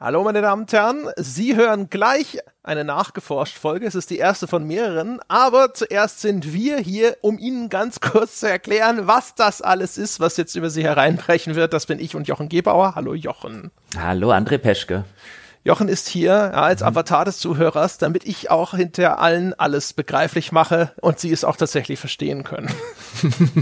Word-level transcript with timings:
Hallo 0.00 0.22
meine 0.22 0.42
Damen 0.42 0.62
und 0.62 0.72
Herren, 0.72 1.08
Sie 1.16 1.56
hören 1.56 1.90
gleich 1.90 2.38
eine 2.62 2.84
Nachgeforscht-Folge. 2.84 3.84
Es 3.84 3.96
ist 3.96 4.10
die 4.10 4.18
erste 4.18 4.46
von 4.46 4.64
mehreren, 4.64 5.18
aber 5.26 5.74
zuerst 5.74 6.20
sind 6.20 6.52
wir 6.52 6.78
hier, 6.78 7.16
um 7.20 7.36
Ihnen 7.36 7.68
ganz 7.68 7.98
kurz 8.00 8.38
zu 8.38 8.48
erklären, 8.48 9.08
was 9.08 9.34
das 9.34 9.60
alles 9.60 9.98
ist, 9.98 10.20
was 10.20 10.36
jetzt 10.36 10.54
über 10.54 10.70
Sie 10.70 10.84
hereinbrechen 10.84 11.56
wird. 11.56 11.72
Das 11.72 11.86
bin 11.86 11.98
ich 11.98 12.14
und 12.14 12.28
Jochen 12.28 12.48
Gebauer. 12.48 12.94
Hallo 12.94 13.12
Jochen. 13.12 13.72
Hallo 13.98 14.30
André 14.30 14.58
Peschke. 14.58 15.04
Jochen 15.64 15.88
ist 15.88 16.06
hier 16.06 16.30
ja, 16.30 16.50
als 16.50 16.84
Avatar 16.84 17.24
des 17.24 17.38
Zuhörers, 17.38 17.98
damit 17.98 18.24
ich 18.24 18.52
auch 18.52 18.74
hinter 18.74 19.18
allen 19.18 19.52
alles 19.54 19.94
begreiflich 19.94 20.52
mache 20.52 20.92
und 21.00 21.18
sie 21.18 21.32
es 21.32 21.42
auch 21.42 21.56
tatsächlich 21.56 21.98
verstehen 21.98 22.44
können. 22.44 22.70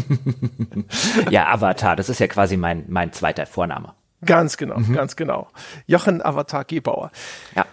ja, 1.30 1.50
Avatar, 1.50 1.96
das 1.96 2.10
ist 2.10 2.20
ja 2.20 2.26
quasi 2.26 2.58
mein, 2.58 2.84
mein 2.88 3.14
zweiter 3.14 3.46
Vorname. 3.46 3.94
Ganz 4.24 4.56
genau, 4.56 4.78
mhm. 4.78 4.94
ganz 4.94 5.16
genau. 5.16 5.48
Jochen 5.86 6.22
Avatar 6.22 6.64
Gebauer. 6.64 7.10
Ja. 7.54 7.66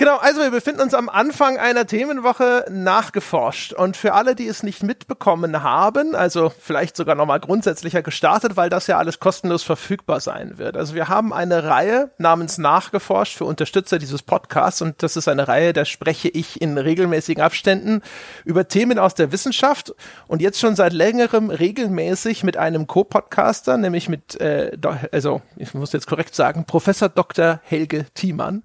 Genau, 0.00 0.16
also 0.16 0.40
wir 0.40 0.50
befinden 0.50 0.80
uns 0.80 0.94
am 0.94 1.10
Anfang 1.10 1.58
einer 1.58 1.86
Themenwoche 1.86 2.64
nachgeforscht. 2.70 3.74
Und 3.74 3.98
für 3.98 4.14
alle, 4.14 4.34
die 4.34 4.46
es 4.46 4.62
nicht 4.62 4.82
mitbekommen 4.82 5.62
haben, 5.62 6.14
also 6.14 6.48
vielleicht 6.48 6.96
sogar 6.96 7.16
nochmal 7.16 7.38
grundsätzlicher 7.38 8.00
gestartet, 8.00 8.56
weil 8.56 8.70
das 8.70 8.86
ja 8.86 8.96
alles 8.96 9.20
kostenlos 9.20 9.62
verfügbar 9.62 10.20
sein 10.20 10.56
wird. 10.56 10.78
Also 10.78 10.94
wir 10.94 11.08
haben 11.08 11.34
eine 11.34 11.64
Reihe 11.64 12.12
namens 12.16 12.56
Nachgeforscht 12.56 13.36
für 13.36 13.44
Unterstützer 13.44 13.98
dieses 13.98 14.22
Podcasts. 14.22 14.80
Und 14.80 15.02
das 15.02 15.18
ist 15.18 15.28
eine 15.28 15.48
Reihe, 15.48 15.74
da 15.74 15.84
spreche 15.84 16.30
ich 16.30 16.62
in 16.62 16.78
regelmäßigen 16.78 17.44
Abständen 17.44 18.00
über 18.46 18.68
Themen 18.68 18.98
aus 18.98 19.14
der 19.14 19.32
Wissenschaft. 19.32 19.94
Und 20.28 20.40
jetzt 20.40 20.60
schon 20.60 20.76
seit 20.76 20.94
längerem 20.94 21.50
regelmäßig 21.50 22.42
mit 22.42 22.56
einem 22.56 22.86
Co-Podcaster, 22.86 23.76
nämlich 23.76 24.08
mit, 24.08 24.40
äh, 24.40 24.78
also 25.12 25.42
ich 25.56 25.74
muss 25.74 25.92
jetzt 25.92 26.06
korrekt 26.06 26.34
sagen, 26.34 26.64
Professor 26.64 27.10
Dr. 27.10 27.60
Helge 27.64 28.06
Thiemann. 28.14 28.62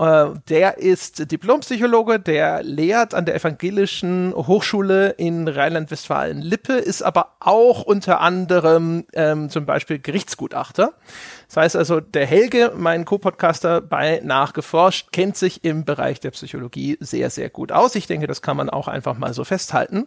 Äh, 0.00 0.30
der 0.48 0.78
ist 0.78 1.30
Diplompsychologe, 1.30 2.20
der 2.20 2.62
lehrt 2.62 3.12
an 3.12 3.26
der 3.26 3.34
Evangelischen 3.34 4.32
Hochschule 4.34 5.10
in 5.10 5.46
Rheinland-Westfalen-Lippe, 5.46 6.72
ist 6.72 7.02
aber 7.02 7.34
auch 7.38 7.82
unter 7.82 8.20
anderem 8.20 9.04
ähm, 9.12 9.50
zum 9.50 9.66
Beispiel 9.66 9.98
Gerichtsgutachter. 9.98 10.94
Das 11.50 11.56
heißt 11.56 11.76
also, 11.76 11.98
der 11.98 12.26
Helge, 12.26 12.72
mein 12.76 13.04
Co-Podcaster 13.04 13.80
bei 13.80 14.20
Nachgeforscht, 14.22 15.10
kennt 15.10 15.36
sich 15.36 15.64
im 15.64 15.84
Bereich 15.84 16.20
der 16.20 16.30
Psychologie 16.30 16.96
sehr, 17.00 17.28
sehr 17.28 17.50
gut 17.50 17.72
aus. 17.72 17.96
Ich 17.96 18.06
denke, 18.06 18.28
das 18.28 18.40
kann 18.40 18.56
man 18.56 18.70
auch 18.70 18.86
einfach 18.86 19.18
mal 19.18 19.34
so 19.34 19.42
festhalten. 19.42 20.06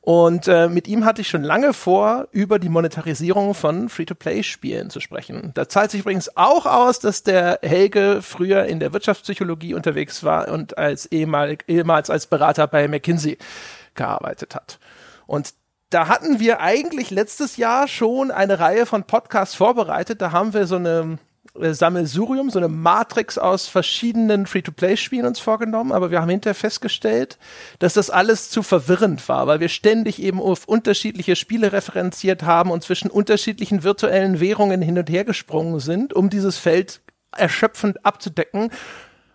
Und 0.00 0.46
äh, 0.46 0.68
mit 0.68 0.86
ihm 0.86 1.04
hatte 1.04 1.22
ich 1.22 1.28
schon 1.28 1.42
lange 1.42 1.72
vor, 1.72 2.28
über 2.30 2.60
die 2.60 2.68
Monetarisierung 2.68 3.54
von 3.54 3.88
Free-to-Play-Spielen 3.88 4.88
zu 4.88 5.00
sprechen. 5.00 5.50
Da 5.54 5.68
zahlt 5.68 5.90
sich 5.90 6.02
übrigens 6.02 6.36
auch 6.36 6.66
aus, 6.66 7.00
dass 7.00 7.24
der 7.24 7.58
Helge 7.62 8.20
früher 8.22 8.66
in 8.66 8.78
der 8.78 8.92
Wirtschaftspsychologie 8.92 9.74
unterwegs 9.74 10.22
war 10.22 10.46
und 10.46 10.78
als 10.78 11.06
ehemalig, 11.06 11.64
ehemals 11.66 12.10
als 12.10 12.28
Berater 12.28 12.68
bei 12.68 12.86
McKinsey 12.86 13.38
gearbeitet 13.96 14.54
hat. 14.54 14.78
Und 15.26 15.54
da 15.90 16.08
hatten 16.08 16.40
wir 16.40 16.60
eigentlich 16.60 17.10
letztes 17.10 17.56
Jahr 17.56 17.86
schon 17.86 18.30
eine 18.30 18.58
Reihe 18.58 18.86
von 18.86 19.04
Podcasts 19.04 19.54
vorbereitet. 19.54 20.20
Da 20.20 20.32
haben 20.32 20.52
wir 20.52 20.66
so 20.66 20.76
eine 20.76 21.18
äh, 21.60 21.72
Sammelsurium, 21.72 22.50
so 22.50 22.58
eine 22.58 22.68
Matrix 22.68 23.38
aus 23.38 23.68
verschiedenen 23.68 24.46
Free-to-Play-Spielen 24.46 25.26
uns 25.26 25.38
vorgenommen, 25.38 25.92
aber 25.92 26.10
wir 26.10 26.20
haben 26.20 26.30
hinterher 26.30 26.54
festgestellt, 26.54 27.38
dass 27.78 27.94
das 27.94 28.10
alles 28.10 28.50
zu 28.50 28.62
verwirrend 28.62 29.28
war, 29.28 29.46
weil 29.46 29.60
wir 29.60 29.68
ständig 29.68 30.20
eben 30.20 30.40
auf 30.40 30.66
unterschiedliche 30.66 31.36
Spiele 31.36 31.72
referenziert 31.72 32.42
haben 32.42 32.70
und 32.70 32.82
zwischen 32.82 33.10
unterschiedlichen 33.10 33.84
virtuellen 33.84 34.40
Währungen 34.40 34.82
hin 34.82 34.98
und 34.98 35.08
her 35.08 35.24
gesprungen 35.24 35.78
sind, 35.78 36.12
um 36.12 36.30
dieses 36.30 36.58
Feld 36.58 37.00
erschöpfend 37.36 38.04
abzudecken. 38.04 38.70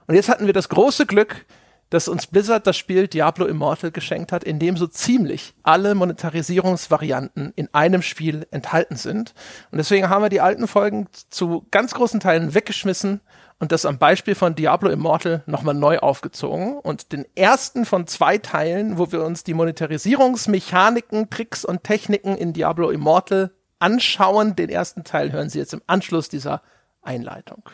Und 0.08 0.16
jetzt 0.16 0.28
hatten 0.28 0.48
wir 0.48 0.54
das 0.54 0.68
große 0.68 1.06
Glück, 1.06 1.46
dass 1.92 2.08
uns 2.08 2.26
Blizzard 2.26 2.66
das 2.66 2.78
Spiel 2.78 3.08
Diablo 3.08 3.46
Immortal 3.46 3.92
geschenkt 3.92 4.32
hat, 4.32 4.44
in 4.44 4.58
dem 4.58 4.78
so 4.78 4.88
ziemlich 4.88 5.54
alle 5.62 5.94
Monetarisierungsvarianten 5.94 7.54
in 7.56 7.70
einem 7.74 8.02
Spiel 8.02 8.48
enthalten 8.50 8.96
sind. 8.96 9.36
Und 9.72 9.78
deswegen 9.78 10.10
haben 10.10 10.24
wir 10.24 10.30
die 10.30 10.42
alten 10.42 10.68
Folgen 10.68 11.08
zu 11.30 11.68
ganz 11.70 11.94
großen 11.94 12.22
Teilen 12.22 12.56
weggeschmissen 12.56 13.20
und 13.60 13.74
das 13.74 13.86
am 13.86 14.00
Beispiel 14.00 14.36
von 14.36 14.56
Diablo 14.56 14.90
Immortal 14.90 15.44
nochmal 15.46 15.76
neu 15.76 16.00
aufgezogen. 16.00 16.80
Und 16.80 17.12
den 17.12 17.26
ersten 17.36 17.86
von 17.86 18.08
zwei 18.08 18.38
Teilen, 18.38 18.98
wo 18.98 19.12
wir 19.12 19.24
uns 19.24 19.44
die 19.44 19.54
Monetarisierungsmechaniken, 19.54 21.30
Tricks 21.30 21.66
und 21.66 21.84
Techniken 21.84 22.38
in 22.38 22.54
Diablo 22.54 22.90
Immortal 22.90 23.52
anschauen, 23.80 24.56
den 24.56 24.70
ersten 24.70 25.04
Teil 25.04 25.34
hören 25.34 25.50
Sie 25.50 25.60
jetzt 25.60 25.74
im 25.74 25.82
Anschluss 25.88 26.30
dieser 26.30 26.62
Einleitung. 27.02 27.70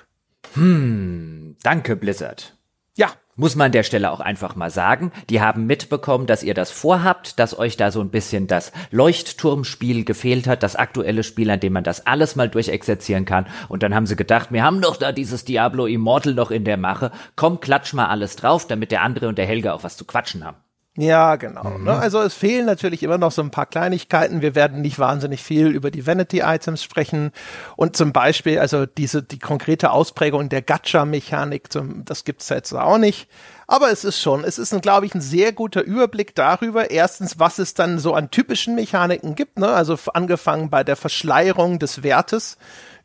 Hm, 0.56 1.56
danke 1.62 1.96
Blizzard. 1.96 2.58
Ja, 2.96 3.12
muss 3.38 3.56
man 3.56 3.68
an 3.68 3.72
der 3.72 3.84
Stelle 3.84 4.12
auch 4.12 4.20
einfach 4.20 4.56
mal 4.56 4.70
sagen. 4.70 5.12
Die 5.30 5.40
haben 5.40 5.66
mitbekommen, 5.66 6.28
dass 6.28 6.44
ihr 6.44 6.54
das 6.54 6.72
vorhabt, 6.72 7.40
dass 7.40 7.58
euch 7.58 7.78
da 7.78 7.92
so 7.92 8.02
ein 8.02 8.10
bisschen 8.10 8.48
das 8.48 8.74
Leuchtturmspiel 8.92 10.04
gefehlt 10.04 10.48
hat, 10.48 10.64
das 10.64 10.76
aktuelle 10.76 11.24
Spiel, 11.24 11.50
an 11.50 11.62
dem 11.62 11.74
man 11.74 11.84
das 11.84 12.06
alles 12.06 12.36
mal 12.36 12.50
durchexerzieren 12.50 13.26
kann. 13.26 13.48
Und 13.70 13.84
dann 13.84 13.96
haben 13.96 14.08
sie 14.08 14.16
gedacht, 14.16 14.52
wir 14.52 14.64
haben 14.64 14.82
doch 14.82 14.98
da 14.98 15.12
dieses 15.12 15.46
Diablo 15.46 15.86
Immortal 15.86 16.34
noch 16.34 16.52
in 16.52 16.66
der 16.66 16.78
Mache. 16.78 17.12
Komm, 17.36 17.62
klatsch 17.62 17.94
mal 17.94 18.08
alles 18.08 18.36
drauf, 18.36 18.68
damit 18.68 18.92
der 18.92 19.04
andere 19.04 19.28
und 19.28 19.38
der 19.38 19.46
Helge 19.46 19.74
auch 19.74 19.84
was 19.84 19.96
zu 19.96 20.06
quatschen 20.06 20.44
haben. 20.44 20.58
Ja, 20.98 21.36
genau. 21.36 21.64
Ne? 21.64 21.78
Mhm. 21.78 21.84
Ne? 21.86 21.98
Also 21.98 22.20
es 22.22 22.34
fehlen 22.34 22.66
natürlich 22.66 23.04
immer 23.04 23.20
noch 23.20 23.32
so 23.32 23.44
ein 23.44 23.52
paar 23.52 23.68
Kleinigkeiten. 23.68 24.42
Wir 24.42 24.56
werden 24.56 24.82
nicht 24.82 24.98
wahnsinnig 24.98 25.44
viel 25.44 25.68
über 25.68 25.92
die 25.92 26.08
Vanity-Items 26.08 26.84
sprechen. 26.84 27.32
Und 27.76 27.96
zum 27.96 28.12
Beispiel, 28.12 28.58
also 28.58 28.88
diese, 28.88 29.22
die 29.22 29.38
konkrete 29.38 29.92
Ausprägung 29.92 30.50
der 30.50 30.64
Gacha-Mechanik, 30.64 31.70
das 32.04 32.24
gibt's 32.24 32.50
jetzt 32.50 32.74
auch 32.74 32.98
nicht. 32.98 33.30
Aber 33.68 33.92
es 33.92 34.06
ist 34.06 34.20
schon, 34.20 34.44
es 34.44 34.58
ist, 34.58 34.82
glaube 34.82 35.06
ich, 35.06 35.14
ein 35.14 35.22
sehr 35.22 35.52
guter 35.52 35.84
Überblick 35.84 36.34
darüber, 36.34 36.90
erstens, 36.90 37.38
was 37.38 37.60
es 37.60 37.76
dann 37.76 38.00
so 38.00 38.14
an 38.14 38.32
typischen 38.32 38.76
Mechaniken 38.76 39.36
gibt, 39.36 39.60
ne? 39.60 39.68
also 39.68 40.00
angefangen 40.14 40.70
bei 40.70 40.84
der 40.84 40.96
Verschleierung 40.96 41.78
des 41.78 42.02
Wertes 42.02 42.58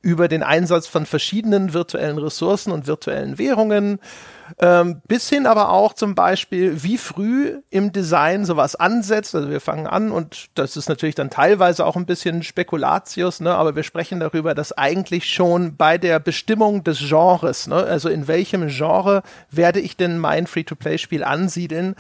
über 0.03 0.29
den 0.29 0.43
Einsatz 0.43 0.87
von 0.89 1.07
verschiedenen 1.07 1.73
virtuellen 1.73 2.19
Ressourcen 2.19 2.73
und 2.73 2.87
virtuellen 2.87 3.39
Währungen, 3.39 4.01
ähm, 4.59 5.01
bis 5.07 5.29
hin 5.29 5.47
aber 5.47 5.71
auch 5.71 5.95
zum 5.95 6.15
Beispiel, 6.15 6.83
wie 6.83 6.99
früh 6.99 7.63
im 7.71 7.93
Design 7.93 8.45
sowas 8.45 8.75
ansetzt. 8.75 9.35
Also 9.35 9.49
wir 9.49 9.61
fangen 9.61 9.87
an 9.87 10.11
und 10.11 10.49
das 10.55 10.77
ist 10.77 10.89
natürlich 10.89 11.15
dann 11.15 11.31
teilweise 11.31 11.87
auch 11.87 11.97
ein 11.97 12.05
bisschen 12.05 12.43
Spekulatius, 12.43 13.41
ne? 13.41 13.55
aber 13.55 13.77
wir 13.77 13.85
sprechen 13.85 14.21
darüber, 14.21 14.55
dass 14.55 14.77
eigentlich 14.77 15.33
schon 15.33 15.77
bei 15.77 15.97
der 15.99 16.19
Bestimmung 16.19 16.85
des 16.85 16.99
Genres, 16.99 17.69
ne? 17.69 17.77
also 17.77 18.09
in 18.09 18.27
welchem 18.27 18.69
Genre 18.69 19.23
werde 19.51 19.81
ich 19.81 19.97
denn 19.97 20.19
mein 20.19 20.47
Free-to-Play-Spiel 20.47 21.25
ansiedeln, 21.25 21.95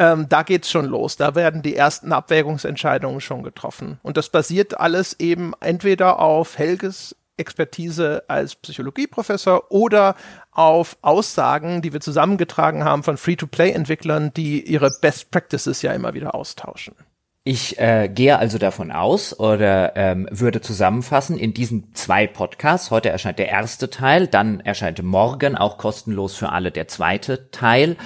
ähm, 0.00 0.26
da 0.30 0.42
geht's 0.42 0.70
schon 0.70 0.86
los. 0.86 1.16
Da 1.16 1.34
werden 1.34 1.60
die 1.60 1.76
ersten 1.76 2.12
Abwägungsentscheidungen 2.12 3.20
schon 3.20 3.42
getroffen. 3.42 3.98
Und 4.02 4.16
das 4.16 4.30
basiert 4.30 4.80
alles 4.80 5.20
eben 5.20 5.52
entweder 5.60 6.20
auf 6.20 6.56
Helges 6.56 7.16
Expertise 7.40 8.22
als 8.28 8.54
Psychologieprofessor 8.54 9.72
oder 9.72 10.14
auf 10.52 10.96
Aussagen, 11.02 11.82
die 11.82 11.92
wir 11.92 12.00
zusammengetragen 12.00 12.84
haben 12.84 13.02
von 13.02 13.16
Free-to-Play-Entwicklern, 13.16 14.32
die 14.34 14.62
ihre 14.62 14.90
Best 15.00 15.32
Practices 15.32 15.82
ja 15.82 15.92
immer 15.92 16.14
wieder 16.14 16.34
austauschen. 16.34 16.94
Ich 17.42 17.78
äh, 17.78 18.10
gehe 18.14 18.38
also 18.38 18.58
davon 18.58 18.92
aus 18.92 19.38
oder 19.38 19.96
ähm, 19.96 20.28
würde 20.30 20.60
zusammenfassen 20.60 21.38
in 21.38 21.54
diesen 21.54 21.94
zwei 21.94 22.26
Podcasts. 22.26 22.90
Heute 22.90 23.08
erscheint 23.08 23.38
der 23.38 23.48
erste 23.48 23.88
Teil, 23.88 24.26
dann 24.26 24.60
erscheint 24.60 25.02
morgen 25.02 25.56
auch 25.56 25.78
kostenlos 25.78 26.36
für 26.36 26.50
alle 26.50 26.70
der 26.70 26.86
zweite 26.86 27.50
Teil 27.50 27.96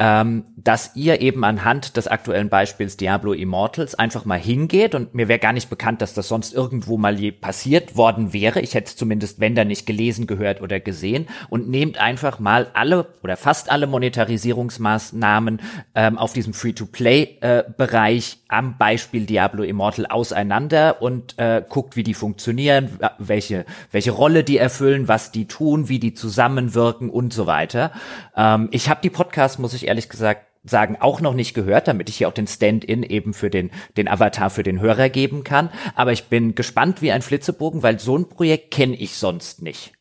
ähm, 0.00 0.44
dass 0.56 0.94
ihr 0.94 1.20
eben 1.20 1.44
anhand 1.44 1.96
des 1.96 2.06
aktuellen 2.06 2.48
Beispiels 2.48 2.96
Diablo 2.96 3.32
Immortals 3.32 3.96
einfach 3.96 4.24
mal 4.24 4.38
hingeht 4.38 4.94
und 4.94 5.14
mir 5.14 5.26
wäre 5.26 5.40
gar 5.40 5.52
nicht 5.52 5.70
bekannt, 5.70 6.02
dass 6.02 6.14
das 6.14 6.28
sonst 6.28 6.54
irgendwo 6.54 6.96
mal 6.98 7.18
je 7.18 7.32
passiert 7.32 7.96
worden 7.96 8.32
wäre. 8.32 8.60
Ich 8.60 8.74
hätte 8.74 8.90
es 8.90 8.96
zumindest, 8.96 9.40
wenn 9.40 9.56
da 9.56 9.64
nicht 9.64 9.86
gelesen, 9.86 10.28
gehört 10.28 10.60
oder 10.60 10.78
gesehen 10.78 11.26
und 11.48 11.68
nehmt 11.68 11.98
einfach 11.98 12.38
mal 12.38 12.68
alle 12.74 13.06
oder 13.24 13.36
fast 13.36 13.72
alle 13.72 13.88
Monetarisierungsmaßnahmen 13.88 15.60
ähm, 15.96 16.18
auf 16.18 16.32
diesem 16.32 16.54
Free-to-Play-Bereich 16.54 18.32
äh, 18.34 18.44
am 18.48 18.78
Beispiel 18.78 19.26
Diablo 19.26 19.64
Immortal 19.64 20.06
auseinander 20.06 21.02
und 21.02 21.38
äh, 21.38 21.62
guckt, 21.68 21.96
wie 21.96 22.04
die 22.04 22.14
funktionieren, 22.14 22.98
welche, 23.18 23.66
welche 23.90 24.12
Rolle 24.12 24.44
die 24.44 24.58
erfüllen, 24.58 25.08
was 25.08 25.32
die 25.32 25.46
tun, 25.46 25.88
wie 25.88 25.98
die 25.98 26.14
zusammenwirken 26.14 27.10
und 27.10 27.32
so 27.32 27.46
weiter. 27.46 27.90
Ähm, 28.36 28.68
ich 28.70 28.88
habe 28.88 29.00
die 29.02 29.10
Podcasts, 29.10 29.58
muss 29.58 29.74
ich 29.74 29.87
ehrlich 29.88 30.08
gesagt 30.08 30.46
sagen, 30.64 30.96
auch 31.00 31.20
noch 31.20 31.34
nicht 31.34 31.54
gehört, 31.54 31.88
damit 31.88 32.08
ich 32.08 32.16
hier 32.16 32.28
auch 32.28 32.32
den 32.32 32.46
Stand-in 32.46 33.02
eben 33.02 33.32
für 33.32 33.50
den, 33.50 33.70
den 33.96 34.08
Avatar 34.08 34.50
für 34.50 34.62
den 34.62 34.80
Hörer 34.80 35.08
geben 35.08 35.44
kann. 35.44 35.70
Aber 35.94 36.12
ich 36.12 36.24
bin 36.24 36.54
gespannt 36.54 37.02
wie 37.02 37.12
ein 37.12 37.22
Flitzebogen, 37.22 37.82
weil 37.82 37.98
so 37.98 38.16
ein 38.16 38.28
Projekt 38.28 38.72
kenne 38.72 38.96
ich 38.96 39.16
sonst 39.16 39.62
nicht. 39.62 39.92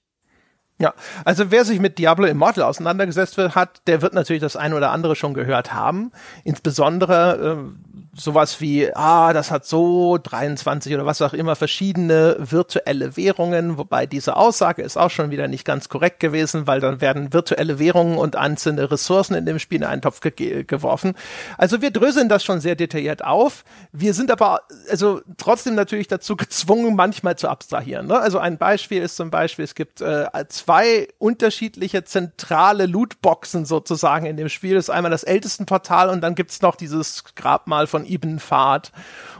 Ja, 0.79 0.93
also 1.25 1.49
wer 1.49 1.65
sich 1.65 1.79
mit 1.79 1.97
Diablo 1.97 2.27
Immortal 2.27 2.63
auseinandergesetzt 2.63 3.37
hat, 3.37 3.81
der 3.87 4.03
wird 4.03 4.13
natürlich 4.13 4.41
das 4.41 4.55
ein 4.55 4.73
oder 4.73 4.91
andere 4.91 5.15
schon 5.15 5.33
gehört 5.33 5.73
haben. 5.73 6.11
Insbesondere 6.43 7.57
äh, 7.57 7.86
sowas 8.19 8.59
wie, 8.61 8.93
ah, 8.95 9.31
das 9.33 9.51
hat 9.51 9.65
so 9.65 10.17
23 10.17 10.93
oder 10.93 11.05
was 11.05 11.21
auch 11.21 11.33
immer 11.33 11.55
verschiedene 11.55 12.35
virtuelle 12.39 13.15
Währungen, 13.15 13.77
wobei 13.77 14.05
diese 14.05 14.35
Aussage 14.35 14.81
ist 14.81 14.97
auch 14.97 15.11
schon 15.11 15.29
wieder 15.29 15.47
nicht 15.47 15.65
ganz 15.65 15.87
korrekt 15.89 16.19
gewesen, 16.19 16.67
weil 16.67 16.79
dann 16.79 16.99
werden 17.01 17.33
virtuelle 17.33 17.79
Währungen 17.79 18.17
und 18.17 18.35
einzelne 18.35 18.89
Ressourcen 18.89 19.35
in 19.35 19.45
dem 19.45 19.59
Spiel 19.59 19.79
in 19.79 19.83
einen 19.83 20.01
Topf 20.01 20.21
ge 20.21 20.63
geworfen. 20.63 21.13
Also 21.57 21.81
wir 21.81 21.91
dröseln 21.91 22.29
das 22.29 22.43
schon 22.43 22.59
sehr 22.59 22.75
detailliert 22.75 23.23
auf. 23.23 23.63
Wir 23.91 24.13
sind 24.13 24.31
aber 24.31 24.61
also 24.89 25.21
trotzdem 25.37 25.75
natürlich 25.75 26.07
dazu 26.07 26.35
gezwungen, 26.35 26.95
manchmal 26.95 27.37
zu 27.37 27.47
abstrahieren. 27.47 28.07
Ne? 28.07 28.19
Also 28.19 28.39
ein 28.39 28.57
Beispiel 28.57 29.01
ist 29.01 29.15
zum 29.15 29.29
Beispiel, 29.29 29.65
es 29.65 29.75
gibt 29.75 30.01
äh, 30.01 30.25
zwei 30.49 31.07
unterschiedliche 31.19 32.03
zentrale 32.03 32.87
Lootboxen 32.87 33.65
sozusagen 33.65 34.25
in 34.25 34.37
dem 34.37 34.49
Spiel. 34.49 34.75
Das 34.75 34.85
ist 34.85 34.89
einmal 34.89 35.11
das 35.11 35.23
Ältestenportal 35.23 36.09
und 36.09 36.21
dann 36.21 36.33
gibt's 36.33 36.61
noch 36.61 36.75
dieses 36.75 37.23
Grabmal 37.35 37.85
von 37.85 38.06
Ibn 38.07 38.39
Fahd. 38.39 38.91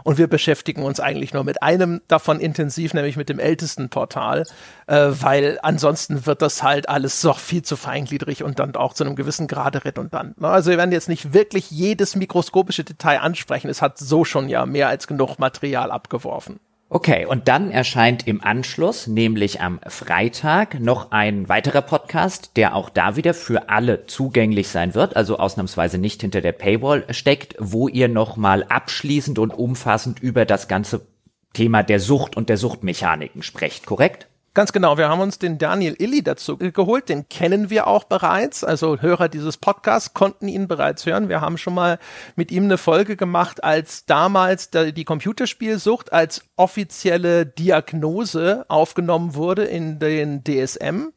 Und 0.04 0.18
wir 0.18 0.28
beschäftigen 0.28 0.84
uns 0.84 1.00
eigentlich 1.00 1.34
nur 1.34 1.44
mit 1.44 1.62
einem 1.62 2.02
davon 2.08 2.40
intensiv, 2.40 2.94
nämlich 2.94 3.18
mit 3.18 3.30
dem 3.30 3.40
ältesten 3.40 3.90
Portal, 3.90 4.46
äh, 4.88 5.08
weil 5.12 5.60
ansonsten 5.62 6.26
wird 6.26 6.42
das 6.42 6.64
halt 6.64 6.88
alles 6.88 7.22
doch 7.22 7.40
viel 7.40 7.62
zu 7.62 7.76
feingliedrig 7.76 8.44
und 8.44 8.60
dann 8.60 8.76
auch 8.76 8.94
zu 8.94 9.04
einem 9.04 9.16
gewissen 9.16 9.48
Grade 9.48 9.84
redundant. 9.86 10.40
Ne? 10.40 10.48
Also 10.48 10.72
wir 10.72 10.78
werden 10.78 10.92
jetzt 10.92 11.10
nicht 11.10 11.34
wirklich 11.34 11.72
jedes 11.72 12.16
mikroskopische 12.16 12.84
Detail 12.84 13.20
ansprechen. 13.20 13.70
Es 13.70 13.82
hat 13.82 13.98
so 13.98 14.24
schon 14.24 14.50
ja 14.50 14.66
mehr 14.66 14.88
als 14.88 15.08
genug 15.08 15.40
Material 15.40 15.92
abgeworfen. 15.92 16.60
Okay, 16.90 17.26
und 17.26 17.50
dann 17.50 17.70
erscheint 17.70 18.28
im 18.28 18.42
Anschluss, 18.42 19.08
nämlich 19.08 19.60
am 19.60 19.82
Freitag, 19.88 20.80
noch 20.80 21.12
ein 21.12 21.50
weiterer 21.50 21.82
Podcast, 21.82 22.56
der 22.56 22.76
auch 22.76 22.90
da 22.90 23.18
wieder 23.18 23.34
für 23.34 23.68
alle 23.68 24.06
zugänglich 24.06 24.70
sein 24.70 24.96
wird, 24.96 25.18
also 25.18 25.38
ausnahmsweise 25.38 25.98
nicht 25.98 26.22
hinter 26.22 26.40
der 26.40 26.54
Paywall 26.54 27.04
steckt, 27.10 27.56
wo 27.60 27.90
ihr 27.90 28.08
nochmal 28.08 28.64
abschließend 28.64 29.38
und 29.38 29.52
umfassend 29.52 30.22
über 30.22 30.46
das 30.46 30.70
ganze 30.70 31.06
Thema 31.52 31.84
der 31.84 32.00
Sucht 32.00 32.38
und 32.38 32.48
der 32.48 32.56
Suchtmechaniken 32.56 33.44
sprecht, 33.44 33.86
korrekt? 33.86 34.30
Ganz 34.58 34.74
genau, 34.74 34.98
wir 34.98 35.08
haben 35.08 35.20
uns 35.20 35.38
den 35.38 35.60
Daniel 35.60 35.94
Illy 36.00 36.24
dazu 36.24 36.58
geholt, 36.58 37.10
den 37.10 37.30
kennen 37.30 37.70
wir 37.70 37.86
auch 37.86 38.06
bereits. 38.06 38.64
Also 38.64 39.00
Hörer 39.00 39.30
dieses 39.30 39.56
Podcasts 39.56 40.16
konnten 40.16 40.48
ihn 40.48 40.68
bereits 40.68 41.06
hören. 41.06 41.30
Wir 41.30 41.42
haben 41.42 41.60
schon 41.60 41.76
mal 41.76 42.00
mit 42.36 42.52
ihm 42.52 42.64
eine 42.64 42.80
Folge 42.80 43.16
gemacht, 43.18 43.64
als 43.64 44.08
damals 44.08 44.72
die 44.72 45.06
Computerspielsucht 45.06 46.12
als 46.12 46.42
offizielle 46.56 47.46
Diagnose 47.46 48.66
aufgenommen 48.68 49.36
wurde 49.36 49.64
in 49.64 50.00
den 50.00 50.44
DSM. 50.44 51.10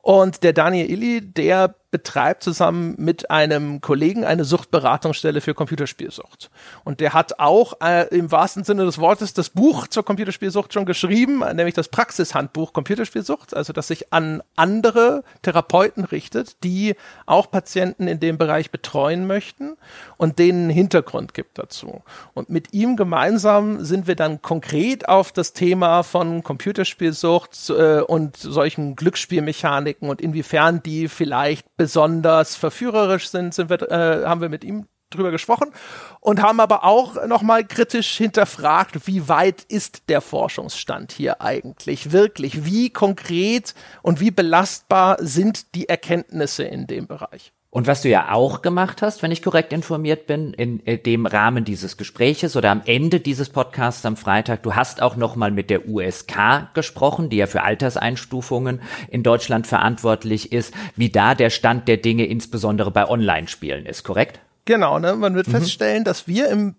Und 0.00 0.42
der 0.42 0.54
Daniel 0.54 0.90
Illy, 0.90 1.20
der 1.20 1.74
betreibt 1.92 2.42
zusammen 2.42 2.94
mit 2.96 3.30
einem 3.30 3.82
Kollegen 3.82 4.24
eine 4.24 4.44
Suchtberatungsstelle 4.44 5.42
für 5.42 5.54
Computerspielsucht. 5.54 6.50
Und 6.84 7.00
der 7.00 7.12
hat 7.12 7.38
auch 7.38 7.74
äh, 7.84 8.08
im 8.08 8.32
wahrsten 8.32 8.64
Sinne 8.64 8.86
des 8.86 8.98
Wortes 8.98 9.34
das 9.34 9.50
Buch 9.50 9.86
zur 9.86 10.02
Computerspielsucht 10.02 10.72
schon 10.72 10.86
geschrieben, 10.86 11.44
nämlich 11.54 11.74
das 11.74 11.88
Praxishandbuch 11.88 12.72
Computerspielsucht, 12.72 13.54
also 13.54 13.74
das 13.74 13.88
sich 13.88 14.10
an 14.10 14.42
andere 14.56 15.22
Therapeuten 15.42 16.04
richtet, 16.04 16.64
die 16.64 16.96
auch 17.26 17.50
Patienten 17.50 18.08
in 18.08 18.18
dem 18.20 18.38
Bereich 18.38 18.70
betreuen 18.70 19.26
möchten 19.26 19.76
und 20.16 20.38
denen 20.38 20.70
Hintergrund 20.70 21.34
gibt 21.34 21.58
dazu. 21.58 22.02
Und 22.32 22.48
mit 22.48 22.72
ihm 22.72 22.96
gemeinsam 22.96 23.84
sind 23.84 24.06
wir 24.06 24.16
dann 24.16 24.40
konkret 24.40 25.10
auf 25.10 25.30
das 25.30 25.52
Thema 25.52 26.02
von 26.04 26.42
Computerspielsucht 26.42 27.68
äh, 27.68 28.00
und 28.00 28.38
solchen 28.38 28.96
Glücksspielmechaniken 28.96 30.08
und 30.08 30.22
inwiefern 30.22 30.82
die 30.82 31.08
vielleicht 31.08 31.66
besonders 31.82 32.54
verführerisch 32.54 33.28
sind, 33.28 33.54
sind 33.54 33.68
wir, 33.68 33.82
äh, 33.90 34.24
haben 34.24 34.40
wir 34.40 34.48
mit 34.48 34.62
ihm 34.62 34.86
drüber 35.10 35.32
gesprochen 35.32 35.72
und 36.20 36.40
haben 36.40 36.60
aber 36.60 36.84
auch 36.84 37.26
nochmal 37.26 37.66
kritisch 37.66 38.16
hinterfragt, 38.16 39.08
wie 39.08 39.28
weit 39.28 39.64
ist 39.64 40.08
der 40.08 40.20
Forschungsstand 40.20 41.10
hier 41.10 41.40
eigentlich 41.40 42.12
wirklich? 42.12 42.64
Wie 42.64 42.90
konkret 42.90 43.74
und 44.02 44.20
wie 44.20 44.30
belastbar 44.30 45.16
sind 45.18 45.74
die 45.74 45.88
Erkenntnisse 45.88 46.62
in 46.62 46.86
dem 46.86 47.08
Bereich? 47.08 47.52
Und 47.74 47.86
was 47.86 48.02
du 48.02 48.10
ja 48.10 48.32
auch 48.32 48.60
gemacht 48.60 49.00
hast, 49.00 49.22
wenn 49.22 49.32
ich 49.32 49.42
korrekt 49.42 49.72
informiert 49.72 50.26
bin, 50.26 50.52
in 50.52 50.82
dem 51.06 51.24
Rahmen 51.24 51.64
dieses 51.64 51.96
Gespräches 51.96 52.54
oder 52.54 52.70
am 52.70 52.82
Ende 52.84 53.18
dieses 53.18 53.48
Podcasts 53.48 54.04
am 54.04 54.18
Freitag, 54.18 54.62
du 54.62 54.74
hast 54.74 55.00
auch 55.00 55.16
nochmal 55.16 55.50
mit 55.52 55.70
der 55.70 55.88
USK 55.88 56.68
gesprochen, 56.74 57.30
die 57.30 57.38
ja 57.38 57.46
für 57.46 57.62
Alterseinstufungen 57.62 58.82
in 59.08 59.22
Deutschland 59.22 59.66
verantwortlich 59.66 60.52
ist, 60.52 60.74
wie 60.96 61.08
da 61.08 61.34
der 61.34 61.48
Stand 61.48 61.88
der 61.88 61.96
Dinge 61.96 62.26
insbesondere 62.26 62.90
bei 62.90 63.08
Online-Spielen 63.08 63.86
ist, 63.86 64.02
korrekt? 64.02 64.40
Genau, 64.66 64.98
ne? 64.98 65.14
man 65.14 65.34
wird 65.34 65.48
mhm. 65.48 65.52
feststellen, 65.52 66.04
dass 66.04 66.28
wir 66.28 66.50
im 66.50 66.76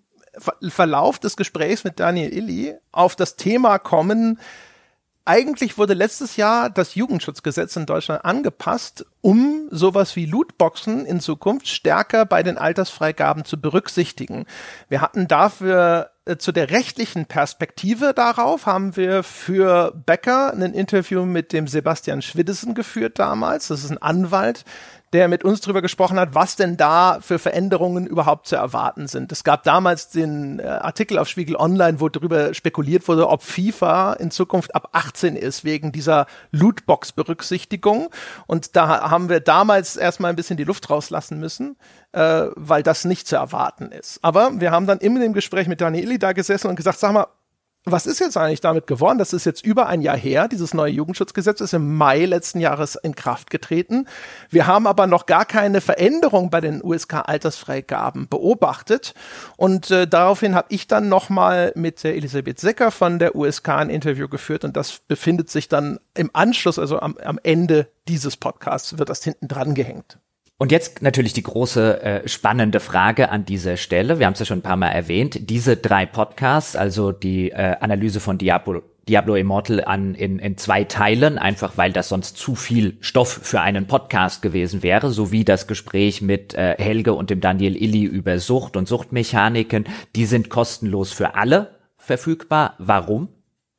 Verlauf 0.68 1.18
des 1.18 1.36
Gesprächs 1.36 1.82
mit 1.82 1.98
Daniel 1.98 2.32
Illy 2.32 2.74
auf 2.92 3.16
das 3.16 3.34
Thema 3.34 3.80
kommen, 3.80 4.38
eigentlich 5.24 5.78
wurde 5.78 5.94
letztes 5.94 6.36
Jahr 6.36 6.68
das 6.68 6.94
Jugendschutzgesetz 6.94 7.76
in 7.76 7.86
Deutschland 7.86 8.24
angepasst, 8.24 9.06
um 9.22 9.68
sowas 9.70 10.16
wie 10.16 10.26
Lootboxen 10.26 11.06
in 11.06 11.20
Zukunft 11.20 11.68
stärker 11.68 12.26
bei 12.26 12.42
den 12.42 12.58
Altersfreigaben 12.58 13.44
zu 13.44 13.58
berücksichtigen. 13.58 14.44
Wir 14.88 15.00
hatten 15.00 15.26
dafür 15.26 16.10
äh, 16.26 16.36
zu 16.36 16.52
der 16.52 16.70
rechtlichen 16.70 17.24
Perspektive 17.26 18.12
darauf 18.14 18.66
haben 18.66 18.96
wir 18.96 19.22
für 19.22 19.92
Becker 20.06 20.52
ein 20.52 20.74
Interview 20.74 21.24
mit 21.24 21.52
dem 21.52 21.68
Sebastian 21.68 22.20
Schwiddesen 22.20 22.74
geführt 22.74 23.18
damals. 23.18 23.68
Das 23.68 23.82
ist 23.82 23.90
ein 23.90 24.02
Anwalt, 24.02 24.64
der 25.14 25.28
mit 25.28 25.44
uns 25.44 25.60
drüber 25.60 25.80
gesprochen 25.80 26.18
hat, 26.18 26.34
was 26.34 26.56
denn 26.56 26.76
da 26.76 27.20
für 27.20 27.38
Veränderungen 27.38 28.04
überhaupt 28.04 28.48
zu 28.48 28.56
erwarten 28.56 29.06
sind. 29.06 29.30
Es 29.30 29.44
gab 29.44 29.62
damals 29.62 30.08
den 30.10 30.58
äh, 30.58 30.64
Artikel 30.64 31.18
auf 31.18 31.28
Spiegel 31.28 31.54
Online, 31.54 32.00
wo 32.00 32.08
darüber 32.08 32.52
spekuliert 32.52 33.06
wurde, 33.06 33.28
ob 33.28 33.44
FIFA 33.44 34.14
in 34.14 34.32
Zukunft 34.32 34.74
ab 34.74 34.88
18 34.90 35.36
ist, 35.36 35.62
wegen 35.62 35.92
dieser 35.92 36.26
Lootbox-Berücksichtigung. 36.50 38.10
Und 38.48 38.74
da 38.74 39.08
haben 39.08 39.28
wir 39.28 39.38
damals 39.38 39.94
erstmal 39.94 40.30
ein 40.30 40.36
bisschen 40.36 40.56
die 40.56 40.64
Luft 40.64 40.90
rauslassen 40.90 41.38
müssen, 41.38 41.76
äh, 42.10 42.46
weil 42.56 42.82
das 42.82 43.04
nicht 43.04 43.28
zu 43.28 43.36
erwarten 43.36 43.92
ist. 43.92 44.18
Aber 44.22 44.60
wir 44.60 44.72
haben 44.72 44.88
dann 44.88 44.98
in 44.98 45.14
dem 45.20 45.32
Gespräch 45.32 45.68
mit 45.68 45.80
Danieli 45.80 46.18
da 46.18 46.32
gesessen 46.32 46.66
und 46.66 46.74
gesagt, 46.74 46.98
sag 46.98 47.12
mal, 47.12 47.28
was 47.86 48.06
ist 48.06 48.18
jetzt 48.18 48.36
eigentlich 48.38 48.62
damit 48.62 48.86
geworden? 48.86 49.18
Das 49.18 49.34
ist 49.34 49.44
jetzt 49.44 49.64
über 49.64 49.88
ein 49.88 50.00
Jahr 50.00 50.16
her. 50.16 50.48
Dieses 50.48 50.72
neue 50.72 50.92
Jugendschutzgesetz 50.92 51.60
ist 51.60 51.74
im 51.74 51.96
Mai 51.96 52.24
letzten 52.24 52.60
Jahres 52.60 52.96
in 52.96 53.14
Kraft 53.14 53.50
getreten. 53.50 54.06
Wir 54.48 54.66
haben 54.66 54.86
aber 54.86 55.06
noch 55.06 55.26
gar 55.26 55.44
keine 55.44 55.82
Veränderung 55.82 56.48
bei 56.48 56.62
den 56.62 56.82
USK-Altersfreigaben 56.82 58.28
beobachtet. 58.28 59.12
Und 59.56 59.90
äh, 59.90 60.06
daraufhin 60.06 60.54
habe 60.54 60.68
ich 60.70 60.86
dann 60.86 61.10
nochmal 61.10 61.72
mit 61.74 62.02
der 62.04 62.16
Elisabeth 62.16 62.58
Secker 62.58 62.90
von 62.90 63.18
der 63.18 63.36
USK 63.36 63.68
ein 63.68 63.90
Interview 63.90 64.28
geführt. 64.28 64.64
Und 64.64 64.78
das 64.78 65.00
befindet 65.06 65.50
sich 65.50 65.68
dann 65.68 66.00
im 66.14 66.30
Anschluss, 66.32 66.78
also 66.78 67.00
am, 67.00 67.18
am 67.18 67.38
Ende 67.42 67.88
dieses 68.08 68.38
Podcasts, 68.38 68.98
wird 68.98 69.10
das 69.10 69.22
hinten 69.22 69.46
dran 69.46 69.74
gehängt. 69.74 70.18
Und 70.56 70.70
jetzt 70.70 71.02
natürlich 71.02 71.32
die 71.32 71.42
große 71.42 72.02
äh, 72.02 72.28
spannende 72.28 72.78
Frage 72.78 73.28
an 73.30 73.44
dieser 73.44 73.76
Stelle. 73.76 74.20
Wir 74.20 74.26
haben 74.26 74.34
es 74.34 74.38
ja 74.38 74.46
schon 74.46 74.58
ein 74.60 74.62
paar 74.62 74.76
Mal 74.76 74.90
erwähnt. 74.90 75.50
Diese 75.50 75.76
drei 75.76 76.06
Podcasts, 76.06 76.76
also 76.76 77.10
die 77.10 77.50
äh, 77.50 77.76
Analyse 77.80 78.20
von 78.20 78.38
Diablo, 78.38 78.82
Diablo 79.08 79.34
Immortal 79.34 79.84
an 79.84 80.14
in, 80.14 80.38
in 80.38 80.56
zwei 80.56 80.84
Teilen, 80.84 81.38
einfach 81.38 81.76
weil 81.76 81.92
das 81.92 82.08
sonst 82.08 82.36
zu 82.36 82.54
viel 82.54 82.96
Stoff 83.00 83.40
für 83.42 83.60
einen 83.60 83.88
Podcast 83.88 84.42
gewesen 84.42 84.84
wäre, 84.84 85.10
sowie 85.10 85.44
das 85.44 85.66
Gespräch 85.66 86.22
mit 86.22 86.54
äh, 86.54 86.76
Helge 86.78 87.14
und 87.14 87.30
dem 87.30 87.40
Daniel 87.40 87.76
Illy 87.76 88.04
über 88.04 88.38
Sucht 88.38 88.76
und 88.76 88.86
Suchtmechaniken, 88.86 89.86
die 90.14 90.24
sind 90.24 90.50
kostenlos 90.50 91.12
für 91.12 91.34
alle 91.34 91.80
verfügbar. 91.98 92.74
Warum? 92.78 93.28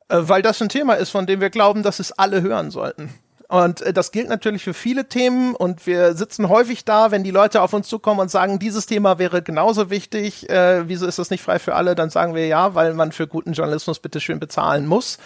Äh, 0.08 0.18
weil 0.20 0.42
das 0.42 0.60
ein 0.60 0.68
Thema 0.68 0.94
ist, 0.94 1.08
von 1.08 1.26
dem 1.26 1.40
wir 1.40 1.50
glauben, 1.50 1.82
dass 1.82 2.00
es 2.00 2.12
alle 2.12 2.42
hören 2.42 2.70
sollten. 2.70 3.14
Und 3.48 3.80
äh, 3.82 3.92
das 3.92 4.12
gilt 4.12 4.28
natürlich 4.28 4.64
für 4.64 4.74
viele 4.74 5.08
Themen 5.08 5.54
und 5.54 5.86
wir 5.86 6.14
sitzen 6.14 6.48
häufig 6.48 6.84
da, 6.84 7.10
wenn 7.10 7.22
die 7.22 7.30
Leute 7.30 7.62
auf 7.62 7.72
uns 7.72 7.88
zukommen 7.88 8.20
und 8.20 8.30
sagen, 8.30 8.58
dieses 8.58 8.86
Thema 8.86 9.18
wäre 9.18 9.42
genauso 9.42 9.90
wichtig, 9.90 10.50
äh, 10.50 10.88
wieso 10.88 11.06
ist 11.06 11.18
das 11.18 11.30
nicht 11.30 11.42
frei 11.42 11.58
für 11.58 11.74
alle? 11.74 11.94
Dann 11.94 12.10
sagen 12.10 12.34
wir 12.34 12.46
ja, 12.46 12.74
weil 12.74 12.94
man 12.94 13.12
für 13.12 13.26
guten 13.26 13.52
Journalismus 13.52 14.00
bitte 14.00 14.20
schön 14.20 14.40
bezahlen 14.40 14.86
muss. 14.86 15.18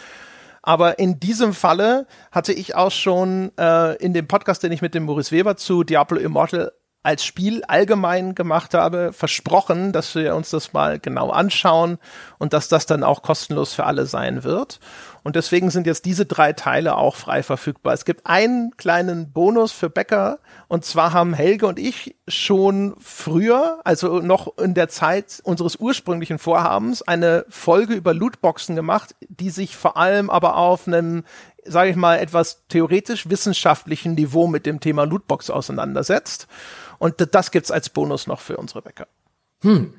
Aber 0.63 0.99
in 0.99 1.19
diesem 1.19 1.55
Falle 1.55 2.07
hatte 2.31 2.53
ich 2.53 2.75
auch 2.75 2.91
schon 2.91 3.51
äh, 3.59 3.97
in 3.97 4.13
dem 4.13 4.29
Podcast, 4.29 4.63
den 4.63 4.73
ich 4.73 4.83
mit 4.83 4.95
dem 4.95 5.05
Maurice 5.05 5.33
Weber 5.33 5.57
zu 5.57 5.85
Diablo 5.85 6.19
Immortal 6.19 6.73
als 7.03 7.25
Spiel 7.25 7.65
allgemein 7.65 8.35
gemacht 8.35 8.75
habe, 8.75 9.13
versprochen, 9.15 9.93
dass 9.93 10.15
wir 10.15 10.35
uns 10.35 10.51
das 10.51 10.75
mal 10.75 10.99
genau 10.99 11.31
anschauen 11.31 11.99
und 12.39 12.53
dass 12.53 12.69
das 12.69 12.85
dann 12.85 13.05
auch 13.05 13.23
kostenlos 13.23 13.73
für 13.73 13.85
alle 13.85 14.05
sein 14.05 14.45
wird. 14.45 14.81
Und 15.23 15.37
deswegen 15.37 15.71
sind 15.71 15.87
jetzt 15.87 16.05
diese 16.05 16.27
drei 16.27 16.53
Teile 16.53 16.97
auch 16.97 17.17
frei 17.17 17.43
verfügbar. 17.43 17.93
Es 17.95 18.05
gibt 18.05 18.27
einen 18.27 18.77
kleinen 18.77 19.33
Bonus 19.33 19.73
für 19.73 19.91
Bäcker. 19.91 20.39
Und 20.69 20.85
zwar 20.85 21.13
haben 21.13 21.35
Helge 21.35 21.67
und 21.67 21.79
ich 21.79 22.17
schon 22.27 22.95
früher, 22.99 23.81
also 23.85 24.21
noch 24.21 24.57
in 24.59 24.75
der 24.75 24.89
Zeit 24.89 25.41
unseres 25.43 25.77
ursprünglichen 25.77 26.39
Vorhabens, 26.39 27.03
eine 27.03 27.45
Folge 27.49 27.95
über 27.95 28.15
Lootboxen 28.15 28.77
gemacht, 28.77 29.15
die 29.29 29.51
sich 29.51 29.77
vor 29.77 29.97
allem 29.97 30.31
aber 30.31 30.57
auf 30.57 30.87
einem 30.87 31.25
sage 31.65 31.91
ich 31.91 31.97
mal, 31.97 32.19
etwas 32.19 32.63
theoretisch 32.69 33.29
wissenschaftlichen 33.29 34.15
Niveau 34.15 34.47
mit 34.47 34.67
dem 34.67 34.81
Thema 34.81 35.05
Lootbox 35.05 35.51
auseinandersetzt. 35.51 36.47
Und 37.01 37.15
das 37.35 37.51
gibt's 37.51 37.71
als 37.71 37.89
Bonus 37.89 38.27
noch 38.27 38.41
für 38.41 38.59
unsere 38.59 38.83
Bäcker. 38.83 39.09
Hm, 39.63 39.95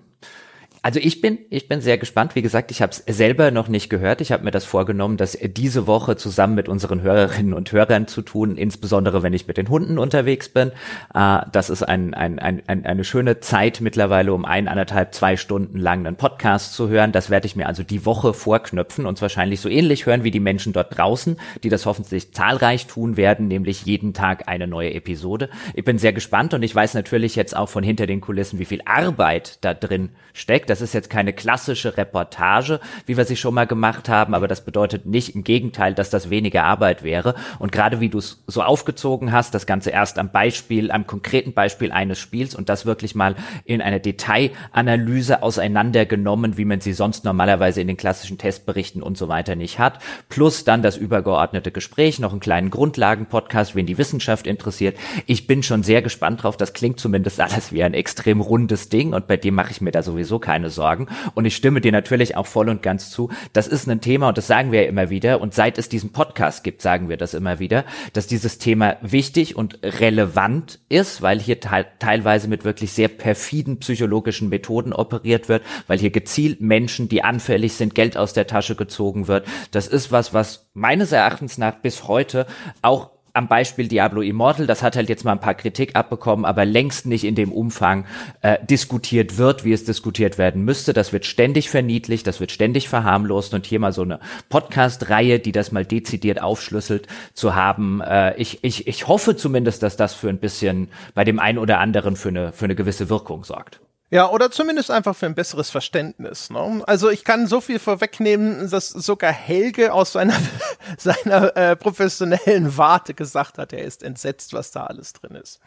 Also 0.84 1.00
ich 1.00 1.22
bin, 1.22 1.38
ich 1.52 1.68
bin 1.68 1.80
sehr 1.80 2.00
gespannt. 2.00 2.34
Wie 2.34 2.42
gesagt, 2.42 2.72
ich 2.72 2.82
habe 2.82 2.92
es 2.92 3.04
selber 3.06 3.52
noch 3.52 3.68
nicht 3.68 3.92
gehört. 3.92 4.20
Ich 4.20 4.32
habe 4.32 4.44
mir 4.44 4.50
das 4.50 4.66
vorgenommen, 4.66 5.16
das 5.16 5.38
diese 5.40 5.86
Woche 5.86 6.16
zusammen 6.16 6.56
mit 6.56 6.68
unseren 6.68 7.04
Hörerinnen 7.04 7.54
und 7.54 7.72
Hörern 7.72 8.08
zu 8.08 8.24
tun, 8.24 8.58
insbesondere 8.58 9.22
wenn 9.22 9.34
ich 9.34 9.46
mit 9.46 9.58
den 9.58 9.70
Hunden 9.70 10.00
unterwegs 10.00 10.50
bin. 10.50 10.72
Äh, 11.14 11.42
das 11.52 11.70
ist 11.70 11.84
ein, 11.84 12.16
ein, 12.16 12.40
ein, 12.40 12.64
ein, 12.66 12.84
eine 12.84 13.04
schöne 13.04 13.40
Zeit 13.42 13.80
mittlerweile, 13.80 14.34
um 14.34 14.44
ein, 14.44 14.68
anderthalb, 14.68 15.14
zwei 15.14 15.38
Stunden 15.38 15.78
lang 15.78 16.08
einen 16.08 16.16
Podcast 16.16 16.74
zu 16.74 16.90
hören. 16.90 17.12
Das 17.12 17.30
werde 17.30 17.46
ich 17.46 17.56
mir 17.56 17.68
also 17.68 17.84
die 17.84 18.04
Woche 18.04 18.34
vorknöpfen 18.34 19.06
und 19.06 19.22
wahrscheinlich 19.22 19.62
so 19.62 19.70
ähnlich 19.70 20.08
hören 20.08 20.24
wie 20.24 20.32
die 20.32 20.40
Menschen 20.40 20.74
dort 20.74 20.98
draußen, 20.98 21.38
die 21.64 21.70
das 21.70 21.86
hoffentlich 21.86 22.34
zahlreich 22.34 22.88
tun 22.88 23.18
werden, 23.18 23.48
nämlich 23.48 23.86
jeden 23.86 24.16
Tag 24.16 24.48
eine 24.48 24.66
neue 24.66 24.96
Episode. 24.96 25.52
Ich 25.76 25.86
bin 25.86 26.00
sehr 26.00 26.14
gespannt 26.14 26.56
und 26.56 26.64
ich 26.64 26.74
weiß 26.74 26.96
natürlich 26.96 27.36
jetzt 27.36 27.56
auch 27.56 27.70
von 27.70 27.84
hinter 27.84 28.08
den 28.08 28.20
Kulissen, 28.20 28.58
wie 28.58 28.66
viel 28.66 28.82
Arbeit 28.86 29.60
da 29.62 29.76
drin 29.76 30.10
steckt. 30.34 30.71
Das 30.72 30.80
ist 30.80 30.94
jetzt 30.94 31.10
keine 31.10 31.34
klassische 31.34 31.98
Reportage, 31.98 32.80
wie 33.06 33.18
wir 33.18 33.26
sie 33.26 33.36
schon 33.36 33.54
mal 33.54 33.68
gemacht 33.68 34.08
haben, 34.08 34.34
aber 34.34 34.48
das 34.48 34.64
bedeutet 34.64 35.06
nicht 35.06 35.36
im 35.36 35.44
Gegenteil, 35.44 35.94
dass 35.94 36.10
das 36.10 36.30
weniger 36.30 36.64
Arbeit 36.64 37.04
wäre. 37.04 37.36
Und 37.60 37.74
gerade 37.74 38.00
wie 38.00 38.08
du 38.08 38.20
es 38.20 38.42
so 38.48 38.64
aufgezogen 38.64 39.34
hast, 39.34 39.54
das 39.54 39.66
Ganze 39.66 39.90
erst 39.90 40.18
am 40.18 40.32
Beispiel, 40.32 40.90
am 40.90 41.06
konkreten 41.06 41.52
Beispiel 41.52 41.92
eines 41.92 42.20
Spiels 42.20 42.56
und 42.56 42.70
das 42.70 42.86
wirklich 42.86 43.16
mal 43.16 43.36
in 43.66 43.82
einer 43.82 44.00
Detailanalyse 44.00 45.44
auseinandergenommen, 45.44 46.58
wie 46.58 46.64
man 46.64 46.80
sie 46.80 46.94
sonst 46.94 47.26
normalerweise 47.26 47.82
in 47.82 47.88
den 47.88 47.98
klassischen 47.98 48.38
Testberichten 48.38 49.04
und 49.04 49.18
so 49.18 49.28
weiter 49.28 49.58
nicht 49.58 49.78
hat. 49.78 50.00
Plus 50.30 50.64
dann 50.64 50.82
das 50.82 50.96
übergeordnete 50.96 51.72
Gespräch, 51.72 52.18
noch 52.20 52.32
einen 52.32 52.40
kleinen 52.40 52.70
Grundlagen-Podcast, 52.70 53.76
wen 53.76 53.88
die 53.88 53.98
Wissenschaft 53.98 54.48
interessiert. 54.48 54.98
Ich 55.26 55.48
bin 55.48 55.64
schon 55.64 55.84
sehr 55.84 56.02
gespannt 56.02 56.44
drauf. 56.44 56.56
Das 56.56 56.72
klingt 56.72 57.02
zumindest 57.02 57.42
alles 57.42 57.74
wie 57.74 57.84
ein 57.84 57.94
extrem 57.94 58.40
rundes 58.40 58.88
Ding 58.88 59.14
und 59.14 59.28
bei 59.28 59.36
dem 59.36 59.56
mache 59.56 59.72
ich 59.72 59.82
mir 59.82 59.92
da 59.92 60.02
sowieso 60.02 60.40
keine 60.40 60.61
Sorgen 60.70 61.02
sagen. 61.02 61.08
Und 61.36 61.46
ich 61.46 61.56
stimme 61.56 61.82
dir 61.82 61.92
natürlich 61.92 62.36
auch 62.36 62.48
voll 62.48 62.70
und 62.70 62.82
ganz 62.82 63.12
zu. 63.12 63.30
Das 63.54 63.68
ist 63.68 63.88
ein 63.88 64.02
Thema 64.02 64.30
und 64.30 64.38
das 64.38 64.48
sagen 64.48 64.72
wir 64.72 64.84
ja 64.84 64.90
immer 64.90 65.10
wieder. 65.10 65.42
Und 65.42 65.54
seit 65.54 65.78
es 65.78 65.90
diesen 65.90 66.12
Podcast 66.12 66.64
gibt, 66.64 66.82
sagen 66.82 67.10
wir 67.10 67.18
das 67.18 67.34
immer 67.34 67.60
wieder, 67.60 67.86
dass 68.14 68.28
dieses 68.28 68.58
Thema 68.58 68.98
wichtig 69.02 69.56
und 69.56 69.80
relevant 69.84 70.80
ist, 70.90 71.22
weil 71.22 71.40
hier 71.40 71.60
te 71.60 71.86
teilweise 72.00 72.48
mit 72.48 72.64
wirklich 72.64 72.92
sehr 72.92 73.08
perfiden 73.08 73.80
psychologischen 73.80 74.50
Methoden 74.50 74.94
operiert 74.94 75.50
wird, 75.50 75.64
weil 75.88 76.00
hier 76.00 76.12
gezielt 76.12 76.62
Menschen, 76.62 77.10
die 77.10 77.24
anfällig 77.24 77.74
sind, 77.74 77.96
Geld 77.96 78.18
aus 78.18 78.34
der 78.34 78.48
Tasche 78.48 78.76
gezogen 78.76 79.28
wird. 79.28 79.48
Das 79.72 79.88
ist 79.88 80.12
was, 80.12 80.34
was 80.34 80.70
meines 80.74 81.12
Erachtens 81.12 81.58
nach 81.58 81.76
bis 81.76 82.08
heute 82.08 82.46
auch 82.82 83.11
am 83.34 83.48
Beispiel 83.48 83.88
Diablo 83.88 84.22
Immortal, 84.22 84.68
das 84.68 84.84
hat 84.84 84.96
halt 84.96 85.10
jetzt 85.10 85.24
mal 85.24 85.34
ein 85.34 85.40
paar 85.40 85.54
Kritik 85.54 85.96
abbekommen, 85.96 86.46
aber 86.46 86.66
längst 86.66 87.06
nicht 87.06 87.24
in 87.24 87.36
dem 87.36 87.52
Umfang 87.52 88.06
äh, 88.42 88.58
diskutiert 88.66 89.38
wird, 89.38 89.64
wie 89.64 89.74
es 89.74 89.86
diskutiert 89.86 90.38
werden 90.38 90.64
müsste. 90.64 90.94
Das 90.94 91.14
wird 91.14 91.26
ständig 91.26 91.70
verniedlicht, 91.70 92.28
das 92.28 92.40
wird 92.40 92.52
ständig 92.52 92.90
verharmlost 92.90 93.54
und 93.54 93.66
hier 93.66 93.80
mal 93.80 93.94
so 93.94 94.02
eine 94.02 94.20
Podcast-Reihe, 94.50 95.40
die 95.40 95.52
das 95.52 95.72
mal 95.72 95.86
dezidiert 95.86 96.42
aufschlüsselt 96.42 97.08
zu 97.34 97.56
haben. 97.56 98.02
Äh, 98.02 98.36
ich, 98.38 98.64
ich, 98.64 98.88
ich 98.88 99.08
hoffe 99.08 99.36
zumindest, 99.36 99.84
dass 99.84 99.98
das 99.98 100.14
für 100.14 100.30
ein 100.30 100.40
bisschen 100.40 100.90
bei 101.14 101.24
dem 101.24 101.40
einen 101.40 101.58
oder 101.58 101.80
anderen 101.80 102.16
für 102.16 102.30
eine, 102.30 102.52
für 102.54 102.66
eine 102.66 102.76
gewisse 102.76 103.10
Wirkung 103.10 103.44
sorgt. 103.44 103.80
Ja, 104.14 104.30
oder 104.30 104.52
zumindest 104.52 104.92
einfach 104.92 105.16
für 105.16 105.26
ein 105.26 105.36
besseres 105.36 105.70
Verständnis. 105.70 106.50
Ne? 106.50 106.84
Also 106.86 107.10
ich 107.10 107.24
kann 107.24 107.48
so 107.48 107.62
viel 107.62 107.80
vorwegnehmen, 107.80 108.70
dass 108.70 108.90
sogar 108.90 109.32
Helge 109.32 109.94
aus 109.94 110.12
seiner, 110.12 110.38
seiner 110.98 111.56
äh, 111.56 111.76
professionellen 111.78 112.76
Warte 112.76 113.14
gesagt 113.14 113.58
hat, 113.58 113.72
er 113.72 113.86
ist 113.86 114.04
entsetzt, 114.04 114.52
was 114.52 114.72
da 114.72 114.84
alles 114.84 115.14
drin 115.14 115.36
ist. 115.36 115.62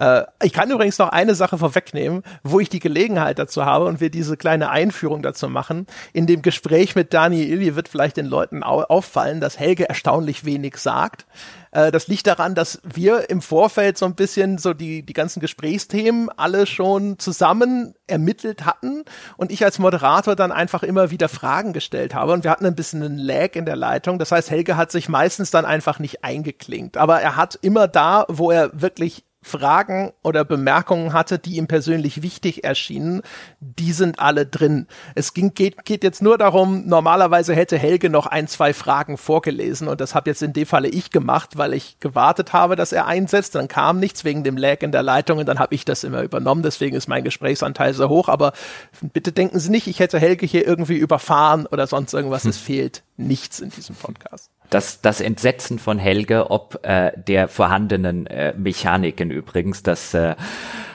Äh, 0.00 0.24
ich 0.42 0.52
kann 0.52 0.70
übrigens 0.70 0.98
noch 0.98 1.10
eine 1.10 1.34
Sache 1.34 1.58
vorwegnehmen, 1.58 2.22
wo 2.42 2.58
ich 2.58 2.68
die 2.68 2.80
Gelegenheit 2.80 3.38
dazu 3.38 3.64
habe 3.64 3.84
und 3.84 4.00
wir 4.00 4.10
diese 4.10 4.36
kleine 4.36 4.70
Einführung 4.70 5.22
dazu 5.22 5.48
machen. 5.48 5.86
In 6.12 6.26
dem 6.26 6.42
Gespräch 6.42 6.96
mit 6.96 7.14
Daniel 7.14 7.48
Illy 7.48 7.76
wird 7.76 7.88
vielleicht 7.88 8.16
den 8.16 8.26
Leuten 8.26 8.62
au 8.64 8.80
auffallen, 8.80 9.40
dass 9.40 9.58
Helge 9.58 9.88
erstaunlich 9.88 10.44
wenig 10.44 10.78
sagt. 10.78 11.26
Äh, 11.70 11.90
das 11.92 12.08
liegt 12.08 12.26
daran, 12.26 12.54
dass 12.54 12.80
wir 12.82 13.28
im 13.28 13.42
Vorfeld 13.42 13.98
so 13.98 14.06
ein 14.06 14.14
bisschen 14.14 14.56
so 14.58 14.72
die, 14.72 15.04
die 15.04 15.12
ganzen 15.12 15.40
Gesprächsthemen 15.40 16.30
alle 16.30 16.66
schon 16.66 17.18
zusammen 17.18 17.94
ermittelt 18.06 18.64
hatten 18.64 19.04
und 19.36 19.52
ich 19.52 19.64
als 19.64 19.78
Moderator 19.78 20.34
dann 20.34 20.50
einfach 20.50 20.82
immer 20.82 21.10
wieder 21.10 21.28
Fragen 21.28 21.74
gestellt 21.74 22.14
habe 22.14 22.32
und 22.32 22.42
wir 22.42 22.50
hatten 22.50 22.66
ein 22.66 22.74
bisschen 22.74 23.02
einen 23.02 23.18
Lag 23.18 23.54
in 23.54 23.66
der 23.66 23.76
Leitung. 23.76 24.18
Das 24.18 24.32
heißt, 24.32 24.50
Helge 24.50 24.76
hat 24.76 24.90
sich 24.90 25.08
meistens 25.08 25.50
dann 25.50 25.66
einfach 25.66 25.98
nicht 25.98 26.24
eingeklinkt, 26.24 26.96
aber 26.96 27.20
er 27.20 27.36
hat 27.36 27.58
immer 27.60 27.86
da, 27.86 28.24
wo 28.28 28.50
er 28.50 28.70
wirklich 28.72 29.24
Fragen 29.42 30.12
oder 30.22 30.44
Bemerkungen 30.44 31.14
hatte, 31.14 31.38
die 31.38 31.56
ihm 31.56 31.66
persönlich 31.66 32.22
wichtig 32.22 32.62
erschienen, 32.62 33.22
die 33.60 33.92
sind 33.92 34.18
alle 34.18 34.44
drin. 34.44 34.86
Es 35.14 35.32
ging, 35.32 35.54
geht, 35.54 35.84
geht 35.86 36.04
jetzt 36.04 36.20
nur 36.20 36.36
darum, 36.36 36.86
normalerweise 36.86 37.54
hätte 37.54 37.78
Helge 37.78 38.10
noch 38.10 38.26
ein, 38.26 38.48
zwei 38.48 38.74
Fragen 38.74 39.16
vorgelesen 39.16 39.88
und 39.88 40.00
das 40.00 40.14
habe 40.14 40.28
jetzt 40.28 40.42
in 40.42 40.52
dem 40.52 40.66
Falle 40.66 40.88
ich 40.88 41.10
gemacht, 41.10 41.56
weil 41.56 41.72
ich 41.72 41.98
gewartet 42.00 42.52
habe, 42.52 42.76
dass 42.76 42.92
er 42.92 43.06
einsetzt. 43.06 43.54
Dann 43.54 43.66
kam 43.66 43.98
nichts 43.98 44.24
wegen 44.24 44.44
dem 44.44 44.58
Lag 44.58 44.82
in 44.82 44.92
der 44.92 45.02
Leitung 45.02 45.38
und 45.38 45.46
dann 45.46 45.58
habe 45.58 45.74
ich 45.74 45.86
das 45.86 46.04
immer 46.04 46.22
übernommen. 46.22 46.62
Deswegen 46.62 46.94
ist 46.94 47.08
mein 47.08 47.24
Gesprächsanteil 47.24 47.94
so 47.94 48.10
hoch. 48.10 48.28
Aber 48.28 48.52
bitte 49.00 49.32
denken 49.32 49.58
Sie 49.58 49.70
nicht, 49.70 49.86
ich 49.86 50.00
hätte 50.00 50.18
Helge 50.18 50.44
hier 50.44 50.66
irgendwie 50.66 50.96
überfahren 50.96 51.66
oder 51.66 51.86
sonst 51.86 52.12
irgendwas. 52.12 52.44
Hm. 52.44 52.50
Es 52.50 52.58
fehlt 52.58 53.02
nichts 53.16 53.60
in 53.60 53.70
diesem 53.70 53.96
Podcast 53.96 54.50
das, 54.70 55.00
das 55.00 55.20
Entsetzen 55.20 55.78
von 55.78 55.98
Helge 55.98 56.50
ob 56.50 56.84
äh, 56.84 57.12
der 57.16 57.48
vorhandenen 57.48 58.26
äh, 58.26 58.54
Mechaniken 58.56 59.30
übrigens, 59.30 59.82
dass 59.82 60.14
äh, 60.14 60.34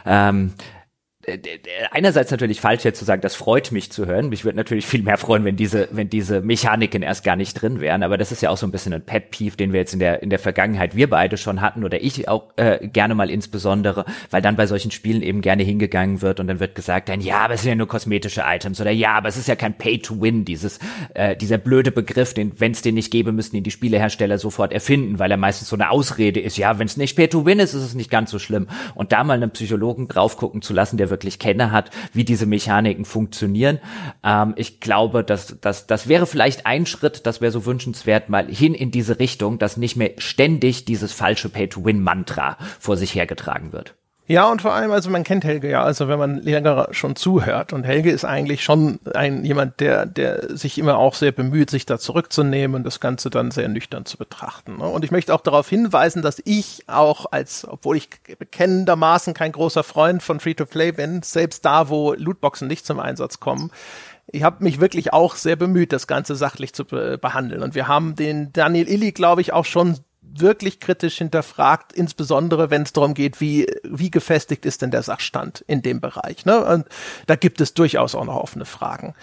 ähm, 0.05 0.53
äh, 0.57 0.74
einerseits 1.91 2.31
natürlich 2.31 2.61
falsch 2.61 2.83
jetzt 2.83 2.99
zu 2.99 3.05
sagen, 3.05 3.21
das 3.21 3.35
freut 3.35 3.71
mich 3.71 3.91
zu 3.91 4.05
hören. 4.05 4.29
Mich 4.29 4.45
würde 4.45 4.57
natürlich 4.57 4.85
viel 4.85 5.01
mehr 5.01 5.17
freuen, 5.17 5.43
wenn 5.45 5.55
diese, 5.55 5.87
wenn 5.91 6.09
diese 6.09 6.41
Mechaniken 6.41 7.01
erst 7.01 7.23
gar 7.23 7.35
nicht 7.35 7.59
drin 7.59 7.79
wären. 7.79 8.03
Aber 8.03 8.17
das 8.17 8.31
ist 8.31 8.41
ja 8.41 8.49
auch 8.49 8.57
so 8.57 8.67
ein 8.67 8.71
bisschen 8.71 8.93
ein 8.93 9.05
Pet 9.05 9.31
Peeve, 9.31 9.57
den 9.57 9.73
wir 9.73 9.79
jetzt 9.79 9.93
in 9.93 9.99
der, 9.99 10.21
in 10.21 10.29
der 10.29 10.39
Vergangenheit 10.39 10.95
wir 10.95 11.09
beide 11.09 11.37
schon 11.37 11.61
hatten 11.61 11.83
oder 11.83 12.03
ich 12.03 12.27
auch 12.27 12.51
äh, 12.57 12.87
gerne 12.87 13.15
mal 13.15 13.29
insbesondere, 13.29 14.05
weil 14.29 14.41
dann 14.41 14.55
bei 14.55 14.67
solchen 14.67 14.91
Spielen 14.91 15.21
eben 15.21 15.41
gerne 15.41 15.63
hingegangen 15.63 16.21
wird 16.21 16.39
und 16.39 16.47
dann 16.47 16.59
wird 16.59 16.75
gesagt, 16.75 17.09
dann 17.09 17.21
ja, 17.21 17.39
aber 17.39 17.55
es 17.55 17.61
sind 17.61 17.69
ja 17.69 17.75
nur 17.75 17.87
kosmetische 17.87 18.43
Items 18.45 18.79
oder 18.79 18.91
ja, 18.91 19.13
aber 19.13 19.29
es 19.29 19.37
ist 19.37 19.47
ja 19.47 19.55
kein 19.55 19.77
Pay 19.77 19.99
to 19.99 20.21
Win, 20.21 20.45
dieses, 20.45 20.79
äh, 21.13 21.35
dieser 21.35 21.57
blöde 21.57 21.91
Begriff, 21.91 22.33
den, 22.33 22.59
wenn 22.59 22.71
es 22.71 22.81
den 22.81 22.95
nicht 22.95 23.11
gäbe, 23.11 23.31
müssten 23.31 23.55
ihn 23.55 23.63
die 23.63 23.71
Spielehersteller 23.71 24.37
sofort 24.37 24.73
erfinden, 24.73 25.19
weil 25.19 25.31
er 25.31 25.37
meistens 25.37 25.69
so 25.69 25.75
eine 25.75 25.89
Ausrede 25.89 26.39
ist. 26.39 26.57
Ja, 26.57 26.77
wenn 26.79 26.87
es 26.87 26.97
nicht 26.97 27.15
Pay 27.15 27.27
to 27.29 27.45
Win 27.45 27.59
ist, 27.59 27.73
ist 27.73 27.83
es 27.83 27.95
nicht 27.95 28.11
ganz 28.11 28.31
so 28.31 28.39
schlimm. 28.39 28.67
Und 28.93 29.11
da 29.11 29.23
mal 29.23 29.33
einen 29.33 29.51
Psychologen 29.51 30.07
drauf 30.07 30.37
gucken 30.37 30.61
zu 30.61 30.73
lassen, 30.73 30.97
der 30.97 31.09
wirklich 31.15 31.39
kenne 31.39 31.71
hat, 31.71 31.91
wie 32.11 32.25
diese 32.25 32.45
Mechaniken 32.45 33.05
funktionieren. 33.05 33.79
Ähm, 34.23 34.53
ich 34.57 34.81
glaube, 34.81 35.23
dass, 35.23 35.59
dass 35.61 35.87
das 35.87 36.07
wäre 36.07 36.27
vielleicht 36.27 36.65
ein 36.65 36.85
Schritt, 36.85 37.25
das 37.25 37.39
wäre 37.39 37.51
so 37.53 37.65
wünschenswert, 37.65 38.29
mal 38.29 38.47
hin 38.47 38.73
in 38.73 38.91
diese 38.91 39.17
Richtung, 39.17 39.57
dass 39.57 39.77
nicht 39.77 39.95
mehr 39.95 40.11
ständig 40.17 40.83
dieses 40.83 41.13
falsche 41.13 41.49
Pay-to-Win-Mantra 41.49 42.57
vor 42.79 42.97
sich 42.97 43.15
hergetragen 43.15 43.71
wird. 43.71 43.95
Ja, 44.27 44.49
und 44.49 44.63
vor 44.63 44.73
allem, 44.73 44.91
also 44.91 45.11
man 45.11 45.23
kennt 45.23 45.43
Helge 45.43 45.69
ja, 45.69 45.83
also 45.83 46.07
wenn 46.07 46.17
man 46.17 46.37
länger 46.41 46.87
schon 46.91 47.15
zuhört. 47.15 47.73
Und 47.73 47.83
Helge 47.83 48.09
ist 48.09 48.25
eigentlich 48.25 48.63
schon 48.63 48.99
ein 49.13 49.45
jemand, 49.45 49.79
der, 49.79 50.07
der 50.07 50.57
sich 50.57 50.79
immer 50.79 50.97
auch 50.97 51.13
sehr 51.13 51.31
bemüht, 51.31 51.69
sich 51.69 51.85
da 51.85 51.99
zurückzunehmen 51.99 52.75
und 52.75 52.83
das 52.85 52.99
Ganze 52.99 53.29
dann 53.29 53.51
sehr 53.51 53.67
nüchtern 53.67 54.05
zu 54.05 54.17
betrachten. 54.17 54.77
Ne? 54.77 54.87
Und 54.87 55.05
ich 55.05 55.11
möchte 55.11 55.33
auch 55.33 55.41
darauf 55.41 55.69
hinweisen, 55.69 56.23
dass 56.23 56.41
ich 56.43 56.85
auch 56.87 57.27
als, 57.31 57.67
obwohl 57.69 57.97
ich 57.97 58.09
bekennendermaßen 58.39 59.35
kein 59.35 59.51
großer 59.51 59.83
Freund 59.83 60.23
von 60.23 60.39
Free-to-Play 60.39 60.93
bin, 60.93 61.21
selbst 61.21 61.63
da, 61.63 61.89
wo 61.89 62.13
Lootboxen 62.13 62.67
nicht 62.67 62.87
zum 62.87 62.99
Einsatz 62.99 63.39
kommen, 63.39 63.69
ich 64.31 64.41
habe 64.41 64.63
mich 64.63 64.79
wirklich 64.79 65.13
auch 65.13 65.35
sehr 65.35 65.55
bemüht, 65.55 65.93
das 65.93 66.07
Ganze 66.07 66.35
sachlich 66.35 66.73
zu 66.73 66.83
be 66.83 67.19
behandeln. 67.19 67.61
Und 67.61 67.75
wir 67.75 67.87
haben 67.87 68.15
den 68.15 68.51
Daniel 68.53 68.89
Illy, 68.89 69.11
glaube 69.11 69.41
ich, 69.41 69.53
auch 69.53 69.65
schon 69.65 69.99
wirklich 70.39 70.79
kritisch 70.79 71.17
hinterfragt, 71.17 71.93
insbesondere 71.93 72.69
wenn 72.69 72.83
es 72.83 72.93
darum 72.93 73.13
geht, 73.13 73.41
wie, 73.41 73.67
wie 73.83 74.11
gefestigt 74.11 74.65
ist 74.65 74.81
denn 74.81 74.91
der 74.91 75.03
Sachstand 75.03 75.63
in 75.67 75.81
dem 75.81 76.01
Bereich. 76.01 76.45
Ne? 76.45 76.63
Und 76.63 76.85
da 77.27 77.35
gibt 77.35 77.61
es 77.61 77.73
durchaus 77.73 78.15
auch 78.15 78.25
noch 78.25 78.35
offene 78.35 78.65
Fragen. 78.65 79.15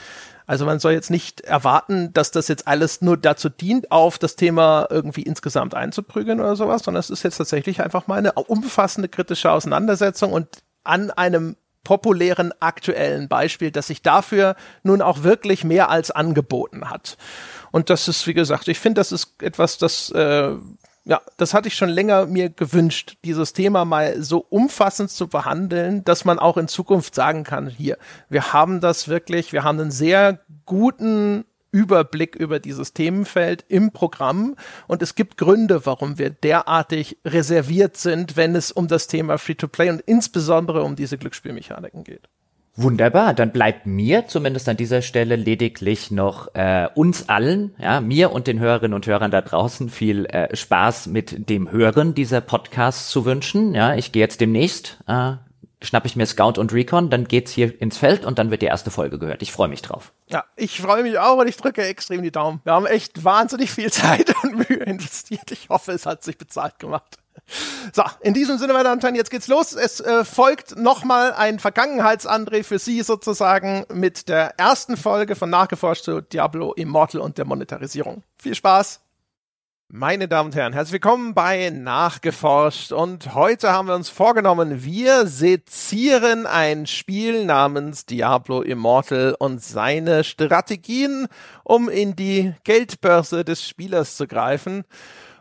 Also 0.47 0.67
man 0.67 0.81
soll 0.81 0.93
jetzt 0.93 1.11
nicht 1.11 1.43
erwarten, 1.43 2.13
dass 2.13 2.31
das 2.31 2.49
jetzt 2.49 2.67
alles 2.67 3.01
nur 3.01 3.17
dazu 3.17 3.49
dient, 3.49 3.91
auf 3.91 4.19
das 4.19 4.37
Thema 4.37 4.87
irgendwie 4.91 5.23
insgesamt 5.23 5.75
einzuprügeln 5.75 6.41
oder 6.41 6.57
sowas, 6.57 6.83
sondern 6.83 7.01
es 7.01 7.11
ist 7.11 7.23
jetzt 7.23 7.39
tatsächlich 7.39 7.83
einfach 7.83 8.07
mal 8.07 8.19
eine 8.19 8.33
umfassende 8.33 9.09
kritische 9.09 9.51
Auseinandersetzung 9.51 10.33
und 10.33 10.49
an 10.85 11.11
einem 11.11 11.57
populären 11.85 12.53
aktuellen 12.61 13.29
Beispiel, 13.29 13.71
das 13.71 13.89
sich 13.89 14.03
dafür 14.03 14.57
nun 14.83 15.03
auch 15.03 15.23
wirklich 15.23 15.65
mehr 15.65 15.91
als 15.91 16.11
angeboten 16.11 16.91
hat. 16.91 17.17
Und 17.71 17.91
das 17.91 18.07
ist, 18.09 18.27
wie 18.27 18.35
gesagt, 18.35 18.69
ich 18.69 18.79
finde, 18.79 19.01
das 19.01 19.11
ist 19.11 19.43
etwas, 19.43 19.79
das 19.79 20.11
äh, 20.11 20.55
ja, 21.05 21.21
das 21.37 21.53
hatte 21.53 21.69
ich 21.69 21.75
schon 21.75 21.89
länger 21.89 22.27
mir 22.27 22.49
gewünscht, 22.49 23.17
dieses 23.25 23.53
Thema 23.53 23.85
mal 23.85 24.23
so 24.23 24.39
umfassend 24.39 25.11
zu 25.11 25.27
behandeln, 25.27 26.05
dass 26.05 26.25
man 26.25 26.39
auch 26.39 26.57
in 26.57 26.69
Zukunft 26.69 27.15
sagen 27.15 27.43
kann, 27.43 27.69
hier, 27.69 27.99
wir 28.29 28.53
haben 28.53 28.81
das 28.81 29.09
wirklich, 29.09 29.53
wir 29.53 29.65
haben 29.65 29.81
einen 29.81 29.91
sehr 29.91 30.41
guten 30.65 31.45
Überblick 31.73 32.37
über 32.37 32.61
dieses 32.61 32.93
Themenfeld 32.93 33.65
im 33.67 33.91
Programm 33.93 34.55
und 34.87 35.03
es 35.03 35.15
gibt 35.15 35.39
Gründe, 35.39 35.87
warum 35.87 36.19
wir 36.19 36.31
derartig 36.31 37.19
reserviert 37.25 37.97
sind, 37.97 38.37
wenn 38.37 38.55
es 38.55 38.71
um 38.71 38.87
das 38.87 39.07
Thema 39.07 39.39
Free-to-Play 39.39 39.91
und 39.91 40.03
insbesondere 40.03 40.83
um 40.83 40.95
diese 40.95 41.19
Glücksspielmechaniken 41.19 42.05
geht. 42.05 42.29
Wunderbar, 42.75 43.35
dann 43.35 43.53
bleibt 43.53 43.85
mir 43.85 44.27
zumindest 44.29 44.67
an 44.67 44.79
dieser 44.79 45.03
Stelle 45.03 45.37
lediglich 45.37 46.11
noch 46.11 46.55
äh, 46.55 46.89
uns 46.95 47.29
allen, 47.29 47.75
ja, 47.79 48.01
mir 48.01 48.33
und 48.33 48.47
den 48.47 48.61
Hörerinnen 48.61 48.95
und 48.95 49.07
Hörern 49.07 49.31
da 49.31 49.43
draußen 49.43 49.91
viel 49.91 50.25
äh, 50.27 50.57
Spaß 50.57 51.09
mit 51.09 51.51
dem 51.51 51.71
Hören 51.71 52.15
dieser 52.15 52.41
Podcasts 52.41 53.11
zu 53.11 53.27
wünschen. 53.27 53.75
Ja, 53.75 53.95
ich 53.95 54.11
gehe 54.11 54.23
jetzt 54.23 54.41
demnächst, 54.41 54.99
äh, 55.07 55.33
schnapp 55.83 56.07
ich 56.07 56.17
mir 56.17 56.25
Scout 56.25 56.59
und 56.59 56.73
Recon, 56.73 57.11
dann 57.11 57.29
geht's 57.29 57.53
hier 57.53 57.79
ins 57.83 57.99
Feld 57.99 58.25
und 58.25 58.39
dann 58.39 58.51
wird 58.51 58.63
die 58.63 58.67
erste 58.67 58.91
Folge 58.91 59.19
gehört. 59.19 59.43
Ich 59.43 59.53
freue 59.53 59.69
mich 59.69 59.83
drauf. 59.83 60.13
Ja, 60.29 60.45
ich 60.57 60.81
freue 60.81 61.03
mich 61.03 61.19
auch 61.19 61.37
und 61.37 61.49
ich 61.49 61.59
drücke 61.59 61.85
extrem 61.85 62.23
die 62.23 62.31
Daumen. 62.31 62.63
Wir 62.65 62.73
haben 62.73 62.87
echt 62.87 63.23
wahnsinnig 63.23 63.71
viel 63.71 63.93
Zeit 63.93 64.35
und 64.43 64.57
Mühe 64.57 64.79
investiert. 64.79 65.51
Ich 65.51 65.69
hoffe, 65.69 65.93
es 65.93 66.07
hat 66.07 66.23
sich 66.25 66.39
bezahlt 66.39 66.79
gemacht. 66.79 67.19
So, 67.95 68.05
in 68.21 68.33
diesem 68.33 68.57
Sinne, 68.57 68.73
meine 68.73 68.85
Damen 68.85 68.97
und 68.97 69.03
Herren, 69.03 69.17
jetzt 69.17 69.31
geht's 69.31 69.49
los. 69.49 69.75
Es 69.75 70.01
äh, 70.01 70.25
folgt 70.25 70.77
nochmal 70.79 71.33
ein 71.35 71.59
Vergangenheitsandreh 71.59 72.63
für 72.63 72.79
Sie 72.79 73.03
sozusagen 73.03 73.85
mit 73.93 74.29
der 74.29 74.59
ersten 74.59 74.97
Folge 74.97 75.35
von 75.37 75.51
Nachgeforscht 75.51 76.05
zu 76.05 76.23
Diablo 76.23 76.73
Immortal 76.73 77.21
und 77.21 77.37
der 77.37 77.45
Monetarisierung. 77.45 78.23
Viel 78.39 78.55
Spaß! 78.55 79.01
Meine 79.95 80.27
Damen 80.27 80.47
und 80.47 80.57
Herren, 80.57 80.73
herzlich 80.73 80.95
willkommen 80.95 81.35
bei 81.35 81.69
Nachgeforscht 81.69 82.93
und 82.93 83.35
heute 83.35 83.73
haben 83.73 83.89
wir 83.89 83.95
uns 83.95 84.09
vorgenommen, 84.09 84.83
wir 84.85 85.27
sezieren 85.27 86.47
ein 86.47 86.87
Spiel 86.87 87.45
namens 87.45 88.07
Diablo 88.07 88.63
Immortal 88.63 89.37
und 89.39 89.63
seine 89.63 90.25
Strategien, 90.25 91.29
um 91.63 91.91
in 91.91 92.17
die 92.17 92.55
Geldbörse 92.65 93.45
des 93.45 93.69
Spielers 93.69 94.17
zu 94.17 94.27
greifen. 94.27 94.85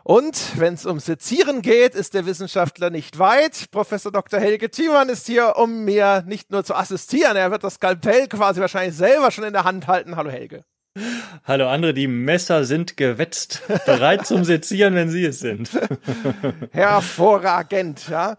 Und 0.04 0.58
wenn 0.58 0.74
es 0.74 0.84
um 0.84 0.98
Sezieren 0.98 1.62
geht, 1.62 1.94
ist 1.94 2.14
der 2.14 2.26
Wissenschaftler 2.26 2.90
nicht 2.90 3.18
weit. 3.18 3.70
Professor 3.70 4.10
Dr. 4.10 4.40
Helge 4.40 4.70
Thiemann 4.70 5.08
ist 5.08 5.26
hier, 5.26 5.54
um 5.56 5.84
mir 5.84 6.24
nicht 6.26 6.50
nur 6.50 6.64
zu 6.64 6.74
assistieren, 6.74 7.36
er 7.36 7.50
wird 7.50 7.62
das 7.62 7.74
Skalpell 7.74 8.26
quasi 8.28 8.60
wahrscheinlich 8.60 8.96
selber 8.96 9.30
schon 9.30 9.44
in 9.44 9.52
der 9.52 9.64
Hand 9.64 9.86
halten. 9.86 10.16
Hallo 10.16 10.30
Helge. 10.30 10.64
Hallo 11.44 11.68
andere, 11.68 11.94
die 11.94 12.06
Messer 12.06 12.64
sind 12.64 12.98
gewetzt, 12.98 13.62
bereit 13.86 14.26
zum 14.26 14.44
Sezieren, 14.44 14.94
wenn 14.94 15.08
sie 15.08 15.24
es 15.24 15.40
sind. 15.40 15.70
Hervorragend, 16.72 18.08
ja. 18.10 18.36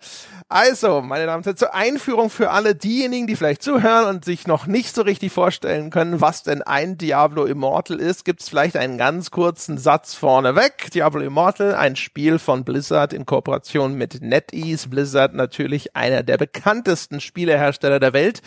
Also, 0.49 1.01
meine 1.01 1.25
Damen 1.25 1.37
und 1.37 1.45
Herren, 1.47 1.57
zur 1.57 1.73
Einführung 1.73 2.29
für 2.29 2.51
alle 2.51 2.75
diejenigen, 2.75 3.25
die 3.25 3.35
vielleicht 3.35 3.63
zuhören 3.63 4.07
und 4.07 4.23
sich 4.23 4.45
noch 4.45 4.67
nicht 4.67 4.93
so 4.93 5.01
richtig 5.01 5.31
vorstellen 5.31 5.89
können, 5.89 6.21
was 6.21 6.43
denn 6.43 6.61
ein 6.61 6.99
Diablo 6.99 7.45
Immortal 7.45 7.99
ist, 7.99 8.23
gibt 8.23 8.41
es 8.41 8.49
vielleicht 8.49 8.77
einen 8.77 8.99
ganz 8.99 9.31
kurzen 9.31 9.79
Satz 9.79 10.13
vorneweg. 10.13 10.91
Diablo 10.91 11.21
Immortal, 11.21 11.73
ein 11.73 11.95
Spiel 11.95 12.37
von 12.37 12.63
Blizzard 12.63 13.13
in 13.13 13.25
Kooperation 13.25 13.95
mit 13.95 14.21
NetEase. 14.21 14.89
Blizzard 14.89 15.33
natürlich 15.33 15.95
einer 15.95 16.21
der 16.21 16.37
bekanntesten 16.37 17.19
Spielehersteller 17.19 17.99
der 17.99 18.13
Welt 18.13 18.43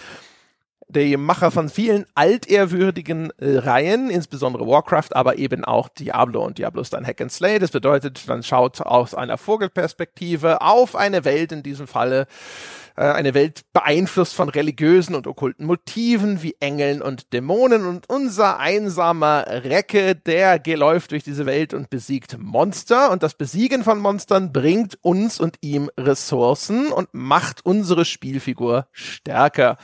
die 0.88 1.16
Macher 1.16 1.50
von 1.50 1.69
vielen 1.69 2.07
altehrwürdigen 2.14 3.33
äh, 3.38 3.59
Reihen, 3.59 4.09
insbesondere 4.09 4.66
Warcraft, 4.66 5.14
aber 5.14 5.37
eben 5.37 5.64
auch 5.64 5.88
Diablo. 5.88 6.45
Und 6.45 6.59
Diablo 6.59 6.81
ist 6.81 6.95
ein 6.95 7.07
Hack 7.07 7.21
and 7.21 7.33
Slay. 7.33 7.59
Das 7.59 7.73
bedeutet, 7.73 8.23
man 8.28 8.43
schaut 8.43 8.81
aus 8.81 9.14
einer 9.14 9.37
Vogelperspektive 9.37 10.61
auf 10.61 10.95
eine 10.95 11.25
Welt, 11.25 11.50
in 11.50 11.62
diesem 11.62 11.88
Falle 11.88 12.26
äh, 12.97 13.02
eine 13.02 13.35
Welt 13.35 13.62
beeinflusst 13.73 14.35
von 14.35 14.49
religiösen 14.49 15.16
und 15.16 15.26
okkulten 15.26 15.66
Motiven 15.66 16.43
wie 16.43 16.57
Engeln 16.61 17.02
und 17.02 17.33
Dämonen. 17.33 17.85
Und 17.85 18.09
unser 18.09 18.59
einsamer 18.59 19.45
Recke, 19.49 20.14
der 20.14 20.61
geläuft 20.61 21.11
durch 21.11 21.25
diese 21.25 21.47
Welt 21.47 21.75
und 21.75 21.90
besiegt 21.90 22.38
Monster. 22.38 23.11
Und 23.11 23.25
das 23.25 23.35
Besiegen 23.35 23.83
von 23.83 23.99
Monstern 23.99 24.52
bringt 24.52 24.99
uns 25.02 25.40
und 25.40 25.57
ihm 25.62 25.90
Ressourcen 25.99 26.93
und 26.93 27.09
macht 27.12 27.66
unsere 27.66 28.05
Spielfigur 28.05 28.87
stärker. 28.93 29.78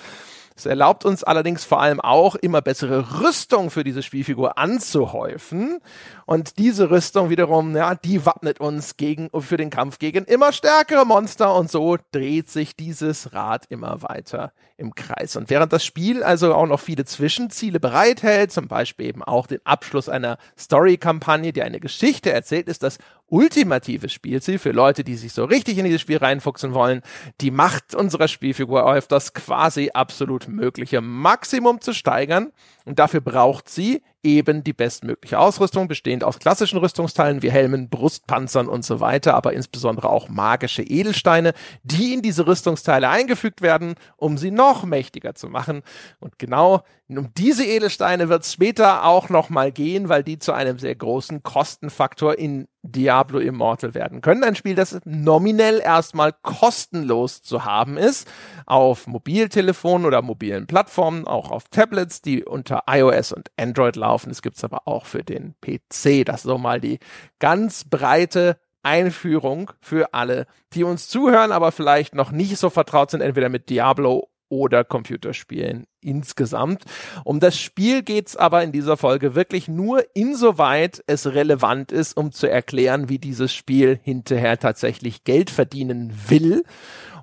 Es 0.56 0.66
erlaubt 0.66 1.04
uns 1.04 1.24
allerdings 1.24 1.64
vor 1.64 1.80
allem 1.80 2.00
auch, 2.00 2.34
immer 2.36 2.60
bessere 2.60 3.20
Rüstung 3.20 3.70
für 3.70 3.84
diese 3.84 4.02
Spielfigur 4.02 4.58
anzuhäufen. 4.58 5.78
Und 6.26 6.58
diese 6.58 6.90
Rüstung 6.90 7.30
wiederum, 7.30 7.76
ja, 7.76 7.94
die 7.94 8.24
wappnet 8.24 8.60
uns 8.60 8.96
gegen, 8.96 9.30
für 9.40 9.56
den 9.56 9.70
Kampf 9.70 9.98
gegen 9.98 10.24
immer 10.24 10.52
stärkere 10.52 11.04
Monster. 11.04 11.54
Und 11.54 11.70
so 11.70 11.96
dreht 12.12 12.50
sich 12.50 12.76
dieses 12.76 13.32
Rad 13.32 13.66
immer 13.68 14.02
weiter 14.02 14.52
im 14.76 14.94
Kreis. 14.94 15.36
Und 15.36 15.50
während 15.50 15.72
das 15.72 15.84
Spiel 15.84 16.22
also 16.22 16.54
auch 16.54 16.66
noch 16.66 16.80
viele 16.80 17.04
Zwischenziele 17.04 17.80
bereithält, 17.80 18.52
zum 18.52 18.68
Beispiel 18.68 19.06
eben 19.06 19.22
auch 19.22 19.46
den 19.46 19.64
Abschluss 19.64 20.08
einer 20.08 20.38
Story-Kampagne, 20.58 21.52
die 21.52 21.62
eine 21.62 21.80
Geschichte 21.80 22.32
erzählt, 22.32 22.68
ist 22.68 22.82
das 22.82 22.98
ultimative 23.32 24.10
Spielziel 24.10 24.58
für 24.58 24.72
Leute, 24.72 25.04
die 25.04 25.16
sich 25.16 25.32
so 25.32 25.44
richtig 25.46 25.78
in 25.78 25.86
dieses 25.86 26.02
Spiel 26.02 26.18
reinfuchsen 26.18 26.74
wollen, 26.74 27.00
die 27.40 27.50
Macht 27.50 27.94
unserer 27.94 28.28
Spielfigur 28.28 28.84
auf 28.84 29.08
das 29.08 29.32
quasi 29.32 29.90
absolut 29.94 30.48
mögliche 30.48 31.00
Maximum 31.00 31.80
zu 31.80 31.94
steigern. 31.94 32.52
Und 32.84 32.98
dafür 32.98 33.22
braucht 33.22 33.70
sie 33.70 34.02
eben 34.22 34.64
die 34.64 34.74
bestmögliche 34.74 35.38
Ausrüstung, 35.38 35.88
bestehend 35.88 36.24
aus 36.24 36.38
klassischen 36.38 36.78
Rüstungsteilen 36.78 37.42
wie 37.42 37.50
Helmen, 37.50 37.88
Brustpanzern 37.88 38.68
und 38.68 38.84
so 38.84 39.00
weiter, 39.00 39.34
aber 39.34 39.52
insbesondere 39.52 40.10
auch 40.10 40.28
magische 40.28 40.82
Edelsteine, 40.82 41.54
die 41.84 42.12
in 42.12 42.22
diese 42.22 42.46
Rüstungsteile 42.46 43.08
eingefügt 43.08 43.62
werden, 43.62 43.94
um 44.16 44.36
sie 44.36 44.50
noch 44.50 44.84
mächtiger 44.84 45.34
zu 45.34 45.48
machen. 45.48 45.82
Und 46.20 46.38
genau 46.38 46.82
um 47.18 47.32
diese 47.34 47.64
Edelsteine 47.64 48.28
wird 48.28 48.42
es 48.42 48.52
später 48.52 49.04
auch 49.04 49.28
nochmal 49.28 49.72
gehen, 49.72 50.08
weil 50.08 50.22
die 50.22 50.38
zu 50.38 50.52
einem 50.52 50.78
sehr 50.78 50.94
großen 50.94 51.42
Kostenfaktor 51.42 52.38
in 52.38 52.68
Diablo 52.82 53.38
Immortal 53.38 53.94
werden 53.94 54.20
können. 54.20 54.42
Ein 54.44 54.56
Spiel, 54.56 54.74
das 54.74 54.98
nominell 55.04 55.80
erstmal 55.80 56.32
kostenlos 56.32 57.42
zu 57.42 57.64
haben 57.64 57.96
ist, 57.96 58.28
auf 58.66 59.06
Mobiltelefonen 59.06 60.06
oder 60.06 60.22
mobilen 60.22 60.66
Plattformen, 60.66 61.26
auch 61.26 61.50
auf 61.50 61.68
Tablets, 61.68 62.22
die 62.22 62.44
unter 62.44 62.84
iOS 62.88 63.32
und 63.32 63.50
Android 63.56 63.96
laufen. 63.96 64.30
Es 64.30 64.42
gibt 64.42 64.56
es 64.56 64.64
aber 64.64 64.88
auch 64.88 65.06
für 65.06 65.22
den 65.22 65.54
PC. 65.60 66.24
Das 66.24 66.40
ist 66.40 66.42
so 66.42 66.58
mal 66.58 66.80
die 66.80 66.98
ganz 67.38 67.84
breite 67.84 68.58
Einführung 68.82 69.70
für 69.80 70.12
alle, 70.12 70.46
die 70.72 70.84
uns 70.84 71.08
zuhören, 71.08 71.52
aber 71.52 71.72
vielleicht 71.72 72.14
noch 72.14 72.32
nicht 72.32 72.56
so 72.56 72.68
vertraut 72.68 73.10
sind, 73.10 73.20
entweder 73.20 73.48
mit 73.48 73.70
Diablo 73.70 74.28
oder 74.52 74.84
Computerspielen 74.84 75.86
insgesamt. 76.02 76.84
Um 77.24 77.40
das 77.40 77.58
Spiel 77.58 78.02
geht's 78.02 78.36
aber 78.36 78.62
in 78.62 78.70
dieser 78.70 78.98
Folge 78.98 79.34
wirklich 79.34 79.66
nur 79.66 80.04
insoweit 80.14 81.02
es 81.06 81.26
relevant 81.26 81.90
ist, 81.90 82.18
um 82.18 82.32
zu 82.32 82.50
erklären, 82.50 83.08
wie 83.08 83.18
dieses 83.18 83.54
Spiel 83.54 83.98
hinterher 84.02 84.58
tatsächlich 84.58 85.24
Geld 85.24 85.48
verdienen 85.48 86.12
will. 86.28 86.64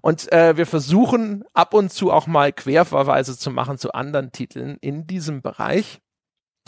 Und 0.01 0.31
äh, 0.31 0.57
wir 0.57 0.65
versuchen 0.65 1.43
ab 1.53 1.75
und 1.75 1.93
zu 1.93 2.11
auch 2.11 2.25
mal 2.25 2.51
Querverweise 2.51 3.37
zu 3.37 3.51
machen 3.51 3.77
zu 3.77 3.93
anderen 3.93 4.31
Titeln 4.31 4.77
in 4.81 5.05
diesem 5.05 5.43
Bereich. 5.43 6.01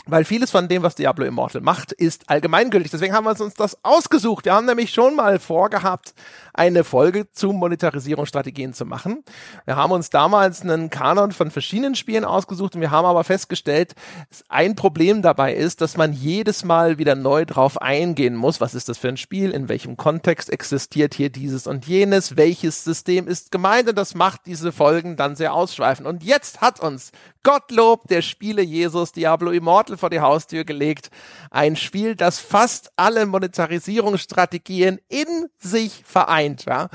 Weil 0.06 0.24
vieles 0.24 0.50
von 0.50 0.66
dem, 0.66 0.82
was 0.82 0.96
Diablo 0.96 1.24
Immortal 1.24 1.60
macht, 1.60 1.92
ist 1.92 2.28
allgemeingültig. 2.28 2.90
Deswegen 2.90 3.14
haben 3.14 3.24
wir 3.24 3.40
uns 3.40 3.54
das 3.54 3.78
ausgesucht. 3.84 4.46
Wir 4.46 4.54
haben 4.54 4.66
nämlich 4.66 4.92
schon 4.92 5.14
mal 5.14 5.38
vorgehabt, 5.38 6.12
eine 6.54 6.82
Folge 6.82 7.30
zu 7.30 7.52
Monetarisierungsstrategien 7.52 8.74
zu 8.74 8.84
machen. 8.84 9.22
Wir 9.64 9.76
haben 9.76 9.92
uns 9.92 10.10
damals 10.10 10.62
einen 10.62 10.90
Kanon 10.90 11.30
von 11.30 11.52
verschiedenen 11.52 11.94
Spielen 11.94 12.24
ausgesucht 12.24 12.74
und 12.74 12.80
wir 12.80 12.90
haben 12.90 13.06
aber 13.06 13.22
festgestellt, 13.22 13.94
ein 14.48 14.74
Problem 14.74 15.22
dabei 15.22 15.54
ist, 15.54 15.80
dass 15.80 15.96
man 15.96 16.12
jedes 16.12 16.64
Mal 16.64 16.98
wieder 16.98 17.14
neu 17.14 17.44
drauf 17.44 17.80
eingehen 17.80 18.34
muss. 18.34 18.60
Was 18.60 18.74
ist 18.74 18.88
das 18.88 18.98
für 18.98 19.08
ein 19.08 19.16
Spiel? 19.16 19.52
In 19.52 19.68
welchem 19.68 19.96
Kontext 19.96 20.50
existiert 20.50 21.14
hier 21.14 21.30
dieses 21.30 21.68
und 21.68 21.86
jenes? 21.86 22.36
Welches 22.36 22.82
System 22.82 23.28
ist 23.28 23.52
gemeint? 23.52 23.88
Und 23.88 23.96
das 23.96 24.16
macht 24.16 24.46
diese 24.46 24.72
Folgen 24.72 25.16
dann 25.16 25.36
sehr 25.36 25.54
ausschweifend. 25.54 26.08
Und 26.08 26.24
jetzt 26.24 26.60
hat 26.60 26.80
uns 26.80 27.12
Gottlob 27.42 28.06
der 28.08 28.22
Spiele 28.22 28.62
Jesus 28.62 29.12
Diablo 29.12 29.50
Immortal 29.50 29.96
vor 29.96 30.10
die 30.10 30.20
Haustür 30.20 30.64
gelegt. 30.64 31.10
Ein 31.50 31.76
Spiel, 31.76 32.14
das 32.14 32.38
fast 32.38 32.92
alle 32.96 33.26
Monetarisierungsstrategien 33.26 35.00
in 35.08 35.26
sich 35.58 36.02
vereint. 36.04 36.64
Ja? 36.66 36.88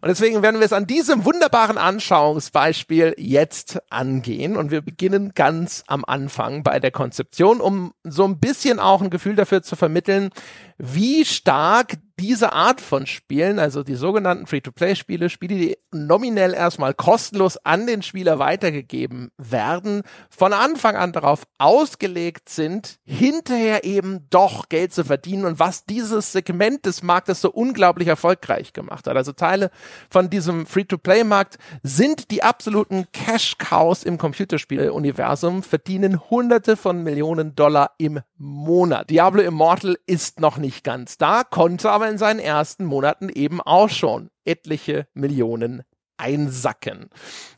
Und 0.00 0.08
deswegen 0.08 0.42
werden 0.42 0.60
wir 0.60 0.66
es 0.66 0.72
an 0.72 0.86
diesem 0.86 1.24
wunderbaren 1.24 1.78
Anschauungsbeispiel 1.78 3.14
jetzt 3.16 3.80
angehen. 3.90 4.56
Und 4.56 4.70
wir 4.70 4.82
beginnen 4.82 5.32
ganz 5.34 5.84
am 5.86 6.04
Anfang 6.04 6.62
bei 6.62 6.80
der 6.80 6.90
Konzeption, 6.90 7.60
um 7.60 7.94
so 8.04 8.24
ein 8.24 8.38
bisschen 8.38 8.78
auch 8.78 9.00
ein 9.00 9.10
Gefühl 9.10 9.36
dafür 9.36 9.62
zu 9.62 9.76
vermitteln, 9.76 10.30
wie 10.78 11.24
stark 11.24 11.96
diese 12.18 12.52
Art 12.52 12.80
von 12.80 13.06
Spielen, 13.06 13.58
also 13.58 13.82
die 13.82 13.96
sogenannten 13.96 14.46
Free-to-Play-Spiele, 14.46 15.28
Spiele, 15.30 15.54
die 15.56 15.78
nominell 15.90 16.54
erstmal 16.54 16.94
kostenlos 16.94 17.56
an 17.64 17.86
den 17.86 18.02
Spieler 18.02 18.38
weitergegeben 18.38 19.30
werden, 19.36 20.02
von 20.30 20.52
Anfang 20.52 20.96
an 20.96 21.12
darauf 21.12 21.42
ausgelegt 21.58 22.48
sind, 22.48 22.98
hinterher 23.04 23.84
eben 23.84 24.26
doch 24.30 24.68
Geld 24.68 24.92
zu 24.92 25.04
verdienen 25.04 25.44
und 25.44 25.58
was 25.58 25.84
dieses 25.84 26.32
Segment 26.32 26.86
des 26.86 27.02
Marktes 27.02 27.40
so 27.40 27.50
unglaublich 27.50 28.08
erfolgreich 28.08 28.72
gemacht 28.72 29.06
hat. 29.06 29.16
Also 29.16 29.32
Teile 29.32 29.70
von 30.08 30.30
diesem 30.30 30.66
Free-to-Play-Markt 30.66 31.58
sind 31.82 32.30
die 32.30 32.42
absoluten 32.42 33.06
Cash-Cows 33.12 34.04
im 34.04 34.18
Computerspiel-Universum, 34.18 35.62
verdienen 35.62 36.20
hunderte 36.30 36.76
von 36.76 37.02
Millionen 37.02 37.56
Dollar 37.56 37.92
im 37.98 38.20
Monat. 38.36 39.10
Diablo 39.10 39.42
Immortal 39.42 39.96
ist 40.06 40.40
noch 40.40 40.58
nicht 40.58 40.84
ganz 40.84 41.18
da, 41.18 41.44
konnte 41.44 41.90
aber 41.90 42.03
aber 42.04 42.12
in 42.12 42.18
seinen 42.18 42.38
ersten 42.38 42.84
Monaten 42.84 43.30
eben 43.30 43.62
auch 43.62 43.88
schon 43.88 44.28
etliche 44.44 45.06
Millionen 45.14 45.84
einsacken. 46.18 47.08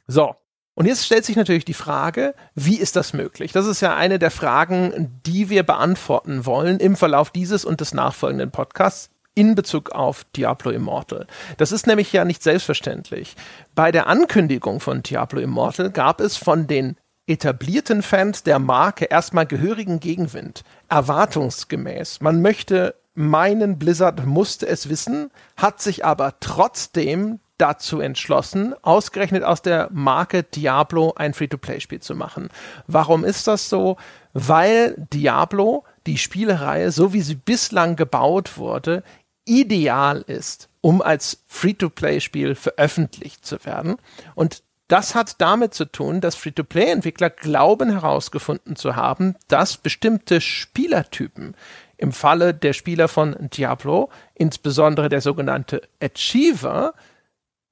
So, 0.07 0.37
Und 0.77 0.87
jetzt 0.87 1.05
stellt 1.05 1.25
sich 1.25 1.37
natürlich 1.37 1.65
die 1.65 1.75
Frage, 1.75 2.35
wie 2.55 2.77
ist 2.77 2.97
das 2.97 3.13
möglich? 3.13 3.51
Das 3.51 3.67
ist 3.67 3.81
ja 3.81 3.97
eine 3.97 4.19
der 4.19 4.31
Fragen, 4.31 5.21
die 5.27 5.49
wir 5.49 5.65
beantworten 5.65 6.47
wollen 6.47 6.79
im 6.79 6.97
Verlauf 6.97 7.31
dieses 7.31 7.65
und 7.65 7.81
des 7.81 7.93
nachfolgenden 7.95 8.51
Podcasts 8.53 9.11
in 9.35 9.55
Bezug 9.55 9.91
auf 9.91 10.25
Diablo 10.37 10.71
Immortal. 10.71 11.27
Das 11.57 11.73
ist 11.73 11.87
nämlich 11.87 12.13
ja 12.13 12.25
nicht 12.25 12.43
selbstverständlich. 12.43 13.37
Bei 13.75 13.91
der 13.91 14.07
Ankündigung 14.07 14.81
von 14.81 15.03
Diablo 15.03 15.41
Immortal 15.41 15.91
gab 15.91 16.21
es 16.21 16.37
von 16.37 16.67
den 16.67 16.97
etablierten 17.27 18.03
Fans 18.03 18.45
der 18.45 18.59
Marke 18.59 19.07
erstmal 19.07 19.47
gehörigen 19.47 19.99
Gegenwind. 19.99 20.63
Erwartungsgemäß. 20.89 22.21
Man 22.21 22.43
möchte 22.43 22.95
meinen, 23.17 23.79
Blizzard 23.79 24.27
musste 24.27 24.67
es 24.67 24.89
wissen, 24.89 25.31
hat 25.57 25.81
sich 25.81 26.05
aber 26.05 26.35
trotzdem 26.41 27.41
dazu 27.59 28.01
entschlossen, 28.01 28.75
ausgerechnet 28.83 29.43
aus 29.43 29.63
der 29.63 29.89
Marke 29.93 30.43
Diablo 30.43 31.15
ein 31.17 31.33
Free-to-Play-Spiel 31.33 32.01
zu 32.01 32.15
machen. 32.15 32.49
Warum 32.87 33.25
ist 33.25 33.47
das 33.47 33.69
so? 33.69 33.97
Weil 34.35 34.95
Diablo, 35.13 35.85
die 36.07 36.19
Spielereihe, 36.19 36.91
so 36.93 37.13
wie 37.13 37.23
sie 37.23 37.35
bislang 37.35 37.97
gebaut 37.97 38.59
wurde, 38.59 39.03
ideal 39.47 40.23
ist, 40.27 40.69
um 40.81 41.01
als 41.01 41.43
Free-to-Play-Spiel 41.47 42.55
veröffentlicht 42.55 43.47
zu 43.47 43.65
werden. 43.65 43.97
Und 44.35 44.63
das 44.89 45.15
hat 45.15 45.41
damit 45.41 45.75
zu 45.75 45.87
tun, 45.87 46.21
dass 46.21 46.37
Free-to-Play-Entwickler 46.37 47.31
glauben 47.31 47.91
herausgefunden 47.91 48.77
zu 48.77 48.95
haben, 48.95 49.35
dass 49.49 49.79
bestimmte 49.79 50.41
Spielertypen 50.41 51.57
im 51.97 52.13
Falle 52.13 52.55
der 52.55 52.73
Spieler 52.73 53.09
von 53.09 53.37
Diablo, 53.51 54.11
insbesondere 54.35 55.09
der 55.09 55.21
sogenannte 55.21 55.83
Achiever, 56.03 56.95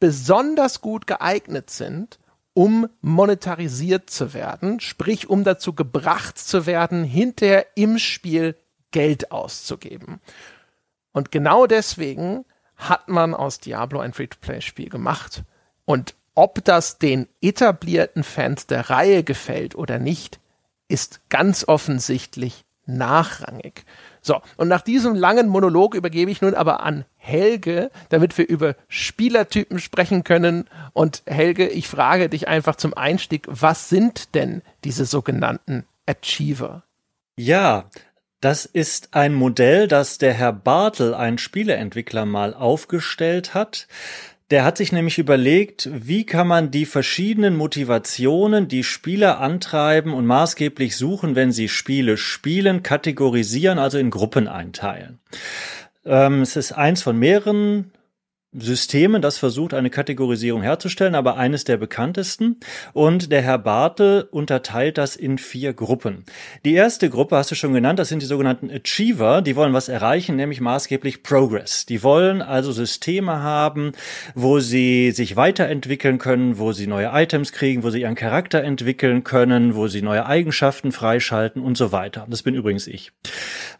besonders 0.00 0.80
gut 0.80 1.06
geeignet 1.06 1.70
sind, 1.70 2.18
um 2.54 2.88
monetarisiert 3.00 4.10
zu 4.10 4.32
werden, 4.32 4.80
sprich 4.80 5.28
um 5.28 5.44
dazu 5.44 5.74
gebracht 5.74 6.38
zu 6.38 6.66
werden, 6.66 7.04
hinterher 7.04 7.66
im 7.74 7.98
Spiel 7.98 8.56
Geld 8.92 9.32
auszugeben. 9.32 10.20
Und 11.12 11.32
genau 11.32 11.66
deswegen 11.66 12.44
hat 12.76 13.08
man 13.08 13.34
aus 13.34 13.58
Diablo 13.58 14.00
ein 14.00 14.12
Free-to-Play-Spiel 14.12 14.88
gemacht. 14.88 15.42
Und 15.84 16.14
ob 16.34 16.64
das 16.64 16.98
den 16.98 17.28
etablierten 17.40 18.24
Fans 18.24 18.66
der 18.66 18.90
Reihe 18.90 19.22
gefällt 19.22 19.74
oder 19.74 19.98
nicht, 19.98 20.40
ist 20.88 21.28
ganz 21.28 21.66
offensichtlich 21.66 22.64
nachrangig. 22.86 23.84
So, 24.26 24.40
und 24.56 24.68
nach 24.68 24.80
diesem 24.80 25.14
langen 25.14 25.48
Monolog 25.48 25.94
übergebe 25.94 26.30
ich 26.30 26.40
nun 26.40 26.54
aber 26.54 26.82
an 26.82 27.04
Helge, 27.16 27.90
damit 28.08 28.36
wir 28.38 28.48
über 28.48 28.74
Spielertypen 28.88 29.78
sprechen 29.78 30.24
können. 30.24 30.64
Und 30.94 31.22
Helge, 31.26 31.68
ich 31.68 31.88
frage 31.88 32.30
dich 32.30 32.48
einfach 32.48 32.76
zum 32.76 32.94
Einstieg, 32.94 33.46
was 33.48 33.90
sind 33.90 34.34
denn 34.34 34.62
diese 34.82 35.04
sogenannten 35.04 35.84
Achiever? 36.06 36.84
Ja, 37.36 37.90
das 38.40 38.64
ist 38.64 39.10
ein 39.12 39.34
Modell, 39.34 39.88
das 39.88 40.16
der 40.16 40.32
Herr 40.32 40.54
Bartel, 40.54 41.14
ein 41.14 41.36
Spieleentwickler, 41.36 42.24
mal 42.24 42.54
aufgestellt 42.54 43.52
hat. 43.52 43.88
Der 44.54 44.64
hat 44.64 44.76
sich 44.76 44.92
nämlich 44.92 45.18
überlegt, 45.18 45.90
wie 45.92 46.24
kann 46.24 46.46
man 46.46 46.70
die 46.70 46.86
verschiedenen 46.86 47.56
Motivationen, 47.56 48.68
die 48.68 48.84
Spieler 48.84 49.40
antreiben 49.40 50.14
und 50.14 50.26
maßgeblich 50.26 50.96
suchen, 50.96 51.34
wenn 51.34 51.50
sie 51.50 51.68
Spiele 51.68 52.16
spielen, 52.16 52.84
kategorisieren, 52.84 53.80
also 53.80 53.98
in 53.98 54.10
Gruppen 54.10 54.46
einteilen. 54.46 55.18
Ähm, 56.06 56.40
es 56.42 56.54
ist 56.54 56.70
eins 56.70 57.02
von 57.02 57.18
mehreren 57.18 57.90
Systemen, 58.56 59.20
das 59.20 59.38
versucht, 59.38 59.74
eine 59.74 59.90
Kategorisierung 59.90 60.62
herzustellen, 60.62 61.16
aber 61.16 61.36
eines 61.36 61.64
der 61.64 61.76
bekanntesten. 61.76 62.60
Und 62.92 63.32
der 63.32 63.42
Herr 63.42 63.58
Bartel 63.58 64.28
unterteilt 64.30 64.96
das 64.96 65.16
in 65.16 65.38
vier 65.38 65.72
Gruppen. 65.72 66.24
Die 66.64 66.74
erste 66.74 67.10
Gruppe 67.10 67.36
hast 67.36 67.50
du 67.50 67.56
schon 67.56 67.72
genannt, 67.72 67.98
das 67.98 68.08
sind 68.08 68.22
die 68.22 68.26
sogenannten 68.26 68.70
Achiever. 68.70 69.42
Die 69.42 69.56
wollen 69.56 69.72
was 69.72 69.88
erreichen, 69.88 70.36
nämlich 70.36 70.60
maßgeblich 70.60 71.24
Progress. 71.24 71.84
Die 71.86 72.02
wollen 72.04 72.42
also 72.42 72.70
Systeme 72.70 73.42
haben, 73.42 73.92
wo 74.34 74.60
sie 74.60 75.10
sich 75.10 75.34
weiterentwickeln 75.34 76.18
können, 76.18 76.58
wo 76.58 76.72
sie 76.72 76.86
neue 76.86 77.10
Items 77.12 77.52
kriegen, 77.52 77.82
wo 77.82 77.90
sie 77.90 78.02
ihren 78.02 78.14
Charakter 78.14 78.62
entwickeln 78.62 79.24
können, 79.24 79.74
wo 79.74 79.88
sie 79.88 80.02
neue 80.02 80.26
Eigenschaften 80.26 80.92
freischalten 80.92 81.60
und 81.60 81.76
so 81.76 81.90
weiter. 81.90 82.26
Das 82.30 82.42
bin 82.42 82.54
übrigens 82.54 82.86
ich. 82.86 83.10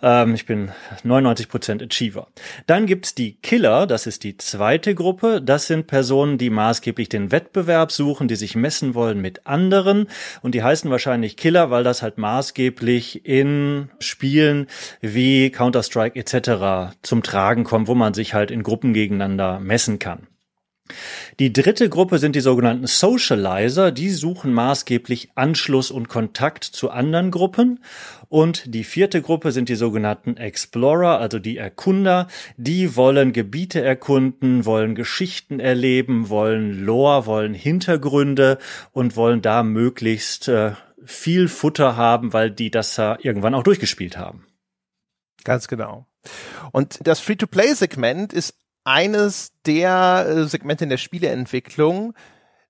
Ähm, 0.03 0.35
ich 0.35 0.47
bin 0.47 0.73
99% 1.05 1.85
Achiever. 1.85 2.27
Dann 2.67 2.87
gibt's 2.87 3.15
die 3.15 3.37
Killer, 3.41 3.87
das 3.87 4.09
ist 4.09 4.25
die 4.25 4.37
zweite 4.37 4.64
zweite 4.65 4.95
Gruppe, 4.95 5.43
das 5.43 5.67
sind 5.67 5.89
Personen, 5.89 6.39
die 6.39 6.49
maßgeblich 6.49 7.11
den 7.11 7.31
Wettbewerb 7.31 7.93
suchen, 7.93 8.29
die 8.29 8.35
sich 8.35 8.57
messen 8.57 8.95
wollen 8.95 9.21
mit 9.21 9.47
anderen 9.47 10.09
und 10.41 10.55
die 10.55 10.63
heißen 10.63 10.91
wahrscheinlich 10.91 11.37
Killer, 11.37 11.71
weil 11.71 11.85
das 11.85 12.01
halt 12.01 12.17
maßgeblich 12.17 13.27
in 13.27 13.91
Spielen 13.99 14.69
wie 15.03 15.51
Counter-Strike 15.51 16.19
etc. 16.19 16.97
zum 17.03 17.23
Tragen 17.23 17.65
kommt, 17.65 17.89
wo 17.89 17.95
man 17.95 18.15
sich 18.15 18.33
halt 18.33 18.51
in 18.51 18.63
Gruppen 18.63 18.95
gegeneinander 18.95 19.61
messen 19.61 19.99
kann. 19.99 20.29
Die 21.41 21.53
dritte 21.53 21.89
Gruppe 21.89 22.19
sind 22.19 22.37
die 22.37 22.41
sogenannten 22.41 22.87
Socializer, 22.87 23.91
die 23.91 24.11
suchen 24.11 24.53
maßgeblich 24.53 25.31
Anschluss 25.35 25.91
und 25.91 26.09
Kontakt 26.09 26.63
zu 26.65 26.91
anderen 26.91 27.31
Gruppen. 27.31 27.83
Und 28.29 28.75
die 28.75 28.85
vierte 28.85 29.23
Gruppe 29.23 29.51
sind 29.51 29.69
die 29.71 29.77
sogenannten 29.77 30.37
Explorer, 30.37 31.19
also 31.19 31.39
die 31.39 31.57
Erkunder, 31.57 32.29
die 32.57 32.97
wollen 32.97 33.33
Gebiete 33.33 33.81
erkunden, 33.81 34.67
wollen 34.67 34.95
Geschichten 34.95 35.59
erleben, 35.59 36.29
wollen 36.29 36.85
Lore, 36.85 37.27
wollen 37.27 37.55
Hintergründe 37.55 38.59
und 38.93 39.17
wollen 39.17 39.41
da 39.41 39.63
möglichst 39.63 40.49
äh, 40.49 40.73
viel 41.05 41.49
Futter 41.49 41.97
haben, 41.97 42.33
weil 42.33 42.51
die 42.51 42.71
das 42.71 42.97
ja 42.97 43.17
irgendwann 43.21 43.55
auch 43.55 43.63
durchgespielt 43.63 44.19
haben. 44.19 44.47
Ganz 45.45 45.69
genau. 45.69 46.07
Und 46.73 46.99
das 47.07 47.21
Free-to-Play-Segment 47.21 48.33
ist 48.33 48.55
eines 48.85 49.53
der 49.67 50.27
äh, 50.29 50.45
Segmente 50.45 50.85
in 50.85 50.91
der 50.91 50.99
Spieleentwicklung, 50.99 52.15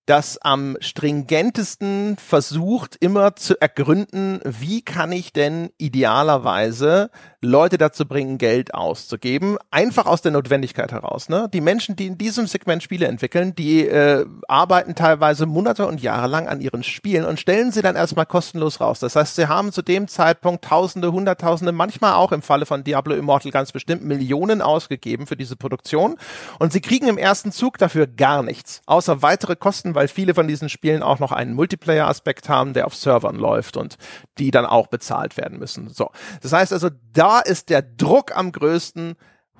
das 0.07 0.39
am 0.39 0.77
stringentesten 0.81 2.17
versucht, 2.17 2.97
immer 3.01 3.37
zu 3.37 3.61
ergründen, 3.61 4.41
wie 4.45 4.83
kann 4.83 5.13
ich 5.13 5.33
denn 5.33 5.71
idealerweise 5.79 7.11
Leute 7.45 7.79
dazu 7.79 8.07
bringen, 8.07 8.39
Geld 8.39 8.75
auszugeben. 8.75 9.57
Einfach 9.71 10.07
aus 10.07 10.23
der 10.23 10.33
Notwendigkeit 10.33 10.93
heraus. 10.93 11.29
Ne? 11.29 11.49
Die 11.53 11.61
Menschen, 11.61 11.97
die 11.97 12.07
in 12.07 12.19
diesem 12.19 12.47
Segment 12.47 12.83
Spiele 12.83 13.07
entwickeln, 13.07 13.55
die 13.55 13.87
äh, 13.87 14.27
arbeiten 14.49 14.95
teilweise 14.95 15.47
Monate 15.47 15.87
und 15.87 16.03
Jahre 16.03 16.27
lang 16.27 16.49
an 16.49 16.61
ihren 16.61 16.83
Spielen 16.83 17.25
und 17.25 17.39
stellen 17.39 17.73
sie 17.73 17.83
dann 17.83 17.97
erstmal 17.97 18.27
kostenlos 18.27 18.81
raus. 18.81 18.99
Das 18.99 19.17
heißt, 19.17 19.37
sie 19.37 19.49
haben 19.49 19.73
zu 19.73 19.83
dem 19.83 20.09
Zeitpunkt 20.09 20.65
Tausende, 20.65 21.13
Hunderttausende, 21.13 21.73
manchmal 21.73 22.15
auch 22.15 22.33
im 22.33 22.43
Falle 22.43 22.67
von 22.67 22.85
Diablo 22.85 23.15
Immortal 23.15 23.53
ganz 23.53 23.73
bestimmt 23.73 24.03
Millionen 24.05 24.63
ausgegeben 24.63 25.27
für 25.27 25.37
diese 25.37 25.57
Produktion 25.57 26.17
und 26.59 26.73
sie 26.73 26.81
kriegen 26.81 27.09
im 27.09 27.19
ersten 27.19 27.53
Zug 27.53 27.79
dafür 27.79 28.07
gar 28.07 28.43
nichts, 28.43 28.83
außer 28.87 29.23
weitere 29.23 29.57
Kosten, 29.57 29.95
weil 29.95 30.09
viele 30.09 30.35
von 30.35 30.49
diesen 30.49 30.69
Spielen 30.69 31.03
auch 31.03 31.19
noch 31.19 31.33
einen 31.33 31.55
Multiplayer-Aspekt 31.55 32.49
haben, 32.49 32.73
der 32.73 32.87
auf 32.87 32.95
Servern 32.95 33.37
läuft 33.37 33.77
und 33.77 33.97
die 34.39 34.51
dann 34.51 34.67
auch 34.67 34.89
bezahlt 34.89 35.37
werden 35.37 35.59
müssen. 35.59 35.89
So, 35.91 36.11
das 36.43 36.53
heißt 36.53 36.73
also, 36.73 36.91
da 37.13 37.41
ist 37.41 37.71
der 37.71 37.83
Druck 37.83 38.37
am 38.37 38.53
größten, 38.53 39.17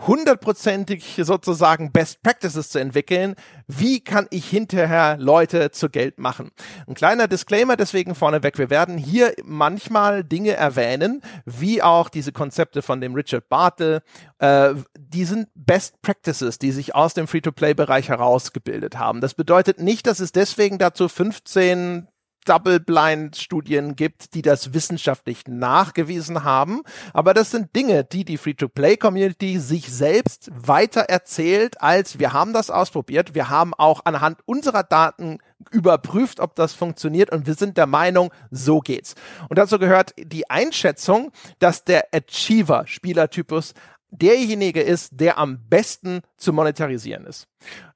hundertprozentig 0.07 1.21
sozusagen 1.23 1.93
Best 1.93 2.23
Practices 2.23 2.69
zu 2.69 2.79
entwickeln. 2.79 3.35
Wie 3.67 4.01
kann 4.01 4.27
ich 4.31 4.49
hinterher 4.49 5.17
Leute 5.19 5.71
zu 5.71 5.89
Geld 5.89 6.19
machen? 6.19 6.51
Ein 6.87 6.95
kleiner 6.95 7.29
Disclaimer 7.29 7.77
deswegen 7.77 8.15
vorneweg. 8.15 8.59
Wir 8.59 8.71
werden 8.71 8.99
hier 8.99 9.35
manchmal 9.45 10.25
Dinge 10.25 10.55
erwähnen, 10.55 11.23
wie 11.45 11.83
auch 11.83 12.09
diese 12.09 12.33
Konzepte 12.33 12.83
von 12.83 13.01
dem 13.01 13.15
Richard 13.15 13.49
Bartel. 13.49 14.03
Äh, 14.39 14.75
die 14.99 15.25
sind 15.25 15.49
Best 15.55 16.03
Practices, 16.03 16.59
die 16.59 16.73
sich 16.73 16.95
aus 16.95 17.15
dem 17.15 17.29
Free-to-Play-Bereich 17.29 18.09
herausgebildet 18.09 18.99
haben. 18.99 19.21
Das 19.21 19.35
bedeutet 19.35 19.81
nicht, 19.81 20.07
dass 20.07 20.19
es 20.19 20.33
deswegen 20.33 20.79
dazu 20.79 21.09
15 21.09 22.09
Double-Blind-Studien 22.45 23.97
gibt, 23.97 24.35
die 24.35 24.43
das 24.43 24.75
wissenschaftlich 24.75 25.47
nachgewiesen 25.47 26.45
haben. 26.45 26.83
Aber 27.13 27.35
das 27.35 27.51
sind 27.51 27.75
Dinge, 27.75 28.05
die 28.05 28.25
die 28.25 28.37
Free-to-Play-Community 28.37 29.59
sich 29.59 29.93
selbst 29.93 30.51
weiter 30.55 31.03
erzählt, 31.03 31.81
als 31.81 32.19
wir 32.19 32.33
haben 32.33 32.53
das 32.53 32.71
ausprobiert. 32.71 33.35
Wir 33.35 33.49
haben 33.51 33.75
auch 33.75 34.03
anhand 34.05 34.41
unserer 34.47 34.83
Daten 34.83 35.39
überprüft, 35.71 36.41
ob 36.41 36.55
das 36.55 36.75
funktioniert 36.75 37.31
und 37.31 37.47
wir 37.47 37.55
sind 37.55 37.77
der 37.77 37.87
Meinung, 37.87 38.31
so 38.51 38.81
geht's. 38.81 39.15
Und 39.49 39.59
dazu 39.59 39.79
gehört 39.79 40.15
die 40.19 40.51
Einschätzung, 40.51 41.33
dass 41.59 41.85
der 41.85 42.09
Achiever-Spielertypus 42.13 43.75
derjenige 44.11 44.81
ist, 44.81 45.11
der 45.13 45.39
am 45.39 45.59
besten 45.69 46.21
zu 46.37 46.53
monetarisieren 46.53 47.27
ist. 47.27 47.49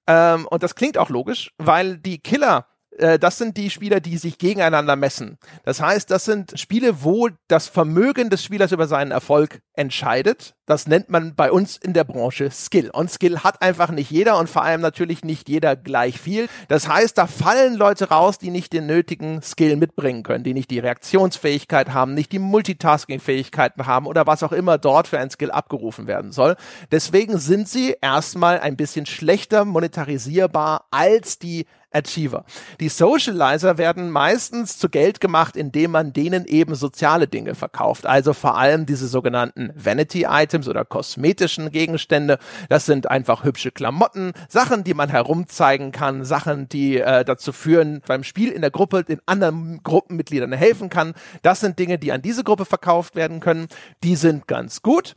Ähm, 0.06 0.46
und 0.46 0.62
das 0.62 0.74
klingt 0.74 0.98
auch 0.98 1.10
logisch, 1.10 1.52
weil 1.58 1.98
die 1.98 2.18
Killer 2.18 2.66
äh, 2.98 3.18
das 3.18 3.38
sind 3.38 3.56
die 3.56 3.70
Spieler, 3.70 4.00
die 4.00 4.18
sich 4.18 4.38
gegeneinander 4.38 4.96
messen. 4.96 5.38
Das 5.64 5.80
heißt, 5.80 6.10
das 6.10 6.24
sind 6.24 6.58
Spiele, 6.58 7.02
wo 7.02 7.28
das 7.48 7.68
Vermögen 7.68 8.30
des 8.30 8.42
Spielers 8.42 8.72
über 8.72 8.86
seinen 8.86 9.10
Erfolg 9.10 9.60
entscheidet. 9.74 10.54
das 10.66 10.86
nennt 10.86 11.08
man 11.08 11.34
bei 11.34 11.50
uns 11.50 11.78
in 11.78 11.94
der 11.94 12.04
Branche 12.04 12.50
Skill. 12.50 12.90
Und 12.90 13.10
Skill 13.10 13.38
hat 13.38 13.62
einfach 13.62 13.90
nicht 13.90 14.10
jeder 14.10 14.38
und 14.38 14.50
vor 14.50 14.62
allem 14.62 14.82
natürlich 14.82 15.24
nicht 15.24 15.48
jeder 15.48 15.76
gleich 15.76 16.20
viel. 16.20 16.48
Das 16.68 16.86
heißt, 16.88 17.16
da 17.16 17.26
fallen 17.26 17.74
Leute 17.74 18.10
raus, 18.10 18.36
die 18.36 18.50
nicht 18.50 18.74
den 18.74 18.84
nötigen 18.86 19.40
Skill 19.40 19.76
mitbringen 19.76 20.24
können, 20.24 20.44
die 20.44 20.52
nicht 20.52 20.70
die 20.70 20.80
Reaktionsfähigkeit 20.80 21.94
haben, 21.94 22.12
nicht 22.12 22.32
die 22.32 22.38
Multitasking-Fähigkeiten 22.38 23.86
haben 23.86 24.06
oder 24.06 24.26
was 24.26 24.42
auch 24.42 24.52
immer 24.52 24.76
dort 24.76 25.08
für 25.08 25.18
ein 25.18 25.30
Skill 25.30 25.52
abgerufen 25.52 26.06
werden 26.06 26.32
soll. 26.32 26.56
Deswegen 26.90 27.38
sind 27.38 27.68
sie 27.68 27.96
erstmal 28.02 28.60
ein 28.60 28.76
bisschen 28.76 29.06
schlechter 29.06 29.64
monetarisierbar 29.64 30.86
als 30.90 31.38
die 31.38 31.64
Achiever. 31.90 32.44
Die 32.80 32.88
Socializer 32.88 33.78
werden 33.78 34.10
meistens 34.10 34.78
zu 34.78 34.88
Geld 34.90 35.20
gemacht, 35.20 35.56
indem 35.56 35.92
man 35.92 36.12
denen 36.12 36.44
eben 36.44 36.74
soziale 36.74 37.28
Dinge 37.28 37.54
verkauft. 37.54 38.06
Also 38.06 38.34
vor 38.34 38.58
allem 38.58 38.84
diese 38.84 39.08
sogenannten 39.08 39.72
Vanity-Items 39.74 40.68
oder 40.68 40.84
kosmetischen 40.84 41.70
Gegenstände. 41.70 42.38
Das 42.68 42.84
sind 42.84 43.10
einfach 43.10 43.44
hübsche 43.44 43.70
Klamotten, 43.70 44.32
Sachen, 44.48 44.84
die 44.84 44.94
man 44.94 45.08
herumzeigen 45.08 45.90
kann, 45.92 46.24
Sachen, 46.24 46.68
die 46.68 46.98
äh, 46.98 47.24
dazu 47.24 47.52
führen, 47.52 48.02
beim 48.06 48.22
Spiel 48.22 48.50
in 48.50 48.60
der 48.60 48.70
Gruppe 48.70 49.04
den 49.04 49.20
anderen 49.24 49.80
Gruppenmitgliedern 49.82 50.52
helfen 50.52 50.90
kann. 50.90 51.14
Das 51.42 51.60
sind 51.60 51.78
Dinge, 51.78 51.98
die 51.98 52.12
an 52.12 52.22
diese 52.22 52.44
Gruppe 52.44 52.66
verkauft 52.66 53.16
werden 53.16 53.40
können. 53.40 53.68
Die 54.02 54.16
sind 54.16 54.46
ganz 54.46 54.82
gut. 54.82 55.16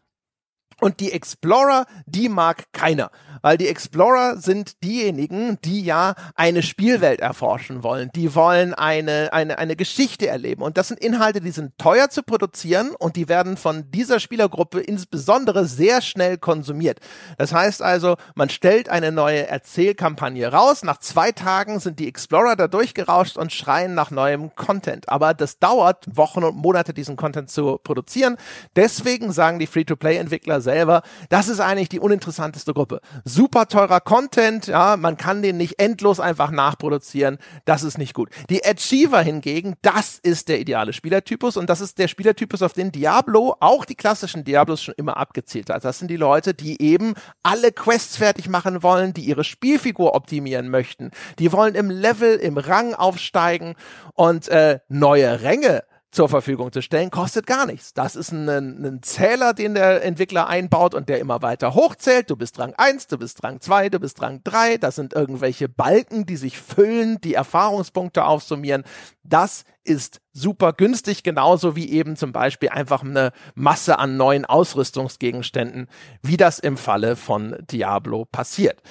Und 0.81 0.99
die 0.99 1.13
Explorer, 1.13 1.85
die 2.05 2.27
mag 2.27 2.65
keiner 2.73 3.11
weil 3.41 3.57
die 3.57 3.67
Explorer 3.67 4.37
sind 4.37 4.83
diejenigen, 4.83 5.57
die 5.63 5.81
ja 5.81 6.15
eine 6.35 6.63
Spielwelt 6.63 7.21
erforschen 7.21 7.83
wollen. 7.83 8.09
Die 8.15 8.35
wollen 8.35 8.73
eine, 8.73 9.33
eine, 9.33 9.57
eine 9.57 9.75
Geschichte 9.75 10.27
erleben. 10.27 10.61
Und 10.61 10.77
das 10.77 10.89
sind 10.89 10.99
Inhalte, 10.99 11.41
die 11.41 11.51
sind 11.51 11.77
teuer 11.77 12.09
zu 12.09 12.23
produzieren 12.23 12.91
und 12.97 13.15
die 13.15 13.29
werden 13.29 13.57
von 13.57 13.89
dieser 13.91 14.19
Spielergruppe 14.19 14.79
insbesondere 14.79 15.65
sehr 15.65 16.01
schnell 16.01 16.37
konsumiert. 16.37 16.99
Das 17.37 17.53
heißt 17.53 17.81
also, 17.81 18.15
man 18.35 18.49
stellt 18.49 18.89
eine 18.89 19.11
neue 19.11 19.47
Erzählkampagne 19.47 20.51
raus. 20.51 20.83
Nach 20.83 20.97
zwei 20.97 21.31
Tagen 21.31 21.79
sind 21.79 21.99
die 21.99 22.07
Explorer 22.07 22.55
da 22.55 22.67
durchgerauscht 22.67 23.37
und 23.37 23.51
schreien 23.51 23.95
nach 23.95 24.11
neuem 24.11 24.53
Content. 24.55 25.09
Aber 25.09 25.33
das 25.33 25.59
dauert 25.59 26.05
Wochen 26.15 26.43
und 26.43 26.55
Monate, 26.55 26.93
diesen 26.93 27.15
Content 27.15 27.49
zu 27.49 27.79
produzieren. 27.83 28.37
Deswegen 28.75 29.31
sagen 29.31 29.59
die 29.59 29.67
Free-to-Play-Entwickler 29.67 30.61
selber, 30.71 31.01
das 31.29 31.49
ist 31.49 31.59
eigentlich 31.59 31.89
die 31.89 31.99
uninteressanteste 31.99 32.73
Gruppe 32.73 33.01
super 33.25 33.67
teurer 33.67 33.99
Content, 33.99 34.67
ja, 34.67 34.95
man 34.97 35.17
kann 35.17 35.41
den 35.41 35.57
nicht 35.57 35.81
endlos 35.81 36.19
einfach 36.19 36.49
nachproduzieren, 36.51 37.37
das 37.65 37.83
ist 37.83 37.97
nicht 37.97 38.13
gut. 38.13 38.29
Die 38.49 38.63
Achiever 38.63 39.21
hingegen, 39.21 39.75
das 39.81 40.17
ist 40.17 40.47
der 40.47 40.59
ideale 40.59 40.93
Spielertypus 40.93 41.57
und 41.57 41.69
das 41.69 41.81
ist 41.81 41.97
der 41.97 42.07
Spielertypus, 42.07 42.61
auf 42.61 42.73
den 42.73 42.91
Diablo, 42.91 43.55
auch 43.59 43.85
die 43.85 43.95
klassischen 43.95 44.43
Diablos 44.43 44.81
schon 44.81 44.95
immer 44.97 45.17
abgezielt 45.17 45.69
hat. 45.69 45.83
Das 45.83 45.99
sind 45.99 46.09
die 46.09 46.17
Leute, 46.17 46.53
die 46.53 46.81
eben 46.81 47.15
alle 47.43 47.71
Quests 47.71 48.17
fertig 48.17 48.47
machen 48.47 48.83
wollen, 48.83 49.13
die 49.13 49.21
ihre 49.21 49.43
Spielfigur 49.43 50.15
optimieren 50.15 50.69
möchten. 50.69 51.11
Die 51.39 51.51
wollen 51.51 51.75
im 51.75 51.89
Level, 51.89 52.35
im 52.37 52.57
Rang 52.57 52.93
aufsteigen 52.93 53.75
und 54.13 54.47
äh, 54.47 54.79
neue 54.87 55.41
Ränge 55.41 55.83
zur 56.11 56.27
Verfügung 56.27 56.73
zu 56.73 56.81
stellen, 56.81 57.09
kostet 57.09 57.47
gar 57.47 57.65
nichts. 57.65 57.93
Das 57.93 58.17
ist 58.17 58.31
ein, 58.31 58.49
ein, 58.49 59.01
Zähler, 59.01 59.53
den 59.53 59.75
der 59.75 60.03
Entwickler 60.03 60.47
einbaut 60.47 60.93
und 60.93 61.07
der 61.07 61.19
immer 61.19 61.41
weiter 61.41 61.73
hochzählt. 61.73 62.29
Du 62.29 62.35
bist 62.35 62.59
Rang 62.59 62.73
1, 62.75 63.07
du 63.07 63.17
bist 63.17 63.41
Rang 63.43 63.61
2, 63.61 63.89
du 63.89 63.99
bist 63.99 64.21
Rang 64.21 64.41
3. 64.43 64.77
Das 64.77 64.95
sind 64.95 65.13
irgendwelche 65.13 65.69
Balken, 65.69 66.25
die 66.25 66.35
sich 66.35 66.59
füllen, 66.59 67.19
die 67.21 67.33
Erfahrungspunkte 67.33 68.25
aufsummieren. 68.25 68.83
Das 69.23 69.63
ist 69.85 70.19
super 70.33 70.73
günstig, 70.73 71.23
genauso 71.23 71.77
wie 71.77 71.89
eben 71.89 72.17
zum 72.17 72.33
Beispiel 72.33 72.69
einfach 72.69 73.03
eine 73.03 73.31
Masse 73.55 73.97
an 73.97 74.17
neuen 74.17 74.45
Ausrüstungsgegenständen, 74.45 75.87
wie 76.21 76.37
das 76.37 76.59
im 76.59 76.75
Falle 76.75 77.15
von 77.15 77.55
Diablo 77.71 78.25
passiert. 78.25 78.81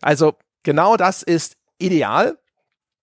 Also 0.00 0.34
genau 0.62 0.96
das 0.96 1.24
ist 1.24 1.56
ideal. 1.78 2.38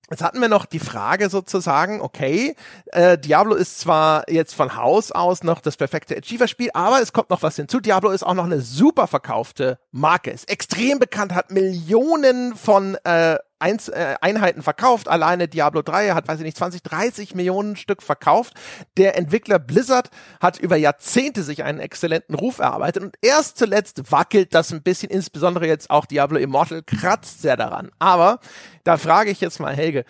Jetzt 0.10 0.24
hatten 0.24 0.40
wir 0.40 0.48
noch 0.48 0.66
die 0.66 0.80
Frage 0.80 1.30
sozusagen, 1.30 2.00
okay, 2.00 2.56
äh, 2.94 3.18
Diablo 3.18 3.56
ist 3.56 3.80
zwar 3.80 4.30
jetzt 4.30 4.56
von 4.56 4.78
Haus 4.78 5.12
aus 5.12 5.44
noch 5.44 5.60
das 5.60 5.76
perfekte 5.76 6.16
Achiever-Spiel, 6.16 6.70
aber 6.74 7.02
es 7.02 7.12
kommt 7.12 7.30
noch 7.30 7.42
was 7.42 7.58
hinzu. 7.58 7.82
Diablo 7.82 8.12
ist 8.12 8.24
auch 8.24 8.34
noch 8.34 8.46
eine 8.46 8.62
super 8.62 9.08
verkaufte 9.08 9.80
Marke, 9.92 10.32
ist 10.32 10.50
extrem 10.50 11.00
bekannt, 11.00 11.36
hat 11.36 11.52
Millionen 11.52 12.56
von 12.56 12.96
äh, 13.04 13.38
Eins, 13.60 13.90
äh, 13.90 14.16
Einheiten 14.22 14.62
verkauft. 14.62 15.08
Alleine 15.08 15.48
Diablo 15.48 15.82
3 15.82 16.12
hat, 16.12 16.28
weiß 16.28 16.40
ich 16.40 16.46
nicht, 16.46 16.58
20, 16.58 16.84
30 16.84 17.36
Millionen 17.36 17.76
Stück 17.76 18.04
verkauft. 18.04 18.54
Der 18.98 19.18
Entwickler 19.18 19.60
Blizzard 19.60 20.10
hat 20.40 20.60
über 20.60 20.76
Jahrzehnte 20.76 21.44
sich 21.44 21.64
einen 21.64 21.80
exzellenten 21.80 22.36
Ruf 22.36 22.60
erarbeitet 22.60 23.04
und 23.04 23.16
erst 23.22 23.58
zuletzt 23.58 24.12
wackelt 24.12 24.54
das 24.54 24.72
ein 24.72 24.84
bisschen, 24.84 25.10
insbesondere 25.10 25.68
jetzt 25.68 25.90
auch 25.90 26.06
Diablo 26.06 26.38
Immortal 26.38 26.84
kratzt 26.84 27.42
sehr 27.42 27.58
daran. 27.58 27.90
Aber 28.00 28.40
da 28.84 28.98
frage 28.98 29.32
ich 29.32 29.42
jetzt 29.42 29.60
mal 29.60 29.76
Helge, 29.76 30.06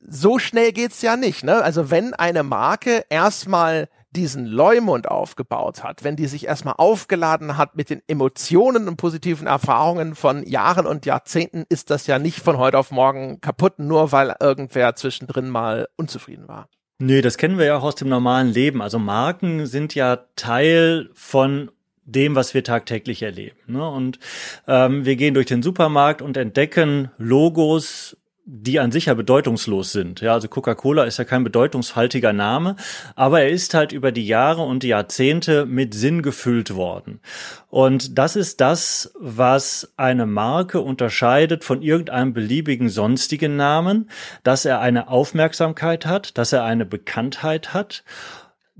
so 0.00 0.38
schnell 0.38 0.72
geht's 0.72 1.02
ja 1.02 1.16
nicht, 1.16 1.44
ne? 1.44 1.62
Also 1.62 1.90
wenn 1.90 2.14
eine 2.14 2.42
Marke 2.42 3.04
erstmal 3.10 3.88
diesen 4.18 4.46
Leumund 4.46 5.08
aufgebaut 5.08 5.84
hat, 5.84 6.04
wenn 6.04 6.16
die 6.16 6.26
sich 6.26 6.46
erstmal 6.46 6.74
aufgeladen 6.76 7.56
hat 7.56 7.76
mit 7.76 7.88
den 7.88 8.02
Emotionen 8.08 8.88
und 8.88 8.96
positiven 8.96 9.46
Erfahrungen 9.46 10.14
von 10.14 10.44
Jahren 10.44 10.86
und 10.86 11.06
Jahrzehnten, 11.06 11.64
ist 11.68 11.90
das 11.90 12.06
ja 12.06 12.18
nicht 12.18 12.40
von 12.40 12.58
heute 12.58 12.78
auf 12.78 12.90
morgen 12.90 13.40
kaputt, 13.40 13.78
nur 13.78 14.12
weil 14.12 14.34
irgendwer 14.40 14.96
zwischendrin 14.96 15.48
mal 15.48 15.88
unzufrieden 15.96 16.48
war. 16.48 16.68
Nee, 16.98 17.22
das 17.22 17.38
kennen 17.38 17.58
wir 17.58 17.66
ja 17.66 17.78
auch 17.78 17.84
aus 17.84 17.94
dem 17.94 18.08
normalen 18.08 18.48
Leben. 18.48 18.82
Also 18.82 18.98
Marken 18.98 19.66
sind 19.66 19.94
ja 19.94 20.24
Teil 20.34 21.10
von 21.14 21.70
dem, 22.04 22.34
was 22.34 22.54
wir 22.54 22.64
tagtäglich 22.64 23.22
erleben. 23.22 23.58
Ne? 23.66 23.88
Und 23.88 24.18
ähm, 24.66 25.04
wir 25.04 25.14
gehen 25.14 25.34
durch 25.34 25.46
den 25.46 25.62
Supermarkt 25.62 26.22
und 26.22 26.36
entdecken 26.36 27.10
Logos, 27.18 28.16
die 28.50 28.80
an 28.80 28.90
sich 28.90 29.06
ja 29.06 29.14
bedeutungslos 29.14 29.92
sind. 29.92 30.22
Ja, 30.22 30.32
also 30.32 30.48
Coca-Cola 30.48 31.04
ist 31.04 31.18
ja 31.18 31.24
kein 31.24 31.44
bedeutungshaltiger 31.44 32.32
Name, 32.32 32.76
aber 33.14 33.42
er 33.42 33.50
ist 33.50 33.74
halt 33.74 33.92
über 33.92 34.10
die 34.10 34.26
Jahre 34.26 34.62
und 34.62 34.82
die 34.82 34.88
Jahrzehnte 34.88 35.66
mit 35.66 35.92
Sinn 35.92 36.22
gefüllt 36.22 36.74
worden. 36.74 37.20
Und 37.68 38.16
das 38.16 38.36
ist 38.36 38.62
das, 38.62 39.12
was 39.20 39.92
eine 39.98 40.24
Marke 40.24 40.80
unterscheidet 40.80 41.62
von 41.62 41.82
irgendeinem 41.82 42.32
beliebigen 42.32 42.88
sonstigen 42.88 43.56
Namen, 43.56 44.08
dass 44.44 44.64
er 44.64 44.80
eine 44.80 45.08
Aufmerksamkeit 45.08 46.06
hat, 46.06 46.38
dass 46.38 46.54
er 46.54 46.64
eine 46.64 46.86
Bekanntheit 46.86 47.74
hat 47.74 48.02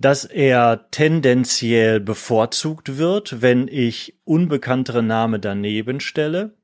dass 0.00 0.24
er 0.24 0.88
tendenziell 0.92 1.98
bevorzugt 1.98 2.98
wird, 2.98 3.42
wenn 3.42 3.66
ich 3.66 4.16
unbekanntere 4.22 5.02
Name 5.02 5.40
daneben 5.40 5.98
stelle 5.98 6.54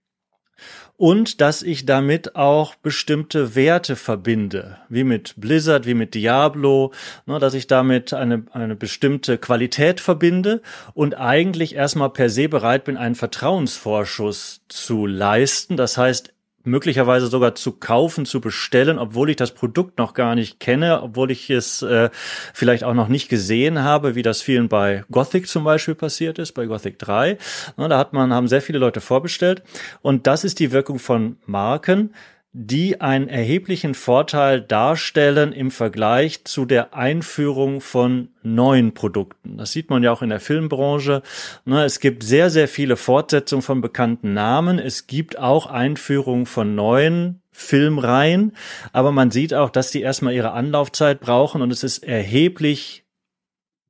und 0.97 1.41
dass 1.41 1.63
ich 1.63 1.87
damit 1.87 2.37
auch 2.37 2.75
bestimmte 2.77 3.55
Werte 3.55 3.97
verbinde, 3.97 4.79
wie 4.89 5.05
mit 5.05 5.35
Blizzard, 5.37 5.87
wie 5.87 5.95
mit 5.95 6.15
Diablo, 6.15 6.93
ne, 7.27 7.39
dass 7.39 7.55
ich 7.55 7.67
damit 7.67 8.13
eine, 8.13 8.45
eine 8.53 8.77
bestimmte 8.77 9.39
Qualität 9.39 10.01
verbinde 10.01 10.63
und 10.93 11.17
eigentlich 11.17 11.75
erstmal 11.75 12.11
per 12.11 12.31
se 12.31 12.49
bereit 12.49 12.85
bin, 12.85 12.97
einen 12.97 13.15
Vertrauensvorschuss 13.15 14.63
zu 14.69 15.07
leisten. 15.07 15.77
Das 15.77 15.97
heißt, 15.97 16.34
möglicherweise 16.65 17.29
sogar 17.29 17.55
zu 17.55 17.73
kaufen, 17.73 18.27
zu 18.27 18.41
bestellen, 18.41 18.99
obwohl 18.99 19.31
ich 19.31 19.37
das 19.37 19.53
Produkt 19.53 19.99
noch 19.99 20.15
gar 20.15 20.35
nicht 20.35 20.61
kenne, 20.61 21.03
obwohl 21.03 21.31
ich 21.31 21.51
es 21.51 21.83
äh, 21.83 22.11
vielleicht 22.53 22.85
auch 22.85 22.95
noch 22.95 23.09
nicht 23.09 23.29
gesehen 23.29 23.83
habe, 23.83 24.15
wie 24.15 24.23
das 24.23 24.43
vielen 24.43 24.69
bei 24.69 25.05
Gothic 25.11 25.47
zum 25.47 25.65
Beispiel 25.65 25.95
passiert 25.95 26.39
ist, 26.39 26.53
bei 26.53 26.67
Gothic 26.67 26.99
3. 26.99 27.39
Na, 27.77 27.89
da 27.89 27.99
hat 27.99 28.13
man, 28.13 28.33
haben 28.33 28.49
sehr 28.49 28.63
viele 28.63 28.79
Leute 28.79 29.01
vorbestellt. 29.01 29.63
Und 30.03 30.27
das 30.27 30.45
ist 30.45 30.59
die 30.59 30.73
Wirkung 30.73 30.99
von 30.99 31.37
Marken 31.47 32.15
die 32.57 33.01
einen 33.01 33.29
erheblichen 33.29 33.95
Vorteil 33.95 34.61
darstellen 34.61 35.53
im 35.53 35.73
Vergleich 35.73 36.45
zu 36.45 36.67
der 36.67 36.95
Einführung 36.95 37.81
von 37.81 38.29
neuen 38.45 38.95
Produkten. 38.95 39.59
Das 39.59 39.73
sieht 39.73 39.91
man 39.91 40.05
ja 40.05 40.13
auch 40.13 40.23
in 40.23 40.31
der 40.31 40.39
Filmbranche. 40.39 41.23
Ne, 41.65 41.85
es 41.85 41.99
gibt 41.99 42.23
sehr, 42.23 42.51
sehr 42.51 42.69
viele 42.69 42.97
Fortsetzungen 42.97 43.63
von 43.63 43.81
bekannten 43.81 44.35
Namen. 44.35 44.79
Es 44.79 45.09
gibt 45.09 45.37
auch 45.37 45.67
Einführungen 45.67 46.47
von 46.47 46.77
neuen 46.77 47.43
Filmreihen, 47.51 48.53
aber 48.93 49.11
man 49.11 49.33
sieht 49.33 49.53
auch, 49.53 49.71
dass 49.71 49.91
die 49.91 50.03
erstmal 50.03 50.35
ihre 50.35 50.53
Anlaufzeit 50.53 51.21
brauchen 51.21 51.61
und 51.61 51.73
es 51.73 51.83
ist 51.83 52.05
erheblich 52.05 53.04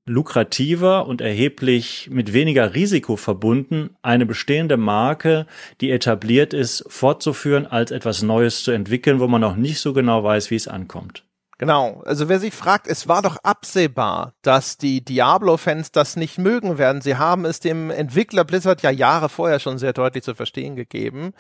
lukrativer 0.07 1.07
und 1.07 1.21
erheblich 1.21 2.09
mit 2.11 2.33
weniger 2.33 2.75
Risiko 2.75 3.17
verbunden, 3.17 3.97
eine 4.03 4.27
bestehende 4.27 4.77
Marke, 4.77 5.47
die 5.81 5.91
etabliert 5.91 6.53
ist, 6.53 6.85
fortzuführen, 6.89 7.67
als 7.67 7.91
etwas 7.91 8.23
Neues 8.23 8.63
zu 8.63 8.71
entwickeln, 8.71 9.21
wo 9.21 9.29
man 9.29 9.41
noch 9.41 9.57
nicht 9.57 9.81
so 9.81 9.93
genau 9.93 10.23
weiß, 10.23 10.51
wie 10.51 10.57
es 10.57 10.69
ankommt. 10.69 11.25
Genau, 11.57 12.03
also 12.05 12.29
wer 12.29 12.41
sich 12.41 12.53
fragt, 12.53 12.89
es 12.89 13.07
war 13.07 13.23
doch 13.23 13.37
absehbar, 13.37 14.35
dass 14.43 14.77
die 14.77 15.05
Diablo-Fans 15.05 15.93
das 15.93 16.17
nicht 16.17 16.37
mögen 16.37 16.79
werden. 16.79 17.01
Sie 17.01 17.17
haben 17.17 17.45
es 17.45 17.61
dem 17.61 17.91
Entwickler 17.91 18.45
Blizzard 18.45 18.83
ja 18.83 18.91
Jahre 18.91 19.29
vorher 19.29 19.61
schon 19.61 19.79
sehr 19.79 19.93
deutlich 19.93 20.25
zu 20.25 20.35
verstehen 20.35 20.75
gegeben. 20.75 21.33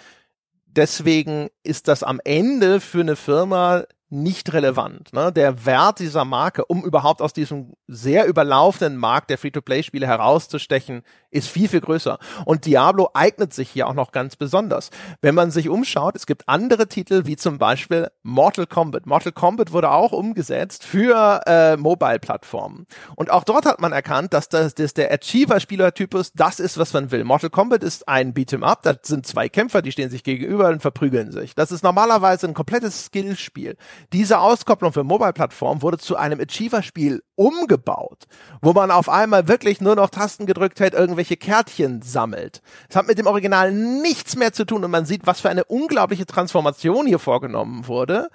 Deswegen 0.66 1.50
ist 1.62 1.88
das 1.88 2.02
am 2.02 2.20
Ende 2.24 2.80
für 2.80 3.00
eine 3.00 3.16
Firma 3.16 3.84
nicht 4.10 4.52
relevant. 4.52 5.12
Ne? 5.12 5.32
Der 5.32 5.66
Wert 5.66 5.98
dieser 5.98 6.24
Marke, 6.24 6.64
um 6.64 6.84
überhaupt 6.84 7.22
aus 7.22 7.32
diesem 7.32 7.74
sehr 7.88 8.26
überlaufenden 8.26 8.96
Markt 8.98 9.30
der 9.30 9.38
Free-to-Play-Spiele 9.38 10.06
herauszustechen, 10.06 11.02
ist 11.34 11.48
viel, 11.48 11.68
viel 11.68 11.80
größer. 11.80 12.18
Und 12.44 12.64
Diablo 12.64 13.10
eignet 13.12 13.52
sich 13.52 13.70
hier 13.70 13.88
auch 13.88 13.94
noch 13.94 14.12
ganz 14.12 14.36
besonders. 14.36 14.90
Wenn 15.20 15.34
man 15.34 15.50
sich 15.50 15.68
umschaut, 15.68 16.14
es 16.16 16.26
gibt 16.26 16.48
andere 16.48 16.86
Titel, 16.86 17.26
wie 17.26 17.36
zum 17.36 17.58
Beispiel 17.58 18.08
Mortal 18.22 18.66
Kombat. 18.66 19.06
Mortal 19.06 19.32
Kombat 19.32 19.72
wurde 19.72 19.90
auch 19.90 20.12
umgesetzt 20.12 20.84
für 20.84 21.40
äh, 21.46 21.76
Mobile-Plattformen. 21.76 22.86
Und 23.16 23.30
auch 23.30 23.44
dort 23.44 23.66
hat 23.66 23.80
man 23.80 23.92
erkannt, 23.92 24.32
dass 24.32 24.48
das, 24.48 24.74
das 24.74 24.94
der 24.94 25.12
Achiever-Spielertypus 25.12 26.32
das 26.34 26.60
ist, 26.60 26.78
was 26.78 26.92
man 26.92 27.10
will. 27.10 27.24
Mortal 27.24 27.50
Kombat 27.50 27.82
ist 27.82 28.08
ein 28.08 28.32
Beat'em-up, 28.32 28.82
das 28.82 28.98
sind 29.02 29.26
zwei 29.26 29.48
Kämpfer, 29.48 29.82
die 29.82 29.92
stehen 29.92 30.10
sich 30.10 30.22
gegenüber 30.22 30.68
und 30.68 30.82
verprügeln 30.82 31.32
sich. 31.32 31.54
Das 31.54 31.72
ist 31.72 31.82
normalerweise 31.82 32.46
ein 32.46 32.54
komplettes 32.54 33.06
Skillspiel. 33.06 33.76
Diese 34.12 34.38
Auskopplung 34.38 34.92
für 34.92 35.02
Mobile-Plattformen 35.02 35.82
wurde 35.82 35.98
zu 35.98 36.16
einem 36.16 36.40
Achiever-Spiel 36.40 37.22
umgebaut, 37.36 38.24
wo 38.62 38.72
man 38.72 38.90
auf 38.90 39.08
einmal 39.08 39.48
wirklich 39.48 39.80
nur 39.80 39.96
noch 39.96 40.10
Tasten 40.10 40.46
gedrückt 40.46 40.80
hält, 40.80 40.94
irgendwelche 40.94 41.36
Kärtchen 41.36 42.02
sammelt. 42.02 42.62
Es 42.88 42.96
hat 42.96 43.06
mit 43.06 43.18
dem 43.18 43.26
Original 43.26 43.72
nichts 43.72 44.36
mehr 44.36 44.52
zu 44.52 44.64
tun 44.64 44.84
und 44.84 44.90
man 44.90 45.06
sieht, 45.06 45.26
was 45.26 45.40
für 45.40 45.50
eine 45.50 45.64
unglaubliche 45.64 46.26
Transformation 46.26 47.06
hier 47.06 47.18
vorgenommen 47.18 47.86
wurde 47.88 48.28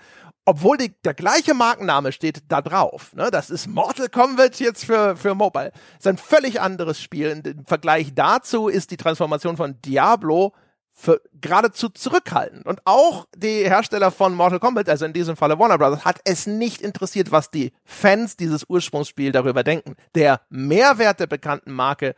obwohl 0.49 0.77
die, 0.77 0.95
der 1.03 1.13
gleiche 1.13 1.53
Markenname 1.53 2.11
steht 2.11 2.41
da 2.47 2.63
drauf. 2.63 3.13
Ne? 3.13 3.29
Das 3.29 3.51
ist 3.51 3.67
Mortal 3.67 4.09
Kombat 4.09 4.59
jetzt 4.59 4.83
für, 4.83 5.15
für 5.15 5.35
Mobile. 5.35 5.71
Das 5.71 5.99
ist 5.99 6.07
ein 6.07 6.17
völlig 6.17 6.59
anderes 6.59 6.99
Spiel. 6.99 7.43
Im 7.45 7.65
Vergleich 7.67 8.15
dazu 8.15 8.67
ist 8.67 8.89
die 8.89 8.97
Transformation 8.97 9.57
von 9.57 9.79
Diablo 9.83 10.53
für 10.99 11.21
geradezu 11.39 11.87
zurückhaltend. 11.87 12.65
Und 12.65 12.81
auch 12.83 13.25
die 13.33 13.63
Hersteller 13.63 14.11
von 14.11 14.35
Mortal 14.35 14.59
Kombat, 14.59 14.89
also 14.89 15.05
in 15.05 15.13
diesem 15.13 15.37
Falle 15.37 15.57
Warner 15.57 15.77
Brothers, 15.77 16.03
hat 16.03 16.19
es 16.25 16.45
nicht 16.45 16.81
interessiert, 16.81 17.31
was 17.31 17.49
die 17.49 17.71
Fans 17.85 18.35
dieses 18.35 18.65
Ursprungsspiels 18.67 19.31
darüber 19.31 19.63
denken. 19.63 19.95
Der 20.13 20.41
Mehrwert 20.49 21.21
der 21.21 21.27
bekannten 21.27 21.71
Marke 21.71 22.15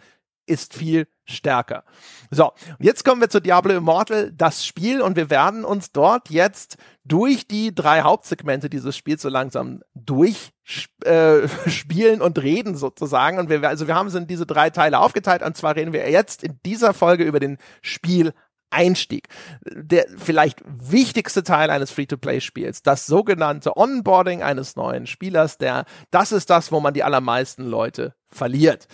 ist 0.47 0.73
viel 0.73 1.07
stärker. 1.25 1.83
So, 2.31 2.53
jetzt 2.79 3.05
kommen 3.05 3.21
wir 3.21 3.29
zu 3.29 3.39
Diablo 3.39 3.71
Immortal, 3.71 4.31
das 4.31 4.65
Spiel, 4.65 5.03
und 5.03 5.15
wir 5.15 5.29
werden 5.29 5.63
uns 5.63 5.91
dort 5.91 6.31
jetzt 6.31 6.77
durch 7.05 7.47
die 7.47 7.75
drei 7.75 8.01
Hauptsegmente 8.01 8.67
dieses 8.67 8.97
Spiels 8.97 9.21
so 9.21 9.29
langsam 9.29 9.83
durchspielen 9.93 12.19
äh, 12.19 12.21
und 12.23 12.41
reden 12.41 12.75
sozusagen. 12.75 13.37
Und 13.37 13.49
wir, 13.49 13.61
also 13.69 13.87
wir 13.87 13.93
haben 13.93 14.07
es 14.07 14.15
in 14.15 14.25
diese 14.25 14.47
drei 14.47 14.71
Teile 14.71 14.97
aufgeteilt, 14.97 15.43
und 15.43 15.55
zwar 15.55 15.75
reden 15.75 15.93
wir 15.93 16.09
jetzt 16.09 16.43
in 16.43 16.59
dieser 16.65 16.95
Folge 16.95 17.23
über 17.23 17.39
den 17.39 17.59
Spiel 17.83 18.33
Einstieg. 18.71 19.27
Der 19.69 20.05
vielleicht 20.17 20.61
wichtigste 20.65 21.43
Teil 21.43 21.69
eines 21.69 21.91
Free-to-Play-Spiels, 21.91 22.81
das 22.81 23.05
sogenannte 23.05 23.77
Onboarding 23.77 24.41
eines 24.41 24.75
neuen 24.75 25.07
Spielers, 25.07 25.57
der, 25.57 25.85
das 26.09 26.31
ist 26.31 26.49
das, 26.49 26.71
wo 26.71 26.79
man 26.79 26.93
die 26.93 27.03
allermeisten 27.03 27.65
Leute 27.65 28.15
verliert. 28.27 28.87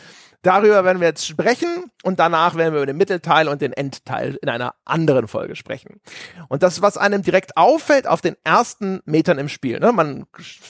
Darüber 0.48 0.86
werden 0.86 1.02
wir 1.02 1.10
jetzt 1.10 1.28
sprechen 1.28 1.92
und 2.04 2.20
danach 2.20 2.56
werden 2.56 2.72
wir 2.72 2.80
über 2.80 2.86
den 2.86 2.96
Mittelteil 2.96 3.50
und 3.50 3.62
den 3.62 3.74
Endteil 3.74 4.40
in 4.42 4.48
einer 4.48 4.76
anderen 4.86 5.28
Folge 5.28 5.58
sprechen. 5.58 6.00
Und 6.48 6.64
das, 6.64 6.82
was 6.82 6.96
einem 6.96 7.22
direkt 7.22 7.58
auffällt 7.58 8.08
auf 8.08 8.22
den 8.22 8.38
ersten 8.46 9.02
Metern 9.04 9.40
im 9.40 9.50
Spiel. 9.50 9.82
Ne? 9.82 9.92
Man 9.92 10.26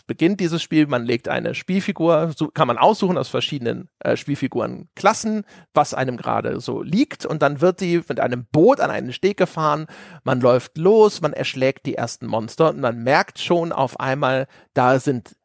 beginnt 0.07 0.39
dieses 0.39 0.63
Spiel, 0.63 0.87
man 0.87 1.05
legt 1.05 1.27
eine 1.27 1.53
Spielfigur, 1.53 2.31
so 2.35 2.47
kann 2.47 2.67
man 2.67 2.79
aussuchen 2.79 3.19
aus 3.19 3.29
verschiedenen 3.29 3.87
äh, 3.99 4.17
Spielfigurenklassen, 4.17 5.45
was 5.75 5.93
einem 5.93 6.17
gerade 6.17 6.59
so 6.59 6.81
liegt. 6.81 7.27
Und 7.27 7.43
dann 7.43 7.61
wird 7.61 7.79
die 7.79 8.01
mit 8.09 8.19
einem 8.19 8.47
Boot 8.51 8.79
an 8.79 8.89
einen 8.89 9.13
Steg 9.13 9.37
gefahren, 9.37 9.85
man 10.23 10.41
läuft 10.41 10.75
los, 10.79 11.21
man 11.21 11.33
erschlägt 11.33 11.85
die 11.85 11.93
ersten 11.93 12.25
Monster 12.25 12.69
und 12.69 12.79
man 12.79 13.03
merkt 13.03 13.37
schon 13.37 13.71
auf 13.71 13.99
einmal, 13.99 14.47
da 14.73 14.97
sind 14.97 15.35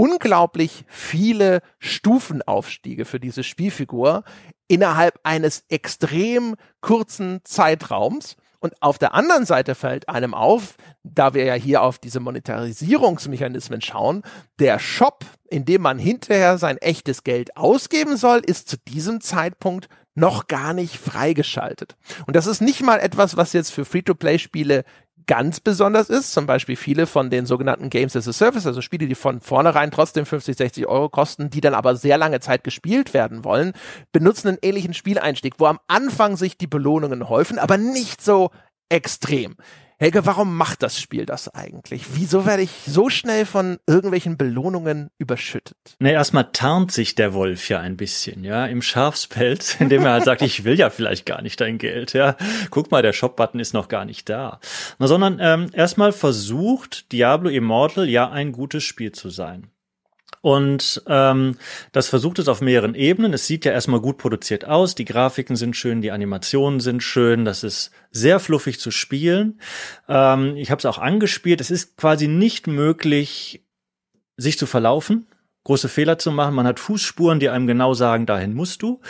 unglaublich 0.00 0.86
viele 0.88 1.60
Stufenaufstiege 1.78 3.04
für 3.04 3.20
diese 3.20 3.44
Spielfigur 3.44 4.24
innerhalb 4.66 5.20
eines 5.24 5.64
extrem 5.68 6.56
kurzen 6.80 7.40
Zeitraums. 7.44 8.36
Und 8.60 8.80
auf 8.80 8.98
der 8.98 9.12
anderen 9.12 9.44
Seite 9.44 9.74
fällt 9.74 10.08
einem 10.08 10.32
auf, 10.32 10.76
da 11.02 11.34
wir 11.34 11.44
ja 11.44 11.52
hier 11.52 11.82
auf 11.82 11.98
diese 11.98 12.18
Monetarisierungsmechanismen 12.18 13.82
schauen, 13.82 14.22
der 14.58 14.78
Shop, 14.78 15.26
in 15.50 15.66
dem 15.66 15.82
man 15.82 15.98
hinterher 15.98 16.56
sein 16.56 16.78
echtes 16.78 17.22
Geld 17.22 17.58
ausgeben 17.58 18.16
soll, 18.16 18.38
ist 18.38 18.70
zu 18.70 18.78
diesem 18.78 19.20
Zeitpunkt 19.20 19.90
noch 20.14 20.46
gar 20.46 20.72
nicht 20.72 20.96
freigeschaltet. 20.96 21.96
Und 22.26 22.36
das 22.36 22.46
ist 22.46 22.62
nicht 22.62 22.82
mal 22.82 23.00
etwas, 23.00 23.36
was 23.36 23.52
jetzt 23.52 23.70
für 23.70 23.84
Free-to-Play-Spiele 23.84 24.84
ganz 25.26 25.60
besonders 25.60 26.08
ist. 26.08 26.32
Zum 26.32 26.46
Beispiel 26.46 26.76
viele 26.76 27.06
von 27.06 27.30
den 27.30 27.46
sogenannten 27.46 27.90
Games 27.90 28.16
as 28.16 28.28
a 28.28 28.32
Service, 28.32 28.66
also 28.66 28.80
Spiele, 28.80 29.06
die 29.06 29.14
von 29.14 29.40
vornherein 29.40 29.90
trotzdem 29.90 30.26
50, 30.26 30.56
60 30.56 30.86
Euro 30.86 31.08
kosten, 31.08 31.50
die 31.50 31.60
dann 31.60 31.74
aber 31.74 31.96
sehr 31.96 32.18
lange 32.18 32.40
Zeit 32.40 32.64
gespielt 32.64 33.14
werden 33.14 33.44
wollen, 33.44 33.72
benutzen 34.12 34.48
einen 34.48 34.58
ähnlichen 34.62 34.94
Spieleinstieg, 34.94 35.54
wo 35.58 35.66
am 35.66 35.80
Anfang 35.86 36.36
sich 36.36 36.56
die 36.56 36.66
Belohnungen 36.66 37.28
häufen, 37.28 37.58
aber 37.58 37.76
nicht 37.76 38.22
so 38.22 38.50
extrem. 38.88 39.56
Helge, 40.02 40.24
warum 40.24 40.56
macht 40.56 40.82
das 40.82 40.98
Spiel 40.98 41.26
das 41.26 41.52
eigentlich? 41.54 42.14
Wieso 42.14 42.46
werde 42.46 42.62
ich 42.62 42.70
so 42.86 43.10
schnell 43.10 43.44
von 43.44 43.78
irgendwelchen 43.86 44.38
Belohnungen 44.38 45.10
überschüttet? 45.18 45.76
Ne, 45.98 46.12
erstmal 46.12 46.52
tarnt 46.52 46.90
sich 46.90 47.16
der 47.16 47.34
Wolf 47.34 47.68
ja 47.68 47.80
ein 47.80 47.98
bisschen, 47.98 48.42
ja, 48.42 48.64
im 48.64 48.80
Schafspelz, 48.80 49.74
indem 49.78 50.06
er 50.06 50.12
halt 50.12 50.24
sagt, 50.24 50.40
ich 50.40 50.64
will 50.64 50.78
ja 50.78 50.88
vielleicht 50.88 51.26
gar 51.26 51.42
nicht 51.42 51.60
dein 51.60 51.76
Geld, 51.76 52.14
ja. 52.14 52.38
Guck 52.70 52.90
mal, 52.90 53.02
der 53.02 53.12
Shop-Button 53.12 53.60
ist 53.60 53.74
noch 53.74 53.88
gar 53.88 54.06
nicht 54.06 54.30
da. 54.30 54.58
Na, 54.98 55.06
sondern 55.06 55.36
ähm, 55.38 55.66
erstmal 55.74 56.12
versucht 56.12 57.12
Diablo 57.12 57.50
Immortal 57.50 58.08
ja 58.08 58.30
ein 58.30 58.52
gutes 58.52 58.84
Spiel 58.84 59.12
zu 59.12 59.28
sein. 59.28 59.66
Und 60.42 61.02
ähm, 61.06 61.56
das 61.92 62.08
versucht 62.08 62.38
es 62.38 62.48
auf 62.48 62.60
mehreren 62.60 62.94
Ebenen. 62.94 63.34
Es 63.34 63.46
sieht 63.46 63.64
ja 63.64 63.72
erstmal 63.72 64.00
gut 64.00 64.16
produziert 64.16 64.64
aus, 64.64 64.94
die 64.94 65.04
Grafiken 65.04 65.56
sind 65.56 65.76
schön, 65.76 66.00
die 66.00 66.12
Animationen 66.12 66.80
sind 66.80 67.02
schön, 67.02 67.44
das 67.44 67.62
ist 67.62 67.90
sehr 68.10 68.40
fluffig 68.40 68.80
zu 68.80 68.90
spielen. 68.90 69.60
Ähm, 70.08 70.56
ich 70.56 70.70
habe 70.70 70.78
es 70.78 70.86
auch 70.86 70.98
angespielt. 70.98 71.60
Es 71.60 71.70
ist 71.70 71.96
quasi 71.96 72.26
nicht 72.26 72.66
möglich, 72.66 73.64
sich 74.36 74.58
zu 74.58 74.66
verlaufen 74.66 75.26
große 75.64 75.88
Fehler 75.88 76.18
zu 76.18 76.32
machen. 76.32 76.54
Man 76.54 76.66
hat 76.66 76.80
Fußspuren, 76.80 77.40
die 77.40 77.48
einem 77.48 77.66
genau 77.66 77.94
sagen, 77.94 78.26
dahin 78.26 78.54
musst 78.54 78.82
du. 78.82 79.00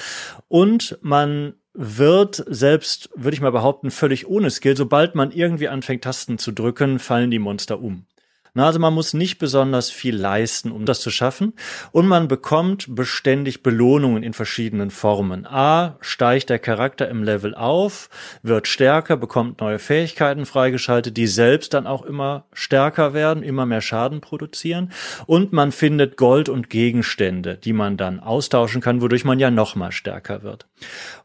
Und 0.49 0.99
man 1.03 1.55
wird 1.73 2.45
selbst, 2.49 3.11
würde 3.14 3.35
ich 3.35 3.40
mal 3.40 3.53
behaupten, 3.53 3.90
völlig 3.90 4.27
ohne 4.27 4.51
Skill. 4.51 4.77
Sobald 4.77 5.14
man 5.14 5.31
irgendwie 5.31 5.69
anfängt, 5.69 6.05
Tasten 6.05 6.38
zu 6.38 6.53
drücken, 6.53 6.99
fallen 6.99 7.31
die 7.31 7.38
Monster 7.38 7.81
um. 7.81 8.07
Na, 8.55 8.67
also 8.67 8.79
man 8.79 8.95
muss 8.95 9.15
nicht 9.15 9.39
besonders 9.39 9.91
viel 9.91 10.17
leisten, 10.17 10.73
um 10.73 10.85
das 10.85 11.01
zu 11.01 11.11
schaffen. 11.11 11.55
Und 11.93 12.07
man 12.07 12.29
bekommt 12.29 12.95
beständig 12.95 13.63
Belohnungen 13.63 14.23
in 14.23 14.33
verschiedenen 14.33 14.91
Formen. 14.91 15.47
A, 15.47 15.97
steigt 16.01 16.51
der 16.51 16.59
Charakter 16.59 17.09
im 17.09 17.23
Level 17.23 17.55
auf, 17.55 18.09
wird 18.43 18.67
stärker, 18.67 19.17
bekommt 19.17 19.61
neue 19.61 19.79
Fähigkeiten 19.79 20.47
freigeschaltet, 20.47 21.17
die 21.17 21.27
selbst 21.27 21.75
dann 21.75 21.87
auch 21.87 22.03
immer 22.03 22.47
stärker 22.53 23.15
werden, 23.15 23.43
immer 23.43 23.67
mehr 23.67 23.81
Schaden 23.81 24.21
produzieren. 24.21 24.93
Und 25.27 25.53
man 25.53 25.73
findet 25.73 26.17
Gold 26.17 26.49
und 26.49 26.71
Gegenstände, 26.71 27.57
die 27.57 27.73
man 27.73 27.97
dann 27.97 28.21
austauschen 28.21 28.81
kann, 28.81 29.01
wodurch 29.01 29.25
man 29.25 29.39
ja 29.39 29.51
noch 29.51 29.77
mal 29.77 29.93
stärker 29.93 30.43
wird. 30.43 30.67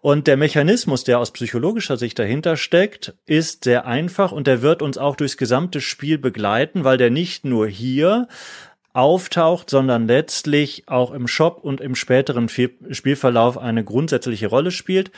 Und 0.02 0.28
der 0.28 0.38
Mechanismus, 0.38 1.04
der 1.04 1.20
aus 1.20 1.32
psychologischer 1.32 1.98
Sicht 1.98 2.20
dahinter 2.20 2.58
steckt, 2.58 3.16
ist 3.26 3.64
sehr 3.64 3.86
einfach 3.86 4.32
und 4.32 4.48
der 4.48 4.62
wird 4.62 4.82
uns 4.82 4.98
auch 4.98 5.16
durchs 5.16 5.38
gesamte 5.38 5.82
Spiel 5.82 6.18
begleiten, 6.18 6.84
weil 6.84 6.98
der 6.98 7.10
nicht 7.16 7.46
nur 7.46 7.66
hier 7.68 8.28
auftaucht, 8.96 9.70
sondern 9.70 10.08
letztlich 10.08 10.84
auch 10.88 11.12
im 11.12 11.28
Shop 11.28 11.60
und 11.62 11.82
im 11.82 11.96
späteren 11.96 12.48
Spielverlauf 12.48 13.58
eine 13.58 13.84
grundsätzliche 13.84 14.48
Rolle 14.48 14.72
spielt. 14.72 15.12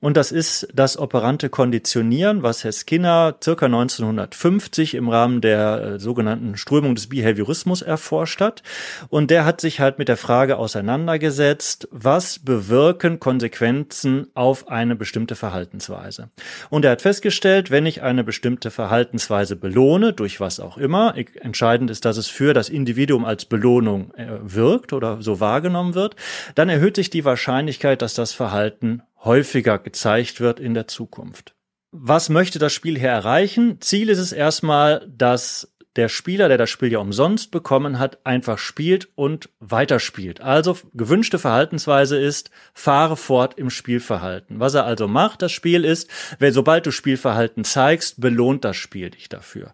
Und 0.00 0.16
das 0.16 0.32
ist 0.32 0.68
das 0.72 0.96
operante 0.98 1.48
Konditionieren, 1.48 2.42
was 2.42 2.62
Herr 2.62 2.72
Skinner 2.72 3.34
circa 3.42 3.66
1950 3.66 4.94
im 4.94 5.08
Rahmen 5.08 5.40
der 5.40 5.82
äh, 5.82 5.98
sogenannten 5.98 6.56
Strömung 6.56 6.94
des 6.94 7.08
Behaviorismus 7.08 7.82
erforscht 7.82 8.40
hat. 8.40 8.62
Und 9.08 9.30
der 9.30 9.44
hat 9.46 9.60
sich 9.60 9.80
halt 9.80 9.98
mit 9.98 10.08
der 10.08 10.18
Frage 10.18 10.58
auseinandergesetzt, 10.58 11.88
was 11.90 12.38
bewirken 12.38 13.18
Konsequenzen 13.18 14.28
auf 14.34 14.68
eine 14.68 14.94
bestimmte 14.94 15.34
Verhaltensweise. 15.34 16.28
Und 16.70 16.84
er 16.84 16.92
hat 16.92 17.02
festgestellt, 17.02 17.70
wenn 17.70 17.86
ich 17.86 18.02
eine 18.02 18.22
bestimmte 18.22 18.70
Verhaltensweise 18.70 19.56
belohne, 19.56 20.12
durch 20.12 20.38
was 20.38 20.60
auch 20.60 20.76
immer, 20.76 21.14
entscheidend 21.40 21.90
ist, 21.90 22.04
dass 22.04 22.18
es 22.18 22.28
für 22.28 22.52
das 22.52 22.68
Individuum 22.68 23.23
als 23.24 23.44
Belohnung 23.44 24.12
äh, 24.14 24.38
wirkt 24.40 24.92
oder 24.92 25.22
so 25.22 25.40
wahrgenommen 25.40 25.94
wird, 25.94 26.16
dann 26.54 26.68
erhöht 26.68 26.96
sich 26.96 27.10
die 27.10 27.24
Wahrscheinlichkeit, 27.24 28.02
dass 28.02 28.14
das 28.14 28.32
Verhalten 28.32 29.02
häufiger 29.24 29.78
gezeigt 29.78 30.40
wird 30.40 30.60
in 30.60 30.74
der 30.74 30.88
Zukunft. 30.88 31.54
Was 31.90 32.28
möchte 32.28 32.58
das 32.58 32.72
Spiel 32.72 32.98
hier 32.98 33.10
erreichen? 33.10 33.80
Ziel 33.80 34.08
ist 34.08 34.18
es 34.18 34.32
erstmal, 34.32 35.06
dass 35.08 35.74
der 35.96 36.08
Spieler, 36.08 36.48
der 36.48 36.58
das 36.58 36.70
Spiel 36.70 36.90
ja 36.90 36.98
umsonst 36.98 37.50
bekommen 37.50 37.98
hat, 37.98 38.18
einfach 38.26 38.58
spielt 38.58 39.08
und 39.14 39.48
weiterspielt. 39.60 40.40
Also 40.40 40.76
gewünschte 40.92 41.38
Verhaltensweise 41.38 42.18
ist, 42.18 42.50
fahre 42.72 43.16
fort 43.16 43.54
im 43.58 43.70
Spielverhalten. 43.70 44.58
Was 44.58 44.74
er 44.74 44.84
also 44.84 45.06
macht, 45.06 45.42
das 45.42 45.52
Spiel 45.52 45.84
ist, 45.84 46.10
wenn 46.38 46.52
sobald 46.52 46.86
du 46.86 46.90
Spielverhalten 46.90 47.64
zeigst, 47.64 48.20
belohnt 48.20 48.64
das 48.64 48.76
Spiel 48.76 49.10
dich 49.10 49.28
dafür. 49.28 49.72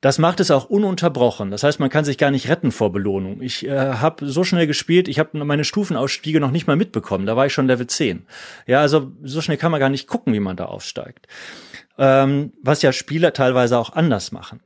Das 0.00 0.18
macht 0.18 0.40
es 0.40 0.50
auch 0.50 0.64
ununterbrochen. 0.64 1.50
Das 1.50 1.62
heißt, 1.62 1.78
man 1.78 1.90
kann 1.90 2.06
sich 2.06 2.16
gar 2.16 2.30
nicht 2.30 2.48
retten 2.48 2.72
vor 2.72 2.90
Belohnung. 2.90 3.42
Ich 3.42 3.66
äh, 3.66 3.76
habe 3.76 4.26
so 4.26 4.44
schnell 4.44 4.66
gespielt, 4.66 5.08
ich 5.08 5.18
habe 5.18 5.44
meine 5.44 5.64
Stufenausstiege 5.64 6.40
noch 6.40 6.50
nicht 6.50 6.66
mal 6.66 6.76
mitbekommen. 6.76 7.26
Da 7.26 7.36
war 7.36 7.46
ich 7.46 7.52
schon 7.52 7.66
Level 7.66 7.86
10. 7.86 8.26
Ja, 8.66 8.80
also 8.80 9.12
so 9.22 9.42
schnell 9.42 9.58
kann 9.58 9.70
man 9.70 9.80
gar 9.80 9.90
nicht 9.90 10.06
gucken, 10.06 10.32
wie 10.32 10.40
man 10.40 10.56
da 10.56 10.66
aufsteigt. 10.66 11.26
Ähm, 11.98 12.52
was 12.62 12.80
ja 12.80 12.92
Spieler 12.92 13.34
teilweise 13.34 13.78
auch 13.78 13.92
anders 13.92 14.32
machen. 14.32 14.60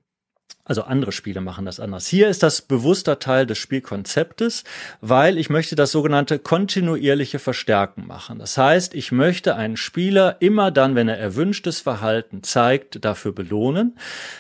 Also 0.67 0.83
andere 0.85 1.12
Spiele 1.12 1.43
machen 1.43 1.67
das 1.67 1.79
anders. 1.79 2.07
Hier 2.07 2.29
ist 2.29 2.43
das 2.43 2.62
bewusster 2.62 3.19
Teil 3.19 3.45
des 3.45 3.59
Spielkonzeptes, 3.59 4.65
weil 5.03 5.37
ich 5.37 5.51
möchte 5.51 5.77
das 5.77 5.93
sogenannte 5.93 6.39
kontinuierliche 6.39 7.39
Verstärken 7.39 8.07
machen. 8.07 8.39
Das 8.39 8.57
heißt, 8.57 8.95
ich 8.95 9.12
möchte 9.12 9.57
einen 9.57 9.77
Spieler 9.77 10.37
immer 10.41 10.71
dann, 10.71 10.95
wenn 10.95 11.09
er 11.09 11.19
erwünschtes 11.19 11.81
Verhalten 11.81 12.43
zeigt, 12.43 13.05
dafür 13.05 13.33
belohnen. 13.33 13.99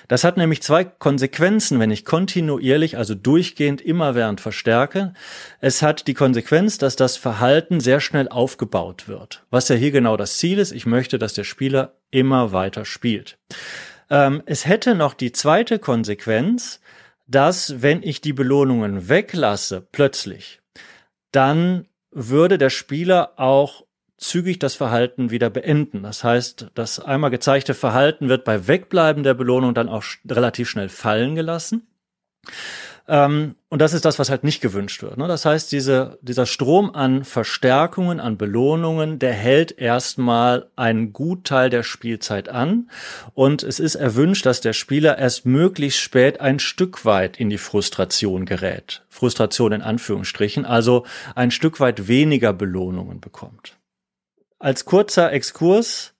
Das 0.08 0.24
hat 0.24 0.38
nämlich 0.38 0.62
zwei 0.62 0.84
Konsequenzen, 0.84 1.78
wenn 1.78 1.90
ich 1.90 2.06
kontinuierlich, 2.06 2.96
also 2.96 3.14
durchgehend 3.14 3.82
immerwährend 3.82 4.40
verstärke. 4.40 5.12
Es 5.60 5.82
hat 5.82 6.06
die 6.06 6.14
Konsequenz, 6.14 6.78
dass 6.78 6.96
das 6.96 7.18
Verhalten 7.18 7.80
sehr 7.80 8.00
schnell 8.00 8.28
aufgebaut 8.30 9.08
wird. 9.08 9.44
Was 9.50 9.68
ja 9.68 9.76
hier 9.76 9.90
genau 9.90 10.16
das 10.16 10.38
Ziel 10.38 10.58
ist. 10.58 10.72
Ich 10.72 10.86
möchte, 10.86 11.18
dass 11.18 11.34
der 11.34 11.44
Spieler 11.44 11.96
immer 12.10 12.52
weiter 12.52 12.86
spielt. 12.86 13.36
Ähm, 14.10 14.42
es 14.46 14.66
hätte 14.66 14.94
noch 14.94 15.14
die 15.14 15.32
zweite 15.32 15.78
Konsequenz, 15.78 16.80
dass 17.26 17.82
wenn 17.82 18.02
ich 18.02 18.20
die 18.20 18.32
Belohnungen 18.32 19.08
weglasse, 19.08 19.86
plötzlich, 19.92 20.60
dann 21.32 21.86
würde 22.10 22.58
der 22.58 22.70
Spieler 22.70 23.32
auch 23.36 23.84
zügig 24.16 24.58
das 24.58 24.74
Verhalten 24.74 25.30
wieder 25.30 25.50
beenden. 25.50 26.02
Das 26.02 26.22
heißt, 26.22 26.70
das 26.74 27.00
einmal 27.00 27.30
gezeigte 27.30 27.74
Verhalten 27.74 28.28
wird 28.28 28.44
bei 28.44 28.66
Wegbleiben 28.66 29.22
der 29.22 29.34
Belohnung 29.34 29.74
dann 29.74 29.88
auch 29.88 30.04
relativ 30.28 30.68
schnell 30.68 30.88
fallen 30.88 31.34
gelassen. 31.34 31.86
Ähm, 33.06 33.56
und 33.68 33.80
das 33.80 33.92
ist 33.92 34.04
das, 34.04 34.18
was 34.18 34.30
halt 34.30 34.44
nicht 34.44 34.60
gewünscht 34.60 35.02
wird. 35.02 35.18
Ne? 35.18 35.28
Das 35.28 35.44
heißt, 35.44 35.70
diese, 35.72 36.18
dieser 36.22 36.46
Strom 36.46 36.94
an 36.94 37.24
Verstärkungen, 37.24 38.18
an 38.18 38.38
Belohnungen, 38.38 39.18
der 39.18 39.32
hält 39.32 39.78
erstmal 39.78 40.70
einen 40.76 41.12
Gutteil 41.12 41.68
der 41.68 41.82
Spielzeit 41.82 42.48
an. 42.48 42.88
Und 43.34 43.62
es 43.62 43.80
ist 43.80 43.96
erwünscht, 43.96 44.46
dass 44.46 44.60
der 44.60 44.72
Spieler 44.72 45.18
erst 45.18 45.44
möglichst 45.44 46.00
spät 46.00 46.40
ein 46.40 46.58
Stück 46.58 47.04
weit 47.04 47.38
in 47.38 47.50
die 47.50 47.58
Frustration 47.58 48.46
gerät. 48.46 49.04
Frustration 49.10 49.72
in 49.72 49.82
Anführungsstrichen, 49.82 50.64
also 50.64 51.04
ein 51.34 51.50
Stück 51.50 51.80
weit 51.80 52.08
weniger 52.08 52.52
Belohnungen 52.52 53.20
bekommt. 53.20 53.76
Als 54.58 54.86
kurzer 54.86 55.30
Exkurs 55.30 56.13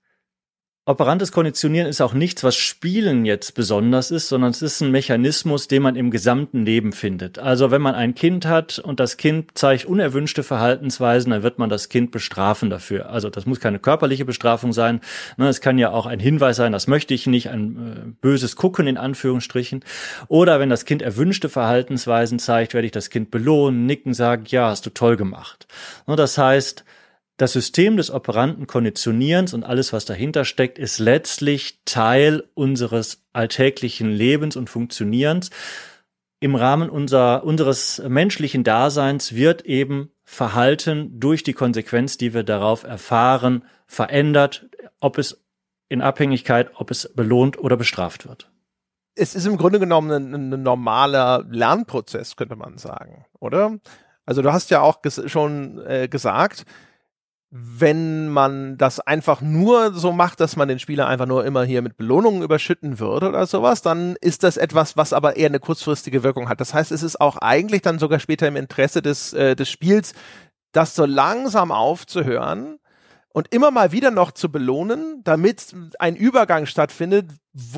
Operantes 0.87 1.33
Konditionieren 1.33 1.89
ist 1.89 2.03
auch 2.03 2.13
nichts, 2.13 2.45
was 2.45 2.57
Spielen 2.57 3.25
jetzt 3.25 3.55
besonders 3.55 4.11
ist, 4.11 4.29
sondern 4.29 4.51
es 4.51 4.61
ist 4.61 4.83
ein 4.83 4.91
Mechanismus, 4.91 5.67
den 5.67 5.81
man 5.83 5.97
im 5.97 6.11
gesamten 6.11 6.67
Leben 6.67 6.93
findet. 6.93 7.39
Also 7.39 7.71
wenn 7.71 7.81
man 7.81 7.95
ein 7.95 8.15
Kind 8.15 8.45
hat 8.45 8.81
und 8.81 9.01
das 9.01 9.17
Kind 9.17 9.57
zeigt 9.57 9.87
unerwünschte 9.87 10.43
Verhaltensweisen, 10.43 11.31
dann 11.31 11.43
wird 11.43 11.59
man 11.59 11.71
das 11.71 11.89
Kind 11.89 12.11
bestrafen 12.11 12.69
dafür. 12.69 13.09
Also 13.09 13.31
das 13.31 13.47
muss 13.47 13.61
keine 13.61 13.79
körperliche 13.79 14.27
Bestrafung 14.27 14.75
sein. 14.75 15.01
Ne, 15.39 15.49
es 15.49 15.63
kann 15.63 15.79
ja 15.79 15.91
auch 15.91 16.05
ein 16.05 16.21
Hinweis 16.21 16.57
sein, 16.57 16.73
das 16.73 16.87
möchte 16.87 17.15
ich 17.15 17.27
nicht, 17.27 17.49
ein 17.49 17.77
äh, 17.77 18.11
böses 18.21 18.55
Gucken 18.55 18.87
in 18.87 18.99
Anführungsstrichen. 18.99 19.83
Oder 20.29 20.61
wenn 20.61 20.69
das 20.69 20.85
Kind 20.85 21.01
erwünschte 21.01 21.49
Verhaltensweisen 21.49 22.39
zeigt, 22.39 22.75
werde 22.75 22.85
ich 22.85 22.93
das 22.93 23.09
Kind 23.09 23.31
belohnen, 23.31 23.87
nicken, 23.87 24.13
sagen, 24.13 24.45
ja, 24.49 24.69
hast 24.69 24.85
du 24.85 24.91
toll 24.91 25.17
gemacht. 25.17 25.67
Ne, 26.07 26.15
das 26.15 26.37
heißt, 26.37 26.85
das 27.37 27.53
System 27.53 27.97
des 27.97 28.11
operanten 28.11 28.67
Konditionierens 28.67 29.55
und 29.55 29.65
alles, 29.65 29.93
was 29.93 30.05
dahinter 30.05 30.45
steckt, 30.45 30.79
ist 30.79 30.99
letztlich 30.99 31.81
Teil 31.85 32.45
unseres 32.55 33.25
alltäglichen 33.33 34.11
Lebens 34.11 34.57
und 34.57 34.71
Funktionierens. 34.71 35.51
Im 36.39 36.55
Rahmen 36.55 36.91
unser, 36.91 37.45
unseres 37.45 38.01
menschlichen 38.07 38.63
Daseins 38.63 39.35
wird 39.35 39.63
eben 39.63 40.11
Verhalten 40.23 41.19
durch 41.19 41.43
die 41.43 41.53
Konsequenz, 41.53 42.17
die 42.17 42.35
wir 42.35 42.45
darauf 42.45 42.85
erfahren, 42.85 43.65
verändert, 43.87 44.67
ob 45.01 45.19
es 45.19 45.45
in 45.89 46.03
Abhängigkeit, 46.03 46.71
ob 46.75 46.91
es 46.91 47.13
belohnt 47.15 47.59
oder 47.59 47.77
bestraft 47.77 48.29
wird. 48.29 48.51
Es 49.17 49.35
ist 49.35 49.47
im 49.47 49.57
Grunde 49.57 49.79
genommen 49.79 50.11
ein, 50.11 50.55
ein 50.55 50.63
normaler 50.63 51.45
Lernprozess, 51.49 52.37
könnte 52.37 52.57
man 52.57 52.79
sagen, 52.79 53.27
oder? 53.39 53.79
Also 54.27 54.43
du 54.43 54.53
hast 54.53 54.71
ja 54.71 54.81
auch 54.81 55.03
ges 55.03 55.23
schon 55.27 55.85
äh, 55.87 56.09
gesagt, 56.09 56.65
wenn 57.57 58.31
man 58.31 58.77
das 58.79 58.99
einfach 58.99 59.41
nur 59.41 59.95
so 59.95 60.11
macht, 60.11 60.41
dass 60.41 60.57
man 60.57 60.67
den 60.67 60.81
Spieler 60.81 61.07
einfach 61.07 61.27
nur 61.27 61.45
immer 61.45 61.63
hier 61.63 61.83
mit 61.83 61.97
Belohnungen 61.97 62.43
überschütten 62.43 62.99
würde 62.99 63.29
oder 63.29 63.47
sowas, 63.47 63.81
dann 63.81 64.17
ist 64.21 64.43
das 64.43 64.57
etwas, 64.57 64.97
was 64.97 65.13
aber 65.13 65.37
eher 65.37 65.51
eine 65.51 65.61
kurzfristige 65.61 66.25
Wirkung 66.25 66.49
hat. 66.49 66.61
Das 66.61 66.75
heißt, 66.75 66.91
es 66.91 67.05
ist 67.05 67.21
auch 67.21 67.37
eigentlich 67.37 67.81
dann 67.83 68.01
sogar 68.01 68.19
später 68.19 68.49
im 68.49 68.57
Interesse 68.57 69.03
des, 69.03 69.35
äh, 69.35 69.55
des 69.55 69.71
Spiels, 69.71 70.15
das 70.73 70.97
so 70.97 71.05
langsam 71.05 71.71
aufzuhören 71.71 72.81
und 73.35 73.53
immer 73.53 73.73
mal 73.73 73.91
wieder 73.91 74.13
noch 74.13 74.31
zu 74.31 74.49
belohnen, 74.49 75.21
damit 75.25 75.75
ein 75.99 76.15
Übergang 76.15 76.67
stattfindet 76.67 77.33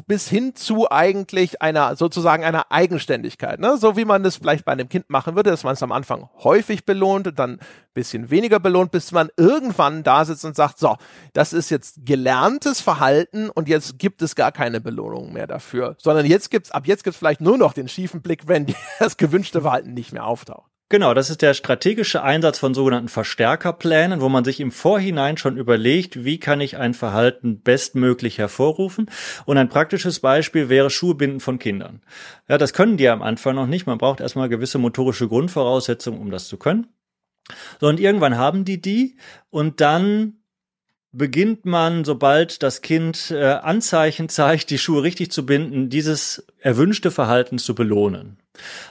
bis 0.06 0.28
hin 0.28 0.54
zu 0.54 0.90
eigentlich 0.90 1.62
einer 1.62 1.96
sozusagen 1.96 2.44
einer 2.44 2.70
Eigenständigkeit, 2.70 3.58
ne? 3.58 3.78
So 3.78 3.96
wie 3.96 4.04
man 4.04 4.22
das 4.22 4.36
vielleicht 4.36 4.66
bei 4.66 4.72
einem 4.72 4.90
Kind 4.90 5.08
machen 5.08 5.34
würde, 5.34 5.48
dass 5.48 5.64
man 5.64 5.72
es 5.72 5.82
am 5.82 5.92
Anfang 5.92 6.28
häufig 6.44 6.84
belohnt 6.84 7.26
und 7.26 7.38
dann 7.38 7.58
bisschen 7.94 8.28
weniger 8.28 8.60
belohnt, 8.60 8.90
bis 8.90 9.12
man 9.12 9.30
irgendwann 9.38 10.02
da 10.02 10.26
sitzt 10.26 10.44
und 10.44 10.56
sagt, 10.56 10.78
so, 10.78 10.96
das 11.32 11.54
ist 11.54 11.70
jetzt 11.70 12.04
gelerntes 12.04 12.82
Verhalten 12.82 13.48
und 13.48 13.66
jetzt 13.66 13.98
gibt 13.98 14.20
es 14.20 14.34
gar 14.34 14.52
keine 14.52 14.82
Belohnung 14.82 15.32
mehr 15.32 15.46
dafür, 15.46 15.96
sondern 15.98 16.26
jetzt 16.26 16.50
gibt's 16.50 16.70
ab 16.70 16.86
jetzt 16.86 17.02
gibt's 17.02 17.18
vielleicht 17.18 17.40
nur 17.40 17.56
noch 17.56 17.72
den 17.72 17.88
schiefen 17.88 18.20
Blick, 18.20 18.46
wenn 18.46 18.66
das 18.98 19.16
gewünschte 19.16 19.62
Verhalten 19.62 19.94
nicht 19.94 20.12
mehr 20.12 20.26
auftaucht. 20.26 20.70
Genau, 20.88 21.14
das 21.14 21.30
ist 21.30 21.42
der 21.42 21.54
strategische 21.54 22.22
Einsatz 22.22 22.60
von 22.60 22.72
sogenannten 22.72 23.08
Verstärkerplänen, 23.08 24.20
wo 24.20 24.28
man 24.28 24.44
sich 24.44 24.60
im 24.60 24.70
Vorhinein 24.70 25.36
schon 25.36 25.56
überlegt, 25.56 26.24
wie 26.24 26.38
kann 26.38 26.60
ich 26.60 26.76
ein 26.76 26.94
Verhalten 26.94 27.60
bestmöglich 27.60 28.38
hervorrufen. 28.38 29.10
Und 29.46 29.58
ein 29.58 29.68
praktisches 29.68 30.20
Beispiel 30.20 30.68
wäre 30.68 30.88
Schuhbinden 30.88 31.40
von 31.40 31.58
Kindern. 31.58 32.02
Ja, 32.48 32.56
das 32.56 32.72
können 32.72 32.96
die 32.96 33.08
am 33.08 33.20
Anfang 33.20 33.56
noch 33.56 33.66
nicht. 33.66 33.86
Man 33.86 33.98
braucht 33.98 34.20
erstmal 34.20 34.48
gewisse 34.48 34.78
motorische 34.78 35.26
Grundvoraussetzungen, 35.26 36.20
um 36.20 36.30
das 36.30 36.46
zu 36.46 36.56
können. 36.56 36.86
So, 37.80 37.88
und 37.88 37.98
irgendwann 37.98 38.36
haben 38.36 38.64
die 38.64 38.80
die 38.80 39.16
und 39.50 39.80
dann 39.80 40.34
beginnt 41.16 41.64
man, 41.64 42.04
sobald 42.04 42.62
das 42.62 42.82
Kind 42.82 43.30
äh, 43.30 43.44
Anzeichen 43.44 44.28
zeigt, 44.28 44.70
die 44.70 44.78
Schuhe 44.78 45.02
richtig 45.02 45.30
zu 45.30 45.46
binden, 45.46 45.88
dieses 45.88 46.46
erwünschte 46.60 47.10
Verhalten 47.10 47.58
zu 47.58 47.74
belohnen. 47.74 48.38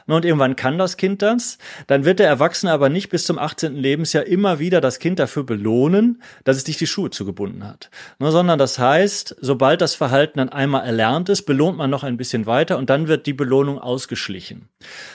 Und 0.08 0.26
irgendwann 0.26 0.56
kann 0.56 0.78
das 0.78 0.98
Kind 0.98 1.22
das. 1.22 1.58
Dann 1.88 2.06
wird 2.06 2.20
der 2.20 2.28
Erwachsene 2.28 2.72
aber 2.72 2.90
nicht 2.90 3.10
bis 3.10 3.26
zum 3.26 3.40
18. 3.40 3.76
Lebensjahr 3.76 4.26
immer 4.26 4.60
wieder 4.60 4.82
das 4.82 5.00
Kind 5.00 5.20
dafür 5.20 5.44
belohnen, 5.44 6.22
dass 6.44 6.58
es 6.58 6.64
sich 6.64 6.78
die 6.78 6.88
Schuhe 6.88 7.10
zugebunden 7.10 7.64
hat. 7.68 7.90
Sondern 8.20 8.60
das 8.60 8.80
heißt, 8.80 9.38
sobald 9.42 9.82
das 9.82 9.96
Verhalten 9.96 10.38
dann 10.38 10.50
einmal 10.50 10.86
erlernt 10.86 11.30
ist, 11.30 11.44
belohnt 11.44 11.78
man 11.78 11.90
noch 11.90 12.04
ein 12.04 12.18
bisschen 12.18 12.46
weiter 12.46 12.78
und 12.78 12.90
dann 12.90 13.08
wird 13.08 13.26
die 13.26 13.34
Belohnung 13.34 13.80
ausgeschlichen. 13.80 14.70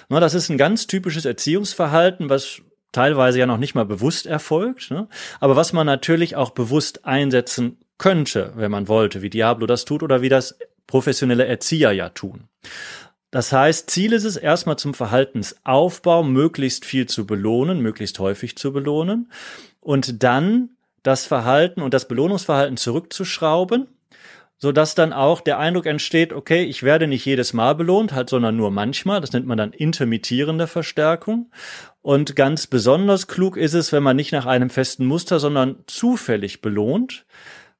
Das 0.09 0.35
ist 0.35 0.49
ein 0.49 0.59
ganz 0.59 0.87
typisches 0.87 1.25
Erziehungsverhalten, 1.25 2.29
was 2.29 2.61
teilweise 2.93 3.39
ja 3.39 3.47
noch 3.47 3.59
nicht 3.59 3.75
mal 3.75 3.85
bewusst 3.85 4.27
erfolgt, 4.27 4.91
ne? 4.91 5.09
aber 5.39 5.57
was 5.57 5.73
man 5.73 5.87
natürlich 5.87 6.37
auch 6.37 6.51
bewusst 6.51 7.05
einsetzen 7.05 7.79
könnte, 7.99 8.53
wenn 8.57 8.71
man 8.71 8.89
wollte, 8.89 9.23
wie 9.23 9.31
Diablo 9.31 9.67
das 9.67 9.85
tut 9.85 10.03
oder 10.03 10.23
wie 10.23 10.29
das 10.29 10.59
professionelle 10.87 11.47
Erzieher 11.47 11.93
ja 11.93 12.09
tun. 12.09 12.49
Das 13.31 13.53
heißt, 13.53 13.91
Ziel 13.91 14.13
ist 14.13 14.25
es 14.25 14.37
erstmal 14.37 14.77
zum 14.77 14.93
Verhaltensaufbau 14.93 16.25
möglichst 16.25 16.85
viel 16.85 17.07
zu 17.07 17.27
belohnen, 17.27 17.81
möglichst 17.81 18.19
häufig 18.19 18.57
zu 18.57 18.73
belohnen 18.73 19.31
und 19.81 20.23
dann 20.25 20.71
das 21.03 21.27
Verhalten 21.27 21.81
und 21.83 21.95
das 21.95 22.09
Belohnungsverhalten 22.09 22.77
zurückzuschrauben, 22.77 23.87
so 24.63 24.73
dass 24.73 24.95
dann 24.95 25.15
auch 25.15 25.41
der 25.41 25.59
Eindruck 25.59 25.87
entsteht, 25.87 26.35
okay, 26.35 26.65
ich 26.65 26.83
werde 26.83 27.07
nicht 27.07 27.25
jedes 27.25 27.55
Mal 27.55 27.75
belohnt, 27.75 28.13
halt, 28.13 28.29
sondern 28.29 28.57
nur 28.57 28.71
manchmal. 28.71 29.23
Das 29.23 29.33
nennt 29.33 29.47
man 29.47 29.57
dann 29.57 29.73
intermittierende 29.73 30.67
Verstärkung. 30.67 31.51
Und 32.03 32.37
ganz 32.37 32.67
besonders 32.67 33.27
klug 33.27 33.57
ist 33.57 33.73
es, 33.73 33.91
wenn 33.91 34.03
man 34.03 34.17
nicht 34.17 34.33
nach 34.33 34.45
einem 34.45 34.69
festen 34.69 35.07
Muster, 35.07 35.41
sondern 35.41 35.77
zufällig 35.87 36.61
belohnt, 36.61 37.25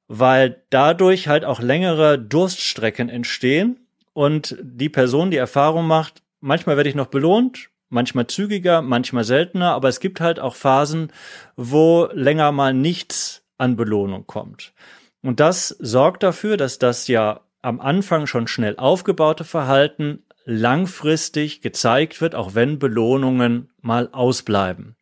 weil 0.07 0.63
dadurch 0.71 1.27
halt 1.27 1.45
auch 1.45 1.61
längere 1.61 2.17
Durststrecken 2.17 3.09
entstehen 3.09 3.79
und 4.13 4.57
die 4.61 4.89
Person 4.89 5.29
die 5.29 5.37
Erfahrung 5.37 5.85
macht, 5.85 6.23
manchmal 6.39 6.77
werde 6.77 6.89
ich 6.89 6.95
noch 6.95 7.07
belohnt, 7.07 7.69
manchmal 7.89 8.25
zügiger, 8.25 8.81
manchmal 8.81 9.23
seltener, 9.23 9.73
aber 9.73 9.87
es 9.87 9.99
gibt 9.99 10.19
halt 10.19 10.39
auch 10.39 10.55
Phasen, 10.55 11.13
wo 11.55 12.09
länger 12.11 12.51
mal 12.51 12.73
nichts 12.73 13.43
an 13.59 13.75
Belohnung 13.75 14.25
kommt. 14.25 14.73
Und 15.21 15.39
das 15.39 15.69
sorgt 15.79 16.23
dafür, 16.23 16.57
dass 16.57 16.79
das 16.79 17.07
ja 17.07 17.41
am 17.61 17.79
Anfang 17.79 18.25
schon 18.25 18.47
schnell 18.47 18.75
aufgebaute 18.77 19.43
Verhalten 19.43 20.23
langfristig 20.45 21.61
gezeigt 21.61 22.21
wird, 22.21 22.33
auch 22.33 22.55
wenn 22.55 22.79
Belohnungen 22.79 23.69
mal 23.81 24.09
ausbleiben. 24.11 24.95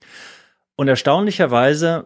Und 0.76 0.88
erstaunlicherweise 0.88 2.06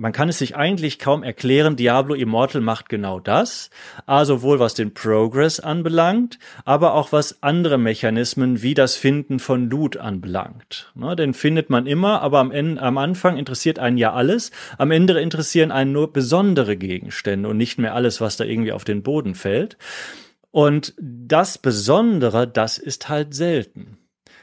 man 0.00 0.12
kann 0.12 0.30
es 0.30 0.38
sich 0.38 0.56
eigentlich 0.56 0.98
kaum 0.98 1.22
erklären, 1.22 1.76
Diablo 1.76 2.14
Immortal 2.14 2.62
macht 2.62 2.88
genau 2.88 3.20
das, 3.20 3.68
also 4.06 4.30
sowohl 4.30 4.58
was 4.58 4.74
den 4.74 4.94
Progress 4.94 5.60
anbelangt, 5.60 6.38
aber 6.64 6.94
auch 6.94 7.12
was 7.12 7.42
andere 7.42 7.76
Mechanismen 7.76 8.62
wie 8.62 8.74
das 8.74 8.96
Finden 8.96 9.40
von 9.40 9.68
Loot 9.68 9.98
anbelangt. 9.98 10.90
Ne, 10.94 11.16
den 11.16 11.34
findet 11.34 11.68
man 11.68 11.86
immer, 11.86 12.22
aber 12.22 12.38
am, 12.38 12.50
Ende, 12.50 12.80
am 12.80 12.96
Anfang 12.96 13.36
interessiert 13.36 13.78
einen 13.78 13.98
ja 13.98 14.14
alles, 14.14 14.52
am 14.78 14.90
Ende 14.90 15.20
interessieren 15.20 15.70
einen 15.70 15.92
nur 15.92 16.12
besondere 16.12 16.76
Gegenstände 16.76 17.48
und 17.48 17.58
nicht 17.58 17.78
mehr 17.78 17.94
alles, 17.94 18.20
was 18.20 18.38
da 18.38 18.44
irgendwie 18.44 18.72
auf 18.72 18.84
den 18.84 19.02
Boden 19.02 19.34
fällt. 19.34 19.76
Und 20.50 20.94
das 20.98 21.58
Besondere, 21.58 22.48
das 22.48 22.78
ist 22.78 23.08
halt 23.08 23.34
selten. 23.34 23.98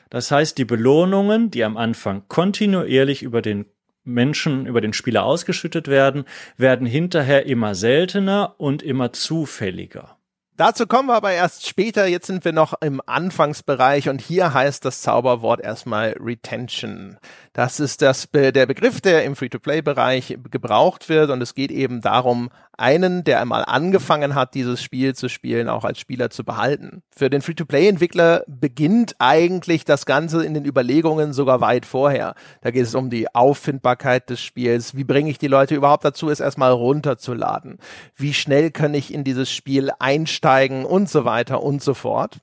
Das 0.09 0.29
heißt, 0.29 0.57
die 0.57 0.65
Belohnungen, 0.65 1.49
die 1.49 1.63
am 1.63 1.77
Anfang 1.77 2.23
kontinuierlich 2.27 3.23
über 3.23 3.41
den 3.41 3.65
Menschen 4.07 4.65
über 4.65 4.81
den 4.81 4.93
Spieler 4.93 5.23
ausgeschüttet 5.23 5.87
werden, 5.87 6.25
werden 6.57 6.87
hinterher 6.87 7.45
immer 7.45 7.75
seltener 7.75 8.55
und 8.57 8.81
immer 8.81 9.13
zufälliger. 9.13 10.17
Dazu 10.57 10.87
kommen 10.87 11.09
wir 11.09 11.13
aber 11.13 11.33
erst 11.33 11.67
später. 11.67 12.07
Jetzt 12.07 12.25
sind 12.25 12.43
wir 12.43 12.51
noch 12.51 12.73
im 12.81 12.99
Anfangsbereich 13.05 14.09
und 14.09 14.19
hier 14.19 14.55
heißt 14.55 14.83
das 14.83 15.03
Zauberwort 15.03 15.61
erstmal 15.61 16.15
Retention. 16.19 17.19
Das 17.57 17.79
ist 17.79 18.03
das, 18.03 18.29
der 18.31 18.67
Begriff, 18.67 19.01
der 19.01 19.23
im 19.23 19.35
Free-to-Play-Bereich 19.35 20.37
gebraucht 20.51 21.09
wird 21.09 21.31
und 21.31 21.41
es 21.41 21.55
geht 21.55 21.71
eben 21.71 22.01
darum, 22.01 22.51
einen, 22.77 23.23
der 23.23 23.41
einmal 23.41 23.65
angefangen 23.65 24.35
hat, 24.35 24.53
dieses 24.53 24.81
Spiel 24.81 25.15
zu 25.15 25.29
spielen, 25.29 25.67
auch 25.67 25.83
als 25.83 25.99
Spieler 25.99 26.29
zu 26.29 26.43
behalten. 26.43 27.01
Für 27.09 27.31
den 27.31 27.41
Free-to-Play-Entwickler 27.41 28.43
beginnt 28.45 29.15
eigentlich 29.17 29.83
das 29.83 30.05
Ganze 30.05 30.45
in 30.45 30.53
den 30.53 30.65
Überlegungen 30.65 31.33
sogar 31.33 31.59
weit 31.59 31.87
vorher. 31.87 32.35
Da 32.61 32.69
geht 32.69 32.83
es 32.83 32.93
um 32.93 33.09
die 33.09 33.33
Auffindbarkeit 33.33 34.29
des 34.29 34.39
Spiels. 34.39 34.95
Wie 34.95 35.03
bringe 35.03 35.31
ich 35.31 35.39
die 35.39 35.47
Leute 35.47 35.73
überhaupt 35.73 36.05
dazu, 36.05 36.29
es 36.29 36.39
erstmal 36.39 36.71
runterzuladen? 36.71 37.79
Wie 38.15 38.35
schnell 38.35 38.69
kann 38.69 38.93
ich 38.93 39.11
in 39.11 39.23
dieses 39.23 39.51
Spiel 39.51 39.89
einsteigen 39.97 40.85
und 40.85 41.09
so 41.09 41.25
weiter 41.25 41.63
und 41.63 41.81
so 41.81 41.95
fort. 41.95 42.37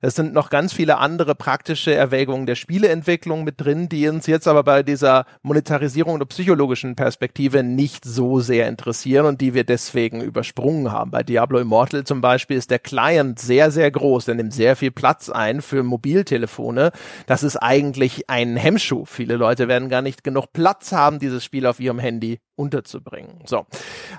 Es 0.00 0.14
sind 0.14 0.32
noch 0.32 0.50
ganz 0.50 0.72
viele 0.72 0.98
andere 0.98 1.34
praktische 1.34 1.94
Erwägungen 1.94 2.46
der 2.46 2.54
Spieleentwicklung 2.54 3.44
mit 3.44 3.60
drin, 3.60 3.88
die 3.88 4.08
uns 4.08 4.26
jetzt 4.26 4.48
aber 4.48 4.57
bei 4.62 4.82
dieser 4.82 5.26
Monetarisierung 5.42 6.14
oder 6.14 6.26
psychologischen 6.26 6.96
Perspektive 6.96 7.62
nicht 7.62 8.04
so 8.04 8.40
sehr 8.40 8.68
interessieren 8.68 9.26
und 9.26 9.40
die 9.40 9.54
wir 9.54 9.64
deswegen 9.64 10.20
übersprungen 10.20 10.92
haben. 10.92 11.10
Bei 11.10 11.22
Diablo 11.22 11.58
Immortal 11.58 12.04
zum 12.04 12.20
Beispiel 12.20 12.56
ist 12.56 12.70
der 12.70 12.78
Client 12.78 13.38
sehr, 13.38 13.70
sehr 13.70 13.90
groß, 13.90 14.26
der 14.26 14.34
nimmt 14.34 14.52
sehr 14.52 14.76
viel 14.76 14.90
Platz 14.90 15.28
ein 15.28 15.62
für 15.62 15.82
Mobiltelefone. 15.82 16.92
Das 17.26 17.42
ist 17.42 17.56
eigentlich 17.56 18.28
ein 18.30 18.56
Hemmschuh. 18.56 19.04
Viele 19.04 19.36
Leute 19.36 19.68
werden 19.68 19.88
gar 19.88 20.02
nicht 20.02 20.24
genug 20.24 20.52
Platz 20.52 20.92
haben, 20.92 21.18
dieses 21.18 21.44
Spiel 21.44 21.66
auf 21.66 21.80
ihrem 21.80 21.98
Handy 21.98 22.40
unterzubringen. 22.58 23.42
So. 23.46 23.66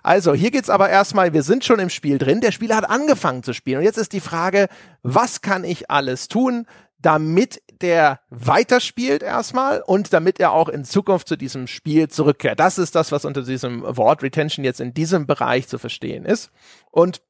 Also, 0.02 0.34
hier 0.34 0.52
geht's 0.52 0.70
aber 0.70 0.90
erstmal, 0.90 1.34
wir 1.34 1.44
sind 1.44 1.66
schon 1.66 1.80
im 1.80 1.90
Spiel 1.90 2.18
drin. 2.18 2.42
Der 2.42 2.52
Spieler 2.52 2.78
hat 2.78 2.90
angefangen 2.90 3.44
zu 3.44 3.54
spielen. 3.54 3.80
Und 3.80 3.84
jetzt 3.84 3.98
ist 3.98 4.14
die 4.14 4.22
Frage, 4.22 4.68
was 5.04 5.42
kann 5.42 5.64
ich 5.64 5.92
alles 5.92 6.30
tun, 6.30 6.66
damit 7.02 7.62
der 7.82 8.20
weiterspielt 8.30 9.24
erstmal 9.24 9.82
und 9.82 10.12
damit 10.12 10.39
er 10.39 10.52
auch 10.52 10.68
in 10.68 10.84
Zukunft 10.84 11.28
zu 11.28 11.38
diesem 11.38 11.68
Spiel 11.68 12.10
zurückkehrt. 12.10 12.60
Das 12.60 12.78
ist 12.78 12.95
das, 12.95 13.12
was 13.12 13.26
unter 13.26 13.43
diesem 13.43 13.84
Wort 13.84 14.22
Retention 14.22 14.66
jetzt 14.66 14.82
in 14.82 14.93
diesem 14.93 15.26
Bereich 15.26 15.68
zu 15.68 15.78
verstehen 15.78 16.26
ist. 16.26 16.52
Und 16.91 17.22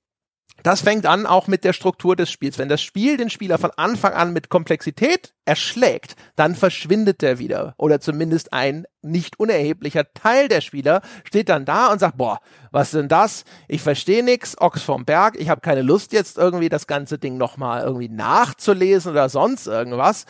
das 0.64 0.82
fängt 0.82 1.06
an 1.06 1.26
auch 1.26 1.48
mit 1.48 1.64
der 1.64 1.74
Struktur 1.74 2.16
des 2.16 2.32
Spiels. 2.32 2.58
Wenn 2.58 2.70
das 2.70 2.82
Spiel 2.82 3.18
den 3.18 3.30
Spieler 3.30 3.58
von 3.58 3.72
Anfang 3.78 4.14
an 4.14 4.34
mit 4.34 4.50
Komplexität 4.50 5.34
erschlägt, 5.46 6.16
dann 6.36 6.56
verschwindet 6.56 7.22
der 7.22 7.40
wieder. 7.40 7.74
Oder 7.78 8.00
zumindest 8.00 8.54
ein 8.54 8.86
nicht 9.02 9.40
unerheblicher 9.40 10.14
Teil 10.14 10.48
der 10.48 10.62
Spieler 10.62 11.02
steht 11.24 11.50
dann 11.50 11.66
da 11.66 11.92
und 11.92 12.00
sagt, 12.00 12.18
boah, 12.18 12.40
was 12.72 12.92
denn 12.92 13.08
das? 13.08 13.46
Ich 13.68 13.82
verstehe 13.82 14.24
nix, 14.24 14.60
Ochs 14.60 14.84
vom 14.84 15.06
Berg, 15.06 15.40
ich 15.40 15.50
habe 15.50 15.62
keine 15.62 15.82
Lust 15.82 16.14
jetzt 16.14 16.38
irgendwie 16.38 16.70
das 16.70 16.86
ganze 16.86 17.18
Ding 17.18 17.38
nochmal 17.38 17.84
irgendwie 17.84 18.10
nachzulesen 18.10 19.12
oder 19.12 19.30
sonst 19.30 19.68
irgendwas 19.68 20.26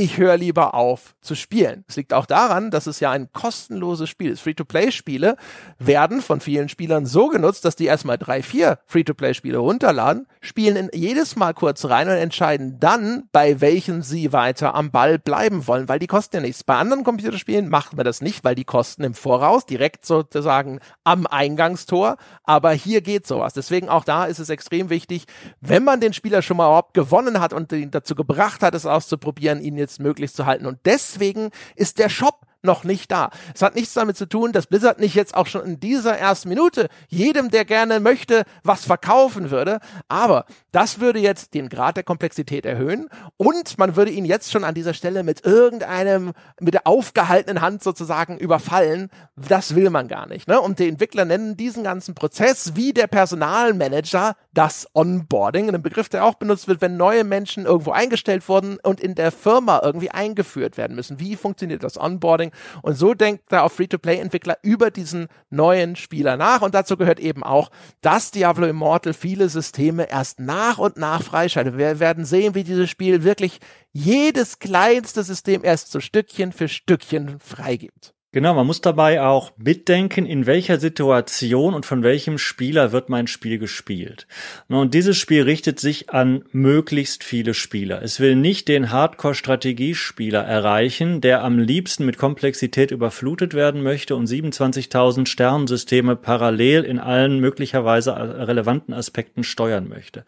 ich 0.00 0.16
höre 0.16 0.38
lieber 0.38 0.74
auf 0.74 1.14
zu 1.20 1.34
spielen. 1.34 1.84
Es 1.86 1.96
liegt 1.96 2.14
auch 2.14 2.24
daran, 2.24 2.70
dass 2.70 2.86
es 2.86 3.00
ja 3.00 3.10
ein 3.10 3.30
kostenloses 3.32 4.08
Spiel 4.08 4.30
ist. 4.30 4.40
Free-to-Play-Spiele 4.40 5.36
werden 5.78 6.22
von 6.22 6.40
vielen 6.40 6.70
Spielern 6.70 7.04
so 7.04 7.28
genutzt, 7.28 7.66
dass 7.66 7.76
die 7.76 7.84
erstmal 7.84 8.16
drei, 8.16 8.42
vier 8.42 8.78
Free-to-Play-Spiele 8.86 9.58
runterladen, 9.58 10.26
spielen 10.40 10.76
in 10.76 10.90
jedes 10.94 11.36
Mal 11.36 11.52
kurz 11.52 11.84
rein 11.84 12.08
und 12.08 12.14
entscheiden 12.14 12.80
dann, 12.80 13.24
bei 13.30 13.60
welchen 13.60 14.02
sie 14.02 14.32
weiter 14.32 14.74
am 14.74 14.90
Ball 14.90 15.18
bleiben 15.18 15.66
wollen, 15.66 15.88
weil 15.88 15.98
die 15.98 16.06
kosten 16.06 16.36
ja 16.36 16.42
nichts. 16.42 16.64
Bei 16.64 16.76
anderen 16.76 17.04
Computerspielen 17.04 17.68
macht 17.68 17.94
man 17.94 18.06
das 18.06 18.22
nicht, 18.22 18.42
weil 18.42 18.54
die 18.54 18.64
kosten 18.64 19.04
im 19.04 19.14
Voraus, 19.14 19.66
direkt 19.66 20.06
sozusagen 20.06 20.80
am 21.04 21.26
Eingangstor. 21.26 22.16
Aber 22.44 22.72
hier 22.72 23.02
geht 23.02 23.26
sowas. 23.26 23.52
Deswegen 23.52 23.90
auch 23.90 24.04
da 24.04 24.24
ist 24.24 24.38
es 24.38 24.48
extrem 24.48 24.88
wichtig, 24.88 25.26
wenn 25.60 25.84
man 25.84 26.00
den 26.00 26.14
Spieler 26.14 26.40
schon 26.40 26.56
mal 26.56 26.66
überhaupt 26.66 26.94
gewonnen 26.94 27.40
hat 27.40 27.52
und 27.52 27.70
ihn 27.72 27.90
dazu 27.90 28.14
gebracht 28.14 28.62
hat, 28.62 28.74
es 28.74 28.86
auszuprobieren, 28.86 29.60
ihn 29.60 29.76
jetzt 29.76 29.89
möglichst 29.98 30.36
zu 30.36 30.46
halten. 30.46 30.66
Und 30.66 30.78
deswegen 30.84 31.50
ist 31.74 31.98
der 31.98 32.08
Shop 32.08 32.46
noch 32.62 32.84
nicht 32.84 33.10
da. 33.10 33.30
Es 33.54 33.62
hat 33.62 33.74
nichts 33.74 33.94
damit 33.94 34.16
zu 34.16 34.26
tun, 34.26 34.52
dass 34.52 34.66
Blizzard 34.66 35.00
nicht 35.00 35.14
jetzt 35.14 35.34
auch 35.34 35.46
schon 35.46 35.64
in 35.64 35.80
dieser 35.80 36.16
ersten 36.16 36.48
Minute 36.48 36.88
jedem, 37.08 37.50
der 37.50 37.64
gerne 37.64 38.00
möchte, 38.00 38.44
was 38.62 38.84
verkaufen 38.84 39.50
würde. 39.50 39.80
Aber 40.08 40.44
das 40.72 41.00
würde 41.00 41.18
jetzt 41.18 41.54
den 41.54 41.68
Grad 41.68 41.96
der 41.96 42.04
Komplexität 42.04 42.66
erhöhen 42.66 43.08
und 43.36 43.78
man 43.78 43.96
würde 43.96 44.10
ihn 44.10 44.24
jetzt 44.24 44.50
schon 44.52 44.64
an 44.64 44.74
dieser 44.74 44.94
Stelle 44.94 45.22
mit 45.22 45.44
irgendeinem, 45.44 46.32
mit 46.60 46.74
der 46.74 46.86
aufgehaltenen 46.86 47.62
Hand 47.62 47.82
sozusagen 47.82 48.38
überfallen. 48.38 49.10
Das 49.36 49.74
will 49.74 49.90
man 49.90 50.08
gar 50.08 50.26
nicht. 50.26 50.48
Ne? 50.48 50.60
Und 50.60 50.78
die 50.78 50.88
Entwickler 50.88 51.24
nennen 51.24 51.56
diesen 51.56 51.84
ganzen 51.84 52.14
Prozess 52.14 52.72
wie 52.76 52.92
der 52.92 53.06
Personalmanager 53.06 54.36
das 54.52 54.88
Onboarding, 54.94 55.72
ein 55.72 55.82
Begriff, 55.82 56.08
der 56.08 56.24
auch 56.24 56.34
benutzt 56.34 56.68
wird, 56.68 56.80
wenn 56.80 56.96
neue 56.96 57.24
Menschen 57.24 57.66
irgendwo 57.66 57.92
eingestellt 57.92 58.48
wurden 58.48 58.78
und 58.82 59.00
in 59.00 59.14
der 59.14 59.32
Firma 59.32 59.80
irgendwie 59.82 60.10
eingeführt 60.10 60.76
werden 60.76 60.96
müssen. 60.96 61.20
Wie 61.20 61.36
funktioniert 61.36 61.82
das 61.82 61.98
Onboarding? 61.98 62.49
Und 62.82 62.94
so 62.94 63.14
denkt 63.14 63.44
da 63.48 63.62
auch 63.62 63.72
Free-to-Play-Entwickler 63.72 64.58
über 64.62 64.90
diesen 64.90 65.28
neuen 65.50 65.96
Spieler 65.96 66.36
nach. 66.36 66.62
Und 66.62 66.74
dazu 66.74 66.96
gehört 66.96 67.20
eben 67.20 67.42
auch, 67.42 67.70
dass 68.00 68.30
Diablo 68.30 68.66
Immortal 68.66 69.14
viele 69.14 69.48
Systeme 69.48 70.10
erst 70.10 70.40
nach 70.40 70.78
und 70.78 70.96
nach 70.96 71.22
freischaltet. 71.22 71.78
Wir 71.78 72.00
werden 72.00 72.24
sehen, 72.24 72.54
wie 72.54 72.64
dieses 72.64 72.90
Spiel 72.90 73.24
wirklich 73.24 73.60
jedes 73.92 74.58
kleinste 74.58 75.22
System 75.22 75.64
erst 75.64 75.90
so 75.90 76.00
Stückchen 76.00 76.52
für 76.52 76.68
Stückchen 76.68 77.40
freigibt. 77.40 78.14
Genau, 78.32 78.54
man 78.54 78.64
muss 78.64 78.80
dabei 78.80 79.22
auch 79.22 79.50
mitdenken, 79.56 80.24
in 80.24 80.46
welcher 80.46 80.78
Situation 80.78 81.74
und 81.74 81.84
von 81.84 82.04
welchem 82.04 82.38
Spieler 82.38 82.92
wird 82.92 83.08
mein 83.08 83.26
Spiel 83.26 83.58
gespielt. 83.58 84.28
Und 84.68 84.94
dieses 84.94 85.16
Spiel 85.16 85.42
richtet 85.42 85.80
sich 85.80 86.10
an 86.10 86.44
möglichst 86.52 87.24
viele 87.24 87.54
Spieler. 87.54 88.02
Es 88.02 88.20
will 88.20 88.36
nicht 88.36 88.68
den 88.68 88.92
Hardcore-Strategiespieler 88.92 90.42
erreichen, 90.42 91.20
der 91.20 91.42
am 91.42 91.58
liebsten 91.58 92.06
mit 92.06 92.18
Komplexität 92.18 92.92
überflutet 92.92 93.52
werden 93.54 93.82
möchte 93.82 94.14
und 94.14 94.28
27.000 94.28 95.26
Sternensysteme 95.26 96.14
parallel 96.14 96.84
in 96.84 97.00
allen 97.00 97.40
möglicherweise 97.40 98.14
relevanten 98.14 98.94
Aspekten 98.94 99.42
steuern 99.42 99.88
möchte. 99.88 100.22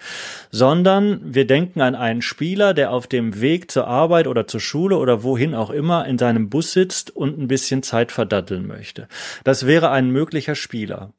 Sondern 0.50 1.20
wir 1.22 1.46
denken 1.46 1.80
an 1.80 1.94
einen 1.94 2.22
Spieler, 2.22 2.74
der 2.74 2.90
auf 2.90 3.06
dem 3.06 3.40
Weg 3.40 3.70
zur 3.70 3.86
Arbeit 3.86 4.26
oder 4.26 4.48
zur 4.48 4.58
Schule 4.58 4.96
oder 4.96 5.22
wohin 5.22 5.54
auch 5.54 5.70
immer 5.70 6.04
in 6.06 6.18
seinem 6.18 6.50
Bus 6.50 6.72
sitzt 6.72 7.14
und 7.14 7.38
ein 7.38 7.46
bisschen 7.46 7.84
Zeit 7.92 8.10
verdatteln 8.10 8.66
möchte. 8.66 9.06
Das 9.44 9.66
wäre 9.66 9.90
ein 9.90 10.08
möglicher 10.10 10.54
Spieler. 10.54 11.12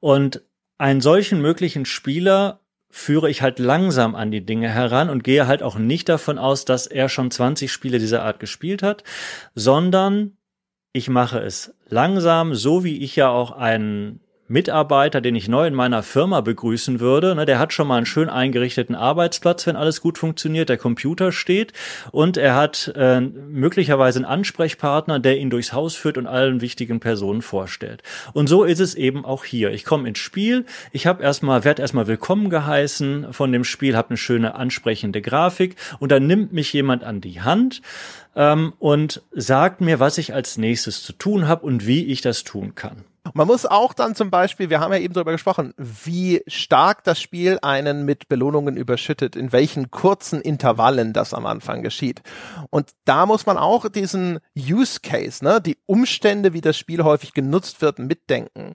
Und 0.00 0.40
einen 0.78 1.02
solchen 1.02 1.42
möglichen 1.42 1.84
Spieler 1.84 2.60
führe 2.88 3.28
ich 3.28 3.42
halt 3.42 3.58
langsam 3.58 4.14
an 4.14 4.30
die 4.30 4.46
Dinge 4.46 4.70
heran 4.70 5.10
und 5.10 5.24
gehe 5.24 5.46
halt 5.46 5.62
auch 5.62 5.76
nicht 5.76 6.08
davon 6.08 6.38
aus, 6.38 6.64
dass 6.64 6.86
er 6.86 7.10
schon 7.10 7.30
20 7.30 7.70
Spiele 7.70 7.98
dieser 7.98 8.22
Art 8.22 8.40
gespielt 8.40 8.82
hat, 8.82 9.04
sondern 9.54 10.38
ich 10.94 11.10
mache 11.10 11.40
es 11.40 11.74
langsam, 11.86 12.54
so 12.54 12.82
wie 12.82 13.04
ich 13.04 13.14
ja 13.14 13.28
auch 13.28 13.50
einen 13.50 14.20
Mitarbeiter, 14.46 15.22
den 15.22 15.34
ich 15.34 15.48
neu 15.48 15.66
in 15.66 15.74
meiner 15.74 16.02
Firma 16.02 16.42
begrüßen 16.42 17.00
würde, 17.00 17.34
ne, 17.34 17.46
der 17.46 17.58
hat 17.58 17.72
schon 17.72 17.88
mal 17.88 17.96
einen 17.96 18.06
schön 18.06 18.28
eingerichteten 18.28 18.94
Arbeitsplatz, 18.94 19.66
wenn 19.66 19.76
alles 19.76 20.02
gut 20.02 20.18
funktioniert, 20.18 20.68
der 20.68 20.76
Computer 20.76 21.32
steht 21.32 21.72
und 22.12 22.36
er 22.36 22.54
hat 22.54 22.92
äh, 22.94 23.20
möglicherweise 23.20 24.18
einen 24.18 24.26
Ansprechpartner, 24.26 25.18
der 25.18 25.38
ihn 25.38 25.48
durchs 25.48 25.72
Haus 25.72 25.94
führt 25.94 26.18
und 26.18 26.26
allen 26.26 26.60
wichtigen 26.60 27.00
Personen 27.00 27.40
vorstellt. 27.40 28.02
Und 28.34 28.48
so 28.48 28.64
ist 28.64 28.80
es 28.80 28.94
eben 28.94 29.24
auch 29.24 29.44
hier. 29.44 29.70
Ich 29.72 29.84
komme 29.84 30.08
ins 30.08 30.18
Spiel, 30.18 30.66
ich 30.92 31.06
habe 31.06 31.22
erstmal, 31.22 31.64
werde 31.64 31.80
erstmal 31.80 32.06
willkommen 32.06 32.50
geheißen 32.50 33.32
von 33.32 33.50
dem 33.50 33.64
Spiel, 33.64 33.96
habe 33.96 34.10
eine 34.10 34.18
schöne 34.18 34.54
ansprechende 34.56 35.22
Grafik 35.22 35.76
und 36.00 36.12
dann 36.12 36.26
nimmt 36.26 36.52
mich 36.52 36.70
jemand 36.72 37.02
an 37.02 37.22
die 37.22 37.40
Hand 37.40 37.80
ähm, 38.36 38.74
und 38.78 39.22
sagt 39.32 39.80
mir, 39.80 40.00
was 40.00 40.18
ich 40.18 40.34
als 40.34 40.58
nächstes 40.58 41.02
zu 41.02 41.14
tun 41.14 41.48
habe 41.48 41.64
und 41.64 41.86
wie 41.86 42.04
ich 42.04 42.20
das 42.20 42.44
tun 42.44 42.74
kann. 42.74 43.04
Man 43.32 43.46
muss 43.46 43.64
auch 43.64 43.94
dann 43.94 44.14
zum 44.14 44.30
Beispiel, 44.30 44.68
wir 44.68 44.80
haben 44.80 44.92
ja 44.92 44.98
eben 44.98 45.14
darüber 45.14 45.32
gesprochen, 45.32 45.72
wie 45.78 46.42
stark 46.46 47.04
das 47.04 47.20
Spiel 47.20 47.58
einen 47.62 48.04
mit 48.04 48.28
Belohnungen 48.28 48.76
überschüttet, 48.76 49.34
in 49.34 49.50
welchen 49.52 49.90
kurzen 49.90 50.42
Intervallen 50.42 51.14
das 51.14 51.32
am 51.32 51.46
Anfang 51.46 51.82
geschieht. 51.82 52.22
Und 52.68 52.90
da 53.06 53.24
muss 53.24 53.46
man 53.46 53.56
auch 53.56 53.88
diesen 53.88 54.40
Use 54.56 55.00
Case, 55.02 55.42
ne, 55.42 55.60
die 55.60 55.78
Umstände, 55.86 56.52
wie 56.52 56.60
das 56.60 56.76
Spiel 56.76 57.02
häufig 57.02 57.32
genutzt 57.32 57.80
wird, 57.80 57.98
mitdenken 57.98 58.74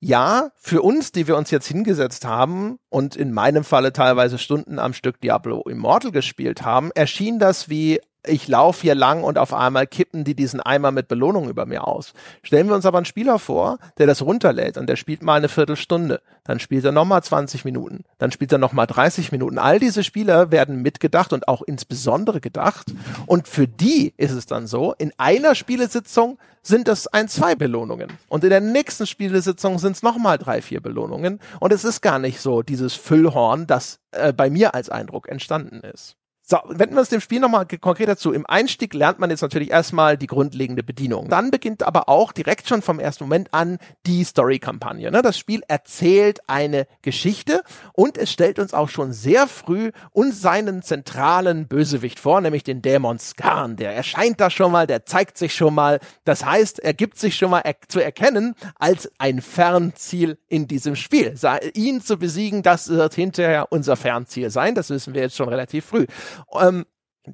ja, 0.00 0.50
für 0.54 0.82
uns, 0.82 1.12
die 1.12 1.26
wir 1.26 1.36
uns 1.36 1.50
jetzt 1.50 1.66
hingesetzt 1.66 2.24
haben 2.24 2.78
und 2.88 3.16
in 3.16 3.32
meinem 3.32 3.64
Falle 3.64 3.92
teilweise 3.92 4.38
Stunden 4.38 4.78
am 4.78 4.92
Stück 4.92 5.20
Diablo 5.20 5.62
Immortal 5.62 6.12
gespielt 6.12 6.62
haben, 6.62 6.90
erschien 6.94 7.38
das 7.38 7.68
wie 7.68 8.00
ich 8.28 8.48
laufe 8.48 8.82
hier 8.82 8.94
lang 8.94 9.24
und 9.24 9.38
auf 9.38 9.52
einmal 9.52 9.86
kippen 9.86 10.24
die 10.24 10.34
diesen 10.34 10.60
Eimer 10.60 10.90
mit 10.90 11.08
Belohnung 11.08 11.48
über 11.48 11.66
mir 11.66 11.86
aus. 11.86 12.12
Stellen 12.42 12.68
wir 12.68 12.74
uns 12.74 12.86
aber 12.86 12.98
einen 12.98 13.04
Spieler 13.04 13.38
vor, 13.38 13.78
der 13.98 14.06
das 14.06 14.22
runterlädt 14.22 14.76
und 14.76 14.88
der 14.88 14.96
spielt 14.96 15.22
mal 15.22 15.34
eine 15.34 15.48
Viertelstunde, 15.48 16.20
dann 16.44 16.60
spielt 16.60 16.84
er 16.84 16.92
nochmal 16.92 17.22
20 17.22 17.64
Minuten, 17.64 18.04
dann 18.18 18.32
spielt 18.32 18.52
er 18.52 18.58
nochmal 18.58 18.86
30 18.86 19.32
Minuten. 19.32 19.58
All 19.58 19.78
diese 19.78 20.04
Spieler 20.04 20.50
werden 20.50 20.82
mitgedacht 20.82 21.32
und 21.32 21.48
auch 21.48 21.62
insbesondere 21.62 22.40
gedacht. 22.40 22.92
Und 23.26 23.48
für 23.48 23.66
die 23.66 24.14
ist 24.16 24.32
es 24.32 24.46
dann 24.46 24.66
so, 24.66 24.94
in 24.98 25.12
einer 25.18 25.54
Spielesitzung 25.54 26.38
sind 26.62 26.88
es 26.88 27.06
ein, 27.06 27.28
zwei 27.28 27.54
Belohnungen. 27.54 28.12
Und 28.28 28.44
in 28.44 28.50
der 28.50 28.60
nächsten 28.60 29.06
Spielesitzung 29.06 29.78
sind 29.78 29.96
es 29.96 30.02
nochmal 30.02 30.38
drei, 30.38 30.62
vier 30.62 30.80
Belohnungen. 30.80 31.40
Und 31.60 31.72
es 31.72 31.84
ist 31.84 32.02
gar 32.02 32.18
nicht 32.18 32.40
so 32.40 32.62
dieses 32.62 32.94
Füllhorn, 32.94 33.66
das 33.66 34.00
äh, 34.12 34.32
bei 34.32 34.50
mir 34.50 34.74
als 34.74 34.90
Eindruck 34.90 35.28
entstanden 35.28 35.80
ist. 35.80 36.16
So, 36.50 36.56
wenden 36.64 36.94
wir 36.94 37.00
uns 37.00 37.10
dem 37.10 37.20
Spiel 37.20 37.40
nochmal 37.40 37.66
konkreter 37.66 38.16
zu. 38.16 38.32
Im 38.32 38.46
Einstieg 38.46 38.94
lernt 38.94 39.18
man 39.18 39.28
jetzt 39.28 39.42
natürlich 39.42 39.70
erstmal 39.70 40.16
die 40.16 40.26
grundlegende 40.26 40.82
Bedienung. 40.82 41.28
Dann 41.28 41.50
beginnt 41.50 41.82
aber 41.82 42.08
auch 42.08 42.32
direkt 42.32 42.66
schon 42.66 42.80
vom 42.80 42.98
ersten 42.98 43.24
Moment 43.24 43.52
an 43.52 43.76
die 44.06 44.24
Story-Kampagne. 44.24 45.10
Ne? 45.10 45.20
Das 45.20 45.36
Spiel 45.36 45.60
erzählt 45.68 46.38
eine 46.46 46.86
Geschichte 47.02 47.62
und 47.92 48.16
es 48.16 48.32
stellt 48.32 48.58
uns 48.58 48.72
auch 48.72 48.88
schon 48.88 49.12
sehr 49.12 49.46
früh 49.46 49.90
uns 50.12 50.40
seinen 50.40 50.80
zentralen 50.80 51.68
Bösewicht 51.68 52.18
vor, 52.18 52.40
nämlich 52.40 52.64
den 52.64 52.80
Dämon 52.80 53.18
Skarn. 53.18 53.76
Der 53.76 53.94
erscheint 53.94 54.40
da 54.40 54.48
schon 54.48 54.72
mal, 54.72 54.86
der 54.86 55.04
zeigt 55.04 55.36
sich 55.36 55.54
schon 55.54 55.74
mal. 55.74 56.00
Das 56.24 56.46
heißt, 56.46 56.78
er 56.78 56.94
gibt 56.94 57.18
sich 57.18 57.36
schon 57.36 57.50
mal 57.50 57.60
er 57.60 57.76
zu 57.88 58.00
erkennen 58.00 58.54
als 58.78 59.12
ein 59.18 59.42
Fernziel 59.42 60.38
in 60.48 60.66
diesem 60.66 60.96
Spiel. 60.96 61.34
Ihn 61.74 62.00
zu 62.00 62.16
besiegen, 62.16 62.62
das 62.62 62.88
wird 62.88 63.12
hinterher 63.12 63.66
unser 63.68 63.96
Fernziel 63.96 64.48
sein. 64.48 64.74
Das 64.74 64.88
wissen 64.88 65.12
wir 65.12 65.20
jetzt 65.20 65.36
schon 65.36 65.50
relativ 65.50 65.84
früh. 65.84 66.06
Ähm, 66.52 66.86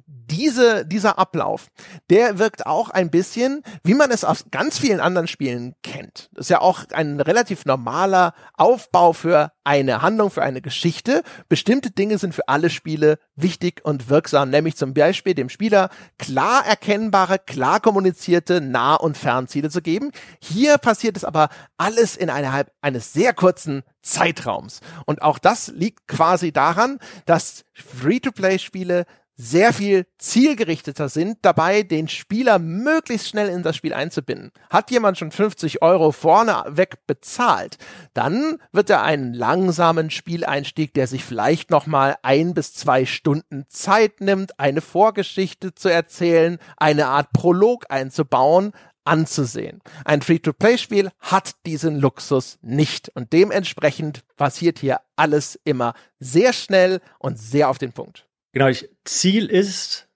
diese, 0.05 0.85
dieser 0.85 1.19
Ablauf, 1.19 1.67
der 2.09 2.39
wirkt 2.39 2.65
auch 2.65 2.89
ein 2.89 3.09
bisschen, 3.09 3.61
wie 3.83 3.93
man 3.93 4.11
es 4.11 4.23
aus 4.23 4.45
ganz 4.51 4.77
vielen 4.77 4.99
anderen 4.99 5.27
Spielen 5.27 5.75
kennt. 5.83 6.29
Das 6.33 6.45
ist 6.45 6.49
ja 6.49 6.61
auch 6.61 6.85
ein 6.93 7.19
relativ 7.19 7.65
normaler 7.65 8.33
Aufbau 8.53 9.13
für 9.13 9.51
eine 9.63 10.01
Handlung, 10.01 10.29
für 10.29 10.43
eine 10.43 10.61
Geschichte. 10.61 11.23
Bestimmte 11.49 11.91
Dinge 11.91 12.17
sind 12.17 12.35
für 12.35 12.47
alle 12.47 12.69
Spiele 12.69 13.17
wichtig 13.35 13.81
und 13.83 14.09
wirksam, 14.09 14.49
nämlich 14.49 14.75
zum 14.77 14.93
Beispiel 14.93 15.33
dem 15.33 15.49
Spieler 15.49 15.89
klar 16.17 16.65
erkennbare, 16.65 17.39
klar 17.39 17.79
kommunizierte 17.79 18.61
Nah- 18.61 18.95
und 18.95 19.17
Fernziele 19.17 19.69
zu 19.69 19.81
geben. 19.81 20.11
Hier 20.39 20.77
passiert 20.77 21.17
es 21.17 21.23
aber 21.23 21.49
alles 21.77 22.15
innerhalb 22.15 22.71
eines 22.81 23.13
sehr 23.13 23.33
kurzen 23.33 23.83
Zeitraums. 24.01 24.81
Und 25.05 25.21
auch 25.23 25.39
das 25.39 25.67
liegt 25.69 26.07
quasi 26.07 26.51
daran, 26.51 26.99
dass 27.25 27.65
Free-to-Play-Spiele 27.73 29.05
sehr 29.37 29.73
viel 29.73 30.05
zielgerichteter 30.17 31.09
sind, 31.09 31.39
dabei 31.41 31.83
den 31.83 32.07
Spieler 32.07 32.59
möglichst 32.59 33.27
schnell 33.27 33.49
in 33.49 33.63
das 33.63 33.75
Spiel 33.75 33.93
einzubinden. 33.93 34.51
Hat 34.69 34.91
jemand 34.91 35.17
schon 35.17 35.31
50 35.31 35.81
Euro 35.81 36.11
vorneweg 36.11 37.05
bezahlt, 37.07 37.77
dann 38.13 38.57
wird 38.71 38.89
er 38.89 39.03
einen 39.03 39.33
langsamen 39.33 40.09
Spieleinstieg, 40.09 40.93
der 40.93 41.07
sich 41.07 41.23
vielleicht 41.23 41.69
nochmal 41.69 42.15
ein 42.21 42.53
bis 42.53 42.73
zwei 42.73 43.05
Stunden 43.05 43.65
Zeit 43.67 44.21
nimmt, 44.21 44.59
eine 44.59 44.81
Vorgeschichte 44.81 45.75
zu 45.75 45.89
erzählen, 45.89 46.57
eine 46.77 47.07
Art 47.07 47.31
Prolog 47.33 47.85
einzubauen, 47.89 48.71
anzusehen. 49.03 49.81
Ein 50.03 50.21
Free-to-Play-Spiel 50.21 51.11
hat 51.19 51.51
diesen 51.65 51.99
Luxus 51.99 52.57
nicht 52.61 53.09
und 53.13 53.33
dementsprechend 53.33 54.23
passiert 54.35 54.79
hier 54.79 54.99
alles 55.15 55.59
immer 55.63 55.93
sehr 56.19 56.53
schnell 56.53 57.01
und 57.19 57.37
sehr 57.37 57.69
auf 57.69 57.77
den 57.77 57.93
Punkt. 57.93 58.25
Genau, 58.55 58.69
ich, 58.69 58.87
Ziel 59.03 59.47
ist, 59.47 60.07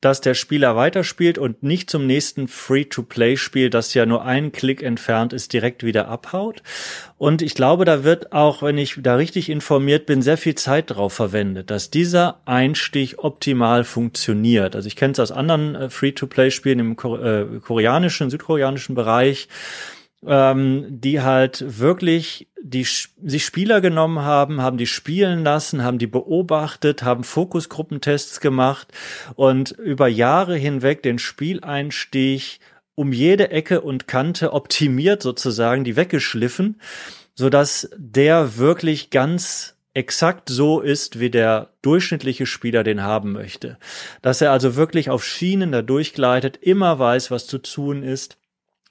dass 0.00 0.20
der 0.20 0.34
Spieler 0.34 0.76
weiterspielt 0.76 1.36
und 1.36 1.64
nicht 1.64 1.90
zum 1.90 2.06
nächsten 2.06 2.46
Free-to-Play-Spiel, 2.46 3.70
das 3.70 3.92
ja 3.92 4.06
nur 4.06 4.24
einen 4.24 4.52
Klick 4.52 4.84
entfernt 4.84 5.32
ist, 5.32 5.52
direkt 5.52 5.82
wieder 5.82 6.06
abhaut. 6.06 6.62
Und 7.16 7.42
ich 7.42 7.56
glaube, 7.56 7.84
da 7.84 8.04
wird 8.04 8.32
auch, 8.32 8.62
wenn 8.62 8.78
ich 8.78 9.00
da 9.02 9.16
richtig 9.16 9.50
informiert 9.50 10.06
bin, 10.06 10.22
sehr 10.22 10.36
viel 10.36 10.54
Zeit 10.54 10.90
drauf 10.90 11.12
verwendet, 11.12 11.70
dass 11.70 11.90
dieser 11.90 12.40
Einstieg 12.44 13.16
optimal 13.18 13.82
funktioniert. 13.82 14.76
Also 14.76 14.86
ich 14.86 14.94
kenne 14.94 15.14
es 15.14 15.18
aus 15.18 15.32
anderen 15.32 15.74
äh, 15.74 15.90
Free-to-Play-Spielen 15.90 16.78
im 16.78 16.92
äh, 16.92 17.58
koreanischen, 17.58 18.30
südkoreanischen 18.30 18.94
Bereich 18.94 19.48
ähm, 20.26 20.86
die 20.88 21.20
halt 21.20 21.64
wirklich 21.78 22.48
die 22.62 22.84
sich 22.84 23.44
Spieler 23.44 23.80
genommen 23.80 24.20
haben, 24.20 24.60
haben 24.60 24.78
die 24.78 24.86
spielen 24.86 25.44
lassen, 25.44 25.84
haben 25.84 25.98
die 25.98 26.06
beobachtet, 26.06 27.02
haben 27.02 27.24
Fokusgruppentests 27.24 28.40
gemacht 28.40 28.88
und 29.36 29.70
über 29.70 30.08
Jahre 30.08 30.56
hinweg 30.56 31.02
den 31.02 31.18
Spieleinstieg 31.18 32.60
um 32.94 33.12
jede 33.12 33.50
Ecke 33.50 33.80
und 33.80 34.08
Kante 34.08 34.52
optimiert 34.52 35.22
sozusagen, 35.22 35.84
die 35.84 35.96
weggeschliffen, 35.96 36.80
so 37.34 37.48
dass 37.48 37.90
der 37.96 38.58
wirklich 38.58 39.10
ganz 39.10 39.76
exakt 39.94 40.48
so 40.48 40.80
ist, 40.80 41.20
wie 41.20 41.30
der 41.30 41.70
durchschnittliche 41.82 42.46
Spieler 42.46 42.82
den 42.82 43.02
haben 43.02 43.32
möchte. 43.32 43.78
Dass 44.20 44.40
er 44.40 44.52
also 44.52 44.76
wirklich 44.76 45.10
auf 45.10 45.24
Schienen 45.24 45.72
da 45.72 45.82
durchgleitet, 45.82 46.56
immer 46.56 46.98
weiß, 46.98 47.30
was 47.30 47.46
zu 47.46 47.58
tun 47.58 48.02
ist 48.02 48.36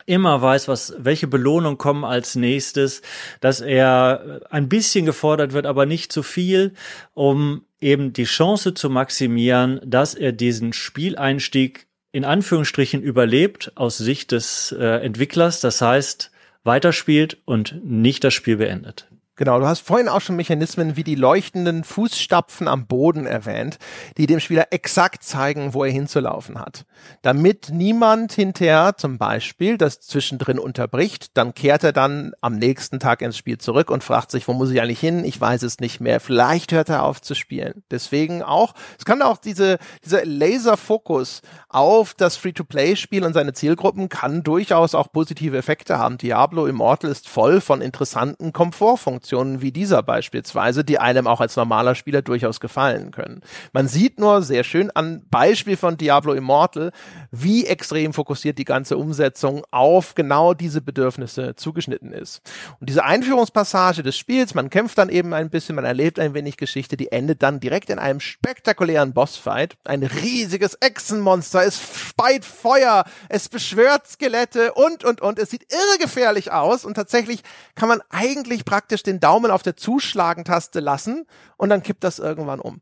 immer 0.07 0.41
weiß, 0.41 0.67
was, 0.67 0.95
welche 0.97 1.27
Belohnung 1.27 1.77
kommen 1.77 2.03
als 2.03 2.35
nächstes, 2.35 3.03
dass 3.41 3.61
er 3.61 4.41
ein 4.49 4.69
bisschen 4.69 5.05
gefordert 5.05 5.53
wird, 5.53 5.67
aber 5.67 5.85
nicht 5.85 6.11
zu 6.11 6.23
viel, 6.23 6.73
um 7.13 7.61
eben 7.79 8.13
die 8.13 8.23
Chance 8.23 8.73
zu 8.73 8.89
maximieren, 8.89 9.79
dass 9.85 10.15
er 10.15 10.31
diesen 10.31 10.73
Spieleinstieg 10.73 11.85
in 12.11 12.25
Anführungsstrichen 12.25 13.03
überlebt 13.03 13.73
aus 13.75 13.97
Sicht 13.97 14.31
des 14.31 14.71
äh, 14.71 15.05
Entwicklers, 15.05 15.59
das 15.59 15.81
heißt 15.81 16.31
weiterspielt 16.63 17.37
und 17.45 17.79
nicht 17.83 18.23
das 18.23 18.33
Spiel 18.33 18.57
beendet. 18.57 19.07
Genau, 19.37 19.59
du 19.59 19.67
hast 19.67 19.81
vorhin 19.81 20.09
auch 20.09 20.21
schon 20.21 20.35
Mechanismen 20.35 20.95
wie 20.95 21.03
die 21.03 21.13
leuchtenden 21.13 21.83
Fußstapfen 21.83 22.67
am 22.67 22.87
Boden 22.87 23.27
erwähnt, 23.27 23.77
die 24.17 24.25
dem 24.25 24.39
Spieler 24.39 24.69
exakt 24.71 25.23
zeigen, 25.23 25.75
wo 25.75 25.83
er 25.83 25.91
hinzulaufen 25.91 26.59
hat. 26.59 26.85
Damit 27.21 27.69
niemand 27.71 28.33
hinterher 28.33 28.95
zum 28.97 29.19
Beispiel 29.19 29.77
das 29.77 29.99
zwischendrin 29.99 30.57
unterbricht, 30.57 31.37
dann 31.37 31.53
kehrt 31.53 31.83
er 31.83 31.93
dann 31.93 32.33
am 32.41 32.55
nächsten 32.55 32.99
Tag 32.99 33.21
ins 33.21 33.37
Spiel 33.37 33.59
zurück 33.59 33.91
und 33.91 34.03
fragt 34.03 34.31
sich, 34.31 34.47
wo 34.47 34.53
muss 34.53 34.71
ich 34.71 34.81
eigentlich 34.81 34.99
hin? 34.99 35.23
Ich 35.23 35.39
weiß 35.39 35.61
es 35.61 35.79
nicht 35.79 35.99
mehr. 35.99 36.19
Vielleicht 36.19 36.71
hört 36.71 36.89
er 36.89 37.03
auf 37.03 37.21
zu 37.21 37.35
spielen. 37.35 37.83
Deswegen 37.91 38.41
auch, 38.41 38.73
es 38.97 39.05
kann 39.05 39.21
auch 39.21 39.37
diese, 39.37 39.77
dieser 40.03 40.25
Laserfokus 40.25 41.43
auf 41.69 42.15
das 42.15 42.37
Free-to-Play-Spiel 42.37 43.23
und 43.23 43.33
seine 43.33 43.53
Zielgruppen 43.53 44.09
kann 44.09 44.41
durchaus 44.41 44.95
auch 44.95 45.11
positive 45.11 45.55
Effekte 45.55 45.99
haben. 45.99 46.17
Diablo 46.17 46.65
Immortal 46.65 47.11
ist 47.11 47.29
voll 47.29 47.61
von 47.61 47.81
interessanten 47.81 48.51
Komfortfunktionen. 48.51 49.26
Funktionen 49.27 49.61
wie 49.61 49.73
dieser 49.73 50.03
beispielsweise, 50.03 50.85
die 50.85 50.99
einem 50.99 51.27
auch 51.27 51.41
als 51.41 51.57
normaler 51.57 51.95
Spieler 51.95 52.21
durchaus 52.21 52.61
gefallen 52.61 53.11
können. 53.11 53.41
Man 53.73 53.89
sieht 53.89 54.19
nur 54.19 54.41
sehr 54.41 54.63
schön 54.63 54.89
an 54.91 55.21
Beispiel 55.29 55.75
von 55.75 55.97
Diablo 55.97 56.31
Immortal, 56.31 56.93
wie 57.31 57.65
extrem 57.65 58.13
fokussiert 58.13 58.57
die 58.57 58.63
ganze 58.63 58.95
Umsetzung 58.95 59.63
auf 59.69 60.15
genau 60.15 60.53
diese 60.53 60.79
Bedürfnisse 60.79 61.57
zugeschnitten 61.57 62.13
ist. 62.13 62.41
Und 62.79 62.87
diese 62.89 63.03
Einführungspassage 63.03 64.01
des 64.01 64.17
Spiels, 64.17 64.55
man 64.55 64.69
kämpft 64.69 64.97
dann 64.97 65.09
eben 65.09 65.33
ein 65.33 65.49
bisschen, 65.49 65.75
man 65.75 65.83
erlebt 65.83 66.19
ein 66.19 66.33
wenig 66.33 66.55
Geschichte, 66.55 66.95
die 66.95 67.11
endet 67.11 67.43
dann 67.43 67.59
direkt 67.59 67.89
in 67.89 67.99
einem 67.99 68.21
spektakulären 68.21 69.13
Bossfight. 69.13 69.75
Ein 69.83 70.03
riesiges 70.03 70.75
Echsenmonster, 70.75 71.65
es 71.65 71.81
speit 71.81 72.45
Feuer, 72.45 73.03
es 73.27 73.49
beschwört 73.49 74.07
Skelette 74.07 74.71
und, 74.73 75.03
und, 75.03 75.19
und. 75.19 75.37
Es 75.37 75.49
sieht 75.49 75.67
irregefährlich 75.69 76.53
aus 76.53 76.85
und 76.85 76.93
tatsächlich 76.93 77.41
kann 77.75 77.89
man 77.89 78.01
eigentlich 78.09 78.63
praktisch 78.63 79.03
den 79.03 79.16
Daumen 79.19 79.51
auf 79.51 79.63
der 79.63 79.75
Zuschlagentaste 79.75 80.79
lassen 80.79 81.25
und 81.57 81.69
dann 81.69 81.83
kippt 81.83 82.03
das 82.03 82.19
irgendwann 82.19 82.59
um. 82.59 82.81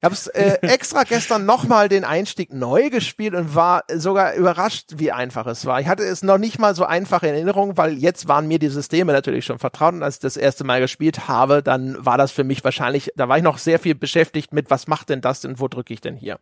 Ich 0.00 0.04
habe 0.04 0.16
äh, 0.32 0.58
extra 0.66 1.02
gestern 1.02 1.44
nochmal 1.44 1.90
den 1.90 2.04
Einstieg 2.04 2.54
neu 2.54 2.88
gespielt 2.88 3.34
und 3.34 3.54
war 3.54 3.84
sogar 3.94 4.34
überrascht, 4.34 4.94
wie 4.96 5.12
einfach 5.12 5.46
es 5.46 5.66
war. 5.66 5.78
Ich 5.80 5.88
hatte 5.88 6.04
es 6.04 6.22
noch 6.22 6.38
nicht 6.38 6.58
mal 6.58 6.74
so 6.74 6.86
einfach 6.86 7.22
in 7.22 7.34
Erinnerung, 7.34 7.76
weil 7.76 7.98
jetzt 7.98 8.26
waren 8.26 8.48
mir 8.48 8.58
die 8.58 8.68
Systeme 8.68 9.12
natürlich 9.12 9.44
schon 9.44 9.58
vertraut 9.58 9.92
und 9.92 10.02
als 10.02 10.16
ich 10.16 10.20
das 10.20 10.38
erste 10.38 10.64
Mal 10.64 10.80
gespielt 10.80 11.28
habe, 11.28 11.62
dann 11.62 11.96
war 12.04 12.16
das 12.16 12.32
für 12.32 12.44
mich 12.44 12.64
wahrscheinlich, 12.64 13.12
da 13.14 13.28
war 13.28 13.36
ich 13.36 13.42
noch 13.42 13.58
sehr 13.58 13.78
viel 13.78 13.94
beschäftigt 13.94 14.54
mit, 14.54 14.70
was 14.70 14.86
macht 14.86 15.10
denn 15.10 15.20
das 15.20 15.42
denn, 15.42 15.60
wo 15.60 15.68
drücke 15.68 15.92
ich 15.92 16.00
denn 16.00 16.16
hier? 16.16 16.38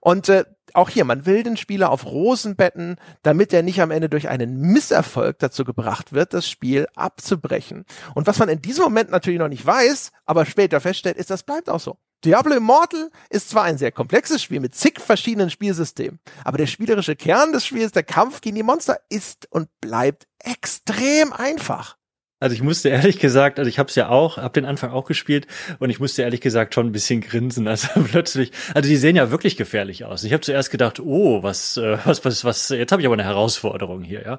Und 0.00 0.28
äh, 0.28 0.44
auch 0.74 0.88
hier, 0.88 1.04
man 1.04 1.26
will 1.26 1.44
den 1.44 1.56
Spieler 1.56 1.90
auf 1.90 2.06
Rosen 2.06 2.56
betten, 2.56 2.96
damit 3.22 3.52
er 3.52 3.62
nicht 3.62 3.80
am 3.80 3.92
Ende 3.92 4.08
durch 4.08 4.28
einen 4.28 4.60
Misserfolg 4.60 5.38
dazu 5.38 5.64
gebracht 5.64 6.12
wird, 6.12 6.34
das 6.34 6.48
Spiel 6.48 6.88
abzubrechen. 6.96 7.84
Und 8.14 8.26
was 8.26 8.38
man 8.38 8.48
in 8.48 8.62
diesem 8.62 8.84
Moment 8.84 9.10
natürlich 9.10 9.38
noch 9.38 9.48
nicht 9.48 9.64
weiß, 9.64 10.10
aber 10.26 10.44
später 10.44 10.80
feststellt, 10.80 11.16
ist, 11.16 11.30
das 11.30 11.44
bleibt 11.44 11.68
auch 11.68 11.80
so. 11.80 11.96
Diablo 12.24 12.54
Immortal 12.54 13.10
ist 13.30 13.48
zwar 13.48 13.64
ein 13.64 13.78
sehr 13.78 13.92
komplexes 13.92 14.42
Spiel 14.42 14.60
mit 14.60 14.74
zig 14.74 15.00
verschiedenen 15.00 15.48
Spielsystemen, 15.48 16.20
aber 16.44 16.58
der 16.58 16.66
spielerische 16.66 17.16
Kern 17.16 17.52
des 17.52 17.64
Spiels, 17.64 17.92
der 17.92 18.02
Kampf 18.02 18.42
gegen 18.42 18.56
die 18.56 18.62
Monster, 18.62 19.00
ist 19.08 19.48
und 19.50 19.68
bleibt 19.80 20.26
extrem 20.38 21.32
einfach. 21.32 21.96
Also 22.40 22.54
ich 22.54 22.62
musste 22.62 22.88
ehrlich 22.88 23.18
gesagt, 23.18 23.58
also 23.58 23.68
ich 23.68 23.78
habe 23.78 23.90
es 23.90 23.94
ja 23.94 24.08
auch, 24.08 24.38
habe 24.38 24.54
den 24.54 24.64
Anfang 24.64 24.92
auch 24.92 25.04
gespielt 25.04 25.46
und 25.78 25.90
ich 25.90 26.00
musste 26.00 26.22
ehrlich 26.22 26.40
gesagt 26.40 26.72
schon 26.72 26.86
ein 26.86 26.92
bisschen 26.92 27.20
grinsen, 27.20 27.68
also 27.68 27.88
plötzlich, 28.10 28.50
also 28.74 28.88
die 28.88 28.96
sehen 28.96 29.14
ja 29.14 29.30
wirklich 29.30 29.58
gefährlich 29.58 30.06
aus. 30.06 30.24
Ich 30.24 30.32
habe 30.32 30.40
zuerst 30.40 30.70
gedacht, 30.70 31.00
oh, 31.00 31.42
was, 31.42 31.76
äh, 31.76 31.98
was, 32.06 32.24
was, 32.24 32.42
was, 32.42 32.70
jetzt 32.70 32.92
habe 32.92 33.02
ich 33.02 33.06
aber 33.06 33.14
eine 33.14 33.24
Herausforderung 33.24 34.02
hier, 34.02 34.22
ja. 34.22 34.38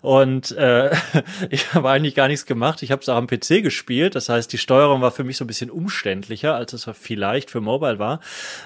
Und 0.00 0.52
äh, 0.52 0.90
ich 1.50 1.74
habe 1.74 1.90
eigentlich 1.90 2.14
gar 2.14 2.28
nichts 2.28 2.46
gemacht. 2.46 2.82
Ich 2.82 2.90
habe 2.90 3.02
es 3.02 3.10
auch 3.10 3.16
am 3.16 3.26
PC 3.26 3.62
gespielt, 3.62 4.14
das 4.14 4.30
heißt, 4.30 4.50
die 4.50 4.58
Steuerung 4.58 5.02
war 5.02 5.10
für 5.10 5.24
mich 5.24 5.36
so 5.36 5.44
ein 5.44 5.48
bisschen 5.48 5.70
umständlicher, 5.70 6.54
als 6.54 6.72
es 6.72 6.88
vielleicht 6.98 7.50
für 7.50 7.60
Mobile 7.60 7.98
war. 7.98 8.20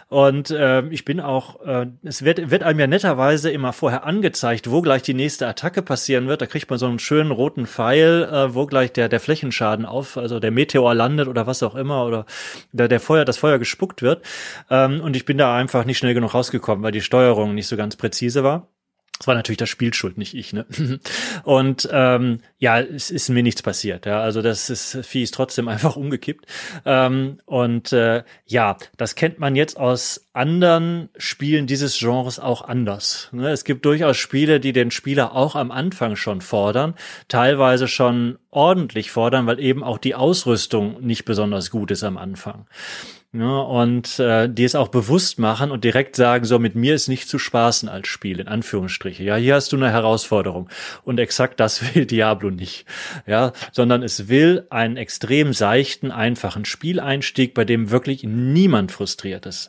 Und 0.09 0.53
äh, 0.53 0.87
ich 0.91 1.05
bin 1.05 1.19
auch, 1.19 1.67
äh, 1.67 1.87
es 2.05 2.25
wird, 2.25 2.53
wird 2.53 2.63
einem 2.63 2.79
ja 2.79 2.87
netterweise 2.87 3.51
immer 3.51 3.73
vorher 3.73 4.05
angezeigt, 4.05 4.71
wo 4.71 4.83
gleich 4.83 5.03
die 5.03 5.15
nächste 5.15 5.49
Attacke 5.49 5.83
passieren 5.83 6.29
wird. 6.29 6.43
Da 6.43 6.47
kriegt 6.47 6.71
man 6.71 6.79
so 6.79 6.87
einen 6.87 7.01
schönen 7.01 7.33
roten 7.33 7.67
Pfeil, 7.67 8.23
äh, 8.31 8.55
wo 8.55 8.68
gleich 8.69 8.93
der, 8.93 9.09
der 9.09 9.21
Flächenschaden 9.21 9.87
auf, 9.87 10.17
also 10.17 10.41
der 10.41 10.51
Meteor 10.51 10.95
landet 10.95 11.29
oder 11.29 11.47
was 11.47 11.63
auch 11.63 11.75
immer 11.75 12.05
oder 12.05 12.27
der, 12.73 12.89
der 12.89 13.01
Feuer, 13.01 13.25
das 13.25 13.39
Feuer 13.39 13.59
gespuckt 13.59 14.03
wird. 14.03 14.25
Ähm, 14.71 15.01
und 15.01 15.17
ich 15.17 15.25
bin 15.25 15.39
da 15.39 15.57
einfach 15.57 15.85
nicht 15.85 15.99
schnell 15.99 16.15
genug 16.15 16.35
rausgekommen, 16.35 16.83
weil 16.83 16.93
die 16.93 17.01
Steuerung 17.01 17.55
nicht 17.55 17.67
so 17.67 17.77
ganz 17.77 17.97
präzise 17.97 18.45
war. 18.45 18.69
Das 19.19 19.27
war 19.27 19.35
natürlich 19.35 19.59
das 19.59 19.69
Spiel 19.69 19.91
nicht 20.15 20.35
ich. 20.35 20.53
Ne? 20.53 20.65
Und 21.43 21.89
ähm, 21.91 22.41
ja, 22.59 22.81
es 22.81 23.11
ist 23.11 23.29
mir 23.29 23.43
nichts 23.43 23.63
passiert. 23.63 24.07
Ja, 24.07 24.21
also 24.21 24.43
das 24.43 24.71
ist 24.71 25.05
Vieh 25.05 25.25
ist 25.25 25.35
trotzdem 25.35 25.67
einfach 25.69 25.97
umgekippt. 25.97 26.47
Ähm, 26.85 27.41
und 27.45 27.93
äh, 27.93 28.23
ja, 28.47 28.77
das 28.97 29.17
kennt 29.17 29.41
man 29.41 29.57
jetzt 29.57 29.77
aus 29.77 30.28
anderen 30.39 31.09
Spielen 31.17 31.67
dieses 31.67 31.99
Genres 31.99 32.39
auch 32.39 32.63
anders. 32.63 33.29
Ne? 33.33 33.51
Es 33.51 33.65
gibt 33.65 33.85
durchaus 33.85 34.17
Spiele, 34.17 34.61
die 34.61 34.73
den 34.73 34.93
Spieler 34.93 35.35
auch 35.35 35.57
am 35.57 35.73
Anfang 35.73 36.15
schon 36.15 36.41
fordern, 36.41 36.95
teilweise 37.27 37.89
schon 37.89 38.39
ordentlich 38.51 39.11
fordern, 39.11 39.49
weil 39.49 39.59
eben 39.59 39.83
auch 39.83 39.99
die 39.99 40.15
Ausrüstung 40.15 41.05
nicht 41.05 41.25
besonders 41.25 41.71
gut 41.71 41.91
ist 41.91 42.05
am 42.05 42.17
Anfang. 42.17 42.67
Ja, 43.33 43.59
und 43.59 44.19
äh, 44.21 44.49
die 44.49 44.65
es 44.65 44.75
auch 44.75 44.89
bewusst 44.89 45.39
machen 45.39 45.71
und 45.71 45.85
direkt 45.85 46.17
sagen, 46.17 46.47
so 46.47 46.59
mit 46.59 46.77
mir 46.77 46.95
ist 46.95 47.09
nicht 47.09 47.29
zu 47.29 47.39
spaßen 47.39 47.89
als 47.89 48.09
Spiel, 48.09 48.41
in 48.41 48.49
Anführungsstriche. 48.49 49.23
Ja, 49.23 49.37
hier 49.37 49.57
hast 49.57 49.73
du 49.73 49.77
eine 49.77 49.91
Herausforderung. 49.91 50.71
Und 51.03 51.21
exakt 51.21 51.61
das 51.61 51.83
will 51.95 52.07
Diablo 52.07 52.51
nicht. 52.51 52.87
Ja, 53.27 53.53
sondern 53.73 54.03
es 54.03 54.29
will 54.29 54.67
einen 54.71 54.97
extrem 54.97 55.53
seichten, 55.53 56.11
einfachen 56.11 56.65
Spieleinstieg, 56.65 57.53
bei 57.55 57.67
dem 57.67 57.91
wirklich 57.91 58.23
niemand 58.23 58.93
frustriert 58.93 59.45
ist 59.45 59.69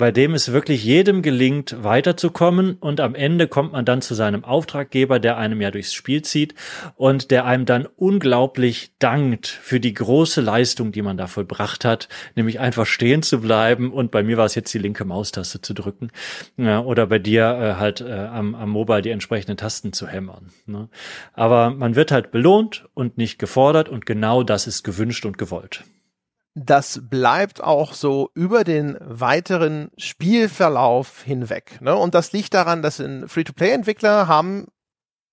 bei 0.00 0.12
dem 0.12 0.32
es 0.32 0.50
wirklich 0.50 0.82
jedem 0.82 1.20
gelingt, 1.20 1.76
weiterzukommen 1.84 2.78
und 2.80 3.00
am 3.00 3.14
Ende 3.14 3.46
kommt 3.48 3.72
man 3.72 3.84
dann 3.84 4.00
zu 4.00 4.14
seinem 4.14 4.44
Auftraggeber, 4.44 5.20
der 5.20 5.36
einem 5.36 5.60
ja 5.60 5.70
durchs 5.70 5.92
Spiel 5.92 6.22
zieht 6.22 6.54
und 6.96 7.30
der 7.30 7.44
einem 7.44 7.66
dann 7.66 7.86
unglaublich 7.96 8.92
dankt 8.98 9.46
für 9.46 9.78
die 9.78 9.92
große 9.92 10.40
Leistung, 10.40 10.90
die 10.90 11.02
man 11.02 11.18
da 11.18 11.26
vollbracht 11.26 11.84
hat, 11.84 12.08
nämlich 12.34 12.60
einfach 12.60 12.86
stehen 12.86 13.22
zu 13.22 13.42
bleiben 13.42 13.92
und 13.92 14.10
bei 14.10 14.22
mir 14.22 14.38
war 14.38 14.46
es 14.46 14.54
jetzt 14.54 14.72
die 14.72 14.78
linke 14.78 15.04
Maustaste 15.04 15.60
zu 15.60 15.74
drücken 15.74 16.10
ja, 16.56 16.80
oder 16.80 17.06
bei 17.06 17.18
dir 17.18 17.42
äh, 17.42 17.74
halt 17.78 18.00
äh, 18.00 18.10
am, 18.10 18.54
am 18.54 18.70
Mobile 18.70 19.02
die 19.02 19.10
entsprechenden 19.10 19.58
Tasten 19.58 19.92
zu 19.92 20.06
hämmern. 20.06 20.48
Ne? 20.64 20.88
Aber 21.34 21.68
man 21.68 21.94
wird 21.94 22.10
halt 22.10 22.30
belohnt 22.30 22.88
und 22.94 23.18
nicht 23.18 23.38
gefordert 23.38 23.90
und 23.90 24.06
genau 24.06 24.44
das 24.44 24.66
ist 24.66 24.82
gewünscht 24.82 25.26
und 25.26 25.36
gewollt 25.36 25.84
das 26.54 27.00
bleibt 27.08 27.62
auch 27.62 27.92
so 27.94 28.30
über 28.34 28.64
den 28.64 28.96
weiteren 29.00 29.90
Spielverlauf 29.96 31.22
hinweg. 31.22 31.80
Ne? 31.80 31.94
Und 31.94 32.14
das 32.14 32.32
liegt 32.32 32.54
daran, 32.54 32.82
dass 32.82 32.98
Free-to-Play-Entwickler 33.28 34.26
haben 34.26 34.66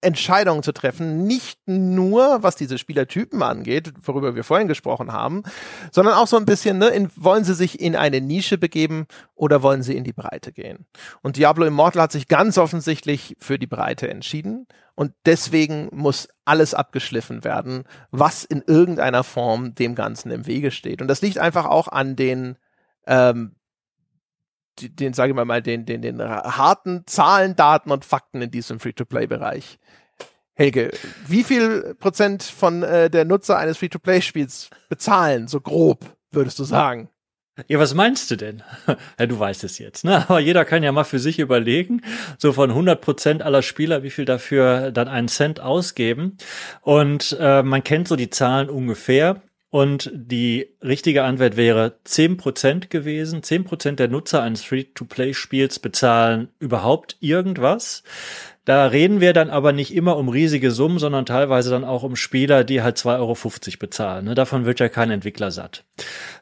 Entscheidungen 0.02 0.62
zu 0.62 0.74
treffen, 0.74 1.26
nicht 1.26 1.60
nur 1.66 2.44
was 2.44 2.56
diese 2.56 2.78
Spielertypen 2.78 3.42
angeht, 3.42 3.94
worüber 4.04 4.36
wir 4.36 4.44
vorhin 4.44 4.68
gesprochen 4.68 5.12
haben, 5.12 5.44
sondern 5.92 6.14
auch 6.14 6.28
so 6.28 6.38
ein 6.38 6.46
bisschen, 6.46 6.78
ne, 6.78 6.88
in, 6.90 7.10
wollen 7.16 7.44
sie 7.44 7.56
sich 7.56 7.80
in 7.82 7.96
eine 7.96 8.22
Nische 8.22 8.60
begeben 8.60 9.08
oder 9.34 9.64
wollen 9.64 9.82
sie 9.82 9.98
in 9.98 10.04
die 10.04 10.14
Breite 10.14 10.52
gehen? 10.52 10.86
Und 11.24 11.38
Diablo 11.38 11.66
Immortal 11.66 12.04
hat 12.04 12.12
sich 12.12 12.28
ganz 12.28 12.60
offensichtlich 12.60 13.36
für 13.40 13.58
die 13.58 13.68
Breite 13.68 14.08
entschieden 14.08 14.68
und 14.94 15.14
deswegen 15.26 15.90
muss 15.92 16.28
alles 16.46 16.76
abgeschliffen 16.76 17.44
werden, 17.44 17.84
was 18.12 18.44
in 18.44 18.64
irgendeiner 18.66 19.24
Form 19.24 19.74
dem 19.74 19.96
Ganzen 19.96 20.32
im 20.32 20.46
Wege 20.46 20.70
steht. 20.70 21.02
Und 21.02 21.08
das 21.08 21.22
liegt 21.22 21.40
einfach 21.40 21.66
auch 21.66 21.88
an 21.88 22.16
den 22.16 22.58
ähm, 23.08 23.56
den, 24.82 25.14
sage 25.14 25.32
ich 25.32 25.46
mal, 25.46 25.62
den, 25.62 25.86
den, 25.86 26.02
den 26.02 26.22
harten 26.22 27.04
Zahlen, 27.06 27.56
Daten 27.56 27.92
und 27.92 28.06
Fakten 28.06 28.42
in 28.42 28.52
diesem 28.52 28.80
Free-to-Play-Bereich. 28.80 29.80
Helge, 30.54 30.92
wie 31.28 31.44
viel 31.44 31.96
Prozent 32.00 32.42
von 32.42 32.82
äh, 32.82 33.10
der 33.10 33.26
Nutzer 33.26 33.58
eines 33.58 33.78
Free-to-Play-Spiels 33.78 34.72
bezahlen, 34.90 35.48
so 35.48 35.62
grob, 35.62 36.18
würdest 36.32 36.58
du 36.58 36.64
sagen? 36.64 37.10
Ja, 37.68 37.80
was 37.80 37.96
meinst 37.96 38.30
du 38.30 38.36
denn? 38.36 38.62
ja, 39.20 39.26
du 39.26 39.40
weißt 39.40 39.64
es 39.64 39.80
jetzt, 39.80 40.06
ne? 40.06 40.30
Aber 40.30 40.40
jeder 40.40 40.64
kann 40.64 40.84
ja 40.84 40.92
mal 40.92 41.04
für 41.04 41.18
sich 41.18 41.40
überlegen, 41.40 42.02
so 42.38 42.54
von 42.54 42.70
100 42.70 43.02
Prozent 43.02 43.42
aller 43.42 43.64
Spieler, 43.64 44.04
wie 44.04 44.12
viel 44.12 44.26
dafür 44.26 44.92
dann 44.92 45.08
einen 45.08 45.28
Cent 45.28 45.60
ausgeben. 45.60 46.38
Und 46.82 47.36
äh, 47.40 47.64
man 47.64 47.84
kennt 47.84 48.08
so 48.08 48.16
die 48.16 48.30
Zahlen 48.30 48.70
ungefähr. 48.70 49.42
Und 49.70 50.10
die 50.14 50.70
richtige 50.82 51.24
Antwort 51.24 51.58
wäre 51.58 52.00
10% 52.06 52.88
gewesen. 52.88 53.42
10% 53.42 53.96
der 53.96 54.08
Nutzer 54.08 54.42
eines 54.42 54.64
Free-to-Play-Spiels 54.64 55.80
bezahlen 55.80 56.48
überhaupt 56.60 57.18
irgendwas. 57.20 58.04
Da 58.64 58.86
reden 58.88 59.22
wir 59.22 59.32
dann 59.34 59.50
aber 59.50 59.72
nicht 59.72 59.94
immer 59.94 60.18
um 60.18 60.30
riesige 60.30 60.72
Summen, 60.72 61.00
sondern 61.00 61.26
teilweise 61.26 61.70
dann 61.70 61.86
auch 61.86 62.04
um 62.04 62.16
Spieler, 62.16 62.64
die 62.64 62.82
halt 62.82 62.98
2,50 62.98 63.18
Euro 63.18 63.38
bezahlen. 63.80 64.26
Ne? 64.26 64.36
Davon 64.36 64.66
wird 64.66 64.80
ja 64.80 64.90
kein 64.90 65.12
Entwickler 65.12 65.52
satt. 65.52 65.86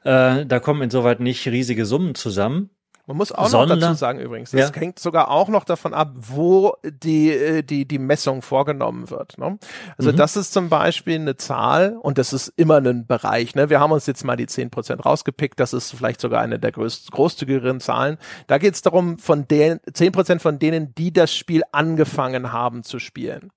Äh, 0.04 0.46
da 0.46 0.60
kommen 0.60 0.82
insoweit 0.82 1.20
nicht 1.20 1.48
riesige 1.48 1.86
Summen 1.86 2.16
zusammen. 2.16 2.72
Man 3.08 3.18
muss 3.18 3.32
auch 3.32 3.48
Sondern, 3.48 3.80
noch 3.80 3.88
dazu 3.88 4.00
sagen 4.00 4.20
übrigens, 4.20 4.52
das 4.52 4.72
ja. 4.72 4.76
hängt 4.76 4.98
sogar 4.98 5.30
auch 5.30 5.48
noch 5.48 5.64
davon 5.64 5.94
ab, 5.94 6.14
wo 6.16 6.74
die, 6.84 7.32
äh, 7.32 7.62
die, 7.62 7.88
die 7.88 8.00
Messung 8.00 8.42
vorgenommen 8.42 9.12
wird. 9.12 9.38
Ne? 9.38 9.60
Also 9.98 10.12
mhm. 10.12 10.16
das 10.16 10.36
ist 10.36 10.54
zum 10.54 10.70
Beispiel 10.70 11.16
eine 11.16 11.36
Zahl 11.36 11.98
und 12.02 12.18
das 12.18 12.34
ist 12.34 12.48
immer 12.56 12.78
ein 12.78 13.06
Bereich. 13.06 13.54
Ne? 13.54 13.70
Wir 13.70 13.80
haben 13.80 13.92
uns 13.92 14.08
jetzt 14.08 14.24
mal 14.24 14.36
die 14.36 14.48
zehn 14.48 14.72
Prozent 14.72 15.06
rausgepickt, 15.06 15.60
das 15.60 15.74
ist 15.74 15.92
vielleicht 15.92 16.20
sogar 16.20 16.42
eine 16.42 16.58
der 16.58 16.72
größt, 16.72 17.12
großzügigeren 17.12 17.80
Zahlen. 17.80 18.18
Da 18.48 18.58
geht 18.58 18.74
es 18.74 18.82
darum, 18.82 19.20
von 19.20 19.48
den 19.48 19.80
zehn 19.94 20.12
Prozent 20.12 20.42
von 20.42 20.58
denen, 20.58 20.96
die 20.96 21.14
das 21.14 21.34
Spiel 21.34 21.62
angefangen 21.72 22.52
haben 22.52 22.84
zu 22.84 22.98
spielen. 22.98 23.52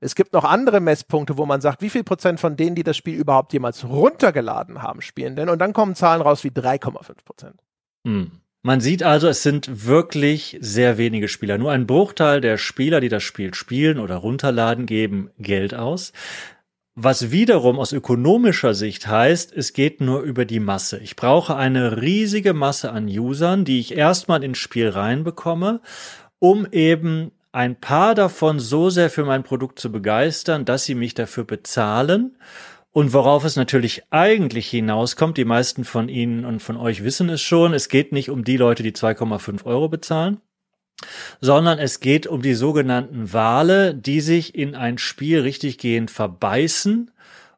Es 0.00 0.14
gibt 0.14 0.32
noch 0.32 0.44
andere 0.44 0.80
Messpunkte, 0.80 1.36
wo 1.36 1.44
man 1.44 1.60
sagt, 1.60 1.82
wie 1.82 1.90
viel 1.90 2.04
Prozent 2.04 2.40
von 2.40 2.56
denen, 2.56 2.74
die 2.74 2.82
das 2.82 2.96
Spiel 2.96 3.18
überhaupt 3.18 3.52
jemals 3.52 3.84
runtergeladen 3.84 4.82
haben, 4.82 5.02
spielen 5.02 5.36
denn? 5.36 5.50
Und 5.50 5.58
dann 5.58 5.74
kommen 5.74 5.94
Zahlen 5.94 6.22
raus 6.22 6.42
wie 6.44 6.48
3,5 6.48 7.24
Prozent. 7.24 7.60
Mhm. 8.04 8.40
Man 8.66 8.80
sieht 8.80 9.02
also, 9.02 9.28
es 9.28 9.42
sind 9.42 9.84
wirklich 9.84 10.56
sehr 10.58 10.96
wenige 10.96 11.28
Spieler. 11.28 11.58
Nur 11.58 11.70
ein 11.70 11.86
Bruchteil 11.86 12.40
der 12.40 12.56
Spieler, 12.56 13.02
die 13.02 13.10
das 13.10 13.22
Spiel 13.22 13.52
spielen 13.52 13.98
oder 13.98 14.16
runterladen, 14.16 14.86
geben 14.86 15.28
Geld 15.38 15.74
aus. 15.74 16.14
Was 16.94 17.30
wiederum 17.30 17.78
aus 17.78 17.92
ökonomischer 17.92 18.72
Sicht 18.72 19.06
heißt, 19.06 19.52
es 19.54 19.74
geht 19.74 20.00
nur 20.00 20.22
über 20.22 20.46
die 20.46 20.60
Masse. 20.60 20.96
Ich 21.00 21.14
brauche 21.14 21.56
eine 21.56 22.00
riesige 22.00 22.54
Masse 22.54 22.90
an 22.90 23.06
Usern, 23.06 23.66
die 23.66 23.80
ich 23.80 23.98
erstmal 23.98 24.42
ins 24.42 24.56
Spiel 24.56 24.88
reinbekomme, 24.88 25.82
um 26.38 26.66
eben 26.72 27.32
ein 27.52 27.78
paar 27.78 28.14
davon 28.14 28.60
so 28.60 28.88
sehr 28.88 29.10
für 29.10 29.26
mein 29.26 29.42
Produkt 29.42 29.78
zu 29.78 29.92
begeistern, 29.92 30.64
dass 30.64 30.86
sie 30.86 30.94
mich 30.94 31.12
dafür 31.12 31.44
bezahlen 31.44 32.38
und 32.94 33.12
worauf 33.12 33.44
es 33.44 33.56
natürlich 33.56 34.04
eigentlich 34.10 34.68
hinauskommt, 34.68 35.36
die 35.36 35.44
meisten 35.44 35.84
von 35.84 36.08
Ihnen 36.08 36.44
und 36.44 36.60
von 36.60 36.76
euch 36.76 37.02
wissen 37.02 37.28
es 37.28 37.42
schon, 37.42 37.74
es 37.74 37.88
geht 37.88 38.12
nicht 38.12 38.30
um 38.30 38.44
die 38.44 38.56
Leute, 38.56 38.84
die 38.84 38.92
2,5 38.92 39.64
Euro 39.64 39.88
bezahlen, 39.88 40.40
sondern 41.40 41.80
es 41.80 41.98
geht 41.98 42.28
um 42.28 42.40
die 42.40 42.54
sogenannten 42.54 43.32
Wale, 43.32 43.96
die 43.96 44.20
sich 44.20 44.54
in 44.54 44.76
ein 44.76 44.98
Spiel 44.98 45.40
richtiggehend 45.40 46.12
verbeißen 46.12 47.10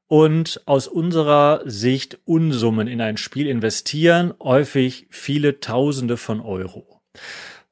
und 0.06 0.62
aus 0.64 0.88
unserer 0.88 1.60
Sicht 1.66 2.18
Unsummen 2.24 2.88
in 2.88 3.02
ein 3.02 3.18
Spiel 3.18 3.46
investieren, 3.46 4.32
häufig 4.42 5.06
viele 5.10 5.60
Tausende 5.60 6.16
von 6.16 6.40
Euro. 6.40 7.02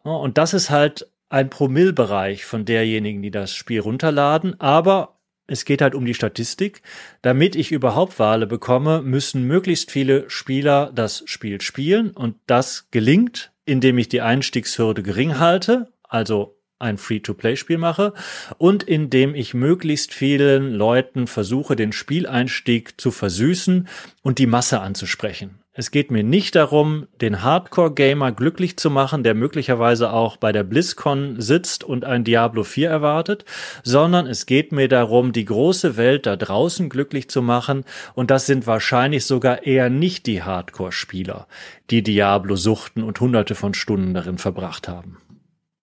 Und 0.02 0.36
das 0.36 0.52
ist 0.52 0.68
halt 0.68 1.08
ein 1.30 1.48
Promillbereich 1.48 2.44
von 2.44 2.66
derjenigen, 2.66 3.22
die 3.22 3.30
das 3.30 3.54
Spiel 3.54 3.80
runterladen, 3.80 4.60
aber 4.60 5.13
es 5.46 5.64
geht 5.64 5.82
halt 5.82 5.94
um 5.94 6.04
die 6.04 6.14
Statistik. 6.14 6.82
Damit 7.22 7.56
ich 7.56 7.72
überhaupt 7.72 8.18
Wale 8.18 8.46
bekomme, 8.46 9.02
müssen 9.02 9.44
möglichst 9.44 9.90
viele 9.90 10.28
Spieler 10.30 10.90
das 10.94 11.22
Spiel 11.26 11.60
spielen 11.60 12.10
und 12.10 12.36
das 12.46 12.88
gelingt, 12.90 13.52
indem 13.64 13.98
ich 13.98 14.08
die 14.08 14.20
Einstiegshürde 14.20 15.02
gering 15.02 15.38
halte, 15.38 15.92
also 16.02 16.58
ein 16.78 16.98
Free-to-Play-Spiel 16.98 17.78
mache 17.78 18.12
und 18.58 18.82
indem 18.82 19.34
ich 19.34 19.54
möglichst 19.54 20.12
vielen 20.12 20.72
Leuten 20.72 21.26
versuche, 21.26 21.76
den 21.76 21.92
Spieleinstieg 21.92 23.00
zu 23.00 23.10
versüßen 23.10 23.88
und 24.22 24.38
die 24.38 24.46
Masse 24.46 24.80
anzusprechen. 24.80 25.63
Es 25.76 25.90
geht 25.90 26.12
mir 26.12 26.22
nicht 26.22 26.54
darum, 26.54 27.08
den 27.20 27.42
Hardcore-Gamer 27.42 28.30
glücklich 28.30 28.76
zu 28.76 28.90
machen, 28.90 29.24
der 29.24 29.34
möglicherweise 29.34 30.12
auch 30.12 30.36
bei 30.36 30.52
der 30.52 30.62
BlizzCon 30.62 31.40
sitzt 31.40 31.82
und 31.82 32.04
ein 32.04 32.22
Diablo 32.22 32.62
4 32.62 32.88
erwartet, 32.88 33.44
sondern 33.82 34.28
es 34.28 34.46
geht 34.46 34.70
mir 34.70 34.86
darum, 34.86 35.32
die 35.32 35.44
große 35.44 35.96
Welt 35.96 36.26
da 36.26 36.36
draußen 36.36 36.88
glücklich 36.88 37.28
zu 37.28 37.42
machen 37.42 37.84
und 38.14 38.30
das 38.30 38.46
sind 38.46 38.68
wahrscheinlich 38.68 39.26
sogar 39.26 39.64
eher 39.64 39.90
nicht 39.90 40.26
die 40.26 40.44
Hardcore-Spieler, 40.44 41.48
die 41.90 42.04
Diablo 42.04 42.54
suchten 42.54 43.02
und 43.02 43.18
hunderte 43.18 43.56
von 43.56 43.74
Stunden 43.74 44.14
darin 44.14 44.38
verbracht 44.38 44.86
haben. 44.86 45.16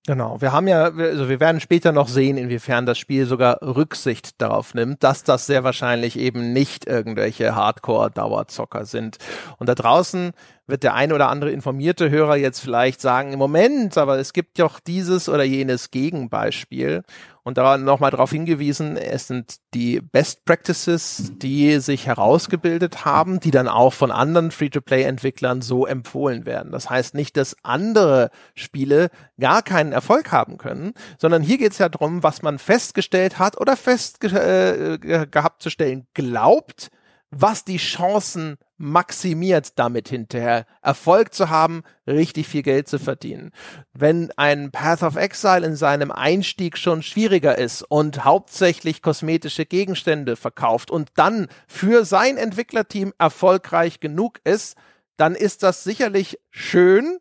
Genau, 0.08 0.42
wir 0.42 0.52
haben 0.52 0.68
ja, 0.68 0.86
also 0.86 1.30
wir 1.30 1.40
werden 1.40 1.62
später 1.62 1.92
noch 1.92 2.08
sehen, 2.08 2.36
inwiefern 2.36 2.88
das 2.88 2.98
Spiel 2.98 3.28
sogar 3.28 3.62
Rücksicht 3.62 4.42
darauf 4.42 4.74
nimmt, 4.74 5.04
dass 5.04 5.24
das 5.24 5.46
sehr 5.46 5.64
wahrscheinlich 5.64 6.18
eben 6.18 6.54
nicht 6.54 6.88
irgendwelche 6.88 7.56
Hardcore-Dauerzocker 7.56 8.86
sind. 8.86 9.18
Und 9.60 9.70
da 9.70 9.76
draußen 9.76 10.32
wird 10.68 10.84
der 10.84 10.94
ein 10.94 11.12
oder 11.12 11.30
andere 11.30 11.52
informierte 11.52 12.10
Hörer 12.10 12.36
jetzt 12.36 12.60
vielleicht 12.60 13.02
sagen, 13.02 13.34
im 13.34 13.40
Moment, 13.40 13.98
aber 13.98 14.20
es 14.20 14.34
gibt 14.34 14.60
doch 14.60 14.80
dieses 14.80 15.28
oder 15.28 15.44
jenes 15.44 15.92
Gegenbeispiel 15.92 17.04
und 17.44 17.58
da 17.58 17.78
nochmal 17.78 18.12
darauf 18.12 18.32
hingewiesen, 18.32 18.98
es 18.98 19.28
sind 19.28 19.56
die 19.74 20.00
Best 20.00 20.46
Practices, 20.46 21.34
die 21.38 21.80
sich 21.80 22.06
herausgebildet 22.06 23.04
haben, 23.04 23.40
die 23.40 23.52
dann 23.52 23.68
auch 23.68 23.94
von 23.94 24.12
anderen 24.12 24.52
Free-to-Play-Entwicklern 24.52 25.62
so 25.62 25.88
empfohlen 25.88 26.46
werden. 26.46 26.72
Das 26.72 26.90
heißt 26.90 27.16
nicht, 27.16 27.38
dass 27.38 27.56
andere 27.64 28.30
Spiele 28.54 29.10
gar 29.40 29.64
keinen 29.64 29.92
Erfolg 29.92 30.32
haben 30.32 30.58
können, 30.58 30.94
sondern 31.18 31.42
hier 31.42 31.58
geht 31.58 31.72
es 31.72 31.80
ja 31.80 31.90
darum, 31.90 32.22
was 32.22 32.44
man 32.44 32.60
festgestellt 32.60 33.40
hat 33.40 33.60
oder 33.60 33.76
fest 33.76 34.24
äh, 34.24 35.00
gehabt 35.00 35.64
zu 35.64 35.72
stellen 35.72 36.06
glaubt, 36.14 36.90
was 37.32 37.66
die 37.66 37.78
Chancen 37.78 38.58
maximiert 38.82 39.78
damit 39.80 40.10
hinterher 40.10 40.66
Erfolg 40.82 41.34
zu 41.34 41.50
haben, 41.50 41.84
richtig 42.08 42.48
viel 42.48 42.64
Geld 42.64 42.88
zu 42.88 43.00
verdienen. 43.00 43.52
Wenn 43.94 44.32
ein 44.36 44.72
Path 44.72 45.04
of 45.04 45.16
Exile 45.16 45.66
in 45.66 45.76
seinem 45.76 46.12
Einstieg 46.12 46.78
schon 46.78 47.04
schwieriger 47.04 47.58
ist 47.58 47.84
und 47.84 48.26
hauptsächlich 48.26 49.02
kosmetische 49.02 49.66
Gegenstände 49.66 50.36
verkauft 50.36 50.92
und 50.92 51.10
dann 51.16 51.48
für 51.68 52.06
sein 52.06 52.38
Entwicklerteam 52.38 53.14
erfolgreich 53.18 54.00
genug 54.00 54.40
ist, 54.44 54.76
dann 55.16 55.36
ist 55.36 55.64
das 55.64 55.84
sicherlich 55.84 56.40
schön, 56.50 57.20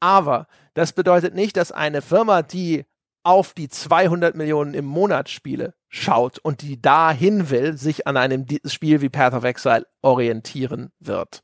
aber 0.00 0.46
das 0.74 0.92
bedeutet 0.92 1.34
nicht, 1.34 1.56
dass 1.56 1.72
eine 1.72 2.02
Firma, 2.02 2.42
die 2.42 2.84
auf 3.28 3.52
die 3.52 3.68
200 3.68 4.34
Millionen 4.36 4.72
im 4.72 4.86
Monat 4.86 5.28
Spiele 5.28 5.74
schaut 5.90 6.38
und 6.38 6.62
die 6.62 6.80
dahin 6.80 7.50
will, 7.50 7.76
sich 7.76 8.06
an 8.06 8.16
einem 8.16 8.46
Spiel 8.64 9.02
wie 9.02 9.10
Path 9.10 9.34
of 9.34 9.44
Exile 9.44 9.86
orientieren 10.00 10.92
wird. 10.98 11.42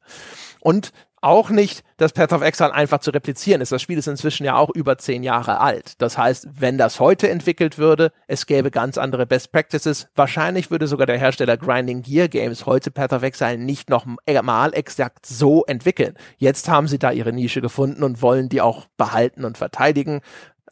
Und 0.61 0.93
auch 1.25 1.49
nicht, 1.49 1.85
dass 1.97 2.13
Path 2.13 2.35
of 2.35 2.43
Exile 2.43 2.75
einfach 2.75 2.99
zu 3.01 3.11
replizieren 3.11 3.63
ist. 3.63 3.73
Das 3.73 3.81
Spiel 3.81 3.97
ist 3.97 4.09
inzwischen 4.09 4.45
ja 4.45 4.57
auch 4.57 4.69
über 4.69 4.99
zehn 4.99 5.23
Jahre 5.23 5.59
alt. 5.59 5.95
Das 6.03 6.19
heißt, 6.19 6.49
wenn 6.53 6.77
das 6.77 7.01
heute 7.01 7.31
entwickelt 7.31 7.79
würde, 7.79 8.13
es 8.29 8.45
gäbe 8.45 8.71
ganz 8.71 8.99
andere 8.99 9.25
Best 9.25 9.51
Practices. 9.51 10.09
Wahrscheinlich 10.15 10.71
würde 10.71 10.87
sogar 10.87 11.07
der 11.07 11.17
Hersteller 11.17 11.57
Grinding 11.57 12.03
Gear 12.03 12.29
Games 12.29 12.67
heute 12.67 12.91
Path 12.91 13.15
of 13.15 13.23
Exile 13.23 13.57
nicht 13.57 13.89
noch 13.89 14.05
mal 14.07 14.75
exakt 14.75 15.25
so 15.25 15.65
entwickeln. 15.65 16.15
Jetzt 16.37 16.69
haben 16.69 16.89
sie 16.89 16.99
da 16.99 17.11
ihre 17.11 17.33
Nische 17.33 17.63
gefunden 17.63 18.03
und 18.03 18.21
wollen 18.21 18.51
die 18.51 18.61
auch 18.61 18.87
behalten 18.99 19.47
und 19.47 19.57
verteidigen. 19.57 20.21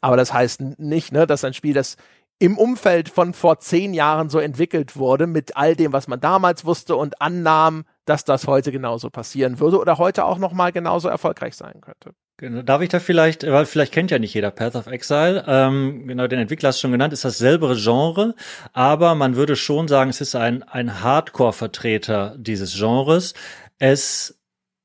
Aber 0.03 0.19
das 0.19 0.35
heißt 0.35 0.61
nicht, 0.79 1.13
ne, 1.13 1.27
dass 1.27 1.45
ein 1.45 1.55
Spiel, 1.55 1.73
das 1.73 1.97
im 2.39 2.59
Umfeld 2.59 3.09
von 3.09 3.35
vor 3.35 3.61
zehn 3.61 3.95
Jahren 3.95 4.29
so 4.29 4.41
entwickelt 4.41 4.97
wurde, 4.97 5.29
mit 5.29 5.57
all 5.57 5.77
dem, 5.77 5.93
was 5.93 6.09
man 6.09 6.21
damals 6.21 6.65
wusste 6.65 6.97
und 6.97 7.23
annahm, 7.23 7.85
dass 8.05 8.25
das 8.25 8.49
heute 8.49 8.73
genauso 8.73 9.11
passieren 9.11 9.61
würde 9.61 9.79
oder 9.79 9.99
heute 9.99 10.25
auch 10.25 10.39
noch 10.39 10.53
mal 10.53 10.73
genauso 10.73 11.09
erfolgreich 11.09 11.55
sein 11.55 11.81
könnte. 11.81 12.11
Genau, 12.39 12.63
darf 12.63 12.83
ich 12.83 12.89
da 12.89 12.99
vielleicht, 12.99 13.47
weil 13.47 13.67
vielleicht 13.67 13.93
kennt 13.93 14.11
ja 14.11 14.19
nicht 14.19 14.35
jeder 14.35 14.51
Path 14.51 14.75
of 14.75 14.89
Exile, 14.89 15.45
ähm, 15.47 16.09
genau, 16.09 16.27
den 16.27 16.41
Entwickler 16.41 16.71
hast 16.71 16.79
du 16.79 16.81
schon 16.83 16.93
genannt, 16.93 17.13
ist 17.13 17.25
dasselbe 17.25 17.77
Genre, 17.77 18.35
aber 18.73 19.15
man 19.15 19.37
würde 19.37 19.55
schon 19.55 19.87
sagen, 19.87 20.11
es 20.11 20.21
ist 20.21 20.35
ein, 20.35 20.65
ein 20.65 21.01
Hardcore-Vertreter 21.05 22.35
dieses 22.37 22.75
Genres. 22.75 23.35
Es 23.79 24.42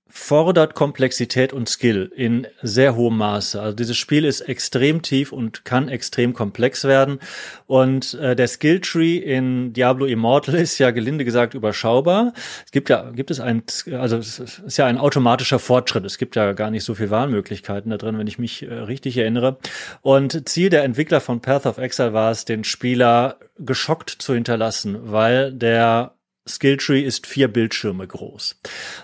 fordert 0.10 0.74
Komplexität 0.74 1.53
und 1.53 1.70
Skill 1.70 2.12
in 2.16 2.47
sehr 2.62 2.95
hohem 2.95 3.18
Maße. 3.18 3.62
Also 3.62 3.76
dieses 3.76 3.97
Spiel 3.97 4.26
ist 4.26 4.41
extrem 4.41 5.01
tief 5.01 5.32
und 5.32 5.66
kann 5.66 5.89
extrem 5.89 6.34
komplex 6.34 6.84
werden. 6.84 7.20
Und 7.66 8.14
äh, 8.16 8.36
der 8.36 8.47
Skilltree 8.47 9.18
in 9.18 9.74
Diablo 9.74 10.05
Immortal 10.05 10.55
ist 10.68 10.78
ja 10.80 10.91
gelinde 10.91 11.26
gesagt 11.26 11.53
überschaubar. 11.53 12.34
Es 12.66 12.72
gibt 12.72 12.89
ja, 12.89 13.12
gibt 13.12 13.32
es 13.32 13.39
ein, 13.39 13.64
also 13.91 14.18
es 14.18 14.39
ist 14.39 14.78
ja 14.78 14.86
ein 14.86 14.97
automatischer 14.97 15.60
Fortschritt. 15.60 16.05
Es 16.05 16.18
gibt 16.18 16.36
ja 16.36 16.53
gar 16.53 16.72
nicht 16.72 16.84
so 16.84 16.95
viel 16.95 17.10
Wahlmöglichkeiten 17.10 17.91
da 17.91 17.97
drin, 17.97 18.18
wenn 18.18 18.28
ich 18.28 18.39
mich 18.39 18.64
äh, 18.64 18.74
richtig 18.74 19.18
erinnere. 19.18 19.58
Und 20.01 20.47
Ziel 20.49 20.70
der 20.70 20.84
Entwickler 20.84 21.22
von 21.22 21.41
Path 21.41 21.66
of 21.66 21.78
Exile 21.78 22.14
war 22.14 22.32
es, 22.32 22.45
den 22.45 22.64
Spieler 22.64 23.38
geschockt 23.60 24.10
zu 24.10 24.34
hinterlassen, 24.34 24.97
weil 25.12 25.51
der 25.51 26.16
Skilltree 26.48 27.02
ist 27.02 27.28
vier 27.28 27.48
Bildschirme 27.48 28.08
groß. 28.08 28.60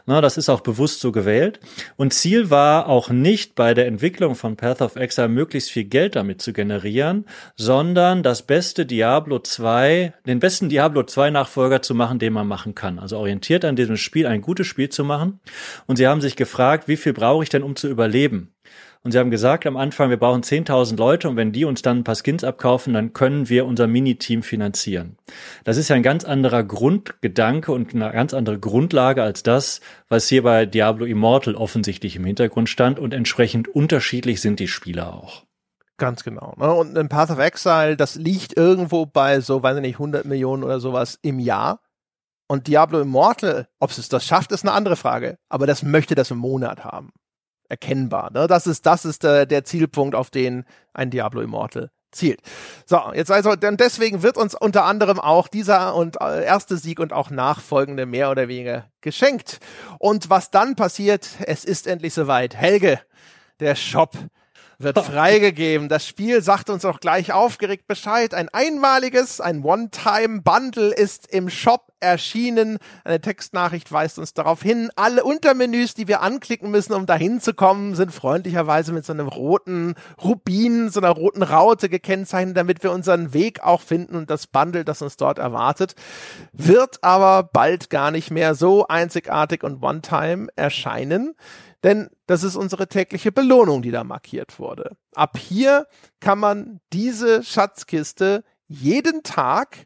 Na, 0.06 0.22
das 0.22 0.38
ist 0.38 0.50
auch 0.50 0.62
bewusst 0.62 1.00
so 1.00 1.12
gewählt. 1.12 1.60
Und 1.96 2.14
Ziel 2.14 2.50
war 2.50 2.88
auch 2.88 3.10
nicht 3.10 3.56
bei 3.56 3.74
der 3.74 3.88
Entwicklung 3.88 4.36
von 4.36 4.56
Path 4.56 4.82
of 4.82 4.96
Exile 4.96 5.28
möglichst 5.28 5.72
viel 5.72 5.86
Geld 5.86 6.16
damit 6.16 6.42
zu 6.42 6.54
generieren, 6.54 7.26
sondern 7.56 8.24
das 8.24 8.42
beste 8.44 8.86
Diablo 8.86 9.40
2, 9.40 10.14
den 10.26 10.40
besten 10.40 10.70
Diablo 10.70 11.04
2 11.04 11.30
Nachfolger 11.30 11.82
zu 11.82 11.96
machen, 11.96 12.20
den 12.20 12.34
man 12.34 12.48
machen 12.48 12.76
kann. 12.76 13.00
Also 13.00 13.18
orientiert 13.18 13.66
an 13.66 13.76
diesem 13.76 13.98
Spiel 13.98 14.28
ein 14.28 14.42
gutes 14.42 14.68
Spiel 14.68 14.90
zu 14.90 15.04
machen. 15.04 15.40
Und 15.88 15.98
sie 15.98 16.08
haben 16.08 16.22
sich 16.22 16.36
gefragt, 16.36 16.88
wie 16.88 16.98
viel 16.98 17.14
brauche 17.14 17.44
ich 17.44 17.50
denn, 17.50 17.64
um 17.64 17.76
zu 17.76 17.88
überleben? 17.88 18.54
Und 19.06 19.12
sie 19.12 19.20
haben 19.20 19.32
gesagt 19.32 19.66
am 19.66 19.76
Anfang, 19.76 20.10
wir 20.10 20.18
brauchen 20.18 20.44
10.000 20.44 20.96
Leute 20.96 21.28
und 21.28 21.36
wenn 21.36 21.52
die 21.52 21.66
uns 21.66 21.82
dann 21.82 22.00
ein 22.00 22.04
paar 22.06 22.16
Skins 22.16 22.46
abkaufen, 22.46 22.94
dann 22.94 23.12
können 23.12 23.50
wir 23.50 23.66
unser 23.66 23.86
Mini-Team 23.86 24.44
finanzieren. 24.44 25.18
Das 25.66 25.76
ist 25.76 25.90
ja 25.90 25.98
ein 25.98 26.04
ganz 26.04 26.24
anderer 26.24 26.64
Grundgedanke 26.64 27.74
und 27.74 27.94
eine 27.94 28.14
ganz 28.14 28.34
andere 28.34 28.60
Grundlage 28.60 29.22
als 29.22 29.44
das, 29.44 29.82
was 30.08 30.30
hier 30.30 30.44
bei 30.44 30.66
Diablo 30.66 31.06
Immortal 31.06 31.56
offensichtlich 31.56 32.16
im 32.16 32.24
Hintergrund 32.24 32.70
stand 32.70 32.98
und 32.98 33.14
entsprechend 33.14 33.68
unterschiedlich 33.68 34.40
sind 34.40 34.62
die 34.62 34.70
Spieler 34.70 35.14
auch. 35.14 35.44
Ganz 35.98 36.24
genau. 36.24 36.56
Ne? 36.58 36.72
Und 36.72 36.98
ein 36.98 37.10
Path 37.10 37.30
of 37.30 37.40
Exile, 37.40 37.98
das 37.98 38.16
liegt 38.16 38.56
irgendwo 38.56 39.06
bei 39.06 39.42
so, 39.42 39.62
weiß 39.62 39.76
ich 39.76 39.82
nicht, 39.82 39.96
100 39.96 40.24
Millionen 40.24 40.64
oder 40.64 40.80
sowas 40.80 41.20
im 41.22 41.40
Jahr. 41.40 41.82
Und 42.48 42.68
Diablo 42.68 43.02
Immortal, 43.02 43.68
ob 43.80 43.90
es 43.90 44.08
das 44.08 44.26
schafft, 44.26 44.54
ist 44.54 44.64
eine 44.64 44.72
andere 44.72 44.96
Frage. 44.96 45.38
Aber 45.50 45.68
das 45.68 45.84
möchte 45.84 46.16
das 46.16 46.32
im 46.32 46.38
Monat 46.38 46.86
haben 46.86 47.12
erkennbar. 47.74 48.32
Ne? 48.32 48.48
Das 48.48 48.68
ist, 48.68 48.86
das 48.86 49.04
ist 49.04 49.24
der, 49.24 49.46
der 49.46 49.64
Zielpunkt, 49.64 50.16
auf 50.16 50.30
den 50.30 50.66
ein 50.94 51.10
Diablo 51.10 51.42
Immortal 51.42 51.90
zielt. 52.12 52.40
So, 52.86 53.00
jetzt 53.14 53.32
also, 53.32 53.56
denn 53.56 53.76
deswegen 53.76 54.22
wird 54.22 54.38
uns 54.38 54.54
unter 54.54 54.86
anderem 54.86 55.20
auch 55.20 55.48
dieser 55.48 55.96
und 55.96 56.22
äh, 56.22 56.46
erste 56.46 56.78
Sieg 56.78 57.00
und 57.00 57.12
auch 57.12 57.32
nachfolgende 57.32 58.06
mehr 58.06 58.30
oder 58.30 58.48
weniger 58.48 58.86
geschenkt. 59.02 59.60
Und 59.98 60.30
was 60.30 60.52
dann 60.52 60.76
passiert, 60.76 61.28
es 61.46 61.66
ist 61.66 61.88
endlich 61.88 62.14
soweit. 62.14 62.56
Helge, 62.56 63.00
der 63.60 63.76
Shop 63.76 64.16
wird 64.80 65.00
freigegeben. 65.00 65.90
Das 65.90 66.08
Spiel 66.08 66.42
sagt 66.42 66.70
uns 66.70 66.86
auch 66.86 67.00
gleich 67.00 67.32
aufgeregt 67.32 67.88
Bescheid. 67.88 68.34
Ein 68.34 68.50
einmaliges, 68.50 69.42
ein 69.42 69.64
One-Time-Bundle 69.64 70.94
ist 70.94 71.28
im 71.28 71.50
Shop 71.50 71.94
erschienen. 72.04 72.78
Eine 73.04 73.22
Textnachricht 73.22 73.92
weist 73.92 74.20
uns 74.20 74.34
darauf 74.34 74.62
hin. 74.62 74.92
Alle 74.96 75.24
Untermenüs, 75.24 75.94
die 75.94 76.08
wir 76.08 76.22
anklicken 76.22 76.70
müssen, 76.70 76.94
um 76.94 77.06
dahin 77.06 77.40
zu 77.40 77.54
kommen, 77.54 77.96
sind 77.96 78.14
freundlicherweise 78.14 78.92
mit 78.92 79.06
so 79.06 79.14
einem 79.14 79.28
roten 79.28 79.96
Rubin, 80.22 80.90
so 80.90 81.00
einer 81.00 81.10
roten 81.10 81.42
Raute 81.42 81.90
gekennzeichnet, 81.90 82.58
damit 82.58 82.84
wir 82.84 82.92
unseren 82.92 83.34
Weg 83.34 83.64
auch 83.64 83.82
finden 83.82 84.16
und 84.16 84.30
das 84.30 84.48
Bundle, 84.48 84.86
das 84.86 85.02
uns 85.02 85.18
dort 85.18 85.40
erwartet, 85.40 85.96
wird 86.52 87.04
aber 87.04 87.44
bald 87.44 87.90
gar 87.90 88.12
nicht 88.12 88.30
mehr 88.30 88.54
so 88.54 88.88
einzigartig 88.88 89.64
und 89.64 89.82
One-Time 89.82 90.50
erscheinen. 90.56 91.36
Denn 91.84 92.10
das 92.28 92.44
ist 92.44 92.56
unsere 92.56 92.88
tägliche 92.88 93.32
Belohnung, 93.32 93.82
die 93.82 93.92
da 93.92 94.04
markiert 94.04 94.58
wurde. 94.58 94.96
Ab 95.14 95.38
hier 95.38 95.88
kann 96.20 96.40
man 96.40 96.80
diese 96.94 97.44
Schatzkiste 97.44 98.44
jeden 98.68 99.24
Tag 99.24 99.86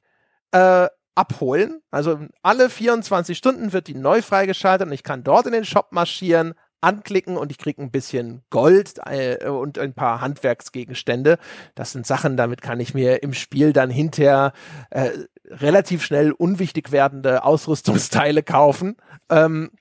äh, 0.51 0.87
abholen. 1.15 1.81
Also 1.89 2.19
alle 2.43 2.69
24 2.69 3.37
Stunden 3.37 3.73
wird 3.73 3.87
die 3.87 3.95
neu 3.95 4.21
freigeschaltet 4.21 4.87
und 4.87 4.93
ich 4.93 5.03
kann 5.03 5.23
dort 5.23 5.47
in 5.47 5.51
den 5.53 5.65
Shop 5.65 5.87
marschieren, 5.91 6.53
anklicken 6.79 7.37
und 7.37 7.51
ich 7.51 7.57
kriege 7.57 7.81
ein 7.81 7.89
bisschen 7.89 8.43
Gold 8.51 8.99
äh, 9.05 9.47
und 9.47 9.79
ein 9.79 9.93
paar 9.93 10.21
Handwerksgegenstände. 10.21 11.39
Das 11.73 11.91
sind 11.91 12.05
Sachen, 12.05 12.37
damit 12.37 12.61
kann 12.61 12.79
ich 12.79 12.93
mir 12.93 13.23
im 13.23 13.33
Spiel 13.33 13.73
dann 13.73 13.89
hinterher 13.89 14.53
äh, 14.91 15.09
relativ 15.47 16.03
schnell 16.03 16.31
unwichtig 16.31 16.91
werdende 16.91 17.43
Ausrüstungsteile 17.43 18.43
kaufen. 18.43 18.97
Ähm, 19.29 19.71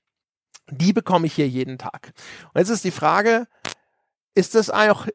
die 0.71 0.93
bekomme 0.93 1.27
ich 1.27 1.35
hier 1.35 1.49
jeden 1.49 1.79
Tag. 1.79 2.13
Und 2.53 2.59
jetzt 2.59 2.71
ist 2.71 2.85
die 2.85 2.91
Frage, 2.91 3.47
ist 4.35 4.55
das 4.55 4.71
auch 4.71 5.07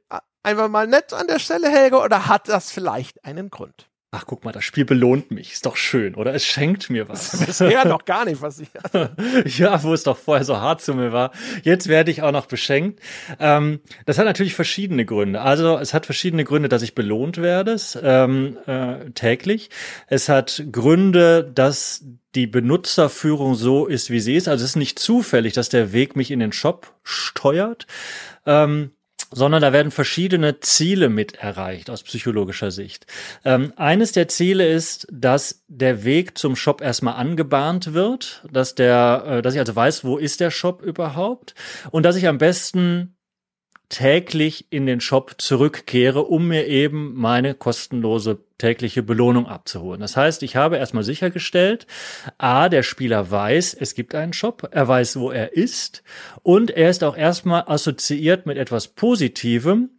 einfach 0.44 0.70
mal 0.70 0.88
nett 0.88 1.14
an 1.14 1.28
der 1.28 1.40
Stelle, 1.40 1.70
Helge, 1.70 2.00
oder 2.00 2.28
hat 2.28 2.50
das 2.50 2.72
vielleicht 2.72 3.24
einen 3.26 3.50
Grund? 3.50 3.91
Ach, 4.14 4.26
guck 4.26 4.44
mal, 4.44 4.52
das 4.52 4.66
Spiel 4.66 4.84
belohnt 4.84 5.32
mich. 5.32 5.54
Ist 5.54 5.66
doch 5.66 5.78
schön, 5.78 6.16
oder? 6.16 6.34
Es 6.36 6.46
schenkt 6.46 6.90
mir 6.90 7.08
was. 7.08 7.40
Bisher 7.46 7.88
noch 7.88 8.04
gar 8.04 8.26
nicht, 8.26 8.42
was 8.42 8.60
ich 8.60 8.68
hatte. 8.76 9.16
ja, 9.46 9.82
wo 9.84 9.94
es 9.94 10.04
doch 10.04 10.18
vorher 10.18 10.44
so 10.44 10.58
hart 10.58 10.82
zu 10.82 10.94
mir 10.94 11.14
war. 11.14 11.32
Jetzt 11.64 11.88
werde 11.88 12.12
ich 12.12 12.22
auch 12.22 12.34
noch 12.34 12.46
beschenkt. 12.46 13.00
Ähm, 13.40 13.80
das 14.06 14.18
hat 14.18 14.26
natürlich 14.26 14.54
verschiedene 14.54 15.06
Gründe. 15.06 15.40
Also, 15.40 15.78
es 15.78 15.94
hat 15.94 16.06
verschiedene 16.06 16.44
Gründe, 16.44 16.68
dass 16.68 16.82
ich 16.82 16.94
belohnt 16.94 17.38
werde, 17.38 17.78
ähm, 18.04 18.58
äh, 18.66 19.12
täglich. 19.12 19.70
Es 20.08 20.28
hat 20.28 20.62
Gründe, 20.74 21.46
dass 21.46 22.04
die 22.36 22.48
Benutzerführung 22.48 23.56
so 23.56 23.86
ist, 23.86 24.10
wie 24.10 24.20
sie 24.20 24.36
ist. 24.36 24.50
Also, 24.50 24.66
es 24.66 24.72
ist 24.72 24.76
nicht 24.76 25.00
zufällig, 25.00 25.54
dass 25.54 25.70
der 25.70 25.94
Weg 25.94 26.18
mich 26.18 26.32
in 26.32 26.42
den 26.42 26.52
Shop 26.52 26.96
steuert. 27.04 27.88
Ähm, 28.46 28.92
sondern 29.32 29.62
da 29.62 29.74
werden 29.74 29.92
verschiedene 29.92 30.60
Ziele 30.60 31.10
mit 31.10 31.36
erreicht 31.36 31.90
aus 31.90 32.04
psychologischer 32.04 32.72
Sicht. 32.72 33.06
Ähm, 33.46 33.74
eines 33.78 34.12
der 34.12 34.28
Ziele 34.28 34.68
ist, 34.68 35.08
dass 35.12 35.64
der 35.68 36.04
Weg 36.04 36.38
zum 36.38 36.56
Shop 36.56 36.82
erstmal 36.82 37.16
angebahnt 37.16 37.94
wird, 37.94 38.44
dass 38.52 38.76
der, 38.76 39.24
äh, 39.26 39.42
dass 39.42 39.54
ich 39.54 39.60
also 39.60 39.76
weiß, 39.76 40.04
wo 40.04 40.18
ist 40.18 40.40
der 40.40 40.52
Shop 40.52 40.82
überhaupt 40.82 41.56
und 41.92 42.04
dass 42.04 42.16
ich 42.16 42.28
am 42.28 42.38
besten 42.38 43.16
täglich 43.92 44.68
in 44.70 44.86
den 44.86 45.02
Shop 45.02 45.36
zurückkehre, 45.38 46.24
um 46.24 46.48
mir 46.48 46.66
eben 46.68 47.14
meine 47.14 47.54
kostenlose 47.54 48.40
tägliche 48.58 49.04
Belohnung 49.04 49.48
abzuholen. 49.48 50.00
Das 50.00 50.16
heißt, 50.16 50.44
ich 50.44 50.56
habe 50.56 50.78
erstmal 50.78 51.04
sichergestellt, 51.04 51.88
a, 52.38 52.70
der 52.70 52.84
Spieler 52.84 53.30
weiß, 53.30 53.76
es 53.78 53.94
gibt 53.94 54.16
einen 54.16 54.34
Shop, 54.34 54.70
er 54.72 54.88
weiß, 54.88 55.20
wo 55.20 55.30
er 55.30 55.54
ist 55.54 56.04
und 56.42 56.72
er 56.72 56.90
ist 56.90 57.04
auch 57.04 57.18
erstmal 57.18 57.66
assoziiert 57.68 58.46
mit 58.46 58.58
etwas 58.58 58.88
Positivem, 58.88 59.90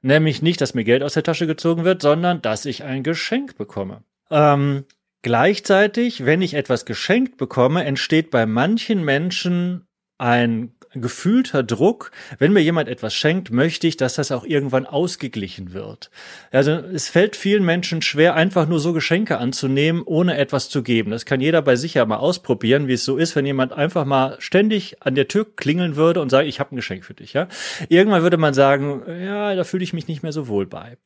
nämlich 0.00 0.40
nicht, 0.40 0.60
dass 0.62 0.74
mir 0.74 0.84
Geld 0.84 1.02
aus 1.02 1.14
der 1.14 1.22
Tasche 1.22 1.46
gezogen 1.46 1.84
wird, 1.84 2.00
sondern 2.00 2.40
dass 2.40 2.64
ich 2.64 2.84
ein 2.84 3.02
Geschenk 3.02 3.58
bekomme. 3.58 4.02
Ähm, 4.30 4.84
gleichzeitig, 5.20 6.24
wenn 6.24 6.40
ich 6.40 6.54
etwas 6.54 6.86
geschenkt 6.86 7.36
bekomme, 7.36 7.84
entsteht 7.84 8.30
bei 8.30 8.46
manchen 8.46 9.04
Menschen 9.04 9.86
ein 10.22 10.72
gefühlter 10.94 11.62
Druck, 11.62 12.12
wenn 12.38 12.52
mir 12.52 12.60
jemand 12.60 12.88
etwas 12.88 13.14
schenkt, 13.14 13.50
möchte 13.50 13.86
ich, 13.86 13.96
dass 13.96 14.14
das 14.14 14.30
auch 14.30 14.44
irgendwann 14.44 14.86
ausgeglichen 14.86 15.72
wird. 15.72 16.10
Also 16.50 16.72
es 16.72 17.08
fällt 17.08 17.34
vielen 17.34 17.64
Menschen 17.64 18.02
schwer, 18.02 18.34
einfach 18.34 18.68
nur 18.68 18.78
so 18.78 18.92
Geschenke 18.92 19.38
anzunehmen, 19.38 20.02
ohne 20.02 20.36
etwas 20.36 20.68
zu 20.68 20.82
geben. 20.82 21.10
Das 21.10 21.24
kann 21.24 21.40
jeder 21.40 21.62
bei 21.62 21.76
sich 21.76 21.94
ja 21.94 22.04
mal 22.04 22.18
ausprobieren, 22.18 22.88
wie 22.88 22.92
es 22.92 23.04
so 23.04 23.16
ist, 23.16 23.34
wenn 23.34 23.46
jemand 23.46 23.72
einfach 23.72 24.04
mal 24.04 24.36
ständig 24.38 25.02
an 25.02 25.14
der 25.14 25.28
Tür 25.28 25.46
klingeln 25.56 25.96
würde 25.96 26.20
und 26.20 26.28
sagen, 26.30 26.48
ich 26.48 26.60
habe 26.60 26.74
ein 26.74 26.76
Geschenk 26.76 27.04
für 27.04 27.14
dich. 27.14 27.32
Ja, 27.32 27.48
irgendwann 27.88 28.22
würde 28.22 28.36
man 28.36 28.54
sagen, 28.54 29.02
ja, 29.08 29.54
da 29.54 29.64
fühle 29.64 29.84
ich 29.84 29.92
mich 29.92 30.08
nicht 30.08 30.22
mehr 30.22 30.32
so 30.32 30.46
wohl 30.46 30.66
bei. 30.66 30.98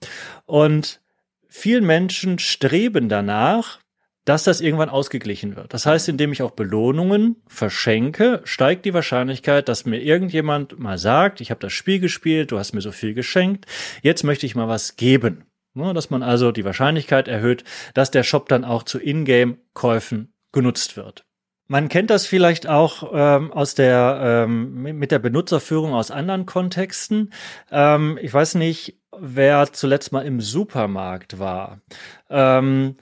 Und 0.47 1.01
vielen 1.49 1.87
Menschen 1.87 2.39
streben 2.39 3.09
danach, 3.09 3.79
dass 4.27 4.43
das 4.43 4.61
irgendwann 4.61 4.91
ausgeglichen 4.91 5.57
wird. 5.57 5.73
Das 5.73 5.87
heißt, 5.87 6.09
indem 6.09 6.33
ich 6.33 6.43
auch 6.43 6.51
Belohnungen 6.51 7.37
verschenke, 7.47 8.43
steigt 8.45 8.85
die 8.85 8.93
Wahrscheinlichkeit, 8.93 9.69
dass 9.69 9.87
mir 9.87 10.03
irgendjemand 10.03 10.79
mal 10.79 10.99
sagt, 10.99 11.41
ich 11.41 11.51
habe 11.51 11.61
das 11.61 11.73
Spiel 11.73 12.01
gespielt, 12.01 12.51
du 12.51 12.59
hast 12.59 12.75
mir 12.75 12.83
so 12.83 12.93
viel 12.93 13.15
geschenkt, 13.15 13.67
jetzt 14.03 14.25
möchte 14.25 14.45
ich 14.45 14.55
mal 14.55 14.69
was 14.69 14.97
geben. 14.97 15.45
dass 15.75 16.11
man 16.11 16.23
also 16.23 16.53
die 16.53 16.65
Wahrscheinlichkeit 16.65 17.29
erhöht, 17.29 17.63
dass 17.95 18.11
der 18.11 18.25
Shop 18.25 18.49
dann 18.49 18.65
auch 18.65 18.83
zu 18.83 18.99
Ingame-Käufen 18.99 20.33
genutzt 20.51 20.97
wird. 20.97 21.25
Man 21.69 21.89
kennt 21.89 22.11
das 22.11 22.27
vielleicht 22.27 22.67
auch 22.69 23.11
ähm, 23.13 23.53
aus 23.53 23.75
der 23.75 24.45
ähm, 24.47 24.83
mit 24.83 25.11
der 25.11 25.19
Benutzerführung 25.19 25.95
aus 25.95 26.11
anderen 26.11 26.47
Kontexten. 26.47 27.33
Ähm, 27.71 28.19
ich 28.23 28.33
weiß 28.33 28.55
nicht, 28.55 28.99
wer 29.19 29.73
zuletzt 29.73 30.13
mal 30.13 30.25
im 30.25 30.41
Supermarkt 30.41 31.39
war. 31.39 31.81
Ähm, 32.31 32.97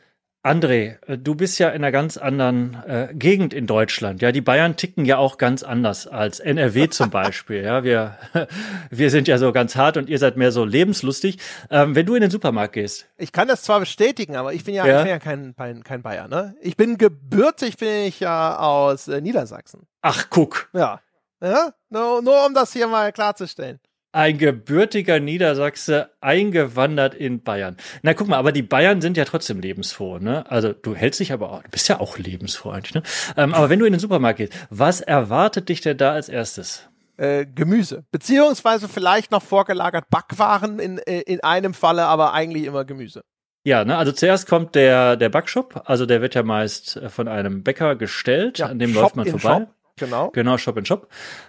André, 0.44 0.98
du 1.16 1.34
bist 1.34 1.58
ja 1.58 1.70
in 1.70 1.76
einer 1.76 1.90
ganz 1.90 2.18
anderen 2.18 2.74
äh, 2.86 3.08
Gegend 3.14 3.54
in 3.54 3.66
Deutschland. 3.66 4.20
Ja, 4.20 4.30
die 4.30 4.42
Bayern 4.42 4.76
ticken 4.76 5.06
ja 5.06 5.16
auch 5.16 5.38
ganz 5.38 5.62
anders 5.62 6.06
als 6.06 6.38
NRW 6.38 6.88
zum 6.90 7.08
Beispiel. 7.08 7.62
Ja, 7.62 7.82
wir, 7.82 8.18
wir 8.90 9.08
sind 9.08 9.26
ja 9.26 9.38
so 9.38 9.52
ganz 9.52 9.74
hart 9.74 9.96
und 9.96 10.10
ihr 10.10 10.18
seid 10.18 10.36
mehr 10.36 10.52
so 10.52 10.66
lebenslustig. 10.66 11.38
Ähm, 11.70 11.94
wenn 11.94 12.04
du 12.04 12.14
in 12.14 12.20
den 12.20 12.30
Supermarkt 12.30 12.74
gehst. 12.74 13.06
Ich 13.16 13.32
kann 13.32 13.48
das 13.48 13.62
zwar 13.62 13.80
bestätigen, 13.80 14.36
aber 14.36 14.52
ich 14.52 14.64
bin 14.64 14.74
ja, 14.74 14.86
ja. 14.86 14.98
Ich 14.98 15.04
bin 15.04 15.10
ja 15.12 15.18
kein, 15.18 15.56
kein, 15.56 15.82
kein 15.82 16.02
Bayer. 16.02 16.28
Ne? 16.28 16.54
Ich 16.60 16.76
bin 16.76 16.98
gebürtig, 16.98 17.78
bin 17.78 18.04
ich 18.04 18.20
ja 18.20 18.58
aus 18.58 19.08
äh, 19.08 19.22
Niedersachsen. 19.22 19.86
Ach, 20.02 20.26
guck. 20.28 20.68
Ja. 20.74 21.00
ja? 21.42 21.72
Nur, 21.88 22.20
nur 22.20 22.46
um 22.46 22.52
das 22.52 22.74
hier 22.74 22.86
mal 22.86 23.12
klarzustellen 23.12 23.80
ein 24.14 24.38
gebürtiger 24.38 25.18
Niedersachse 25.18 26.10
eingewandert 26.20 27.14
in 27.14 27.42
Bayern. 27.42 27.76
Na 28.02 28.14
guck 28.14 28.28
mal, 28.28 28.36
aber 28.36 28.52
die 28.52 28.62
Bayern 28.62 29.00
sind 29.00 29.16
ja 29.16 29.24
trotzdem 29.24 29.60
lebensfroh, 29.60 30.18
ne? 30.18 30.48
Also 30.50 30.72
du 30.72 30.94
hältst 30.94 31.18
dich 31.18 31.32
aber 31.32 31.50
auch, 31.50 31.62
du 31.62 31.70
bist 31.70 31.88
ja 31.88 31.98
auch 31.98 32.16
lebensfroh 32.16 32.70
eigentlich, 32.70 32.94
ne? 32.94 33.02
Ähm, 33.36 33.52
aber 33.52 33.70
wenn 33.70 33.80
du 33.80 33.86
in 33.86 33.92
den 33.92 34.00
Supermarkt 34.00 34.38
gehst, 34.38 34.52
was 34.70 35.00
erwartet 35.00 35.68
dich 35.68 35.80
denn 35.80 35.98
da 35.98 36.12
als 36.12 36.28
erstes? 36.28 36.88
Äh, 37.16 37.46
Gemüse, 37.46 38.04
beziehungsweise 38.12 38.88
vielleicht 38.88 39.32
noch 39.32 39.42
vorgelagert 39.42 40.08
Backwaren 40.10 40.78
in, 40.78 40.98
äh, 40.98 41.20
in 41.20 41.42
einem 41.42 41.74
Falle, 41.74 42.04
aber 42.04 42.32
eigentlich 42.32 42.64
immer 42.64 42.84
Gemüse. 42.84 43.22
Ja, 43.64 43.84
ne, 43.84 43.96
also 43.96 44.12
zuerst 44.12 44.46
kommt 44.46 44.74
der, 44.74 45.16
der 45.16 45.28
Backshop, 45.28 45.82
also 45.86 46.06
der 46.06 46.20
wird 46.20 46.34
ja 46.34 46.42
meist 46.42 46.96
äh, 46.96 47.08
von 47.08 47.26
einem 47.26 47.62
Bäcker 47.64 47.96
gestellt, 47.96 48.58
ja, 48.58 48.66
an 48.66 48.78
dem 48.78 48.92
Shop 48.92 49.02
läuft 49.02 49.16
man 49.16 49.26
vorbei. 49.26 49.58
Shop. 49.60 49.73
Genau. 49.96 50.30
Genau, 50.30 50.58
Shop 50.58 50.76
in 50.76 50.84
Shop. 50.84 51.08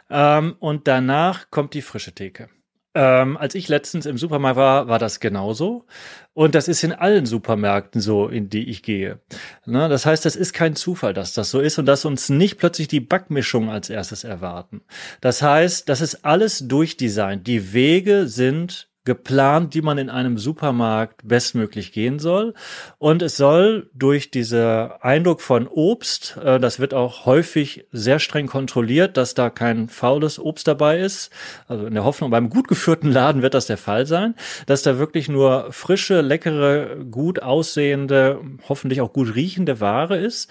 Ähm, 0.10 0.56
und 0.60 0.88
danach 0.88 1.50
kommt 1.50 1.74
die 1.74 1.82
frische 1.82 2.14
Theke. 2.14 2.50
Ähm, 2.98 3.36
als 3.36 3.56
ich 3.56 3.68
letztens 3.68 4.06
im 4.06 4.18
Supermarkt 4.18 4.56
war, 4.56 4.88
war 4.88 5.00
das 5.00 5.20
genauso. 5.20 5.86
Und 6.34 6.56
das 6.56 6.70
ist 6.70 6.82
in 6.82 6.94
allen 6.94 7.26
Supermärkten 7.26 8.00
so, 8.00 8.30
in 8.30 8.50
die 8.50 8.70
ich 8.70 8.84
gehe. 8.84 9.20
Ne? 9.66 9.90
Das 9.90 10.06
heißt, 10.06 10.24
das 10.24 10.38
ist 10.38 10.54
kein 10.54 10.78
Zufall, 10.78 11.14
dass 11.14 11.34
das 11.34 11.52
so 11.52 11.60
ist 11.60 11.78
und 11.78 11.88
dass 11.88 12.06
uns 12.06 12.30
nicht 12.30 12.58
plötzlich 12.58 12.88
die 12.88 13.02
Backmischung 13.02 13.70
als 13.70 13.90
erstes 13.90 14.24
erwarten. 14.24 14.82
Das 15.20 15.42
heißt, 15.42 15.90
das 15.90 16.00
ist 16.00 16.24
alles 16.24 16.70
durchdesignt. 16.70 17.46
Die 17.48 17.74
Wege 17.74 18.28
sind 18.28 18.90
geplant, 19.06 19.74
die 19.76 19.82
man 19.82 19.98
in 19.98 20.10
einem 20.10 20.38
Supermarkt 20.38 21.22
bestmöglich 21.24 21.92
gehen 21.92 22.20
soll. 22.20 22.54
Und 22.98 23.22
es 23.22 23.38
soll 23.38 23.90
durch 23.94 24.32
diese 24.32 24.98
Eindruck 25.02 25.42
von 25.42 25.68
Obst, 25.68 26.38
äh, 26.44 26.60
das 26.60 26.80
wird 26.80 26.94
auch 26.94 27.26
häufig 27.26 27.88
sehr 27.92 28.20
streng 28.20 28.48
kontrolliert, 28.48 29.16
dass 29.16 29.36
da 29.36 29.50
kein 29.50 29.88
faules 29.88 30.40
Obst 30.40 30.68
dabei 30.68 31.00
ist. 31.00 31.32
Also 31.68 31.86
in 31.86 31.94
der 31.94 32.04
Hoffnung, 32.04 32.32
beim 32.32 32.50
gut 32.50 32.68
geführten 32.68 33.12
Laden 33.12 33.44
wird 33.44 33.54
das 33.54 33.68
der 33.68 33.78
Fall 33.78 34.08
sein, 34.08 34.34
dass 34.66 34.82
da 34.82 34.98
wirklich 34.98 35.30
nur 35.30 35.72
frische, 35.72 36.22
leckere, 36.22 37.06
gut 37.10 37.42
aussehende, 37.42 38.42
hoffentlich 38.68 39.02
auch 39.02 39.14
gut 39.14 39.36
riechende 39.36 39.80
Ware 39.80 40.18
ist. 40.18 40.50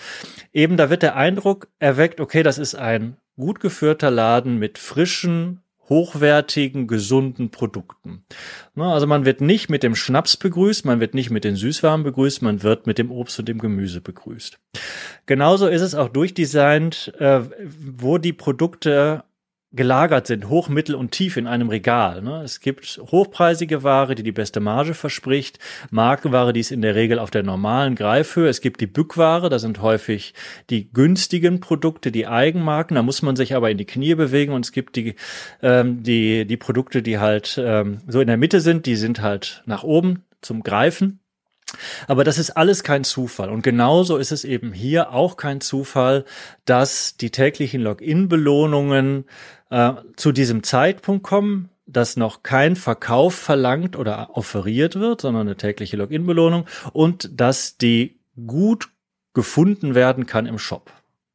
Eben 0.52 0.76
da 0.76 0.90
wird 0.90 1.02
der 1.02 1.16
Eindruck 1.16 1.68
erweckt, 1.80 2.20
okay, 2.20 2.44
das 2.44 2.58
ist 2.58 2.76
ein 2.76 3.16
gut 3.36 3.58
geführter 3.58 4.10
Laden 4.10 4.58
mit 4.58 4.78
frischen, 4.78 5.63
hochwertigen, 5.88 6.86
gesunden 6.86 7.50
Produkten. 7.50 8.24
Also 8.76 9.06
man 9.06 9.24
wird 9.24 9.40
nicht 9.40 9.68
mit 9.68 9.82
dem 9.82 9.94
Schnaps 9.94 10.36
begrüßt, 10.36 10.84
man 10.84 11.00
wird 11.00 11.14
nicht 11.14 11.30
mit 11.30 11.44
den 11.44 11.56
Süßwaren 11.56 12.02
begrüßt, 12.02 12.42
man 12.42 12.62
wird 12.62 12.86
mit 12.86 12.98
dem 12.98 13.10
Obst 13.10 13.38
und 13.38 13.48
dem 13.48 13.58
Gemüse 13.58 14.00
begrüßt. 14.00 14.58
Genauso 15.26 15.68
ist 15.68 15.82
es 15.82 15.94
auch 15.94 16.08
durchdesignt, 16.08 17.12
äh, 17.18 17.40
wo 17.96 18.18
die 18.18 18.32
Produkte 18.32 19.24
gelagert 19.74 20.26
sind, 20.26 20.48
hoch, 20.48 20.68
mittel 20.68 20.94
und 20.94 21.10
tief 21.10 21.36
in 21.36 21.46
einem 21.46 21.68
Regal. 21.68 22.22
Ne? 22.22 22.42
Es 22.42 22.60
gibt 22.60 23.00
hochpreisige 23.10 23.82
Ware, 23.82 24.14
die 24.14 24.22
die 24.22 24.32
beste 24.32 24.60
Marge 24.60 24.94
verspricht, 24.94 25.58
Markenware, 25.90 26.52
die 26.52 26.60
ist 26.60 26.70
in 26.70 26.82
der 26.82 26.94
Regel 26.94 27.18
auf 27.18 27.30
der 27.30 27.42
normalen 27.42 27.94
Greifhöhe. 27.94 28.48
Es 28.48 28.60
gibt 28.60 28.80
die 28.80 28.86
Bückware, 28.86 29.48
da 29.48 29.58
sind 29.58 29.82
häufig 29.82 30.34
die 30.70 30.90
günstigen 30.92 31.60
Produkte, 31.60 32.12
die 32.12 32.26
Eigenmarken, 32.26 32.94
da 32.94 33.02
muss 33.02 33.22
man 33.22 33.36
sich 33.36 33.54
aber 33.54 33.70
in 33.70 33.78
die 33.78 33.86
Knie 33.86 34.14
bewegen 34.14 34.52
und 34.52 34.64
es 34.64 34.72
gibt 34.72 34.96
die, 34.96 35.16
ähm, 35.62 36.02
die, 36.02 36.46
die 36.46 36.56
Produkte, 36.56 37.02
die 37.02 37.18
halt 37.18 37.60
ähm, 37.62 37.98
so 38.06 38.20
in 38.20 38.28
der 38.28 38.36
Mitte 38.36 38.60
sind, 38.60 38.86
die 38.86 38.96
sind 38.96 39.22
halt 39.22 39.62
nach 39.66 39.82
oben 39.82 40.24
zum 40.40 40.62
Greifen. 40.62 41.20
Aber 42.08 42.24
das 42.24 42.38
ist 42.38 42.50
alles 42.50 42.82
kein 42.82 43.04
Zufall. 43.04 43.50
Und 43.50 43.62
genauso 43.62 44.16
ist 44.16 44.32
es 44.32 44.44
eben 44.44 44.72
hier 44.72 45.12
auch 45.12 45.36
kein 45.36 45.60
Zufall, 45.60 46.24
dass 46.64 47.16
die 47.16 47.30
täglichen 47.30 47.80
Login-Belohnungen 47.80 49.24
äh, 49.70 49.92
zu 50.16 50.32
diesem 50.32 50.62
Zeitpunkt 50.62 51.22
kommen, 51.24 51.70
dass 51.86 52.16
noch 52.16 52.42
kein 52.42 52.76
Verkauf 52.76 53.34
verlangt 53.34 53.96
oder 53.96 54.36
offeriert 54.36 54.98
wird, 54.98 55.20
sondern 55.20 55.46
eine 55.46 55.56
tägliche 55.56 55.96
Login-Belohnung 55.96 56.66
und 56.92 57.30
dass 57.38 57.76
die 57.76 58.18
gut 58.46 58.88
gefunden 59.34 59.94
werden 59.94 60.26
kann 60.26 60.46
im 60.46 60.58
Shop. 60.58 60.90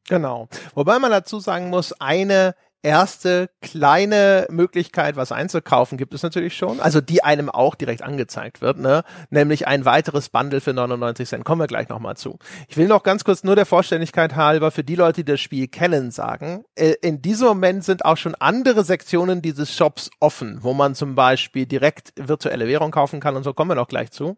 Genau. 0.08 0.48
Wobei 0.74 0.98
man 0.98 1.10
dazu 1.10 1.38
sagen 1.38 1.70
muss, 1.70 1.92
eine 2.00 2.56
erste 2.82 3.50
kleine 3.60 4.46
Möglichkeit, 4.50 5.16
was 5.16 5.32
einzukaufen, 5.32 5.98
gibt 5.98 6.14
es 6.14 6.22
natürlich 6.22 6.56
schon. 6.56 6.80
Also 6.80 7.00
die 7.00 7.22
einem 7.22 7.50
auch 7.50 7.74
direkt 7.74 8.02
angezeigt 8.02 8.60
wird, 8.60 8.78
ne? 8.78 9.04
Nämlich 9.30 9.66
ein 9.66 9.84
weiteres 9.84 10.28
Bundle 10.28 10.60
für 10.60 10.72
99 10.72 11.28
Cent. 11.28 11.44
Kommen 11.44 11.60
wir 11.60 11.66
gleich 11.66 11.88
nochmal 11.88 12.16
zu. 12.16 12.38
Ich 12.68 12.76
will 12.76 12.88
noch 12.88 13.02
ganz 13.02 13.24
kurz 13.24 13.44
nur 13.44 13.56
der 13.56 13.66
Vollständigkeit 13.66 14.36
halber 14.36 14.70
für 14.70 14.84
die 14.84 14.94
Leute, 14.94 15.24
die 15.24 15.32
das 15.32 15.40
Spiel 15.40 15.68
kennen, 15.68 16.10
sagen. 16.10 16.64
Äh, 16.74 16.94
in 17.02 17.22
diesem 17.22 17.48
Moment 17.48 17.84
sind 17.84 18.04
auch 18.04 18.16
schon 18.16 18.34
andere 18.34 18.84
Sektionen 18.84 19.42
dieses 19.42 19.74
Shops 19.74 20.10
offen, 20.20 20.58
wo 20.62 20.72
man 20.72 20.94
zum 20.94 21.14
Beispiel 21.14 21.66
direkt 21.66 22.12
virtuelle 22.16 22.66
Währung 22.66 22.90
kaufen 22.90 23.20
kann 23.20 23.36
und 23.36 23.42
so 23.42 23.52
kommen 23.52 23.70
wir 23.70 23.74
noch 23.74 23.88
gleich 23.88 24.10
zu. 24.10 24.36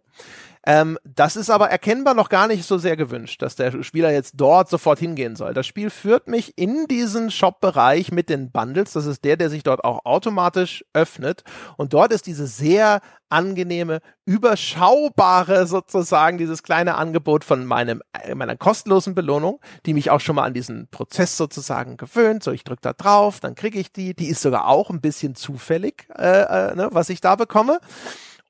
Ähm, 0.65 0.99
das 1.05 1.37
ist 1.37 1.51
aber 1.51 1.71
erkennbar 1.71 2.15
noch 2.15 2.29
gar 2.29 2.47
nicht 2.47 2.65
so 2.65 2.79
sehr 2.79 2.97
gewünscht, 2.97 3.43
dass 3.43 3.57
der 3.57 3.83
Spieler 3.83 4.13
jetzt 4.13 4.35
dort 4.37 4.69
sofort 4.69 4.99
hingehen 4.99 5.35
soll. 5.35 5.55
Das 5.55 5.67
Spiel 5.67 5.91
führt 5.91 6.29
mich 6.29 6.57
in 6.57 6.87
diesen 6.87 7.31
Shop-Bereich 7.31 8.13
mit 8.13 8.29
den 8.29 8.53
Bundles. 8.53 8.93
Das 8.93 9.07
ist 9.07 9.25
der, 9.25 9.37
der 9.37 9.51
sich 9.51 9.65
dort 9.65 9.83
auch 9.83 10.05
automatisch 10.05 10.85
öffnet. 10.93 11.43
Und 11.77 11.93
dort 11.93 12.13
ist 12.13 12.27
diese 12.27 12.47
sehr 12.47 13.01
angenehme, 13.29 14.01
überschaubare 14.25 15.67
sozusagen 15.67 16.39
dieses 16.39 16.63
kleine 16.63 16.97
Angebot 16.97 17.45
von 17.45 17.65
meinem 17.65 18.03
äh, 18.13 18.35
meiner 18.35 18.57
kostenlosen 18.57 19.15
Belohnung, 19.15 19.59
die 19.87 19.95
mich 19.95 20.11
auch 20.11 20.21
schon 20.21 20.37
mal 20.37 20.45
an 20.45 20.55
diesen 20.55 20.87
Prozess 20.89 21.37
sozusagen 21.37 21.97
gewöhnt. 21.97 22.45
So, 22.45 22.53
ich 22.53 22.63
drücke 22.63 22.83
da 22.83 22.93
drauf, 22.93 23.41
dann 23.41 23.55
kriege 23.55 23.81
ich 23.81 23.91
die. 23.91 24.15
Die 24.15 24.29
ist 24.29 24.43
sogar 24.43 24.69
auch 24.69 24.91
ein 24.91 25.01
bisschen 25.01 25.35
zufällig, 25.35 26.07
äh, 26.17 26.43
äh, 26.43 26.75
ne, 26.77 26.89
was 26.93 27.09
ich 27.09 27.21
da 27.21 27.35
bekomme. 27.35 27.81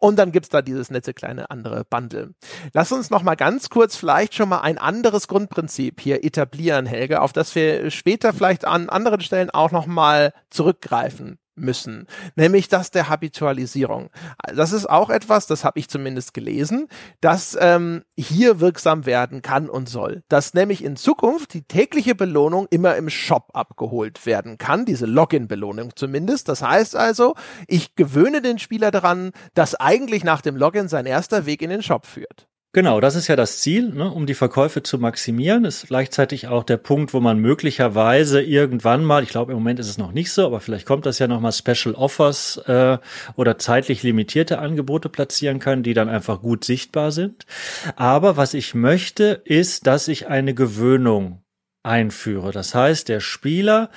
Und 0.03 0.17
dann 0.17 0.33
gibt's 0.33 0.49
da 0.49 0.63
dieses 0.63 0.91
nette 0.91 1.15
kleine 1.15 1.49
andere 1.49 1.85
Bundle. 1.89 2.35
Lass 2.73 2.91
uns 2.91 3.11
noch 3.11 3.23
mal 3.23 3.37
ganz 3.37 3.69
kurz 3.69 3.95
vielleicht 3.95 4.35
schon 4.35 4.49
mal 4.49 4.61
ein 4.61 4.77
anderes 4.77 5.29
Grundprinzip 5.29 6.01
hier 6.01 6.25
etablieren, 6.25 6.87
Helge, 6.87 7.23
auf 7.23 7.33
das 7.33 7.55
wir 7.55 7.89
später 7.93 8.33
vielleicht 8.33 8.65
an 8.65 8.89
anderen 8.89 9.21
Stellen 9.21 9.51
auch 9.51 9.71
noch 9.71 9.87
mal 9.87 10.33
zurückgreifen 10.51 11.39
müssen, 11.55 12.07
nämlich 12.35 12.69
das 12.69 12.91
der 12.91 13.09
Habitualisierung. 13.09 14.11
Das 14.55 14.73
ist 14.73 14.89
auch 14.89 15.11
etwas, 15.11 15.47
das 15.47 15.65
habe 15.65 15.79
ich 15.79 15.89
zumindest 15.89 16.35
gelesen, 16.35 16.89
das 17.21 17.57
ähm, 17.61 18.03
hier 18.17 18.61
wirksam 18.61 19.07
werden 19.07 19.43
kann 19.43 19.69
und 19.69 19.89
soll. 19.89 20.23
Dass 20.29 20.55
nämlich 20.55 20.85
in 20.85 20.97
Zukunft 20.97 21.55
die 21.55 21.63
tägliche 21.63 22.15
Belohnung 22.15 22.67
immer 22.71 22.97
im 22.97 23.11
Shop 23.11 23.51
abgeholt 23.55 24.25
werden 24.27 24.59
kann, 24.59 24.85
diese 24.85 25.07
Login-Belohnung 25.07 25.97
zumindest. 25.97 26.49
Das 26.49 26.63
heißt 26.63 26.97
also, 26.97 27.35
ich 27.67 27.95
gewöhne 27.95 28.43
den 28.43 28.59
Spieler 28.59 28.91
daran, 28.91 29.33
dass 29.55 29.75
eigentlich 29.75 30.25
nach 30.25 30.41
dem 30.41 30.57
Login 30.57 30.89
sein 30.89 31.07
erster 31.07 31.47
Weg 31.47 31.63
in 31.63 31.71
den 31.71 31.83
Shop 31.83 32.07
führt. 32.07 32.49
Genau, 32.75 33.01
das 33.01 33.17
ist 33.17 33.29
ja 33.29 33.37
das 33.37 33.61
Ziel, 33.61 33.91
ne, 33.91 34.11
um 34.11 34.25
die 34.25 34.33
Verkäufe 34.33 34.83
zu 34.83 34.99
maximieren. 34.99 35.67
Ist 35.67 35.89
gleichzeitig 35.89 36.49
auch 36.49 36.65
der 36.65 36.79
Punkt, 36.79 37.13
wo 37.13 37.21
man 37.21 37.39
möglicherweise 37.39 38.41
irgendwann 38.41 39.05
mal, 39.05 39.23
ich 39.23 39.29
glaube 39.29 39.53
im 39.53 39.59
Moment 39.59 39.79
ist 39.79 39.91
es 39.91 39.99
noch 39.99 40.13
nicht 40.13 40.33
so, 40.33 40.47
aber 40.47 40.59
vielleicht 40.61 40.87
kommt 40.87 41.05
das 41.05 41.19
ja 41.19 41.29
noch 41.29 41.41
mal 41.41 41.53
Special 41.53 41.95
Offers 41.95 42.57
äh, 42.67 42.97
oder 43.37 43.59
zeitlich 43.59 44.03
limitierte 44.03 44.59
Angebote 44.59 45.11
platzieren 45.11 45.59
kann, 45.59 45.83
die 45.83 45.93
dann 45.93 46.09
einfach 46.09 46.41
gut 46.41 46.65
sichtbar 46.65 47.13
sind. 47.13 47.45
Aber 47.97 48.39
was 48.39 48.55
ich 48.55 48.75
möchte, 48.75 49.43
ist, 49.45 49.87
dass 49.87 50.09
ich 50.09 50.29
eine 50.29 50.55
Gewöhnung 50.55 51.43
einführe. 51.83 52.53
Das 52.53 52.75
heißt, 52.75 53.07
der 53.11 53.21
Spieler 53.21 53.91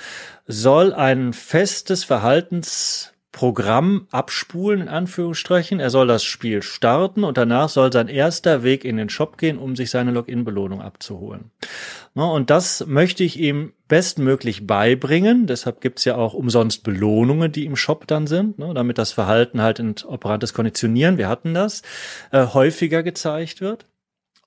soll 0.46 0.92
ein 0.92 1.32
festes 1.32 2.04
Verhaltens 2.04 3.14
Programm 3.36 4.06
abspulen, 4.12 4.80
in 4.80 4.88
Anführungsstrichen. 4.88 5.78
Er 5.78 5.90
soll 5.90 6.06
das 6.06 6.24
Spiel 6.24 6.62
starten 6.62 7.22
und 7.22 7.36
danach 7.36 7.68
soll 7.68 7.92
sein 7.92 8.08
erster 8.08 8.62
Weg 8.62 8.82
in 8.82 8.96
den 8.96 9.10
Shop 9.10 9.36
gehen, 9.36 9.58
um 9.58 9.76
sich 9.76 9.90
seine 9.90 10.10
Login-Belohnung 10.10 10.80
abzuholen. 10.80 11.50
Und 12.14 12.48
das 12.48 12.86
möchte 12.86 13.24
ich 13.24 13.38
ihm 13.38 13.74
bestmöglich 13.88 14.66
beibringen. 14.66 15.46
Deshalb 15.46 15.82
gibt's 15.82 16.06
ja 16.06 16.16
auch 16.16 16.32
umsonst 16.32 16.82
Belohnungen, 16.82 17.52
die 17.52 17.66
im 17.66 17.76
Shop 17.76 18.06
dann 18.06 18.26
sind, 18.26 18.58
ne, 18.58 18.72
damit 18.72 18.96
das 18.96 19.12
Verhalten 19.12 19.60
halt 19.60 19.80
in 19.80 19.94
operantes 20.06 20.54
Konditionieren, 20.54 21.18
wir 21.18 21.28
hatten 21.28 21.52
das, 21.52 21.82
äh, 22.32 22.46
häufiger 22.46 23.02
gezeigt 23.02 23.60
wird. 23.60 23.84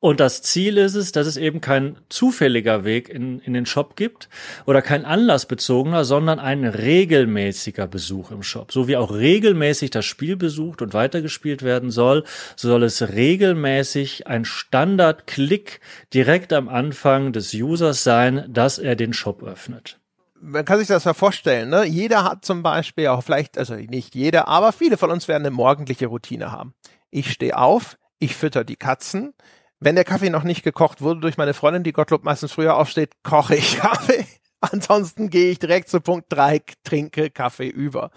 Und 0.01 0.21
das 0.21 0.41
Ziel 0.41 0.77
ist 0.77 0.95
es, 0.95 1.11
dass 1.11 1.27
es 1.27 1.35
eben 1.35 1.59
kein 1.59 1.97
zufälliger 2.07 2.85
Weg 2.85 3.09
in, 3.09 3.39
in 3.39 3.53
den 3.53 3.65
Shop 3.65 3.97
gibt 3.97 4.29
oder 4.65 4.81
kein 4.81 5.03
anlassbezogener, 5.03 6.05
sondern 6.05 6.39
ein 6.39 6.63
regelmäßiger 6.63 7.85
Besuch 7.85 8.31
im 8.31 8.41
Shop. 8.41 8.71
So 8.71 8.87
wie 8.87 8.95
auch 8.95 9.13
regelmäßig 9.13 9.89
das 9.91 10.05
Spiel 10.05 10.37
besucht 10.37 10.81
und 10.81 10.93
weitergespielt 10.93 11.63
werden 11.63 11.91
soll, 11.91 12.23
so 12.55 12.69
soll 12.69 12.83
es 12.83 13.09
regelmäßig 13.09 14.25
ein 14.27 14.45
Standard-Klick 14.45 15.81
direkt 16.13 16.53
am 16.53 16.69
Anfang 16.69 17.33
des 17.33 17.53
Users 17.53 18.05
sein, 18.05 18.45
dass 18.47 18.79
er 18.79 18.95
den 18.95 19.11
Shop 19.13 19.43
öffnet 19.43 19.99
man 20.41 20.63
kann 20.63 20.79
sich 20.79 20.87
das 20.87 21.03
ja 21.03 21.13
vorstellen, 21.13 21.69
ne? 21.69 21.83
Jeder 21.83 22.23
hat 22.23 22.45
zum 22.45 22.63
Beispiel 22.63 23.07
auch 23.07 23.21
vielleicht, 23.21 23.57
also 23.57 23.75
nicht 23.75 24.15
jeder, 24.15 24.47
aber 24.47 24.71
viele 24.71 24.95
von 24.95 25.11
uns 25.11 25.27
werden 25.27 25.45
eine 25.45 25.53
morgendliche 25.53 26.07
Routine 26.07 26.49
haben. 26.49 26.73
Ich 27.09 27.31
stehe 27.33 27.57
auf, 27.57 27.97
ich 28.19 28.35
fütter 28.35 28.63
die 28.63 28.77
Katzen, 28.77 29.33
wenn 29.79 29.95
der 29.95 30.03
Kaffee 30.03 30.29
noch 30.29 30.43
nicht 30.43 30.63
gekocht 30.63 31.01
wurde 31.01 31.21
durch 31.21 31.37
meine 31.37 31.53
Freundin, 31.53 31.83
die 31.83 31.93
Gottlob 31.93 32.23
meistens 32.23 32.51
früher 32.51 32.75
aufsteht, 32.75 33.13
koche 33.23 33.55
ich 33.55 33.77
Kaffee. 33.77 34.25
Ansonsten 34.61 35.29
gehe 35.29 35.51
ich 35.51 35.59
direkt 35.59 35.89
zu 35.89 36.01
Punkt 36.01 36.25
drei, 36.29 36.61
trinke 36.83 37.29
Kaffee 37.29 37.69
über. 37.69 38.11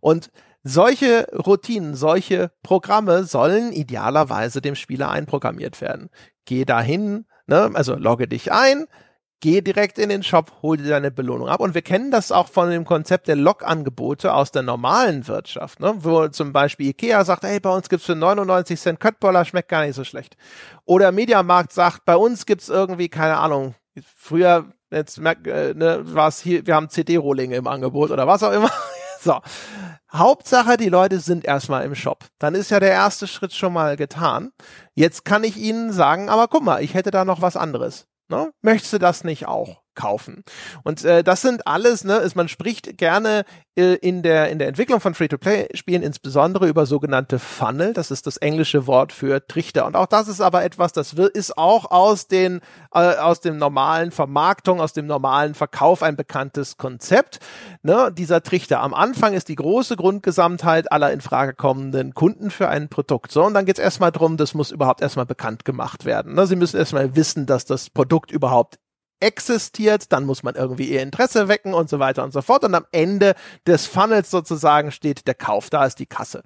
Und 0.00 0.30
solche 0.62 1.26
Routinen, 1.32 1.94
solche 1.96 2.52
Programme 2.62 3.24
sollen 3.24 3.72
idealerweise 3.72 4.60
dem 4.60 4.76
Spieler 4.76 5.10
einprogrammiert 5.10 5.80
werden. 5.80 6.08
Geh 6.44 6.64
dahin, 6.64 7.26
ne, 7.46 7.70
also 7.74 7.96
logge 7.96 8.28
dich 8.28 8.52
ein, 8.52 8.86
geh 9.40 9.60
direkt 9.60 9.98
in 9.98 10.08
den 10.08 10.22
Shop, 10.22 10.52
hol 10.62 10.76
dir 10.76 10.88
deine 10.88 11.10
Belohnung 11.10 11.48
ab. 11.48 11.60
Und 11.60 11.74
wir 11.74 11.82
kennen 11.82 12.10
das 12.10 12.32
auch 12.32 12.48
von 12.48 12.70
dem 12.70 12.84
Konzept 12.84 13.28
der 13.28 13.36
Log-Angebote 13.36 14.32
aus 14.32 14.50
der 14.50 14.62
normalen 14.62 15.28
Wirtschaft, 15.28 15.80
ne? 15.80 15.94
wo 15.98 16.28
zum 16.28 16.52
Beispiel 16.52 16.88
Ikea 16.88 17.24
sagt, 17.24 17.44
hey, 17.44 17.60
bei 17.60 17.70
uns 17.70 17.88
gibt's 17.88 18.06
für 18.06 18.16
99 18.16 18.80
Cent 18.80 19.00
Köttboller, 19.00 19.44
schmeckt 19.44 19.68
gar 19.68 19.84
nicht 19.84 19.94
so 19.94 20.04
schlecht. 20.04 20.36
Oder 20.84 21.12
Mediamarkt 21.12 21.72
sagt, 21.72 22.04
bei 22.04 22.16
uns 22.16 22.46
gibt's 22.46 22.68
irgendwie, 22.68 23.08
keine 23.08 23.38
Ahnung, 23.38 23.74
früher 24.16 24.66
jetzt 24.90 25.18
äh, 25.18 25.74
ne, 25.74 26.00
war 26.02 26.28
es 26.28 26.40
hier, 26.40 26.66
wir 26.66 26.74
haben 26.74 26.88
CD-Rohlinge 26.88 27.56
im 27.56 27.66
Angebot 27.66 28.10
oder 28.10 28.26
was 28.26 28.42
auch 28.42 28.52
immer. 28.52 28.70
so. 29.20 29.40
Hauptsache, 30.10 30.78
die 30.78 30.88
Leute 30.88 31.20
sind 31.20 31.44
erstmal 31.44 31.84
im 31.84 31.94
Shop. 31.94 32.24
Dann 32.38 32.54
ist 32.54 32.70
ja 32.70 32.80
der 32.80 32.92
erste 32.92 33.26
Schritt 33.26 33.52
schon 33.52 33.74
mal 33.74 33.96
getan. 33.96 34.52
Jetzt 34.94 35.26
kann 35.26 35.44
ich 35.44 35.58
Ihnen 35.58 35.92
sagen, 35.92 36.30
aber 36.30 36.48
guck 36.48 36.62
mal, 36.62 36.82
ich 36.82 36.94
hätte 36.94 37.10
da 37.10 37.26
noch 37.26 37.42
was 37.42 37.56
anderes. 37.56 38.06
Ne? 38.28 38.52
Möchtest 38.60 38.92
du 38.92 38.98
das 38.98 39.24
nicht 39.24 39.46
auch 39.46 39.82
kaufen? 39.98 40.44
Und 40.84 41.04
äh, 41.04 41.24
das 41.24 41.42
sind 41.42 41.66
alles, 41.66 42.04
ne, 42.04 42.16
ist, 42.16 42.36
man 42.36 42.48
spricht 42.48 42.96
gerne 42.96 43.44
äh, 43.76 43.94
in 43.94 44.22
der 44.22 44.48
in 44.48 44.58
der 44.58 44.68
Entwicklung 44.68 45.00
von 45.00 45.14
Free-to-Play-Spielen 45.14 46.02
insbesondere 46.02 46.68
über 46.68 46.86
sogenannte 46.86 47.38
Funnel. 47.38 47.92
Das 47.92 48.10
ist 48.10 48.26
das 48.26 48.36
englische 48.36 48.86
Wort 48.86 49.12
für 49.12 49.46
Trichter. 49.46 49.86
Und 49.86 49.96
auch 49.96 50.06
das 50.06 50.28
ist 50.28 50.40
aber 50.40 50.64
etwas, 50.64 50.92
das 50.92 51.12
ist 51.12 51.58
auch 51.58 51.90
aus 51.90 52.28
den 52.28 52.60
äh, 52.94 53.16
aus 53.16 53.40
dem 53.40 53.58
normalen 53.58 54.12
Vermarktung, 54.12 54.80
aus 54.80 54.92
dem 54.92 55.06
normalen 55.06 55.54
Verkauf 55.54 56.02
ein 56.02 56.16
bekanntes 56.16 56.76
Konzept. 56.76 57.40
Ne, 57.82 58.12
dieser 58.12 58.42
Trichter. 58.42 58.80
Am 58.80 58.94
Anfang 58.94 59.34
ist 59.34 59.48
die 59.48 59.56
große 59.56 59.96
Grundgesamtheit 59.96 60.90
aller 60.92 61.12
in 61.12 61.20
Frage 61.20 61.54
kommenden 61.54 62.14
Kunden 62.14 62.50
für 62.50 62.68
ein 62.68 62.88
Produkt. 62.88 63.32
So 63.32 63.44
und 63.44 63.54
dann 63.54 63.66
geht 63.66 63.78
es 63.78 63.84
erstmal 63.84 64.12
drum, 64.12 64.36
das 64.36 64.54
muss 64.54 64.70
überhaupt 64.70 65.02
erstmal 65.02 65.26
bekannt 65.26 65.64
gemacht 65.64 66.04
werden. 66.04 66.34
Ne? 66.34 66.46
Sie 66.46 66.56
müssen 66.56 66.76
erstmal 66.76 67.16
wissen, 67.16 67.46
dass 67.46 67.64
das 67.64 67.90
Produkt 67.90 68.30
überhaupt 68.30 68.78
existiert, 69.20 70.12
dann 70.12 70.24
muss 70.24 70.42
man 70.42 70.54
irgendwie 70.54 70.90
ihr 70.90 71.02
Interesse 71.02 71.48
wecken 71.48 71.74
und 71.74 71.88
so 71.88 71.98
weiter 71.98 72.24
und 72.24 72.32
so 72.32 72.42
fort. 72.42 72.64
Und 72.64 72.74
am 72.74 72.86
Ende 72.92 73.34
des 73.66 73.86
Funnels 73.86 74.30
sozusagen 74.30 74.92
steht 74.92 75.26
der 75.26 75.34
Kauf, 75.34 75.70
da 75.70 75.84
ist 75.84 75.98
die 75.98 76.06
Kasse. 76.06 76.42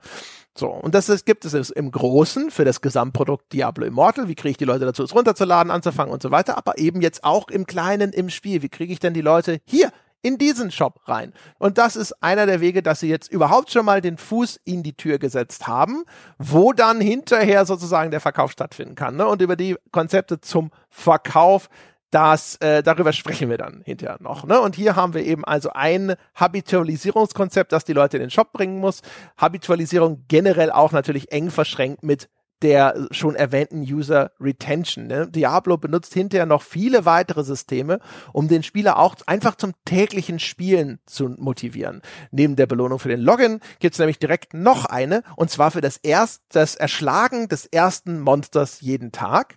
So, 0.56 0.68
und 0.68 0.94
das 0.94 1.08
ist, 1.08 1.24
gibt 1.24 1.44
es 1.44 1.70
im 1.70 1.90
Großen 1.90 2.50
für 2.50 2.64
das 2.64 2.82
Gesamtprodukt 2.82 3.52
Diablo 3.52 3.86
Immortal. 3.86 4.28
Wie 4.28 4.34
kriege 4.34 4.50
ich 4.50 4.56
die 4.58 4.66
Leute 4.66 4.84
dazu, 4.84 5.02
es 5.02 5.14
runterzuladen, 5.14 5.70
anzufangen 5.70 6.12
und 6.12 6.22
so 6.22 6.30
weiter. 6.30 6.58
Aber 6.58 6.78
eben 6.78 7.00
jetzt 7.00 7.24
auch 7.24 7.48
im 7.48 7.66
Kleinen 7.66 8.12
im 8.12 8.28
Spiel. 8.28 8.62
Wie 8.62 8.68
kriege 8.68 8.92
ich 8.92 8.98
denn 8.98 9.14
die 9.14 9.22
Leute 9.22 9.60
hier 9.64 9.90
in 10.22 10.38
diesen 10.38 10.70
Shop 10.70 11.00
rein. 11.06 11.32
Und 11.58 11.78
das 11.78 11.96
ist 11.96 12.22
einer 12.22 12.46
der 12.46 12.60
Wege, 12.60 12.82
dass 12.82 13.00
sie 13.00 13.08
jetzt 13.08 13.30
überhaupt 13.30 13.72
schon 13.72 13.84
mal 13.84 14.00
den 14.00 14.16
Fuß 14.16 14.60
in 14.64 14.82
die 14.82 14.96
Tür 14.96 15.18
gesetzt 15.18 15.66
haben, 15.66 16.04
wo 16.38 16.72
dann 16.72 17.00
hinterher 17.00 17.66
sozusagen 17.66 18.12
der 18.12 18.20
Verkauf 18.20 18.52
stattfinden 18.52 18.94
kann. 18.94 19.16
Ne? 19.16 19.26
Und 19.26 19.42
über 19.42 19.56
die 19.56 19.76
Konzepte 19.90 20.40
zum 20.40 20.70
Verkauf 20.88 21.68
das, 22.12 22.56
äh, 22.56 22.82
darüber 22.82 23.12
sprechen 23.12 23.48
wir 23.48 23.58
dann 23.58 23.82
hinterher 23.84 24.18
noch. 24.20 24.44
Ne? 24.44 24.60
Und 24.60 24.76
hier 24.76 24.96
haben 24.96 25.14
wir 25.14 25.24
eben 25.24 25.44
also 25.44 25.70
ein 25.70 26.14
Habitualisierungskonzept, 26.34 27.72
das 27.72 27.84
die 27.84 27.94
Leute 27.94 28.18
in 28.18 28.22
den 28.22 28.30
Shop 28.30 28.52
bringen 28.52 28.78
muss. 28.78 29.00
Habitualisierung 29.38 30.24
generell 30.28 30.70
auch 30.70 30.92
natürlich 30.92 31.32
eng 31.32 31.50
verschränkt 31.50 32.02
mit 32.02 32.28
der 32.60 33.08
schon 33.10 33.34
erwähnten 33.34 33.80
User 33.80 34.30
Retention. 34.38 35.08
Ne? 35.08 35.26
Diablo 35.28 35.78
benutzt 35.78 36.14
hinterher 36.14 36.46
noch 36.46 36.62
viele 36.62 37.04
weitere 37.04 37.42
Systeme, 37.42 37.98
um 38.32 38.46
den 38.46 38.62
Spieler 38.62 38.98
auch 38.98 39.16
einfach 39.26 39.56
zum 39.56 39.72
täglichen 39.84 40.38
Spielen 40.38 41.00
zu 41.06 41.30
motivieren. 41.30 42.02
Neben 42.30 42.54
der 42.54 42.66
Belohnung 42.66 42.98
für 42.98 43.08
den 43.08 43.20
Login 43.20 43.58
gibt's 43.80 43.98
nämlich 43.98 44.18
direkt 44.18 44.54
noch 44.54 44.84
eine, 44.84 45.22
und 45.36 45.50
zwar 45.50 45.72
für 45.72 45.80
das 45.80 45.96
erst 45.96 46.42
das 46.50 46.76
Erschlagen 46.76 47.48
des 47.48 47.66
ersten 47.66 48.20
Monsters 48.20 48.80
jeden 48.80 49.12
Tag 49.12 49.56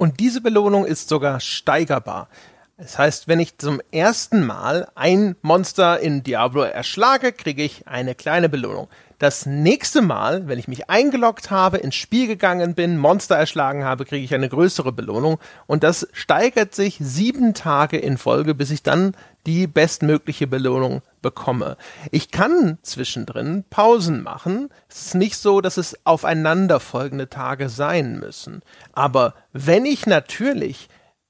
Und 0.00 0.18
diese 0.18 0.40
Belohnung 0.40 0.86
ist 0.86 1.10
sogar 1.10 1.40
steigerbar. 1.40 2.30
Das 2.78 2.98
heißt, 2.98 3.28
wenn 3.28 3.38
ich 3.38 3.58
zum 3.58 3.82
ersten 3.92 4.46
Mal 4.46 4.88
ein 4.94 5.36
Monster 5.42 6.00
in 6.00 6.22
Diablo 6.22 6.62
erschlage, 6.62 7.32
kriege 7.32 7.62
ich 7.62 7.86
eine 7.86 8.14
kleine 8.14 8.48
Belohnung. 8.48 8.88
Das 9.18 9.44
nächste 9.44 10.00
Mal, 10.00 10.48
wenn 10.48 10.58
ich 10.58 10.68
mich 10.68 10.88
eingeloggt 10.88 11.50
habe, 11.50 11.76
ins 11.76 11.96
Spiel 11.96 12.26
gegangen 12.26 12.74
bin, 12.74 12.96
Monster 12.96 13.36
erschlagen 13.36 13.84
habe, 13.84 14.06
kriege 14.06 14.24
ich 14.24 14.32
eine 14.32 14.48
größere 14.48 14.90
Belohnung. 14.90 15.38
Und 15.66 15.82
das 15.82 16.08
steigert 16.14 16.74
sich 16.74 16.96
sieben 16.98 17.52
Tage 17.52 17.98
in 17.98 18.16
Folge, 18.16 18.54
bis 18.54 18.70
ich 18.70 18.82
dann 18.82 19.14
die 19.44 19.66
bestmögliche 19.66 20.46
Belohnung 20.46 21.02
bekomme. 21.22 21.76
Ich 22.10 22.30
kann 22.30 22.78
zwischendrin 22.82 23.64
Pausen 23.70 24.22
machen. 24.22 24.70
Es 24.88 25.06
ist 25.06 25.14
nicht 25.14 25.36
so, 25.36 25.60
dass 25.60 25.76
es 25.76 25.98
aufeinanderfolgende 26.04 27.28
Tage 27.28 27.68
sein 27.68 28.18
müssen. 28.18 28.62
Aber 28.92 29.34
wenn 29.52 29.84
ich 29.84 30.06
natürlich 30.06 30.88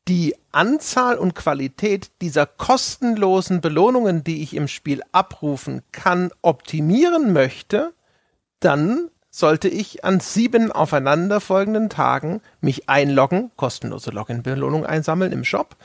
die 0.09 0.35
Anzahl 0.53 1.17
und 1.17 1.35
Qualität 1.35 2.11
dieser 2.21 2.47
kostenlosen 2.47 3.61
Belohnungen, 3.61 4.25
die 4.25 4.43
ich 4.43 4.55
im 4.55 4.67
Spiel 4.67 5.03
abrufen 5.13 5.83
kann, 5.93 6.31
optimieren 6.43 7.33
möchte, 7.33 7.93
dann 8.59 9.09
sollte 9.31 9.69
ich 9.69 10.05
an 10.05 10.19
sieben 10.19 10.73
aufeinanderfolgenden 10.73 11.89
Tagen 11.89 12.41
mich 12.61 12.89
einloggen, 12.89 13.53
kostenlose 13.57 14.11
Login-Belohnung 14.11 14.85
einsammeln 14.85 15.33
im 15.33 15.45
Shop, 15.45 15.77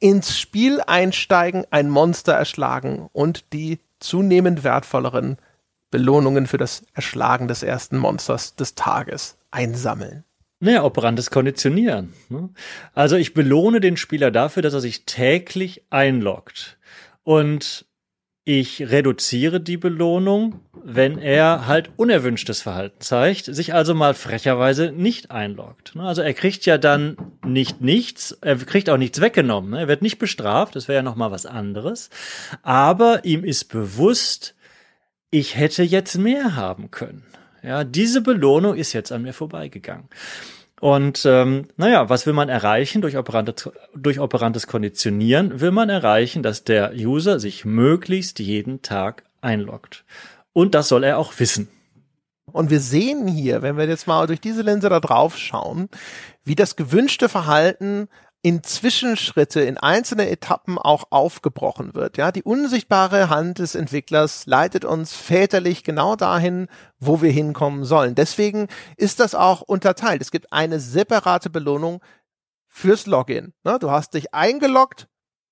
ins 0.00 0.38
Spiel 0.38 0.80
einsteigen, 0.80 1.64
ein 1.70 1.88
Monster 1.88 2.32
erschlagen 2.32 3.08
und 3.12 3.52
die 3.52 3.78
zunehmend 4.00 4.64
wertvolleren 4.64 5.36
Belohnungen 5.90 6.46
für 6.46 6.58
das 6.58 6.84
Erschlagen 6.94 7.48
des 7.48 7.62
ersten 7.62 7.98
Monsters 7.98 8.56
des 8.56 8.74
Tages 8.74 9.36
einsammeln. 9.50 10.24
Naja, 10.60 10.84
operantes 10.84 11.30
Konditionieren. 11.30 12.12
Ne? 12.28 12.50
Also 12.94 13.16
ich 13.16 13.34
belohne 13.34 13.80
den 13.80 13.96
Spieler 13.96 14.30
dafür, 14.30 14.62
dass 14.62 14.74
er 14.74 14.80
sich 14.80 15.04
täglich 15.06 15.84
einloggt. 15.90 16.78
Und 17.22 17.86
ich 18.44 18.90
reduziere 18.90 19.60
die 19.60 19.76
Belohnung, 19.76 20.60
wenn 20.82 21.18
er 21.18 21.66
halt 21.66 21.90
unerwünschtes 21.96 22.62
Verhalten 22.62 23.00
zeigt, 23.00 23.44
sich 23.44 23.74
also 23.74 23.94
mal 23.94 24.14
frecherweise 24.14 24.92
nicht 24.92 25.30
einloggt. 25.30 25.94
Ne? 25.94 26.02
Also 26.02 26.22
er 26.22 26.32
kriegt 26.32 26.64
ja 26.64 26.78
dann 26.78 27.16
nicht 27.44 27.80
nichts, 27.80 28.32
er 28.40 28.56
kriegt 28.56 28.88
auch 28.88 28.96
nichts 28.96 29.20
weggenommen, 29.20 29.70
ne? 29.70 29.80
er 29.80 29.88
wird 29.88 30.02
nicht 30.02 30.18
bestraft, 30.18 30.74
das 30.74 30.88
wäre 30.88 30.96
ja 30.96 31.02
noch 31.02 31.16
mal 31.16 31.30
was 31.30 31.44
anderes, 31.44 32.08
aber 32.62 33.24
ihm 33.24 33.44
ist 33.44 33.64
bewusst, 33.64 34.54
ich 35.30 35.56
hätte 35.56 35.82
jetzt 35.82 36.16
mehr 36.16 36.56
haben 36.56 36.90
können. 36.90 37.24
Ja, 37.62 37.84
diese 37.84 38.22
Belohnung 38.22 38.74
ist 38.74 38.94
jetzt 38.94 39.12
an 39.12 39.22
mir 39.22 39.34
vorbeigegangen. 39.34 40.08
Und 40.80 41.24
ähm, 41.26 41.68
naja, 41.76 42.08
was 42.08 42.26
will 42.26 42.32
man 42.32 42.48
erreichen 42.48 43.02
durch 43.02 43.16
operantes, 43.16 43.70
durch 43.94 44.18
operantes 44.18 44.66
Konditionieren? 44.66 45.60
Will 45.60 45.70
man 45.70 45.90
erreichen, 45.90 46.42
dass 46.42 46.64
der 46.64 46.92
User 46.94 47.38
sich 47.38 47.64
möglichst 47.64 48.38
jeden 48.38 48.80
Tag 48.80 49.24
einloggt. 49.40 50.04
Und 50.52 50.74
das 50.74 50.88
soll 50.88 51.04
er 51.04 51.18
auch 51.18 51.38
wissen. 51.38 51.68
Und 52.52 52.70
wir 52.70 52.80
sehen 52.80 53.28
hier, 53.28 53.62
wenn 53.62 53.76
wir 53.76 53.86
jetzt 53.86 54.06
mal 54.06 54.26
durch 54.26 54.40
diese 54.40 54.62
Linse 54.62 54.88
da 54.88 54.98
drauf 55.00 55.36
schauen, 55.36 55.88
wie 56.44 56.56
das 56.56 56.76
gewünschte 56.76 57.28
Verhalten 57.28 58.08
in 58.42 58.62
Zwischenschritte, 58.62 59.60
in 59.60 59.76
einzelne 59.76 60.30
Etappen 60.30 60.78
auch 60.78 61.04
aufgebrochen 61.10 61.94
wird. 61.94 62.16
Ja, 62.16 62.32
die 62.32 62.42
unsichtbare 62.42 63.28
Hand 63.28 63.58
des 63.58 63.74
Entwicklers 63.74 64.46
leitet 64.46 64.84
uns 64.84 65.14
väterlich 65.14 65.84
genau 65.84 66.16
dahin, 66.16 66.68
wo 66.98 67.20
wir 67.20 67.30
hinkommen 67.30 67.84
sollen. 67.84 68.14
Deswegen 68.14 68.68
ist 68.96 69.20
das 69.20 69.34
auch 69.34 69.60
unterteilt. 69.60 70.22
Es 70.22 70.30
gibt 70.30 70.52
eine 70.52 70.80
separate 70.80 71.50
Belohnung 71.50 72.00
fürs 72.66 73.06
Login. 73.06 73.52
Ne, 73.62 73.78
du 73.78 73.90
hast 73.90 74.14
dich 74.14 74.32
eingeloggt, 74.32 75.08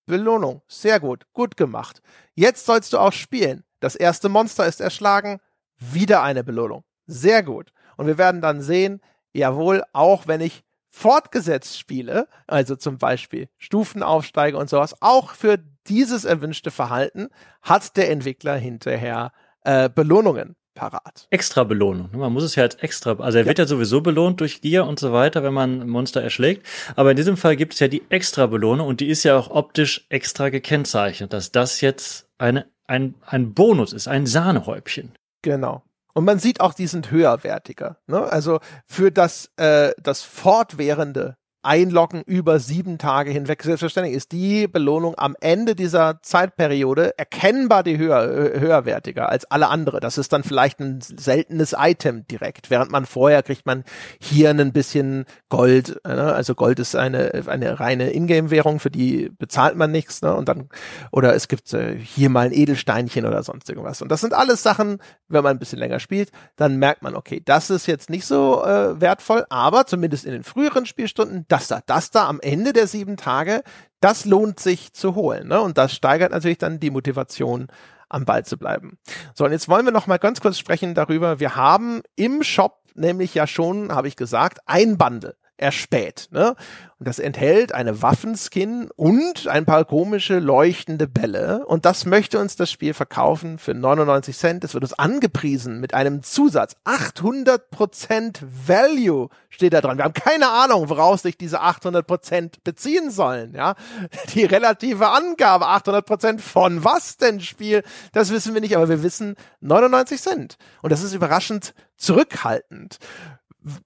Belohnung. 0.07 0.63
Sehr 0.67 0.99
gut, 0.99 1.27
gut 1.33 1.57
gemacht. 1.57 2.01
Jetzt 2.35 2.65
sollst 2.65 2.95
du 2.95 2.99
auch 2.99 3.13
spielen. 3.13 3.65
Das 3.81 3.95
erste 3.95 4.29
Monster 4.29 4.67
ist 4.67 4.81
erschlagen, 4.81 5.41
wieder 5.77 6.23
eine 6.23 6.43
Belohnung. 6.43 6.85
Sehr 7.07 7.43
gut. 7.43 7.73
Und 7.97 8.07
wir 8.07 8.19
werden 8.19 8.41
dann 8.41 8.63
sehen, 8.63 9.01
jawohl, 9.33 9.85
auch 9.93 10.27
wenn 10.27 10.41
ich 10.41 10.65
fortgesetzt 10.89 11.79
spiele, 11.79 12.29
also 12.47 12.77
zum 12.77 12.99
Beispiel 12.99 13.49
Stufenaufsteige 13.59 14.57
und 14.57 14.71
sowas, 14.71 14.97
auch 15.01 15.33
für 15.33 15.59
dieses 15.87 16.25
erwünschte 16.25 16.71
Verhalten 16.71 17.29
hat 17.63 17.97
der 17.97 18.11
Entwickler 18.11 18.57
hinterher 18.57 19.33
äh, 19.65 19.89
Belohnungen 19.89 20.57
parat. 20.75 21.27
Extra 21.31 21.65
Belohnung. 21.65 22.11
Man 22.13 22.33
muss 22.33 22.45
es 22.45 22.55
ja 22.55 22.63
als 22.63 22.77
extra, 22.77 23.19
also 23.19 23.39
er 23.39 23.45
ja. 23.45 23.49
wird 23.49 23.59
ja 23.59 23.67
sowieso 23.67 24.01
belohnt 24.01 24.41
durch 24.41 24.61
Gier 24.61 24.87
und 24.87 24.99
so 24.99 25.13
weiter, 25.13 25.43
wenn 25.43 25.53
man 25.53 25.89
Monster 25.89 26.23
erschlägt. 26.23 26.65
Aber 26.95 27.11
in 27.11 27.17
diesem 27.17 27.37
Fall 27.37 27.57
gibt 27.57 27.75
es 27.75 27.81
ja 27.81 27.89
die 27.89 28.03
extra 28.11 28.47
Belohnung 28.47 28.87
und 28.87 29.01
die 29.01 29.09
ist 29.09 29.25
ja 29.25 29.37
auch 29.37 29.51
optisch 29.51 30.07
extra 30.09 30.51
gekennzeichnet, 30.51 31.33
dass 31.33 31.51
das 31.51 31.81
jetzt 31.81 32.29
eine, 32.39 32.67
ein, 32.87 33.15
ein 33.27 33.55
Bonus 33.55 33.93
ist, 33.93 34.07
ein 34.07 34.27
Sahnehäubchen. 34.27 35.13
Genau. 35.43 35.83
Und 36.19 36.25
man 36.25 36.41
sieht 36.41 36.61
auch, 36.61 36.75
die 36.75 36.89
sind 36.89 37.13
höherwertiger. 37.13 37.97
Ne? 38.09 38.21
Also 38.21 38.59
für 38.85 39.13
das, 39.13 39.53
äh, 39.57 39.93
das 40.03 40.23
fortwährende 40.23 41.37
Einloggen 41.63 42.23
über 42.25 42.61
sieben 42.61 42.99
Tage 42.99 43.31
hinweg. 43.31 43.63
Selbstverständlich 43.63 44.15
ist 44.15 44.33
die 44.33 44.69
Belohnung 44.69 45.15
am 45.19 45.35
Ende 45.41 45.75
dieser 45.75 46.21
Zeitperiode 46.23 47.19
erkennbar 47.19 47.83
die 47.83 47.99
höher, 47.99 48.23
höherwertiger 48.59 49.29
als 49.29 49.45
alle 49.47 49.69
andere. 49.69 50.01
Das 50.01 50.19
ist 50.19 50.33
dann 50.33 50.45
vielleicht 50.45 50.81
ein 50.81 51.01
seltenes 51.01 51.75
Item 51.77 52.27
direkt, 52.29 52.71
während 52.71 52.93
man 52.93 53.07
vorher 53.07 53.43
kriegt 53.43 53.67
man 53.67 53.85
hier 54.21 54.51
ein 54.51 54.73
bisschen 54.73 55.25
Gold. 55.49 56.01
Ne? 56.07 56.33
Also 56.33 56.55
Gold 56.55 56.79
ist 56.79 56.95
eine, 56.95 57.43
eine 57.47 57.81
reine 57.81 58.13
Ingame-Währung, 58.13 58.79
für 58.79 58.91
die 58.91 59.31
bezahlt 59.39 59.77
man 59.77 59.91
nichts. 59.91 60.23
Ne? 60.23 60.35
Und 60.35 60.49
dann, 60.49 60.69
oder 61.11 61.35
es 61.35 61.49
gibt 61.49 61.73
äh, 61.75 61.97
hier 61.97 62.31
mal 62.31 62.47
ein 62.47 62.53
Edelsteinchen 62.53 63.27
oder 63.27 63.43
sonst 63.43 63.69
irgendwas. 63.69 64.01
Und 64.01 64.11
das 64.11 64.21
sind 64.21 64.33
alles 64.33 64.63
Sachen, 64.63 64.99
wenn 65.29 65.43
man 65.43 65.57
ein 65.57 65.59
bisschen 65.59 65.79
länger 65.79 65.99
spielt, 65.99 66.31
dann 66.57 66.77
merkt 66.77 67.03
man, 67.03 67.17
okay, 67.17 67.43
das 67.45 67.71
ist 67.71 67.87
jetzt 67.87 68.11
nicht 68.11 68.27
so 68.27 68.65
äh, 68.65 69.01
wertvoll, 69.01 69.45
aber 69.51 69.87
zumindest 69.87 70.25
in 70.25 70.33
den 70.33 70.45
früheren 70.45 70.87
Spielstunden, 70.87 71.47
das 71.49 71.69
da, 71.69 71.81
das 71.85 72.11
da 72.11 72.29
am 72.29 72.41
Ende 72.41 72.73
der 72.73 72.87
sieben 72.87 73.17
Tage, 73.17 73.63
das 74.01 74.25
lohnt 74.25 74.61
sich 74.61 74.93
zu 74.93 75.15
holen. 75.15 75.49
Ne? 75.49 75.61
Und 75.61 75.79
das 75.79 75.93
steigert 75.95 76.33
natürlich 76.33 76.59
dann 76.59 76.81
die 76.81 76.91
Motivation, 76.91 77.69
am 78.11 78.25
Ball 78.25 78.45
zu 78.45 78.57
bleiben. 78.57 78.99
So, 79.35 79.45
und 79.45 79.53
jetzt 79.53 79.69
wollen 79.69 79.85
wir 79.85 79.93
noch 79.93 80.07
mal 80.07 80.19
ganz 80.19 80.41
kurz 80.41 80.59
sprechen 80.59 80.95
darüber. 80.95 81.41
Wir 81.41 81.57
haben 81.57 82.03
im 82.17 82.43
Shop 82.43 82.83
nämlich 82.95 83.35
ja 83.35 83.47
schon, 83.47 83.93
habe 83.93 84.09
ich 84.09 84.17
gesagt, 84.17 84.61
ein 84.67 84.97
Bundle 84.97 85.37
erspäht. 85.59 86.29
Ne? 86.31 86.55
Und 86.99 87.07
das 87.07 87.21
enthält 87.21 87.73
eine 87.73 88.03
Waffenskin 88.03 88.91
und 88.97 89.47
ein 89.47 89.65
paar 89.65 89.85
komische 89.85 90.41
leuchtende 90.41 91.07
Bälle. 91.07 91.65
Und 91.67 91.85
das 91.85 92.07
möchte 92.07 92.41
uns 92.41 92.57
das 92.57 92.73
Spiel 92.73 92.93
verkaufen 92.93 93.59
für 93.59 93.73
99 93.73 94.37
Cent. 94.37 94.65
Es 94.65 94.75
wird 94.75 94.83
uns 94.83 94.95
angepriesen 94.95 95.79
mit 95.79 95.95
einem 95.95 96.23
Zusatz. 96.25 96.77
800% 96.85 98.41
Value 98.67 99.29
steht 99.49 99.75
da 99.75 99.81
dran. 99.81 99.99
Wir 99.99 100.05
haben 100.05 100.15
keine 100.15 100.49
Ahnung, 100.49 100.89
woraus 100.89 101.23
sich 101.23 101.37
diese 101.37 101.63
800% 101.63 102.55
beziehen 102.65 103.11
sollen. 103.11 103.55
Ja, 103.55 103.75
Die 104.35 104.45
relative 104.45 105.09
Angabe 105.09 105.67
800% 105.67 106.41
von 106.41 106.83
was 106.83 107.17
denn 107.17 107.41
Spiel, 107.41 107.85
das 108.13 108.31
wissen 108.31 108.55
wir 108.55 108.61
nicht. 108.61 108.77
Aber 108.77 108.89
wir 108.89 109.05
wissen 109.05 109.37
99 109.61 110.21
Cent. 110.21 110.57
Und 110.83 110.91
das 110.91 111.03
ist 111.03 111.15
überraschend 111.15 111.75
zurückhaltend 111.97 112.99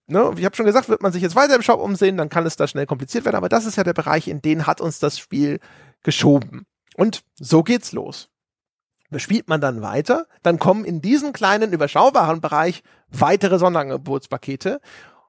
ne, 0.06 0.32
ich 0.36 0.44
habe 0.44 0.56
schon 0.56 0.66
gesagt, 0.66 0.88
wird 0.88 1.02
man 1.02 1.12
sich 1.12 1.22
jetzt 1.22 1.36
weiter 1.36 1.54
im 1.54 1.62
Shop 1.62 1.80
umsehen, 1.80 2.16
dann 2.16 2.28
kann 2.28 2.46
es 2.46 2.56
da 2.56 2.66
schnell 2.66 2.86
kompliziert 2.86 3.24
werden, 3.24 3.36
aber 3.36 3.48
das 3.48 3.66
ist 3.66 3.76
ja 3.76 3.84
der 3.84 3.94
Bereich, 3.94 4.28
in 4.28 4.42
den 4.42 4.66
hat 4.66 4.80
uns 4.80 4.98
das 4.98 5.18
Spiel 5.18 5.60
geschoben. 6.02 6.66
Und 6.96 7.22
so 7.34 7.62
geht's 7.62 7.92
los. 7.92 8.28
Bespielt 9.10 9.48
man 9.48 9.60
dann 9.60 9.82
weiter, 9.82 10.26
dann 10.42 10.58
kommen 10.58 10.84
in 10.84 11.02
diesen 11.02 11.32
kleinen, 11.32 11.72
überschaubaren 11.72 12.40
Bereich 12.40 12.82
weitere 13.10 13.58
Sonderangebotspakete 13.58 14.80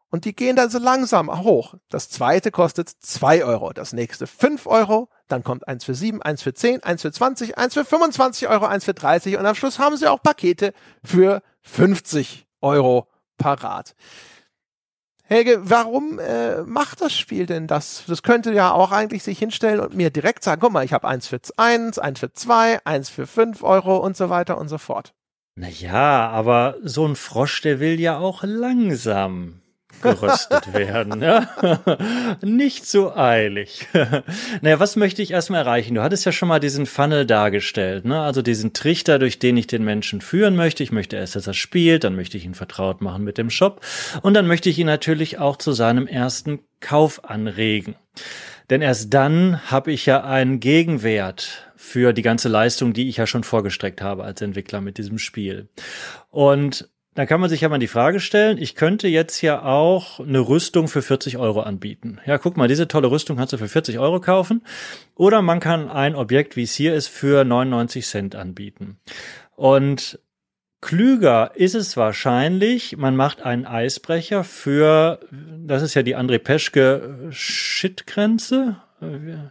und 0.09 0.25
die 0.25 0.35
gehen 0.35 0.55
dann 0.55 0.69
so 0.69 0.79
langsam 0.79 1.43
hoch. 1.43 1.73
Das 1.89 2.09
zweite 2.09 2.51
kostet 2.51 2.87
zwei 2.87 3.43
Euro, 3.43 3.73
das 3.73 3.91
nächste 3.91 4.25
fünf 4.25 4.67
Euro, 4.67 5.09
dann 5.27 5.43
kommt 5.43 5.67
eins 5.67 5.83
für 5.83 5.95
sieben, 5.95 6.21
eins 6.21 6.43
für 6.43 6.53
zehn, 6.53 6.81
eins 6.83 7.01
für 7.01 7.11
zwanzig, 7.11 7.57
eins 7.57 7.73
für 7.73 7.83
25 7.83 8.47
Euro, 8.47 8.65
eins 8.65 8.85
für 8.85 8.93
30 8.93 9.37
und 9.37 9.45
am 9.45 9.55
Schluss 9.55 9.79
haben 9.79 9.97
sie 9.97 10.07
auch 10.07 10.21
Pakete 10.21 10.73
für 11.03 11.41
50 11.63 12.45
Euro 12.61 13.07
parat. 13.37 13.95
Helge, 15.25 15.61
warum 15.63 16.19
äh, 16.19 16.61
macht 16.63 17.01
das 17.01 17.17
Spiel 17.17 17.45
denn 17.45 17.65
das? 17.65 18.03
Das 18.07 18.23
könnte 18.23 18.53
ja 18.53 18.71
auch 18.71 18.91
eigentlich 18.91 19.23
sich 19.23 19.39
hinstellen 19.39 19.79
und 19.79 19.95
mir 19.95 20.09
direkt 20.09 20.43
sagen, 20.43 20.61
guck 20.61 20.71
mal, 20.71 20.83
ich 20.83 20.93
habe 20.93 21.07
eins 21.07 21.27
für 21.27 21.39
eins, 21.57 21.97
eins 21.97 22.19
für 22.19 22.33
zwei, 22.33 22.79
eins 22.85 23.09
für 23.09 23.25
fünf 23.25 23.63
Euro 23.63 23.97
und 23.97 24.17
so 24.17 24.29
weiter 24.29 24.57
und 24.57 24.67
so 24.67 24.77
fort. 24.77 25.13
Naja, 25.55 26.29
aber 26.29 26.75
so 26.83 27.07
ein 27.07 27.15
Frosch, 27.15 27.61
der 27.61 27.79
will 27.79 27.99
ja 27.99 28.17
auch 28.17 28.43
langsam 28.43 29.62
geröstet 30.01 30.73
werden. 30.73 31.21
Ja? 31.21 31.49
Nicht 32.41 32.85
so 32.85 33.15
eilig. 33.15 33.87
naja, 34.61 34.79
was 34.79 34.95
möchte 34.95 35.21
ich 35.21 35.31
erstmal 35.31 35.61
erreichen? 35.61 35.95
Du 35.95 36.01
hattest 36.01 36.25
ja 36.25 36.31
schon 36.31 36.49
mal 36.49 36.59
diesen 36.59 36.85
Funnel 36.85 37.25
dargestellt, 37.25 38.05
ne? 38.05 38.21
also 38.21 38.41
diesen 38.41 38.73
Trichter, 38.73 39.19
durch 39.19 39.39
den 39.39 39.57
ich 39.57 39.67
den 39.67 39.83
Menschen 39.83 40.21
führen 40.21 40.55
möchte. 40.55 40.83
Ich 40.83 40.91
möchte 40.91 41.15
erst, 41.15 41.35
dass 41.35 41.47
er 41.47 41.53
spielt, 41.53 42.03
dann 42.03 42.15
möchte 42.15 42.37
ich 42.37 42.45
ihn 42.45 42.55
vertraut 42.55 43.01
machen 43.01 43.23
mit 43.23 43.37
dem 43.37 43.49
Shop 43.49 43.81
und 44.21 44.33
dann 44.33 44.47
möchte 44.47 44.69
ich 44.69 44.79
ihn 44.79 44.87
natürlich 44.87 45.39
auch 45.39 45.57
zu 45.57 45.71
seinem 45.71 46.07
ersten 46.07 46.59
Kauf 46.79 47.25
anregen. 47.25 47.95
Denn 48.69 48.81
erst 48.81 49.13
dann 49.13 49.69
habe 49.69 49.91
ich 49.91 50.05
ja 50.05 50.23
einen 50.23 50.59
Gegenwert 50.59 51.69
für 51.75 52.13
die 52.13 52.21
ganze 52.21 52.47
Leistung, 52.47 52.93
die 52.93 53.09
ich 53.09 53.17
ja 53.17 53.27
schon 53.27 53.43
vorgestreckt 53.43 54.01
habe 54.01 54.23
als 54.23 54.41
Entwickler 54.41 54.79
mit 54.79 54.97
diesem 54.97 55.17
Spiel. 55.17 55.67
Und 56.29 56.89
da 57.15 57.25
kann 57.25 57.39
man 57.39 57.49
sich 57.49 57.61
ja 57.61 57.69
mal 57.69 57.79
die 57.79 57.87
Frage 57.87 58.19
stellen, 58.19 58.57
ich 58.57 58.75
könnte 58.75 59.07
jetzt 59.07 59.41
ja 59.41 59.63
auch 59.63 60.19
eine 60.19 60.39
Rüstung 60.39 60.87
für 60.87 61.01
40 61.01 61.37
Euro 61.37 61.61
anbieten. 61.61 62.19
Ja, 62.25 62.37
guck 62.37 62.57
mal, 62.57 62.67
diese 62.67 62.87
tolle 62.87 63.11
Rüstung 63.11 63.37
kannst 63.37 63.53
du 63.53 63.57
für 63.57 63.67
40 63.67 63.99
Euro 63.99 64.19
kaufen. 64.19 64.63
Oder 65.15 65.41
man 65.41 65.59
kann 65.59 65.89
ein 65.89 66.15
Objekt, 66.15 66.55
wie 66.55 66.63
es 66.63 66.73
hier 66.73 66.95
ist, 66.95 67.07
für 67.07 67.43
99 67.43 68.05
Cent 68.05 68.35
anbieten. 68.35 68.97
Und 69.55 70.19
klüger 70.81 71.51
ist 71.55 71.75
es 71.75 71.95
wahrscheinlich, 71.97 72.97
man 72.97 73.15
macht 73.15 73.43
einen 73.43 73.65
Eisbrecher 73.65 74.43
für, 74.43 75.19
das 75.31 75.83
ist 75.83 75.93
ja 75.93 76.01
die 76.03 76.17
André 76.17 76.39
Peschke 76.39 77.29
Shit-Grenze. 77.29 78.77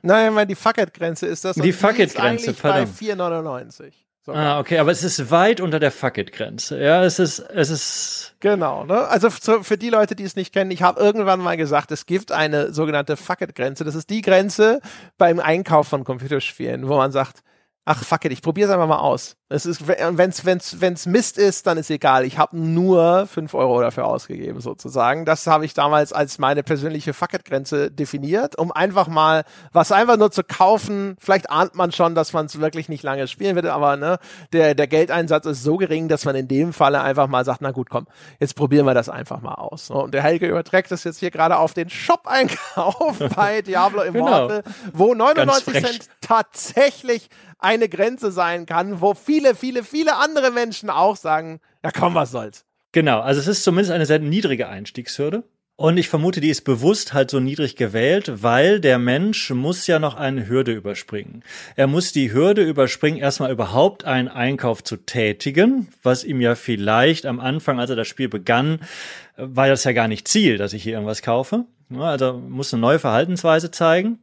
Nein, 0.03 0.35
weil 0.35 0.47
die 0.47 0.55
Fuck-It-Grenze 0.55 1.27
ist 1.27 1.45
das. 1.45 1.57
Die 1.57 1.73
Fuck-It-Grenze, 1.73 2.55
verdammt. 2.55 2.99
Bei 2.99 3.07
4,99. 3.07 3.93
So. 4.25 4.33
Ah, 4.33 4.61
okay, 4.61 4.79
aber 4.79 4.93
es 4.93 5.03
ist 5.03 5.33
weit 5.33 5.61
unter 5.61 5.81
der 5.81 5.91
Fuck-It-Grenze. 5.91 6.81
Ja, 6.81 7.03
es 7.03 7.19
ist, 7.19 7.41
es 7.41 7.71
ist. 7.71 8.37
Genau, 8.39 8.85
ne? 8.85 9.09
Also 9.09 9.31
für 9.31 9.77
die 9.77 9.91
Leute, 9.91 10.15
die 10.15 10.23
es 10.23 10.37
nicht 10.37 10.53
kennen, 10.53 10.71
ich 10.71 10.83
habe 10.83 11.01
irgendwann 11.01 11.41
mal 11.41 11.57
gesagt, 11.57 11.91
es 11.91 12.07
gibt 12.07 12.31
eine 12.31 12.73
sogenannte 12.73 13.17
Fuck-It-Grenze. 13.17 13.83
Das 13.83 13.97
ist 13.97 14.11
die 14.11 14.23
Grenze 14.23 14.81
beim 15.19 15.41
Einkauf 15.41 15.89
von 15.89 16.05
Computerspielen, 16.05 16.87
wo 16.87 16.97
man 16.97 17.11
sagt, 17.11 17.43
ach 17.85 18.05
fuck 18.05 18.25
it, 18.25 18.33
ich 18.33 18.43
probiere 18.43 18.69
es 18.69 18.75
einfach 18.75 18.87
mal 18.87 18.99
aus. 18.99 19.37
Es 19.53 19.67
ist, 19.67 19.87
wenn's, 19.87 20.45
wenn's, 20.47 20.81
wenn's 20.81 21.07
Mist 21.07 21.37
ist, 21.37 21.67
dann 21.67 21.77
ist 21.77 21.91
egal. 21.91 22.25
Ich 22.25 22.39
habe 22.39 22.57
nur 22.57 23.27
fünf 23.27 23.53
Euro 23.53 23.81
dafür 23.83 24.07
ausgegeben, 24.07 24.61
sozusagen. 24.61 25.27
Das 25.27 25.47
habe 25.47 25.67
ich 25.67 25.75
damals 25.75 26.13
als 26.13 26.39
meine 26.39 26.63
persönliche 26.63 27.13
Fuck 27.13 27.35
it-Grenze 27.35 27.91
definiert, 27.91 28.59
um 28.59 28.73
einfach 28.73 29.09
mal 29.09 29.45
was 29.73 29.93
einfach 29.93 30.17
nur 30.17 30.31
zu 30.31 30.43
kaufen. 30.43 31.17
Vielleicht 31.21 31.51
ahnt 31.51 31.75
man 31.75 31.93
schon, 31.93 32.15
dass 32.15 32.33
man 32.33 32.47
es 32.47 32.61
wirklich 32.61 32.89
nicht 32.89 33.03
lange 33.03 33.29
spielen 33.29 33.55
wird, 33.55 33.67
aber 33.67 33.97
ne, 33.97 34.19
der, 34.53 34.75
der 34.75 34.87
Geldeinsatz 34.87 35.45
ist 35.45 35.63
so 35.63 35.77
gering, 35.77 36.09
dass 36.09 36.25
man 36.25 36.35
in 36.35 36.49
dem 36.49 36.73
Falle 36.73 37.03
einfach 37.03 37.29
mal 37.29 37.45
sagt, 37.45 37.61
na 37.61 37.73
gut, 37.73 37.91
komm, 37.91 38.07
jetzt 38.41 38.57
probieren 38.57 38.87
wir 38.87 38.95
das 38.95 39.11
einfach 39.11 39.43
mal 39.43 39.55
aus. 39.55 39.91
Und 39.91 40.15
der 40.15 40.23
Helge 40.23 40.49
überträgt 40.49 40.91
das 40.91 41.05
jetzt 41.05 41.19
hier 41.19 41.31
gerade 41.31 41.59
auf 41.59 41.75
den 41.75 41.91
Shop-Einkauf 41.91 43.19
bei 43.37 43.61
Diablo 43.61 44.01
Immortal, 44.01 44.63
genau. 44.63 44.77
wo 44.95 45.15
99 45.15 45.75
Cent 45.75 46.09
tatsächlich 46.23 47.29
eine 47.63 47.89
Grenze 47.89 48.33
sein 48.33 48.67
kann, 48.67 49.01
wo 49.01 49.15
viele, 49.15 49.42
viele, 49.55 49.85
viele 49.85 50.17
andere 50.17 50.51
Menschen 50.51 50.91
auch 50.91 51.17
sagen, 51.17 51.61
ja 51.83 51.91
komm, 51.91 52.15
was 52.15 52.31
soll's. 52.31 52.65
Genau, 52.93 53.21
also 53.21 53.41
es 53.41 53.47
ist 53.47 53.65
zumindest 53.65 53.93
eine 53.93 54.07
sehr 54.07 54.19
niedrige 54.19 54.69
Einstiegshürde. 54.69 55.45
Und 55.77 55.97
ich 55.97 56.09
vermute, 56.09 56.41
die 56.41 56.51
ist 56.51 56.63
bewusst 56.63 57.15
halt 57.15 57.31
so 57.31 57.41
niedrig 57.41 57.77
gewählt, 57.77 58.43
weil 58.43 58.79
der 58.79 58.99
Mensch 58.99 59.51
muss 59.51 59.87
ja 59.87 59.99
noch 59.99 60.15
eine 60.15 60.47
Hürde 60.47 60.73
überspringen. 60.73 61.43
Er 61.77 61.87
muss 61.87 62.13
die 62.13 62.33
Hürde 62.33 62.63
überspringen, 62.63 63.19
erstmal 63.19 63.51
überhaupt 63.51 64.05
einen 64.05 64.29
Einkauf 64.29 64.85
zu 64.85 64.97
tätigen, 64.97 65.89
was 66.03 66.25
ihm 66.25 66.41
ja 66.41 66.55
vielleicht 66.55 67.25
am 67.25 67.41
Anfang, 67.41 67.81
als 67.81 67.91
er 67.91 67.97
das 67.97 68.07
Spiel 68.07 68.29
begann, 68.29 68.81
war 69.37 69.67
das 69.67 69.85
ja 69.85 69.93
gar 69.93 70.09
nicht 70.09 70.29
Ziel, 70.29 70.59
dass 70.59 70.75
ich 70.75 70.83
hier 70.83 70.93
irgendwas 70.93 71.23
kaufe. 71.23 71.65
Also 71.99 72.35
muss 72.35 72.73
eine 72.73 72.81
neue 72.81 72.99
Verhaltensweise 72.99 73.71
zeigen 73.71 74.19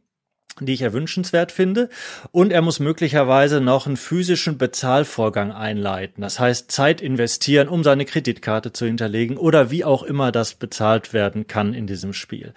die 0.60 0.74
ich 0.74 0.82
erwünschenswert 0.82 1.52
finde. 1.52 1.88
Und 2.32 2.52
er 2.52 2.62
muss 2.62 2.80
möglicherweise 2.80 3.60
noch 3.60 3.86
einen 3.86 3.96
physischen 3.96 4.58
Bezahlvorgang 4.58 5.52
einleiten. 5.52 6.22
Das 6.22 6.40
heißt, 6.40 6.70
Zeit 6.70 7.00
investieren, 7.00 7.68
um 7.68 7.84
seine 7.84 8.04
Kreditkarte 8.04 8.72
zu 8.72 8.86
hinterlegen 8.86 9.36
oder 9.36 9.70
wie 9.70 9.84
auch 9.84 10.02
immer 10.02 10.32
das 10.32 10.54
bezahlt 10.54 11.12
werden 11.12 11.46
kann 11.46 11.74
in 11.74 11.86
diesem 11.86 12.12
Spiel. 12.12 12.52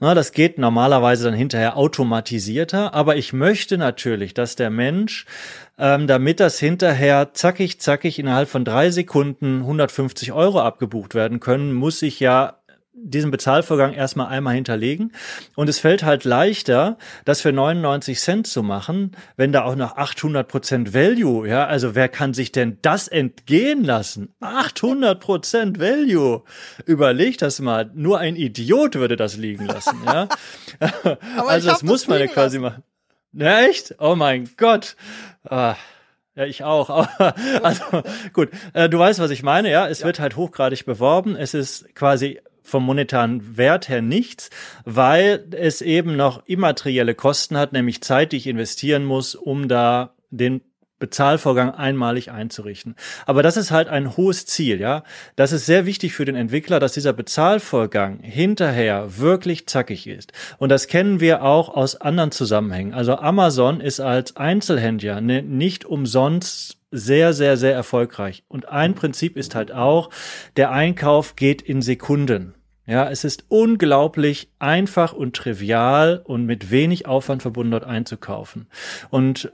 Na, 0.00 0.14
das 0.14 0.32
geht 0.32 0.58
normalerweise 0.58 1.24
dann 1.24 1.34
hinterher 1.34 1.76
automatisierter, 1.76 2.94
aber 2.94 3.16
ich 3.16 3.32
möchte 3.32 3.78
natürlich, 3.78 4.34
dass 4.34 4.56
der 4.56 4.70
Mensch 4.70 5.26
ähm, 5.76 6.06
damit 6.06 6.38
das 6.38 6.58
hinterher 6.58 7.34
zackig, 7.34 7.80
zackig 7.80 8.18
innerhalb 8.18 8.48
von 8.48 8.64
drei 8.64 8.90
Sekunden 8.90 9.60
150 9.60 10.32
Euro 10.32 10.60
abgebucht 10.60 11.14
werden 11.14 11.40
können, 11.40 11.72
muss 11.72 12.00
ich 12.02 12.20
ja 12.20 12.58
diesen 12.94 13.30
Bezahlvorgang 13.30 13.92
erstmal 13.92 14.28
einmal 14.28 14.54
hinterlegen. 14.54 15.12
Und 15.56 15.68
es 15.68 15.78
fällt 15.78 16.04
halt 16.04 16.24
leichter, 16.24 16.96
das 17.24 17.40
für 17.40 17.52
99 17.52 18.18
Cent 18.20 18.46
zu 18.46 18.62
machen, 18.62 19.12
wenn 19.36 19.52
da 19.52 19.64
auch 19.64 19.74
noch 19.74 19.96
800 19.96 20.46
Prozent 20.46 20.94
Value, 20.94 21.46
ja, 21.48 21.66
also 21.66 21.94
wer 21.94 22.08
kann 22.08 22.34
sich 22.34 22.52
denn 22.52 22.78
das 22.82 23.08
entgehen 23.08 23.84
lassen? 23.84 24.34
800 24.40 25.20
Prozent 25.20 25.80
Value. 25.80 26.42
Überleg 26.86 27.38
das 27.38 27.60
mal. 27.60 27.90
Nur 27.94 28.20
ein 28.20 28.36
Idiot 28.36 28.94
würde 28.94 29.16
das 29.16 29.36
liegen 29.36 29.66
lassen, 29.66 29.98
ja. 30.06 30.28
also 31.46 31.68
das 31.68 31.82
muss 31.82 32.06
man 32.06 32.20
ja 32.20 32.26
quasi 32.28 32.58
machen. 32.58 32.82
Ja, 33.32 33.62
echt? 33.62 33.96
Oh 33.98 34.14
mein 34.14 34.48
Gott. 34.56 34.96
Ah. 35.44 35.74
Ja, 36.36 36.46
ich 36.46 36.64
auch. 36.64 36.90
also 37.62 37.84
gut, 38.32 38.50
äh, 38.72 38.88
du 38.88 38.98
weißt, 38.98 39.20
was 39.20 39.30
ich 39.30 39.42
meine. 39.42 39.70
Ja, 39.70 39.88
es 39.88 40.00
ja. 40.00 40.06
wird 40.06 40.18
halt 40.18 40.36
hochgradig 40.36 40.84
beworben. 40.84 41.36
Es 41.36 41.54
ist 41.54 41.94
quasi 41.94 42.40
vom 42.64 42.84
monetaren 42.84 43.56
Wert 43.56 43.88
her 43.88 44.02
nichts, 44.02 44.50
weil 44.84 45.46
es 45.52 45.82
eben 45.82 46.16
noch 46.16 46.44
immaterielle 46.46 47.14
Kosten 47.14 47.56
hat, 47.56 47.72
nämlich 47.72 48.02
Zeit, 48.02 48.32
die 48.32 48.38
ich 48.38 48.46
investieren 48.46 49.04
muss, 49.04 49.34
um 49.34 49.68
da 49.68 50.14
den 50.30 50.62
Bezahlvorgang 50.98 51.70
einmalig 51.70 52.30
einzurichten. 52.30 52.94
Aber 53.26 53.42
das 53.42 53.58
ist 53.58 53.70
halt 53.70 53.88
ein 53.88 54.16
hohes 54.16 54.46
Ziel, 54.46 54.80
ja. 54.80 55.02
Das 55.36 55.52
ist 55.52 55.66
sehr 55.66 55.84
wichtig 55.84 56.14
für 56.14 56.24
den 56.24 56.34
Entwickler, 56.34 56.80
dass 56.80 56.92
dieser 56.92 57.12
Bezahlvorgang 57.12 58.20
hinterher 58.20 59.18
wirklich 59.18 59.66
zackig 59.66 60.06
ist. 60.06 60.32
Und 60.56 60.70
das 60.70 60.86
kennen 60.86 61.20
wir 61.20 61.42
auch 61.42 61.68
aus 61.68 62.00
anderen 62.00 62.30
Zusammenhängen. 62.30 62.94
Also 62.94 63.16
Amazon 63.16 63.80
ist 63.80 64.00
als 64.00 64.36
Einzelhändler 64.36 65.20
ne, 65.20 65.42
nicht 65.42 65.84
umsonst 65.84 66.78
sehr, 66.90 67.34
sehr, 67.34 67.56
sehr 67.56 67.74
erfolgreich. 67.74 68.44
Und 68.48 68.68
ein 68.68 68.94
Prinzip 68.94 69.36
ist 69.36 69.54
halt 69.54 69.72
auch, 69.72 70.10
der 70.56 70.70
Einkauf 70.70 71.34
geht 71.34 71.60
in 71.60 71.82
Sekunden. 71.82 72.53
Ja, 72.86 73.08
es 73.08 73.24
ist 73.24 73.46
unglaublich 73.48 74.50
einfach 74.58 75.12
und 75.12 75.36
trivial 75.36 76.20
und 76.24 76.44
mit 76.44 76.70
wenig 76.70 77.06
Aufwand 77.06 77.42
verbunden, 77.42 77.72
dort 77.72 77.84
einzukaufen. 77.84 78.68
Und 79.10 79.50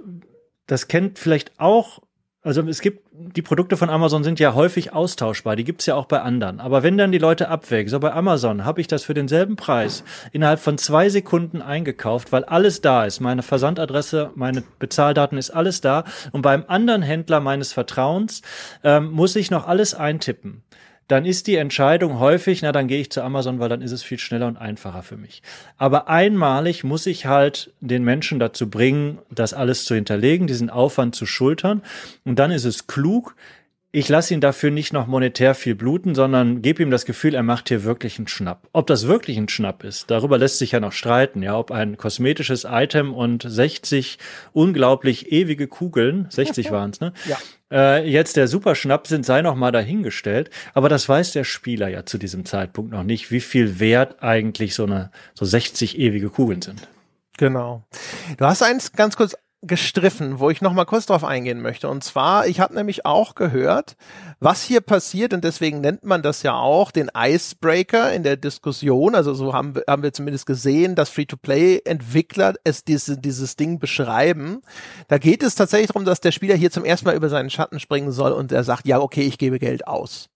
das 0.67 0.89
kennt 0.89 1.19
vielleicht 1.19 1.59
auch 1.59 2.01
also 2.43 2.63
es 2.63 2.81
gibt, 2.81 3.07
die 3.13 3.43
Produkte 3.43 3.77
von 3.77 3.91
Amazon 3.91 4.25
sind 4.25 4.41
ja 4.41 4.55
häufig 4.55 4.95
austauschbar, 4.95 5.57
die 5.57 5.65
gibt's 5.65 5.85
ja 5.85 5.95
auch 5.95 6.07
bei 6.07 6.23
anderen. 6.23 6.59
Aber 6.59 6.83
wenn 6.83 6.97
dann 6.97 7.13
die 7.13 7.19
Leute 7.19 7.49
abwägen, 7.49 7.91
so 7.91 8.01
bei 8.01 8.13
Amazon 8.13 8.65
habe 8.65 8.81
ich 8.81 8.87
das 8.87 9.05
für 9.05 9.13
denselben 9.13 9.57
Preis 9.57 10.05
innerhalb 10.33 10.59
von 10.59 10.79
zwei 10.79 11.11
Sekunden 11.11 11.61
eingekauft, 11.61 12.33
weil 12.33 12.45
alles 12.45 12.81
da 12.81 13.05
ist. 13.05 13.21
Meine 13.21 13.43
Versandadresse, 13.43 14.31
meine 14.37 14.63
Bezahldaten 14.79 15.37
ist 15.37 15.51
alles 15.51 15.83
da. 15.83 16.05
Und 16.33 16.41
beim 16.41 16.65
anderen 16.67 17.03
Händler 17.03 17.41
meines 17.41 17.75
Vertrauens 17.75 18.41
ähm, 18.85 19.11
muss 19.11 19.37
ich 19.37 19.51
noch 19.51 19.67
alles 19.69 19.93
eintippen 19.93 20.63
dann 21.11 21.25
ist 21.25 21.49
die 21.49 21.57
Entscheidung 21.57 22.21
häufig, 22.21 22.63
na 22.63 22.71
dann 22.71 22.87
gehe 22.87 23.01
ich 23.01 23.11
zu 23.11 23.23
Amazon, 23.23 23.59
weil 23.59 23.69
dann 23.69 23.83
ist 23.83 23.91
es 23.91 24.05
viel 24.05 24.19
schneller 24.19 24.47
und 24.47 24.57
einfacher 24.57 25.03
für 25.03 25.17
mich. 25.17 25.43
Aber 25.77 26.09
einmalig 26.09 26.85
muss 26.85 27.05
ich 27.07 27.27
halt 27.27 27.73
den 27.81 28.05
Menschen 28.05 28.39
dazu 28.39 28.71
bringen, 28.71 29.19
das 29.29 29.53
alles 29.53 29.85
zu 29.87 29.97
hinterlegen, 29.97 30.47
diesen 30.47 30.71
Aufwand 30.71 31.17
zu 31.17 31.27
schultern. 31.27 31.83
Und 32.25 32.39
dann 32.39 32.53
ist 32.53 32.65
es 32.65 32.87
klug, 32.87 33.35
ich 33.93 34.09
lasse 34.09 34.35
ihn 34.35 34.41
dafür 34.41 34.71
nicht 34.71 34.93
noch 34.93 35.07
monetär 35.07 35.55
viel 35.55 35.75
bluten, 35.75 36.15
sondern 36.15 36.63
gebe 36.63 36.83
ihm 36.83 36.91
das 36.91 37.05
Gefühl, 37.05 37.35
er 37.35 37.43
macht 37.43 37.69
hier 37.69 37.83
wirklich 37.83 38.19
einen 38.19 38.29
Schnapp. 38.29 38.69
Ob 38.73 38.87
das 38.87 39.09
wirklich 39.09 39.37
ein 39.37 39.49
Schnapp 39.49 39.83
ist, 39.83 40.11
darüber 40.11 40.39
lässt 40.39 40.59
sich 40.59 40.73
ja 40.73 40.81
noch 40.81 40.93
streiten, 40.93 41.43
ja, 41.43 41.59
ob 41.59 41.73
ein 41.73 41.97
kosmetisches 41.97 42.65
Item 42.69 43.13
und 43.13 43.43
60 43.43 44.19
unglaublich 44.53 45.33
ewige 45.33 45.67
Kugeln, 45.67 46.27
60 46.31 46.71
waren 46.71 46.91
es, 46.91 47.01
ne? 47.01 47.13
Ja. 47.27 47.39
Äh, 47.73 48.09
jetzt 48.09 48.37
der 48.37 48.49
Superschnapp 48.49 49.07
sind, 49.07 49.25
sei 49.25 49.43
noch 49.43 49.55
mal 49.55 49.73
dahingestellt. 49.73 50.51
Aber 50.75 50.89
das 50.89 51.09
weiß 51.09 51.33
der 51.33 51.45
Spieler 51.45 51.89
ja 51.89 52.05
zu 52.05 52.19
diesem 52.19 52.45
Zeitpunkt 52.45 52.91
noch 52.91 53.05
nicht, 53.05 53.31
wie 53.31 53.41
viel 53.41 53.79
wert 53.79 54.23
eigentlich 54.23 54.75
so 54.75 54.85
eine, 54.85 55.11
so 55.35 55.45
60 55.45 55.99
ewige 55.99 56.31
Kugeln 56.31 56.63
sind. 56.63 56.89
Genau. 57.39 57.85
Du 58.37 58.45
hast 58.45 58.63
eins 58.63 58.93
ganz 58.93 59.17
kurz 59.17 59.37
gestriffen, 59.63 60.39
wo 60.39 60.49
ich 60.49 60.63
noch 60.63 60.73
mal 60.73 60.87
kurz 60.87 61.07
drauf 61.07 61.23
eingehen 61.23 61.61
möchte. 61.61 61.89
Und 61.89 62.03
zwar, 62.03 62.47
ich 62.47 62.61
habe 62.61 62.75
nämlich 62.75 63.05
auch 63.05 63.35
gehört, 63.35 63.97
was 64.39 64.63
hier 64.63 64.81
passiert, 64.81 65.35
und 65.35 65.45
deswegen 65.45 65.81
nennt 65.81 66.05
man 66.05 66.23
das 66.23 66.43
ja 66.43 66.55
auch 66.55 66.91
den 66.91 67.11
Icebreaker 67.15 68.13
in 68.13 68.23
der 68.23 68.37
Diskussion. 68.37 69.15
Also 69.15 69.35
so 69.35 69.53
haben, 69.53 69.75
wir, 69.75 69.85
haben 69.87 70.03
wir 70.03 70.13
zumindest 70.13 70.47
gesehen, 70.47 70.95
dass 70.95 71.11
Free-to-Play-Entwickler 71.11 72.55
es 72.65 72.85
diese, 72.85 73.19
dieses 73.19 73.57
Ding 73.57 73.79
beschreiben. 73.79 74.63
Da 75.09 75.19
geht 75.19 75.43
es 75.43 75.55
tatsächlich 75.55 75.89
darum, 75.89 76.05
dass 76.05 76.21
der 76.21 76.33
Spieler 76.33 76.55
hier 76.55 76.71
zum 76.71 76.85
ersten 76.85 77.07
Mal 77.07 77.17
über 77.17 77.29
seinen 77.29 77.51
Schatten 77.51 77.81
springen 77.81 78.13
soll 78.13 78.33
und 78.33 78.53
er 78.53 78.65
sagt, 78.65 78.87
ja, 78.87 78.99
okay, 78.99 79.23
ich 79.23 79.37
gebe 79.37 79.59
Geld 79.59 79.87
aus. 79.87 80.31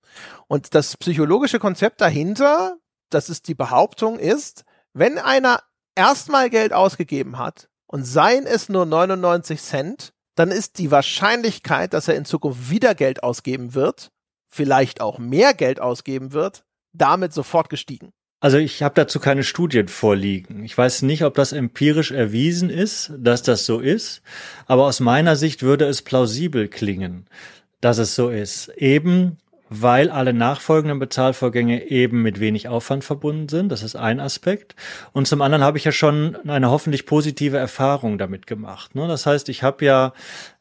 Und 0.48 0.74
das 0.74 0.96
psychologische 0.96 1.58
Konzept 1.58 2.00
dahinter 2.00 2.76
das 3.14 3.30
ist 3.30 3.48
die 3.48 3.54
Behauptung, 3.54 4.18
ist, 4.18 4.64
wenn 4.92 5.18
einer 5.18 5.60
erstmal 5.94 6.50
Geld 6.50 6.72
ausgegeben 6.72 7.38
hat 7.38 7.68
und 7.86 8.04
seien 8.04 8.46
es 8.46 8.68
nur 8.68 8.86
99 8.86 9.60
Cent, 9.60 10.12
dann 10.34 10.50
ist 10.50 10.78
die 10.78 10.90
Wahrscheinlichkeit, 10.90 11.94
dass 11.94 12.08
er 12.08 12.16
in 12.16 12.24
Zukunft 12.24 12.70
wieder 12.70 12.94
Geld 12.94 13.22
ausgeben 13.22 13.74
wird, 13.74 14.10
vielleicht 14.48 15.00
auch 15.00 15.18
mehr 15.18 15.54
Geld 15.54 15.80
ausgeben 15.80 16.32
wird, 16.32 16.64
damit 16.92 17.32
sofort 17.32 17.68
gestiegen. 17.68 18.12
Also 18.40 18.58
ich 18.58 18.82
habe 18.82 18.94
dazu 18.94 19.20
keine 19.20 19.42
Studien 19.42 19.88
vorliegen. 19.88 20.64
Ich 20.64 20.76
weiß 20.76 21.02
nicht, 21.02 21.24
ob 21.24 21.34
das 21.34 21.52
empirisch 21.52 22.10
erwiesen 22.10 22.68
ist, 22.68 23.12
dass 23.16 23.42
das 23.42 23.64
so 23.64 23.80
ist, 23.80 24.20
aber 24.66 24.84
aus 24.84 25.00
meiner 25.00 25.36
Sicht 25.36 25.62
würde 25.62 25.86
es 25.86 26.02
plausibel 26.02 26.68
klingen, 26.68 27.26
dass 27.80 27.96
es 27.96 28.14
so 28.14 28.28
ist. 28.28 28.68
Eben 28.76 29.38
weil 29.70 30.10
alle 30.10 30.32
nachfolgenden 30.32 30.98
Bezahlvorgänge 30.98 31.88
eben 31.90 32.22
mit 32.22 32.38
wenig 32.38 32.68
Aufwand 32.68 33.02
verbunden 33.02 33.48
sind. 33.48 33.70
Das 33.70 33.82
ist 33.82 33.96
ein 33.96 34.20
Aspekt. 34.20 34.76
Und 35.12 35.26
zum 35.26 35.40
anderen 35.40 35.64
habe 35.64 35.78
ich 35.78 35.84
ja 35.84 35.92
schon 35.92 36.36
eine 36.46 36.70
hoffentlich 36.70 37.06
positive 37.06 37.56
Erfahrung 37.56 38.18
damit 38.18 38.46
gemacht. 38.46 38.94
Ne? 38.94 39.08
Das 39.08 39.26
heißt, 39.26 39.48
ich 39.48 39.62
habe 39.62 39.84
ja 39.84 40.12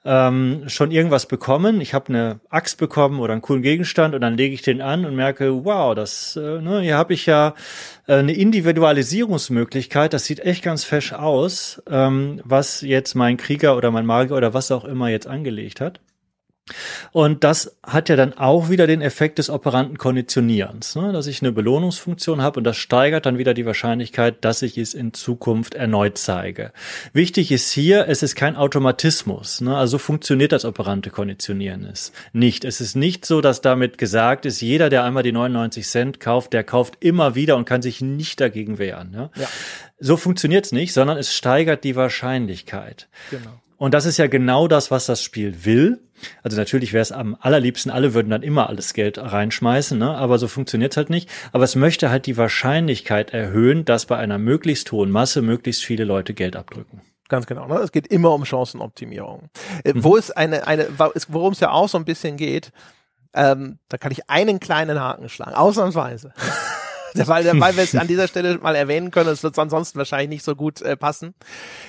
ähm, 0.06 0.64
schon 0.68 0.92
irgendwas 0.92 1.26
bekommen. 1.26 1.82
Ich 1.82 1.94
habe 1.94 2.10
eine 2.10 2.40
Axt 2.50 2.78
bekommen 2.78 3.20
oder 3.20 3.34
einen 3.34 3.42
coolen 3.42 3.62
Gegenstand 3.62 4.16
und 4.16 4.22
dann 4.22 4.38
lege 4.38 4.54
ich 4.54 4.62
den 4.62 4.82
an 4.82 5.06
und 5.06 5.16
merke, 5.16 5.66
wow, 5.66 5.94
das 5.94 6.36
äh, 6.36 6.62
ne, 6.62 6.82
hier 6.82 6.98
habe 6.98 7.14
ich 7.14 7.26
ja 7.26 7.56
äh, 8.08 8.16
eine 8.16 8.34
Individualisierungsmöglichkeit. 8.34 10.14
Das 10.14 10.26
sieht 10.26 10.40
echt 10.40 10.64
ganz 10.64 10.84
fesch 10.84 11.14
aus, 11.14 11.82
ähm, 11.90 12.42
was 12.44 12.82
jetzt 12.82 13.16
mein 13.16 13.38
Krieger 13.38 13.76
oder 13.78 13.92
mein 13.92 14.06
Magier 14.06 14.38
oder 14.38 14.54
was 14.54 14.72
auch 14.72 14.86
immer 14.86 15.10
jetzt 15.10 15.28
angelegt 15.28 15.82
hat. 15.82 16.00
Und 17.12 17.44
das 17.44 17.78
hat 17.84 18.08
ja 18.08 18.16
dann 18.16 18.34
auch 18.34 18.70
wieder 18.70 18.88
den 18.88 19.02
Effekt 19.02 19.38
des 19.38 19.50
operanten 19.50 19.98
Konditionierens, 19.98 20.96
ne? 20.96 21.12
dass 21.12 21.28
ich 21.28 21.42
eine 21.42 21.52
Belohnungsfunktion 21.52 22.42
habe 22.42 22.60
und 22.60 22.64
das 22.64 22.78
steigert 22.78 23.26
dann 23.26 23.38
wieder 23.38 23.54
die 23.54 23.66
Wahrscheinlichkeit, 23.66 24.46
dass 24.46 24.62
ich 24.62 24.78
es 24.78 24.94
in 24.94 25.14
Zukunft 25.14 25.76
erneut 25.76 26.18
zeige. 26.18 26.72
Wichtig 27.12 27.52
ist 27.52 27.72
hier, 27.72 28.08
es 28.08 28.24
ist 28.24 28.36
kein 28.36 28.56
Automatismus. 28.56 29.60
Ne? 29.60 29.76
Also 29.76 29.98
funktioniert 29.98 30.54
das 30.54 30.64
operante 30.64 31.10
Konditionieren 31.10 31.84
ist 31.84 32.14
nicht. 32.32 32.64
Es 32.64 32.80
ist 32.80 32.96
nicht 32.96 33.26
so, 33.26 33.42
dass 33.42 33.62
damit 33.62 33.98
gesagt 33.98 34.46
ist, 34.46 34.62
jeder, 34.62 34.90
der 34.90 35.04
einmal 35.04 35.24
die 35.24 35.32
99 35.32 35.86
Cent 35.86 36.20
kauft, 36.20 36.54
der 36.54 36.64
kauft 36.64 36.98
immer 37.02 37.36
wieder 37.36 37.58
und 37.58 37.66
kann 37.66 37.82
sich 37.82 38.02
nicht 38.02 38.40
dagegen 38.40 38.78
wehren. 38.78 39.12
Ne? 39.12 39.30
Ja. 39.36 39.48
So 40.00 40.18
funktioniert 40.18 40.66
es 40.66 40.72
nicht, 40.72 40.94
sondern 40.94 41.18
es 41.18 41.34
steigert 41.34 41.84
die 41.84 41.96
Wahrscheinlichkeit. 41.96 43.08
Genau. 43.30 43.62
Und 43.84 43.94
das 43.94 44.06
ist 44.06 44.16
ja 44.16 44.28
genau 44.28 44.70
das, 44.70 44.92
was 44.92 45.08
das 45.08 45.22
Spiel 45.22 45.66
will. 45.66 46.00
Also 46.42 46.56
natürlich 46.56 46.94
wäre 46.94 47.02
es 47.02 47.12
am 47.12 47.36
allerliebsten, 47.38 47.92
alle 47.92 48.14
würden 48.14 48.30
dann 48.30 48.42
immer 48.42 48.70
alles 48.70 48.94
Geld 48.94 49.18
reinschmeißen, 49.18 50.00
ne? 50.00 50.16
aber 50.16 50.40
so 50.40 50.48
funktioniert 50.48 50.94
es 50.94 50.98
halt 50.98 51.10
nicht. 51.10 51.30
Aber 51.52 51.66
es 51.66 51.76
möchte 51.76 52.10
halt 52.10 52.26
die 52.26 52.38
Wahrscheinlichkeit 52.38 53.34
erhöhen, 53.34 53.84
dass 53.84 54.06
bei 54.06 54.16
einer 54.16 54.38
möglichst 54.38 54.90
hohen 54.94 55.12
Masse 55.12 55.42
möglichst 55.42 55.84
viele 55.84 56.06
Leute 56.06 56.34
Geld 56.34 56.56
abdrücken. 56.56 57.02
Ganz 57.28 57.46
genau. 57.46 57.68
Ne? 57.68 57.76
Es 57.80 57.92
geht 57.92 58.08
immer 58.08 58.32
um 58.32 58.46
Chancenoptimierung. 58.46 59.50
Äh, 59.84 59.96
mhm. 59.96 60.04
Wo 60.06 60.16
es 60.16 60.32
eine, 60.32 60.66
eine, 60.66 60.88
worum 61.28 61.52
es 61.52 61.60
ja 61.60 61.72
auch 61.72 61.90
so 61.90 61.98
ein 61.98 62.06
bisschen 62.06 62.38
geht, 62.38 62.72
ähm, 63.34 63.80
da 63.90 63.98
kann 63.98 64.14
ich 64.14 64.30
einen 64.30 64.62
kleinen 64.62 64.98
Haken 64.98 65.28
schlagen, 65.28 65.56
ausnahmsweise. 65.56 66.32
weil, 67.28 67.46
weil 67.60 67.76
wir 67.76 67.84
es 67.84 67.96
an 67.96 68.08
dieser 68.14 68.28
Stelle 68.28 68.58
mal 68.58 68.76
erwähnen 68.76 69.12
können, 69.12 69.30
es 69.30 69.44
wird 69.44 69.58
ansonsten 69.60 69.98
wahrscheinlich 69.98 70.30
nicht 70.30 70.46
so 70.46 70.56
gut 70.56 70.82
äh, 70.82 70.98
passen. 70.98 71.34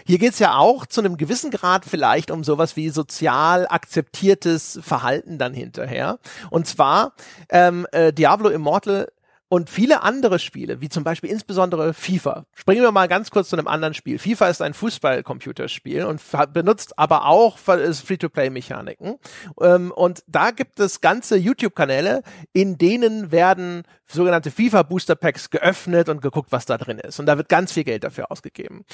Hier 0.07 0.19
geht's 0.19 0.39
ja 0.39 0.57
auch 0.57 0.87
zu 0.87 1.01
einem 1.01 1.17
gewissen 1.17 1.51
Grad 1.51 1.85
vielleicht 1.85 2.31
um 2.31 2.45
sowas 2.45 2.77
wie 2.77 2.91
sozial 2.91 3.67
akzeptiertes 3.69 4.81
Verhalten 4.83 5.39
dann 5.39 5.55
hinterher. 5.55 6.19
Und 6.51 6.67
zwar 6.67 7.13
ähm, 7.51 7.87
äh, 7.93 8.13
Diablo 8.13 8.49
Immortal 8.49 9.09
und 9.55 9.71
viele 9.71 10.03
andere 10.03 10.41
Spiele, 10.41 10.81
wie 10.81 10.89
zum 10.89 11.05
Beispiel 11.05 11.31
insbesondere 11.31 11.95
FIFA. 11.95 12.45
Springen 12.55 12.83
wir 12.83 12.91
mal 12.91 13.07
ganz 13.07 13.31
kurz 13.31 13.51
zu 13.51 13.57
einem 13.57 13.69
anderen 13.69 13.95
Spiel. 13.95 14.19
FIFA 14.19 14.49
ist 14.49 14.61
ein 14.61 14.75
Fußball-Computerspiel 14.75 16.07
und 16.07 16.21
benutzt 16.53 16.99
aber 16.99 17.27
auch 17.27 17.57
Free-to-Play-Mechaniken. 17.57 19.15
Ähm, 19.61 19.93
und 19.93 20.25
da 20.27 20.51
gibt 20.51 20.81
es 20.81 21.01
ganze 21.01 21.37
YouTube-Kanäle, 21.37 22.25
in 22.53 22.79
denen 22.79 23.31
werden 23.31 23.85
sogenannte 24.07 24.51
FIFA 24.51 24.83
Booster 24.83 25.15
Packs 25.15 25.51
geöffnet 25.51 26.09
und 26.09 26.21
geguckt, 26.21 26.51
was 26.51 26.67
da 26.67 26.77
drin 26.77 26.99
ist. 26.99 27.21
Und 27.21 27.27
da 27.27 27.39
wird 27.39 27.49
ganz 27.49 27.71
viel 27.71 27.85
Geld 27.85 28.03
dafür 28.03 28.33
ausgegeben. 28.33 28.85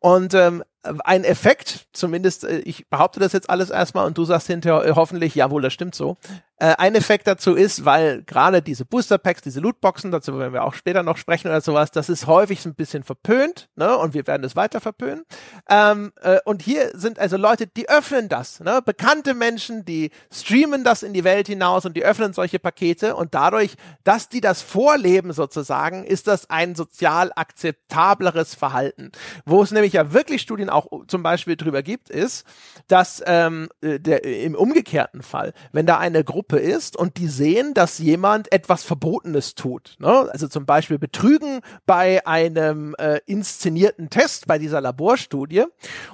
Und 0.00 0.34
ähm, 0.34 0.62
ein 0.82 1.24
Effekt, 1.24 1.86
zumindest 1.92 2.44
äh, 2.44 2.60
ich 2.60 2.88
behaupte 2.88 3.20
das 3.20 3.32
jetzt 3.32 3.50
alles 3.50 3.70
erstmal 3.70 4.06
und 4.06 4.16
du 4.16 4.24
sagst 4.24 4.46
hinterher 4.46 4.84
äh, 4.84 4.92
hoffentlich, 4.94 5.34
jawohl, 5.34 5.62
das 5.62 5.72
stimmt 5.72 5.94
so. 5.94 6.16
Äh, 6.56 6.74
ein 6.78 6.94
Effekt 6.94 7.26
dazu 7.26 7.54
ist, 7.54 7.84
weil 7.84 8.22
gerade 8.22 8.62
diese 8.62 8.84
Booster 8.84 9.18
Packs, 9.18 9.42
diese 9.42 9.60
Lootboxen, 9.60 10.10
dazu 10.10 10.38
werden 10.38 10.52
wir 10.52 10.64
auch 10.64 10.74
später 10.74 11.02
noch 11.02 11.16
sprechen 11.16 11.48
oder 11.48 11.60
sowas, 11.60 11.90
das 11.90 12.08
ist 12.08 12.26
häufig 12.26 12.64
ein 12.64 12.74
bisschen 12.74 13.02
verpönt, 13.02 13.68
ne? 13.76 13.96
Und 13.96 14.14
wir 14.14 14.26
werden 14.26 14.44
es 14.44 14.56
weiter 14.56 14.80
verpönen. 14.80 15.24
Ähm, 15.68 16.12
äh, 16.20 16.38
und 16.44 16.62
hier 16.62 16.90
sind 16.94 17.18
also 17.18 17.36
Leute, 17.36 17.66
die 17.66 17.88
öffnen 17.88 18.28
das, 18.28 18.60
ne? 18.60 18.80
Bekannte 18.84 19.34
Menschen, 19.34 19.84
die 19.84 20.10
streamen 20.30 20.84
das 20.84 21.02
in 21.02 21.12
die 21.12 21.24
Welt 21.24 21.46
hinaus 21.46 21.84
und 21.84 21.96
die 21.96 22.04
öffnen 22.04 22.32
solche 22.32 22.58
Pakete 22.58 23.16
und 23.16 23.34
dadurch, 23.34 23.74
dass 24.04 24.28
die 24.28 24.40
das 24.40 24.62
vorleben 24.62 25.32
sozusagen, 25.32 26.04
ist 26.04 26.26
das 26.26 26.48
ein 26.48 26.74
sozial 26.74 27.32
akzeptableres 27.34 28.54
Verhalten. 28.54 29.12
Wo 29.44 29.62
es 29.62 29.70
nämlich 29.70 29.94
ja 29.94 30.12
wirklich 30.12 30.42
Studien 30.42 30.69
auch 30.70 30.88
zum 31.06 31.22
Beispiel 31.22 31.56
drüber 31.56 31.82
gibt, 31.82 32.10
ist, 32.10 32.46
dass 32.88 33.22
ähm, 33.26 33.68
äh, 33.80 33.98
der, 33.98 34.24
im 34.24 34.54
umgekehrten 34.54 35.22
Fall, 35.22 35.52
wenn 35.72 35.86
da 35.86 35.98
eine 35.98 36.24
Gruppe 36.24 36.58
ist 36.58 36.96
und 36.96 37.18
die 37.18 37.28
sehen, 37.28 37.74
dass 37.74 37.98
jemand 37.98 38.52
etwas 38.52 38.84
Verbotenes 38.84 39.54
tut, 39.54 39.96
ne? 39.98 40.28
also 40.30 40.48
zum 40.48 40.66
Beispiel 40.66 40.98
Betrügen 40.98 41.60
bei 41.86 42.26
einem 42.26 42.94
äh, 42.98 43.20
inszenierten 43.26 44.10
Test, 44.10 44.46
bei 44.46 44.58
dieser 44.58 44.80
Laborstudie, 44.80 45.64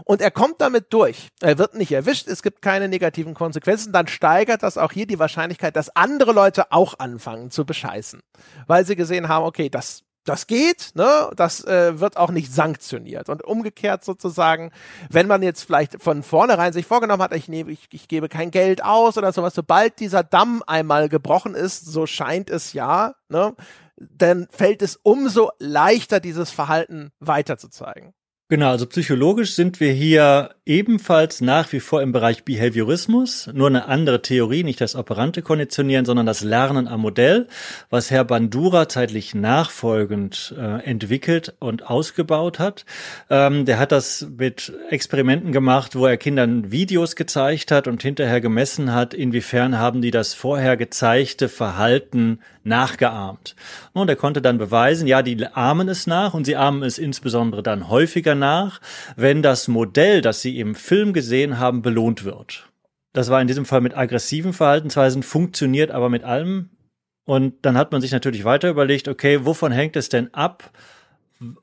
und 0.04 0.20
er 0.20 0.30
kommt 0.30 0.60
damit 0.60 0.86
durch, 0.92 1.28
er 1.40 1.58
wird 1.58 1.74
nicht 1.74 1.92
erwischt, 1.92 2.28
es 2.28 2.42
gibt 2.42 2.62
keine 2.62 2.88
negativen 2.88 3.34
Konsequenzen, 3.34 3.92
dann 3.92 4.06
steigert 4.08 4.62
das 4.62 4.78
auch 4.78 4.92
hier 4.92 5.06
die 5.06 5.18
Wahrscheinlichkeit, 5.18 5.76
dass 5.76 5.94
andere 5.94 6.32
Leute 6.32 6.72
auch 6.72 6.98
anfangen 6.98 7.50
zu 7.50 7.64
bescheißen, 7.64 8.22
weil 8.66 8.86
sie 8.86 8.96
gesehen 8.96 9.28
haben, 9.28 9.44
okay, 9.44 9.68
das 9.68 10.05
das 10.28 10.46
geht, 10.46 10.92
ne? 10.94 11.30
Das 11.36 11.64
äh, 11.64 11.98
wird 12.00 12.16
auch 12.16 12.30
nicht 12.30 12.52
sanktioniert. 12.52 13.28
Und 13.28 13.44
umgekehrt 13.44 14.04
sozusagen, 14.04 14.72
wenn 15.10 15.26
man 15.26 15.42
jetzt 15.42 15.62
vielleicht 15.62 16.02
von 16.02 16.22
vornherein 16.22 16.72
sich 16.72 16.86
vorgenommen 16.86 17.22
hat, 17.22 17.34
ich 17.34 17.48
nehme, 17.48 17.70
ich, 17.70 17.88
ich 17.92 18.08
gebe 18.08 18.28
kein 18.28 18.50
Geld 18.50 18.84
aus 18.84 19.16
oder 19.16 19.32
sowas, 19.32 19.54
sobald 19.54 20.00
dieser 20.00 20.22
Damm 20.22 20.62
einmal 20.66 21.08
gebrochen 21.08 21.54
ist, 21.54 21.86
so 21.86 22.06
scheint 22.06 22.50
es 22.50 22.72
ja, 22.72 23.14
ne? 23.28 23.54
Dann 23.98 24.46
fällt 24.50 24.82
es 24.82 24.96
umso 25.02 25.50
leichter, 25.58 26.20
dieses 26.20 26.50
Verhalten 26.50 27.12
weiterzuzeigen. 27.18 28.12
Genau, 28.48 28.70
also 28.70 28.86
psychologisch 28.86 29.56
sind 29.56 29.80
wir 29.80 29.90
hier 29.90 30.50
ebenfalls 30.64 31.40
nach 31.40 31.72
wie 31.72 31.80
vor 31.80 32.00
im 32.00 32.12
Bereich 32.12 32.44
Behaviorismus, 32.44 33.50
nur 33.52 33.66
eine 33.66 33.86
andere 33.86 34.22
Theorie, 34.22 34.62
nicht 34.62 34.80
das 34.80 34.94
operante 34.94 35.42
Konditionieren, 35.42 36.04
sondern 36.04 36.26
das 36.26 36.44
Lernen 36.44 36.86
am 36.86 37.00
Modell, 37.00 37.48
was 37.90 38.12
Herr 38.12 38.22
Bandura 38.22 38.88
zeitlich 38.88 39.34
nachfolgend 39.34 40.54
äh, 40.56 40.84
entwickelt 40.84 41.56
und 41.58 41.90
ausgebaut 41.90 42.60
hat. 42.60 42.84
Ähm, 43.30 43.64
der 43.64 43.80
hat 43.80 43.90
das 43.90 44.28
mit 44.38 44.72
Experimenten 44.90 45.50
gemacht, 45.50 45.96
wo 45.96 46.06
er 46.06 46.16
Kindern 46.16 46.70
Videos 46.70 47.16
gezeigt 47.16 47.72
hat 47.72 47.88
und 47.88 48.00
hinterher 48.00 48.40
gemessen 48.40 48.94
hat, 48.94 49.12
inwiefern 49.12 49.76
haben 49.76 50.02
die 50.02 50.12
das 50.12 50.34
vorher 50.34 50.76
gezeigte 50.76 51.48
Verhalten 51.48 52.38
nachgeahmt. 52.66 53.56
Und 53.92 54.08
er 54.08 54.16
konnte 54.16 54.42
dann 54.42 54.58
beweisen, 54.58 55.06
ja, 55.06 55.22
die 55.22 55.46
ahmen 55.46 55.88
es 55.88 56.06
nach 56.06 56.34
und 56.34 56.44
sie 56.44 56.56
ahmen 56.56 56.82
es 56.82 56.98
insbesondere 56.98 57.62
dann 57.62 57.88
häufiger 57.88 58.34
nach, 58.34 58.80
wenn 59.16 59.42
das 59.42 59.68
Modell, 59.68 60.20
das 60.20 60.42
sie 60.42 60.58
im 60.58 60.74
Film 60.74 61.12
gesehen 61.12 61.58
haben, 61.58 61.82
belohnt 61.82 62.24
wird. 62.24 62.68
Das 63.12 63.30
war 63.30 63.40
in 63.40 63.46
diesem 63.46 63.64
Fall 63.64 63.80
mit 63.80 63.96
aggressiven 63.96 64.52
Verhaltensweisen, 64.52 65.22
funktioniert 65.22 65.90
aber 65.90 66.10
mit 66.10 66.24
allem. 66.24 66.70
Und 67.24 67.54
dann 67.62 67.78
hat 67.78 67.90
man 67.90 68.00
sich 68.00 68.12
natürlich 68.12 68.44
weiter 68.44 68.68
überlegt, 68.68 69.08
okay, 69.08 69.46
wovon 69.46 69.72
hängt 69.72 69.96
es 69.96 70.08
denn 70.08 70.32
ab, 70.34 70.70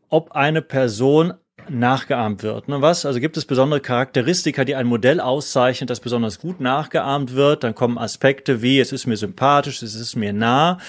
ob 0.09 0.31
eine 0.31 0.61
Person 0.61 1.33
nachgeahmt 1.69 2.43
wird. 2.43 2.67
Ne, 2.67 2.81
was? 2.81 3.05
Also 3.05 3.19
gibt 3.19 3.37
es 3.37 3.45
besondere 3.45 3.79
Charakteristika, 3.79 4.63
die 4.63 4.75
ein 4.75 4.87
Modell 4.87 5.19
auszeichnet, 5.19 5.89
das 5.89 5.99
besonders 5.99 6.39
gut 6.39 6.59
nachgeahmt 6.59 7.33
wird. 7.33 7.63
Dann 7.63 7.75
kommen 7.75 7.97
Aspekte 7.97 8.61
wie, 8.61 8.79
es 8.79 8.91
ist 8.91 9.07
mir 9.07 9.17
sympathisch, 9.17 9.81
es 9.81 9.95
ist 9.95 10.15
mir 10.15 10.33
nah. 10.33 10.79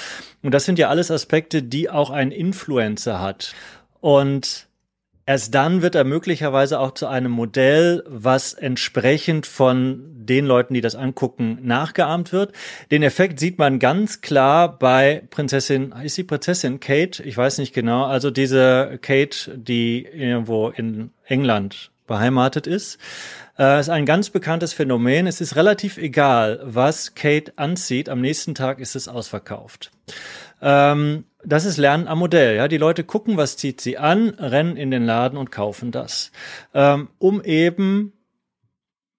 Und 0.43 0.53
das 0.53 0.65
sind 0.65 0.79
ja 0.79 0.89
alles 0.89 1.11
Aspekte, 1.11 1.63
die 1.63 1.91
auch 1.91 2.11
ein 2.11 2.31
Influencer 2.31 3.21
hat. 3.21 3.55
Und 4.01 4.67
Erst 5.27 5.55
dann 5.55 5.81
wird 5.81 5.95
er 5.95 6.05
möglicherweise 6.05 6.79
auch 6.79 6.93
zu 6.93 7.07
einem 7.07 7.33
Modell, 7.33 8.05
was 8.07 8.53
entsprechend 8.53 9.47
von 9.47 10.05
den 10.27 10.45
Leuten, 10.45 10.75
die 10.75 10.83
das 10.83 10.95
angucken, 10.95 11.59
nachgeahmt 11.63 12.33
wird. 12.33 12.53
Den 12.91 13.03
Effekt 13.03 13.41
sieht 13.41 13.59
man 13.59 13.79
ganz 13.79 14.21
klar 14.21 14.79
bei 14.79 15.23
Prinzessin, 15.31 15.95
ist 16.03 16.19
die 16.19 16.25
Prinzessin 16.25 16.79
Kate? 16.79 17.23
Ich 17.23 17.37
weiß 17.37 17.59
nicht 17.59 17.75
genau. 17.75 18.05
Also 18.05 18.31
diese 18.31 18.99
Kate, 19.01 19.57
die 19.57 20.03
irgendwo 20.05 20.69
in 20.69 21.11
England 21.25 21.91
beheimatet 22.07 22.67
ist. 22.67 22.99
Äh, 23.59 23.81
ist 23.81 23.89
ein 23.89 24.05
ganz 24.05 24.31
bekanntes 24.31 24.73
Phänomen. 24.73 25.27
Es 25.27 25.41
ist 25.41 25.57
relativ 25.57 25.97
egal, 25.97 26.61
was 26.65 27.15
Kate 27.15 27.53
anzieht. 27.57 28.09
Am 28.09 28.21
nächsten 28.21 28.55
Tag 28.55 28.79
ist 28.79 28.95
es 28.95 29.09
ausverkauft. 29.09 29.91
Ähm, 30.65 31.25
das 31.45 31.67
ist 31.67 31.77
Lernen 31.77 32.09
am 32.09 32.19
Modell. 32.19 32.57
Ja, 32.57 32.69
die 32.69 32.79
Leute 32.79 33.05
gucken, 33.05 33.37
was 33.37 33.59
zieht 33.59 33.83
sie 33.83 33.99
an, 33.99 34.31
rennen 34.31 34.77
in 34.79 34.91
den 34.91 35.05
Laden 35.05 35.39
und 35.39 35.53
kaufen 35.53 35.93
das, 35.93 36.33
ähm, 36.73 37.09
um 37.19 37.43
eben 37.43 38.14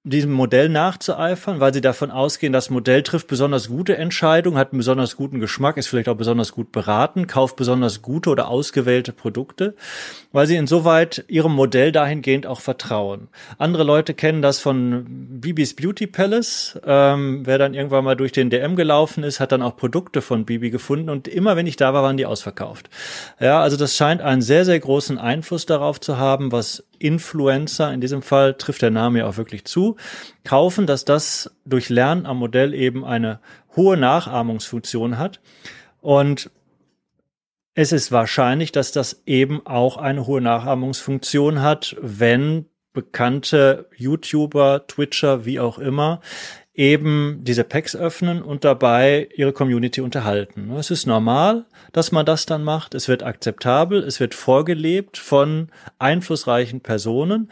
diesem 0.06 0.32
Modell 0.32 0.70
nachzueifern, 0.70 1.60
weil 1.60 1.74
sie 1.74 1.82
davon 1.82 2.12
ausgehen, 2.12 2.54
das 2.54 2.70
Modell 2.70 3.02
trifft 3.02 3.28
besonders 3.28 3.70
gute 3.70 3.98
Entscheidungen, 3.98 4.56
hat 4.56 4.72
einen 4.72 4.78
besonders 4.78 5.16
guten 5.16 5.40
Geschmack, 5.40 5.78
ist 5.78 5.88
vielleicht 5.88 6.10
auch 6.10 6.16
besonders 6.16 6.52
gut 6.52 6.72
beraten, 6.72 7.26
kauft 7.26 7.56
besonders 7.56 8.04
gute 8.04 8.30
oder 8.30 8.48
ausgewählte 8.48 9.14
Produkte, 9.14 9.74
weil 10.32 10.46
sie 10.46 10.58
insoweit 10.58 11.26
ihrem 11.28 11.54
Modell 11.54 11.92
dahingehend 11.92 12.46
auch 12.46 12.60
vertrauen. 12.62 13.30
Andere 13.58 13.84
Leute 13.84 14.14
kennen 14.14 14.44
das 14.44 14.60
von 14.60 15.06
Bibis 15.42 15.76
Beauty 15.76 16.06
Palace. 16.06 16.80
Ähm, 16.86 17.42
wer 17.48 17.58
dann 17.58 17.74
irgendwann 17.74 18.04
mal 18.04 18.16
durch 18.16 18.32
den 18.32 18.52
DM 18.52 18.76
gelaufen 18.76 19.24
ist, 19.24 19.40
hat 19.40 19.52
dann 19.52 19.64
auch 19.64 19.76
Produkte 19.76 20.22
von 20.22 20.46
Bibi 20.46 20.70
gefunden 20.70 21.10
und 21.10 21.28
immer 21.28 21.56
wenn 21.56 21.66
ich 21.66 21.78
da 21.78 21.96
war, 21.96 22.04
waren 22.04 22.18
die 22.18 22.28
ausverkauft. 22.28 22.92
Ja, 23.40 23.60
also 23.60 23.76
das 23.76 23.98
scheint 23.98 24.22
einen 24.22 24.44
sehr, 24.44 24.66
sehr 24.66 24.80
großen 24.80 25.18
Einfluss 25.18 25.66
darauf 25.66 26.00
zu 26.00 26.20
haben, 26.20 26.52
was 26.52 26.84
Influencer, 27.00 27.94
in 27.94 28.02
diesem 28.02 28.22
Fall 28.22 28.56
trifft 28.56 28.82
der 28.82 28.92
Name 28.92 29.20
ja 29.20 29.28
auch 29.28 29.38
wirklich 29.38 29.66
zu, 29.66 29.96
kaufen, 30.44 30.88
dass 30.88 31.06
das 31.06 31.56
durch 31.66 31.90
Lernen 31.90 32.26
am 32.26 32.40
Modell 32.40 32.74
eben 32.74 33.06
eine 33.06 33.40
hohe 33.76 33.98
Nachahmungsfunktion 33.98 35.18
hat. 35.18 35.42
Und 36.02 36.50
es 37.74 37.92
ist 37.92 38.12
wahrscheinlich, 38.12 38.72
dass 38.72 38.92
das 38.92 39.24
eben 39.26 39.66
auch 39.66 39.98
eine 39.98 40.26
hohe 40.28 40.42
Nachahmungsfunktion 40.42 41.62
hat, 41.62 41.96
wenn 42.02 42.68
bekannte 42.94 43.90
YouTuber, 43.96 44.88
Twitcher, 44.88 45.46
wie 45.46 45.60
auch 45.60 45.78
immer, 45.78 46.22
eben 46.76 47.40
diese 47.44 47.64
Packs 47.64 47.96
öffnen 47.96 48.42
und 48.42 48.66
dabei 48.66 49.30
ihre 49.36 49.54
Community 49.54 50.02
unterhalten. 50.02 50.72
Es 50.72 50.92
ist 50.92 51.06
normal, 51.06 51.66
dass 51.94 52.12
man 52.12 52.26
das 52.26 52.46
dann 52.46 52.64
macht. 52.64 52.94
Es 52.94 53.08
wird 53.08 53.24
akzeptabel, 53.24 54.04
es 54.04 54.20
wird 54.20 54.34
vorgelebt 54.34 55.18
von 55.18 55.70
einflussreichen 56.00 56.82
Personen 56.82 57.50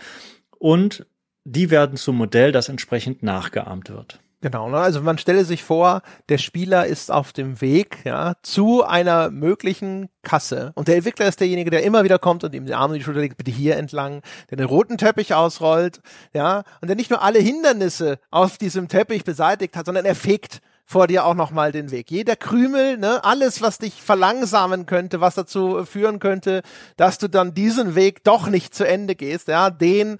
und 0.59 1.05
die 1.45 1.69
werden 1.71 1.97
zum 1.97 2.17
Modell, 2.17 2.51
das 2.51 2.69
entsprechend 2.69 3.23
nachgeahmt 3.23 3.89
wird. 3.89 4.19
Genau, 4.43 4.67
ne? 4.67 4.77
also 4.77 4.99
man 5.01 5.17
stelle 5.17 5.45
sich 5.45 5.63
vor, 5.63 6.01
der 6.27 6.37
Spieler 6.37 6.85
ist 6.85 7.09
auf 7.09 7.31
dem 7.31 7.61
Weg 7.61 7.99
ja, 8.03 8.33
zu 8.41 8.83
einer 8.83 9.31
möglichen 9.31 10.09
Kasse 10.21 10.73
und 10.75 10.89
der 10.89 10.97
Entwickler 10.97 11.29
ist 11.29 11.39
derjenige, 11.39 11.69
der 11.71 11.83
immer 11.83 12.03
wieder 12.03 12.19
kommt 12.19 12.43
und 12.43 12.53
ihm 12.53 12.65
die 12.65 12.73
Arme 12.73 12.95
in 12.95 12.99
die 12.99 13.05
Schulter 13.05 13.21
legt, 13.21 13.37
bitte 13.37 13.51
hier 13.51 13.77
entlang, 13.77 14.21
der 14.49 14.57
den 14.57 14.65
roten 14.65 14.97
Teppich 14.97 15.33
ausrollt, 15.33 16.01
ja, 16.33 16.63
und 16.81 16.89
der 16.89 16.97
nicht 16.97 17.09
nur 17.09 17.21
alle 17.21 17.39
Hindernisse 17.39 18.19
auf 18.31 18.57
diesem 18.57 18.89
Teppich 18.89 19.23
beseitigt 19.23 19.77
hat, 19.77 19.85
sondern 19.85 20.03
er 20.03 20.13
fegt 20.13 20.59
vor 20.85 21.07
dir 21.07 21.25
auch 21.25 21.33
nochmal 21.33 21.71
den 21.71 21.91
Weg. 21.91 22.11
Jeder 22.11 22.35
Krümel, 22.35 22.97
ne, 22.97 23.23
alles, 23.23 23.61
was 23.61 23.77
dich 23.77 24.01
verlangsamen 24.01 24.85
könnte, 24.85 25.21
was 25.21 25.35
dazu 25.35 25.85
führen 25.85 26.19
könnte, 26.19 26.61
dass 26.97 27.17
du 27.17 27.27
dann 27.27 27.53
diesen 27.53 27.95
Weg 27.95 28.23
doch 28.23 28.47
nicht 28.47 28.75
zu 28.75 28.87
Ende 28.87 29.15
gehst, 29.15 29.47
ja, 29.47 29.69
den, 29.69 30.17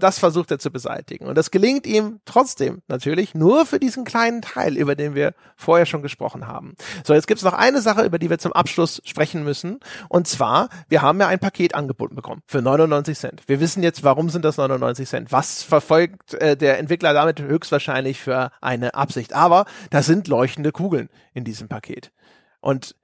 das 0.00 0.18
versucht 0.18 0.50
er 0.50 0.58
zu 0.58 0.70
beseitigen. 0.70 1.26
Und 1.26 1.36
das 1.36 1.50
gelingt 1.50 1.86
ihm 1.86 2.20
trotzdem 2.24 2.82
natürlich 2.88 3.34
nur 3.34 3.66
für 3.66 3.78
diesen 3.78 4.04
kleinen 4.04 4.42
Teil, 4.42 4.76
über 4.76 4.94
den 4.94 5.14
wir 5.14 5.34
vorher 5.56 5.86
schon 5.86 6.02
gesprochen 6.02 6.46
haben. 6.46 6.74
So, 7.04 7.14
jetzt 7.14 7.26
gibt's 7.26 7.42
noch 7.42 7.52
eine 7.52 7.80
Sache, 7.80 8.04
über 8.04 8.18
die 8.18 8.30
wir 8.30 8.38
zum 8.38 8.52
Abschluss 8.52 9.02
sprechen 9.04 9.42
müssen. 9.42 9.80
Und 10.08 10.28
zwar, 10.28 10.68
wir 10.88 11.02
haben 11.02 11.20
ja 11.20 11.28
ein 11.28 11.38
Paket 11.38 11.74
angeboten 11.74 12.14
bekommen 12.14 12.42
für 12.46 12.62
99 12.62 13.18
Cent. 13.18 13.42
Wir 13.46 13.60
wissen 13.60 13.82
jetzt, 13.82 14.04
warum 14.04 14.30
sind 14.30 14.44
das 14.44 14.56
99 14.56 15.08
Cent? 15.08 15.32
Was 15.32 15.62
verfolgt 15.62 16.34
äh, 16.34 16.56
der 16.56 16.78
Entwickler 16.78 17.12
damit 17.12 17.40
höchstwahrscheinlich 17.40 18.20
für 18.20 18.50
eine 18.60 18.94
Absicht? 18.94 19.34
Aber 19.34 19.64
das 19.96 20.04
sind 20.04 20.28
leuchtende 20.28 20.72
Kugeln 20.72 21.08
in 21.32 21.44
diesem 21.44 21.68
Paket. 21.68 22.12
Und 22.60 22.94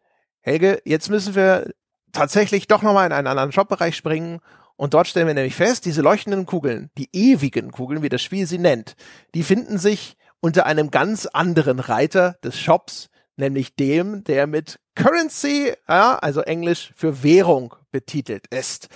Helge, 0.42 0.82
jetzt 0.84 1.08
müssen 1.08 1.34
wir 1.34 1.72
tatsächlich 2.12 2.68
doch 2.68 2.82
nochmal 2.82 3.06
in 3.06 3.14
einen 3.14 3.28
anderen 3.28 3.50
Shopbereich 3.50 3.96
springen 3.96 4.40
und 4.76 4.92
dort 4.92 5.08
stellen 5.08 5.26
wir 5.26 5.32
nämlich 5.32 5.54
fest, 5.54 5.86
diese 5.86 6.02
leuchtenden 6.02 6.44
Kugeln, 6.44 6.90
die 6.98 7.08
ewigen 7.14 7.72
Kugeln, 7.72 8.02
wie 8.02 8.10
das 8.10 8.20
Spiel 8.20 8.46
sie 8.46 8.58
nennt, 8.58 8.94
die 9.34 9.42
finden 9.42 9.78
sich 9.78 10.18
unter 10.40 10.66
einem 10.66 10.90
ganz 10.90 11.24
anderen 11.24 11.80
Reiter 11.80 12.36
des 12.44 12.60
Shops, 12.60 13.08
nämlich 13.36 13.74
dem, 13.74 14.22
der 14.24 14.46
mit 14.46 14.78
Currency, 14.94 15.72
ja, 15.88 16.18
also 16.18 16.42
Englisch 16.42 16.92
für 16.94 17.22
Währung 17.22 17.74
betitelt 17.90 18.48
ist. 18.48 18.88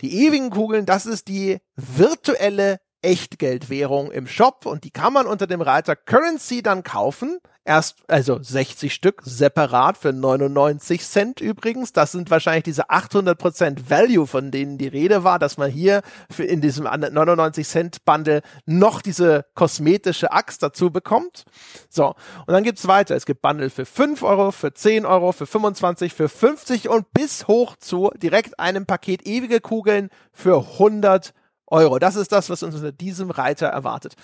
Die 0.00 0.24
ewigen 0.24 0.48
Kugeln, 0.48 0.86
das 0.86 1.04
ist 1.04 1.28
die 1.28 1.58
virtuelle 1.76 2.80
Echtgeldwährung 3.04 4.10
im 4.10 4.26
Shop 4.26 4.64
und 4.66 4.84
die 4.84 4.90
kann 4.90 5.12
man 5.12 5.26
unter 5.26 5.46
dem 5.46 5.60
Reiter 5.60 5.94
Currency 5.94 6.62
dann 6.62 6.82
kaufen. 6.82 7.38
Erst, 7.66 7.96
also 8.08 8.42
60 8.42 8.92
Stück 8.92 9.22
separat 9.24 9.96
für 9.96 10.12
99 10.12 11.02
Cent 11.02 11.40
übrigens. 11.40 11.94
Das 11.94 12.12
sind 12.12 12.30
wahrscheinlich 12.30 12.64
diese 12.64 12.90
800% 12.90 13.88
Value, 13.88 14.26
von 14.26 14.50
denen 14.50 14.76
die 14.76 14.88
Rede 14.88 15.24
war, 15.24 15.38
dass 15.38 15.56
man 15.56 15.70
hier 15.70 16.02
für 16.30 16.44
in 16.44 16.60
diesem 16.60 16.84
99 16.84 17.66
Cent 17.66 18.04
Bundle 18.04 18.42
noch 18.66 19.00
diese 19.00 19.46
kosmetische 19.54 20.30
Axt 20.30 20.62
dazu 20.62 20.90
bekommt. 20.90 21.44
So. 21.88 22.08
Und 22.46 22.52
dann 22.52 22.64
gibt's 22.64 22.86
weiter. 22.86 23.16
Es 23.16 23.24
gibt 23.24 23.40
Bundle 23.40 23.70
für 23.70 23.86
5 23.86 24.22
Euro, 24.22 24.50
für 24.50 24.74
10 24.74 25.06
Euro, 25.06 25.32
für 25.32 25.46
25, 25.46 26.12
für 26.12 26.28
50 26.28 26.90
und 26.90 27.12
bis 27.14 27.48
hoch 27.48 27.76
zu 27.76 28.10
direkt 28.16 28.60
einem 28.60 28.84
Paket 28.84 29.26
ewige 29.26 29.60
Kugeln 29.60 30.10
für 30.32 30.58
100 30.58 31.32
Euro. 31.66 31.98
Das 31.98 32.16
ist 32.16 32.32
das, 32.32 32.48
was 32.50 32.62
uns 32.62 32.74
unter 32.74 32.92
diesem 32.92 33.30
Reiter 33.30 33.68
erwartet. 33.68 34.14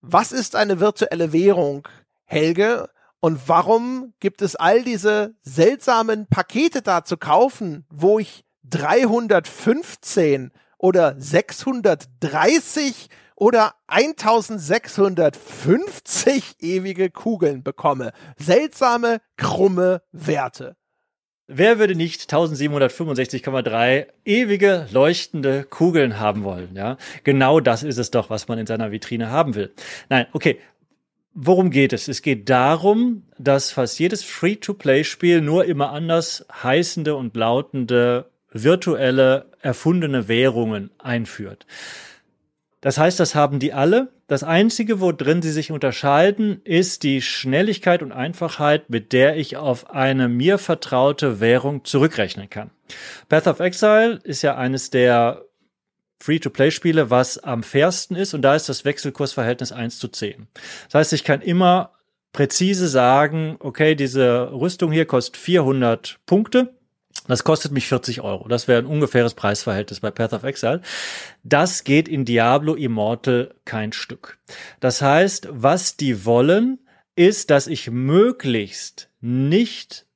Was 0.00 0.32
ist 0.32 0.56
eine 0.56 0.80
virtuelle 0.80 1.32
Währung, 1.32 1.86
Helge? 2.24 2.88
Und 3.20 3.46
warum 3.48 4.14
gibt 4.20 4.40
es 4.42 4.56
all 4.56 4.82
diese 4.82 5.34
seltsamen 5.42 6.26
Pakete 6.28 6.82
da 6.82 7.04
zu 7.04 7.16
kaufen, 7.16 7.86
wo 7.88 8.18
ich 8.18 8.44
315 8.64 10.50
oder 10.78 11.14
630 11.18 13.08
oder 13.34 13.74
1650 13.86 16.56
ewige 16.60 17.10
Kugeln 17.10 17.62
bekomme? 17.62 18.12
Seltsame, 18.38 19.22
krumme 19.36 20.02
Werte. 20.12 20.76
Wer 21.48 21.78
würde 21.78 21.94
nicht 21.94 22.22
1765,3 22.22 24.06
ewige 24.24 24.88
leuchtende 24.90 25.62
Kugeln 25.62 26.18
haben 26.18 26.42
wollen? 26.42 26.74
Ja, 26.74 26.96
genau 27.22 27.60
das 27.60 27.84
ist 27.84 27.98
es 27.98 28.10
doch, 28.10 28.30
was 28.30 28.48
man 28.48 28.58
in 28.58 28.66
seiner 28.66 28.90
Vitrine 28.90 29.30
haben 29.30 29.54
will. 29.54 29.72
Nein, 30.08 30.26
okay. 30.32 30.58
Worum 31.38 31.70
geht 31.70 31.92
es? 31.92 32.08
Es 32.08 32.22
geht 32.22 32.48
darum, 32.48 33.24
dass 33.38 33.70
fast 33.70 33.98
jedes 33.98 34.24
Free-to-Play-Spiel 34.24 35.42
nur 35.42 35.66
immer 35.66 35.90
anders 35.90 36.46
heißende 36.50 37.14
und 37.14 37.36
lautende 37.36 38.30
virtuelle 38.50 39.50
erfundene 39.60 40.28
Währungen 40.28 40.90
einführt. 40.98 41.66
Das 42.80 42.98
heißt, 42.98 43.18
das 43.18 43.34
haben 43.34 43.58
die 43.58 43.72
alle. 43.72 44.12
Das 44.26 44.42
Einzige, 44.42 45.00
wo 45.00 45.12
drin 45.12 45.42
sie 45.42 45.50
sich 45.50 45.72
unterscheiden, 45.72 46.60
ist 46.64 47.02
die 47.02 47.22
Schnelligkeit 47.22 48.02
und 48.02 48.12
Einfachheit, 48.12 48.90
mit 48.90 49.12
der 49.12 49.36
ich 49.36 49.56
auf 49.56 49.90
eine 49.90 50.28
mir 50.28 50.58
vertraute 50.58 51.40
Währung 51.40 51.84
zurückrechnen 51.84 52.50
kann. 52.50 52.70
Path 53.28 53.46
of 53.46 53.60
Exile 53.60 54.20
ist 54.24 54.42
ja 54.42 54.56
eines 54.56 54.90
der 54.90 55.42
Free-to-Play-Spiele, 56.20 57.10
was 57.10 57.38
am 57.38 57.62
fairsten 57.62 58.16
ist 58.16 58.34
und 58.34 58.42
da 58.42 58.54
ist 58.54 58.68
das 58.68 58.84
Wechselkursverhältnis 58.84 59.72
1 59.72 59.98
zu 59.98 60.08
10. 60.08 60.46
Das 60.86 60.94
heißt, 60.94 61.12
ich 61.12 61.24
kann 61.24 61.40
immer 61.40 61.92
präzise 62.32 62.88
sagen, 62.88 63.56
okay, 63.60 63.94
diese 63.94 64.52
Rüstung 64.52 64.92
hier 64.92 65.06
kostet 65.06 65.36
400 65.36 66.18
Punkte 66.26 66.75
das 67.28 67.44
kostet 67.44 67.72
mich 67.72 67.86
40 67.86 68.20
Euro. 68.20 68.48
Das 68.48 68.68
wäre 68.68 68.80
ein 68.80 68.86
ungefähres 68.86 69.34
Preisverhältnis 69.34 70.00
bei 70.00 70.10
Path 70.10 70.32
of 70.32 70.44
Exile. 70.44 70.80
Das 71.44 71.84
geht 71.84 72.08
in 72.08 72.24
Diablo 72.24 72.74
Immortal 72.74 73.54
kein 73.64 73.92
Stück. 73.92 74.38
Das 74.80 75.02
heißt, 75.02 75.48
was 75.50 75.96
die 75.96 76.24
wollen, 76.24 76.78
ist, 77.16 77.50
dass 77.50 77.66
ich 77.66 77.90
möglichst 77.90 79.08
nicht 79.20 80.06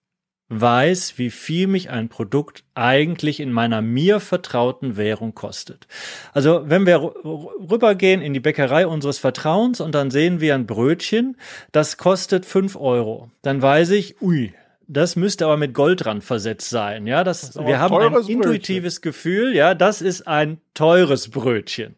weiß, 0.51 1.17
wie 1.17 1.31
viel 1.31 1.69
mich 1.69 1.91
ein 1.91 2.09
Produkt 2.09 2.65
eigentlich 2.75 3.39
in 3.39 3.53
meiner 3.53 3.83
mir 3.83 4.19
vertrauten 4.19 4.97
Währung 4.97 5.33
kostet. 5.35 5.87
Also 6.33 6.63
wenn 6.67 6.87
wir 6.87 7.01
rübergehen 7.01 8.21
in 8.21 8.35
die 8.35 8.41
Bäckerei 8.41 8.87
unseres 8.87 9.19
Vertrauens 9.19 9.81
und 9.81 9.95
dann 9.95 10.11
sehen 10.11 10.41
wir 10.41 10.57
ein 10.57 10.67
Brötchen, 10.67 11.37
das 11.71 11.97
kostet 11.97 12.45
fünf 12.45 12.77
Euro, 12.77 13.31
dann 13.43 13.63
weiß 13.63 13.91
ich, 13.91 14.21
ui, 14.21 14.53
das 14.93 15.15
müsste 15.15 15.45
aber 15.45 15.57
mit 15.57 15.73
Gold 15.73 16.05
dran 16.05 16.21
versetzt 16.21 16.69
sein. 16.69 17.07
Ja, 17.07 17.23
das, 17.23 17.53
das 17.53 17.65
wir 17.65 17.79
haben 17.79 17.95
ein 17.97 18.13
Brötchen. 18.13 18.35
intuitives 18.35 19.01
Gefühl. 19.01 19.55
Ja, 19.55 19.75
das 19.75 20.03
ist 20.03 20.27
ein 20.27 20.61
teures 20.75 21.29
Brötchen. 21.29 21.95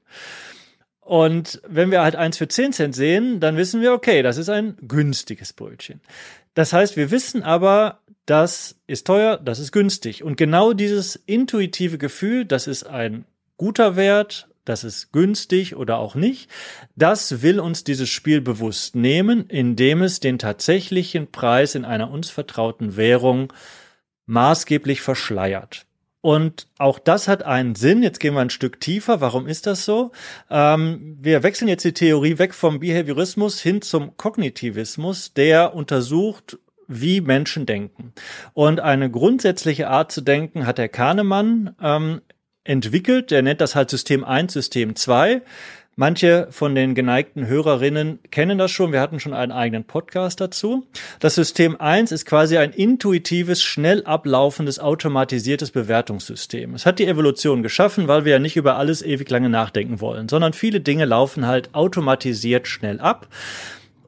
Und 1.00 1.62
wenn 1.66 1.90
wir 1.90 2.02
halt 2.02 2.16
eins 2.16 2.36
für 2.36 2.48
10 2.48 2.72
Cent 2.74 2.94
sehen, 2.94 3.40
dann 3.40 3.56
wissen 3.56 3.80
wir, 3.80 3.92
okay, 3.92 4.22
das 4.22 4.36
ist 4.36 4.50
ein 4.50 4.76
günstiges 4.82 5.54
Brötchen. 5.54 6.00
Das 6.54 6.72
heißt, 6.74 6.96
wir 6.96 7.10
wissen 7.10 7.42
aber, 7.42 8.00
das 8.26 8.76
ist 8.86 9.06
teuer, 9.06 9.38
das 9.38 9.58
ist 9.58 9.72
günstig. 9.72 10.22
Und 10.22 10.36
genau 10.36 10.74
dieses 10.74 11.16
intuitive 11.16 11.96
Gefühl, 11.96 12.44
das 12.44 12.66
ist 12.66 12.84
ein 12.84 13.24
guter 13.56 13.96
Wert, 13.96 14.48
das 14.64 14.84
ist 14.84 15.12
günstig 15.12 15.76
oder 15.76 15.98
auch 15.98 16.14
nicht. 16.14 16.50
Das 16.96 17.42
will 17.42 17.60
uns 17.60 17.84
dieses 17.84 18.08
Spiel 18.08 18.40
bewusst 18.40 18.94
nehmen, 18.94 19.46
indem 19.48 20.02
es 20.02 20.20
den 20.20 20.38
tatsächlichen 20.38 21.30
Preis 21.30 21.74
in 21.74 21.84
einer 21.84 22.10
uns 22.10 22.30
vertrauten 22.30 22.96
Währung 22.96 23.52
maßgeblich 24.26 25.00
verschleiert. 25.00 25.86
Und 26.22 26.68
auch 26.78 27.00
das 27.00 27.26
hat 27.26 27.42
einen 27.42 27.74
Sinn. 27.74 28.04
Jetzt 28.04 28.20
gehen 28.20 28.34
wir 28.34 28.40
ein 28.40 28.50
Stück 28.50 28.80
tiefer. 28.80 29.20
Warum 29.20 29.48
ist 29.48 29.66
das 29.66 29.84
so? 29.84 30.12
Ähm, 30.50 31.18
wir 31.20 31.42
wechseln 31.42 31.66
jetzt 31.66 31.84
die 31.84 31.92
Theorie 31.92 32.38
weg 32.38 32.54
vom 32.54 32.78
Behaviorismus 32.78 33.60
hin 33.60 33.82
zum 33.82 34.16
Kognitivismus, 34.16 35.34
der 35.34 35.74
untersucht, 35.74 36.58
wie 36.86 37.20
Menschen 37.20 37.66
denken. 37.66 38.12
Und 38.54 38.78
eine 38.78 39.10
grundsätzliche 39.10 39.88
Art 39.88 40.12
zu 40.12 40.20
denken 40.20 40.64
hat 40.64 40.78
der 40.78 40.88
Kahnemann 40.88 41.74
ähm, 41.82 42.20
entwickelt. 42.64 43.30
Der 43.30 43.42
nennt 43.42 43.60
das 43.60 43.74
halt 43.74 43.90
System 43.90 44.24
1, 44.24 44.52
System 44.52 44.96
2. 44.96 45.42
Manche 45.94 46.48
von 46.50 46.74
den 46.74 46.94
geneigten 46.94 47.46
Hörerinnen 47.46 48.18
kennen 48.30 48.56
das 48.56 48.70
schon. 48.70 48.92
Wir 48.92 49.00
hatten 49.02 49.20
schon 49.20 49.34
einen 49.34 49.52
eigenen 49.52 49.84
Podcast 49.84 50.40
dazu. 50.40 50.86
Das 51.20 51.34
System 51.34 51.78
1 51.78 52.12
ist 52.12 52.24
quasi 52.24 52.56
ein 52.56 52.72
intuitives, 52.72 53.62
schnell 53.62 54.02
ablaufendes, 54.04 54.78
automatisiertes 54.78 55.70
Bewertungssystem. 55.70 56.74
Es 56.74 56.86
hat 56.86 56.98
die 56.98 57.06
Evolution 57.06 57.62
geschaffen, 57.62 58.08
weil 58.08 58.24
wir 58.24 58.32
ja 58.32 58.38
nicht 58.38 58.56
über 58.56 58.76
alles 58.76 59.02
ewig 59.02 59.28
lange 59.28 59.50
nachdenken 59.50 60.00
wollen, 60.00 60.30
sondern 60.30 60.54
viele 60.54 60.80
Dinge 60.80 61.04
laufen 61.04 61.46
halt 61.46 61.74
automatisiert 61.74 62.66
schnell 62.66 62.98
ab. 62.98 63.28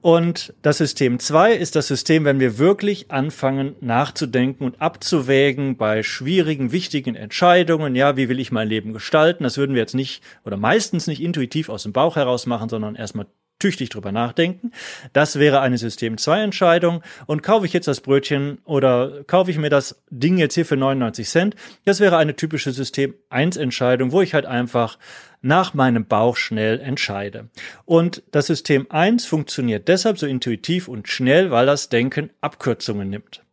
Und 0.04 0.52
das 0.60 0.76
System 0.76 1.18
2 1.18 1.54
ist 1.54 1.76
das 1.76 1.86
System, 1.86 2.26
wenn 2.26 2.38
wir 2.38 2.58
wirklich 2.58 3.10
anfangen 3.10 3.74
nachzudenken 3.80 4.62
und 4.64 4.82
abzuwägen 4.82 5.78
bei 5.78 6.02
schwierigen, 6.02 6.72
wichtigen 6.72 7.14
Entscheidungen. 7.14 7.94
Ja, 7.94 8.14
wie 8.14 8.28
will 8.28 8.38
ich 8.38 8.52
mein 8.52 8.68
Leben 8.68 8.92
gestalten? 8.92 9.44
Das 9.44 9.56
würden 9.56 9.74
wir 9.74 9.80
jetzt 9.80 9.94
nicht 9.94 10.22
oder 10.44 10.58
meistens 10.58 11.06
nicht 11.06 11.22
intuitiv 11.22 11.70
aus 11.70 11.84
dem 11.84 11.94
Bauch 11.94 12.16
heraus 12.16 12.44
machen, 12.44 12.68
sondern 12.68 12.96
erstmal 12.96 13.28
tüchtig 13.58 13.88
drüber 13.88 14.12
nachdenken. 14.12 14.72
Das 15.14 15.38
wäre 15.38 15.60
eine 15.60 15.78
System 15.78 16.18
2 16.18 16.42
Entscheidung. 16.42 17.02
Und 17.24 17.42
kaufe 17.42 17.64
ich 17.64 17.72
jetzt 17.72 17.88
das 17.88 18.02
Brötchen 18.02 18.58
oder 18.64 19.24
kaufe 19.26 19.50
ich 19.50 19.56
mir 19.56 19.70
das 19.70 20.04
Ding 20.10 20.36
jetzt 20.36 20.54
hier 20.54 20.66
für 20.66 20.76
99 20.76 21.26
Cent? 21.26 21.56
Das 21.86 22.00
wäre 22.00 22.18
eine 22.18 22.36
typische 22.36 22.72
System 22.72 23.14
1 23.30 23.56
Entscheidung, 23.56 24.12
wo 24.12 24.20
ich 24.20 24.34
halt 24.34 24.44
einfach 24.44 24.98
nach 25.44 25.74
meinem 25.74 26.06
Bauch 26.06 26.36
schnell 26.36 26.80
entscheide. 26.80 27.48
Und 27.84 28.22
das 28.30 28.46
System 28.46 28.86
1 28.90 29.26
funktioniert 29.26 29.88
deshalb 29.88 30.18
so 30.18 30.26
intuitiv 30.26 30.88
und 30.88 31.08
schnell, 31.08 31.50
weil 31.50 31.66
das 31.66 31.90
Denken 31.90 32.30
Abkürzungen 32.40 33.10
nimmt. 33.10 33.44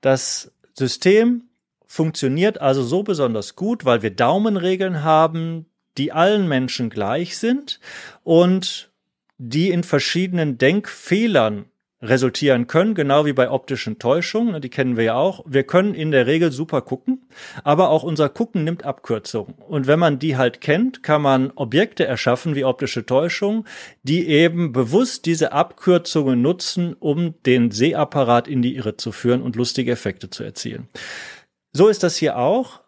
Das 0.00 0.52
System 0.74 1.44
funktioniert 1.86 2.60
also 2.60 2.82
so 2.82 3.02
besonders 3.02 3.56
gut, 3.56 3.84
weil 3.84 4.02
wir 4.02 4.10
Daumenregeln 4.10 5.02
haben, 5.02 5.66
die 5.98 6.12
allen 6.12 6.48
Menschen 6.48 6.90
gleich 6.90 7.38
sind 7.38 7.80
und 8.22 8.90
die 9.38 9.70
in 9.70 9.82
verschiedenen 9.82 10.58
Denkfehlern 10.58 11.66
resultieren 12.02 12.66
können, 12.66 12.94
genau 12.94 13.24
wie 13.24 13.32
bei 13.32 13.50
optischen 13.50 13.98
Täuschungen, 13.98 14.60
die 14.60 14.68
kennen 14.68 14.96
wir 14.96 15.04
ja 15.04 15.14
auch. 15.14 15.44
Wir 15.46 15.64
können 15.64 15.94
in 15.94 16.10
der 16.10 16.26
Regel 16.26 16.52
super 16.52 16.82
gucken, 16.82 17.26
aber 17.62 17.88
auch 17.88 18.02
unser 18.02 18.28
Gucken 18.28 18.64
nimmt 18.64 18.84
Abkürzungen. 18.84 19.54
Und 19.54 19.86
wenn 19.86 19.98
man 19.98 20.18
die 20.18 20.36
halt 20.36 20.60
kennt, 20.60 21.02
kann 21.02 21.22
man 21.22 21.50
Objekte 21.54 22.04
erschaffen 22.06 22.54
wie 22.54 22.64
optische 22.64 23.06
Täuschungen, 23.06 23.64
die 24.02 24.28
eben 24.28 24.72
bewusst 24.72 25.26
diese 25.26 25.52
Abkürzungen 25.52 26.42
nutzen, 26.42 26.94
um 26.98 27.34
den 27.44 27.70
Sehapparat 27.70 28.48
in 28.48 28.62
die 28.62 28.76
Irre 28.76 28.96
zu 28.96 29.12
führen 29.12 29.42
und 29.42 29.56
lustige 29.56 29.92
Effekte 29.92 30.30
zu 30.30 30.44
erzielen. 30.44 30.88
So 31.72 31.88
ist 31.88 32.02
das 32.02 32.16
hier 32.16 32.38
auch. 32.38 32.80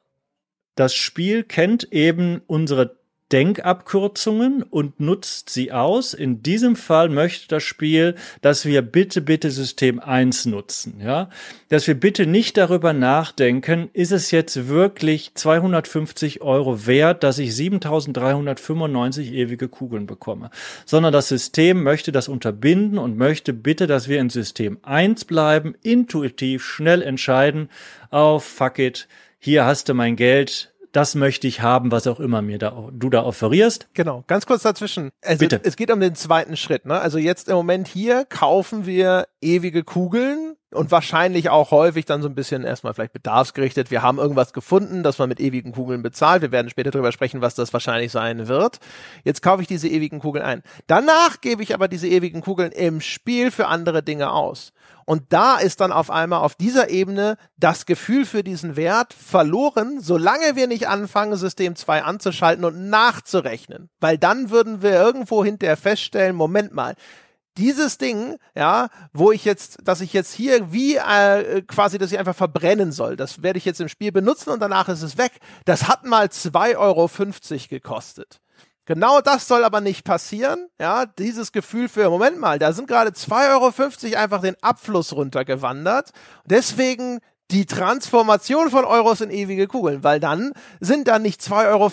Das 0.75 0.95
Spiel 0.95 1.43
kennt 1.43 1.91
eben 1.91 2.43
unsere 2.47 2.99
Denkabkürzungen 3.33 4.63
und 4.63 5.01
nutzt 5.01 5.51
sie 5.51 5.73
aus. 5.73 6.15
In 6.15 6.43
diesem 6.43 6.77
Fall 6.77 7.09
möchte 7.09 7.49
das 7.49 7.65
Spiel, 7.65 8.15
dass 8.41 8.65
wir 8.65 8.83
bitte, 8.83 9.21
bitte 9.21 9.51
System 9.51 9.99
1 9.99 10.47
nutzen, 10.47 11.01
ja. 11.03 11.29
Dass 11.69 11.89
wir 11.89 11.99
bitte 11.99 12.27
nicht 12.27 12.57
darüber 12.57 12.93
nachdenken, 12.93 13.91
ist 13.93 14.13
es 14.13 14.31
jetzt 14.31 14.69
wirklich 14.69 15.33
250 15.35 16.41
Euro 16.43 16.87
wert, 16.87 17.25
dass 17.25 17.39
ich 17.39 17.55
7395 17.55 19.33
ewige 19.33 19.69
Kugeln 19.69 20.07
bekomme. 20.07 20.51
Sondern 20.85 21.13
das 21.13 21.29
System 21.29 21.83
möchte 21.83 22.13
das 22.13 22.29
unterbinden 22.29 22.99
und 22.99 23.17
möchte 23.17 23.53
bitte, 23.53 23.89
dass 23.89 24.09
wir 24.09 24.21
in 24.21 24.31
System 24.31 24.79
1 24.83 25.25
bleiben, 25.25 25.75
intuitiv, 25.83 26.65
schnell 26.65 27.03
entscheiden, 27.03 27.71
oh, 28.13 28.39
fuck 28.39 28.79
it, 28.79 29.09
hier 29.39 29.65
hast 29.65 29.89
du 29.89 29.95
mein 29.95 30.17
Geld, 30.17 30.73
das 30.97 31.15
möchte 31.15 31.47
ich 31.47 31.61
haben, 31.61 31.93
was 31.93 32.07
auch 32.07 32.21
immer 32.21 32.41
mir 32.41 32.59
da, 32.59 32.89
du 32.91 33.11
da 33.11 33.23
offerierst. 33.23 33.89
Genau, 33.93 34.25
ganz 34.29 34.47
kurz 34.47 34.63
dazwischen. 34.63 35.11
Also 35.23 35.41
Bitte. 35.41 35.61
es 35.63 35.77
geht 35.77 35.91
um 35.91 36.01
den 36.01 36.15
zweiten 36.15 36.57
Schritt. 36.57 36.87
Ne? 36.87 36.99
Also 36.99 37.19
jetzt 37.19 37.51
im 37.51 37.55
Moment 37.55 37.87
hier 37.87 38.25
kaufen 38.25 38.87
wir 38.87 39.29
ewige 39.43 39.85
Kugeln 39.85 40.57
und 40.73 40.91
wahrscheinlich 40.91 41.51
auch 41.51 41.71
häufig 41.71 42.07
dann 42.07 42.23
so 42.23 42.29
ein 42.29 42.35
bisschen 42.35 42.65
erstmal 42.65 42.95
vielleicht 42.95 43.13
bedarfsgerichtet. 43.13 43.91
Wir 43.91 44.01
haben 44.01 44.17
irgendwas 44.17 44.55
gefunden, 44.55 45.03
das 45.03 45.19
man 45.19 45.29
mit 45.29 45.39
ewigen 45.39 45.73
Kugeln 45.73 46.03
bezahlt. 46.03 46.41
Wir 46.41 46.51
werden 46.51 46.71
später 46.71 46.93
darüber 46.93 47.13
sprechen, 47.13 47.43
was 47.43 47.55
das 47.55 47.75
wahrscheinlich 47.75 48.11
sein 48.11 48.49
wird. 48.49 48.79
Jetzt 49.23 49.43
kaufe 49.43 49.61
ich 49.61 49.69
diese 49.69 49.89
ewigen 49.89 50.21
Kugeln 50.21 50.47
ein. 50.47 50.63
Danach 50.87 51.43
gebe 51.43 51.63
ich 51.63 51.75
aber 51.75 51.89
diese 51.89 52.09
ewigen 52.09 52.41
Kugeln 52.41 52.73
im 52.73 53.03
Spiel 53.03 53.51
für 53.51 53.67
andere 53.67 54.03
Dinge 54.03 54.33
aus. 54.33 54.73
Und 55.07 55.33
da 55.33 55.57
ist 55.57 55.81
dann 55.81 55.93
auf 55.93 56.11
einmal 56.11 56.41
auf 56.41 56.57
dieser 56.57 56.91
Ebene 56.91 57.39
das 57.57 57.87
Gefühl 57.87 58.27
für 58.27 58.43
diesen 58.43 58.75
Wert 58.75 59.15
verloren, 59.15 60.01
solange 60.01 60.57
wir 60.57 60.67
nicht 60.67 60.89
anfangen, 60.89 61.37
System 61.37 61.77
2 61.77 62.03
anzuschalten 62.03 62.65
und 62.65 62.91
nachzurechnen. 62.91 63.89
Weil 64.01 64.19
dann 64.19 64.51
würden 64.51 64.83
wir 64.83 64.91
irgendwo 64.91 65.45
hinterher 65.45 65.77
feststellen, 65.77 66.35
Moment 66.35 66.75
mal, 66.75 66.97
dieses 67.57 67.99
Ding, 67.99 68.37
ja, 68.55 68.89
wo 69.13 69.31
ich 69.33 69.45
jetzt, 69.45 69.79
dass 69.85 70.01
ich 70.01 70.13
jetzt 70.13 70.33
hier 70.33 70.73
wie 70.73 70.97
äh, 70.97 71.63
quasi, 71.63 71.99
dass 71.99 72.13
ich 72.13 72.19
einfach 72.19 72.37
verbrennen 72.37 72.93
soll, 72.93 73.17
das 73.17 73.43
werde 73.43 73.59
ich 73.59 73.65
jetzt 73.65 73.81
im 73.81 73.89
Spiel 73.89 74.13
benutzen 74.13 74.51
und 74.51 74.61
danach 74.61 74.89
ist 74.89 75.03
es 75.03 75.17
weg. 75.17 75.33
Das 75.65 75.89
hat 75.89 76.05
mal 76.05 76.27
2,50 76.27 76.77
Euro 76.77 77.09
gekostet. 77.69 78.41
Genau 78.87 79.21
das 79.21 79.49
soll 79.49 79.65
aber 79.65 79.81
nicht 79.81 80.05
passieren. 80.05 80.69
Ja, 80.81 81.07
dieses 81.07 81.53
Gefühl 81.53 81.89
für, 81.89 82.09
Moment 82.09 82.39
mal, 82.39 82.59
da 82.59 82.73
sind 82.73 82.87
gerade 82.89 83.11
2,50 83.11 84.07
Euro 84.13 84.17
einfach 84.17 84.41
den 84.41 84.57
Abfluss 84.63 85.13
runtergewandert. 85.13 86.11
Deswegen 86.45 87.19
die 87.51 87.67
Transformation 87.67 88.71
von 88.71 88.85
Euros 88.85 89.21
in 89.21 89.31
ewige 89.31 89.67
Kugeln, 89.67 90.03
weil 90.03 90.21
dann 90.21 90.53
sind 90.81 91.09
da 91.09 91.19
nicht 91.19 91.41
2,50 91.41 91.67
Euro 91.69 91.91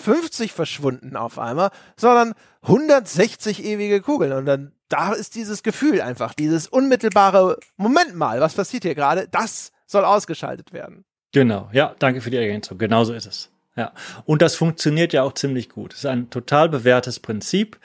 verschwunden 0.48 1.16
auf 1.16 1.38
einmal, 1.38 1.70
sondern 1.96 2.34
160 2.62 3.64
ewige 3.64 4.00
Kugeln. 4.00 4.32
Und 4.32 4.46
dann, 4.46 4.72
da 4.88 5.12
ist 5.12 5.34
dieses 5.34 5.62
Gefühl 5.62 6.00
einfach, 6.00 6.34
dieses 6.34 6.68
unmittelbare, 6.68 7.58
Moment 7.76 8.14
mal, 8.14 8.40
was 8.40 8.54
passiert 8.54 8.84
hier 8.84 8.94
gerade? 8.94 9.28
Das 9.28 9.70
soll 9.86 10.04
ausgeschaltet 10.04 10.72
werden. 10.72 11.04
Genau, 11.32 11.68
ja, 11.72 11.94
danke 11.98 12.20
für 12.20 12.30
die 12.30 12.36
Ergänzung. 12.36 12.78
Genauso 12.78 13.12
ist 13.12 13.26
es. 13.26 13.50
Ja, 13.76 13.92
und 14.24 14.40
das 14.40 14.54
funktioniert 14.54 15.12
ja 15.12 15.24
auch 15.24 15.32
ziemlich 15.32 15.68
gut. 15.68 15.92
Es 15.92 16.00
ist 16.00 16.06
ein 16.06 16.30
total 16.30 16.68
bewährtes 16.68 17.18
Prinzip 17.18 17.78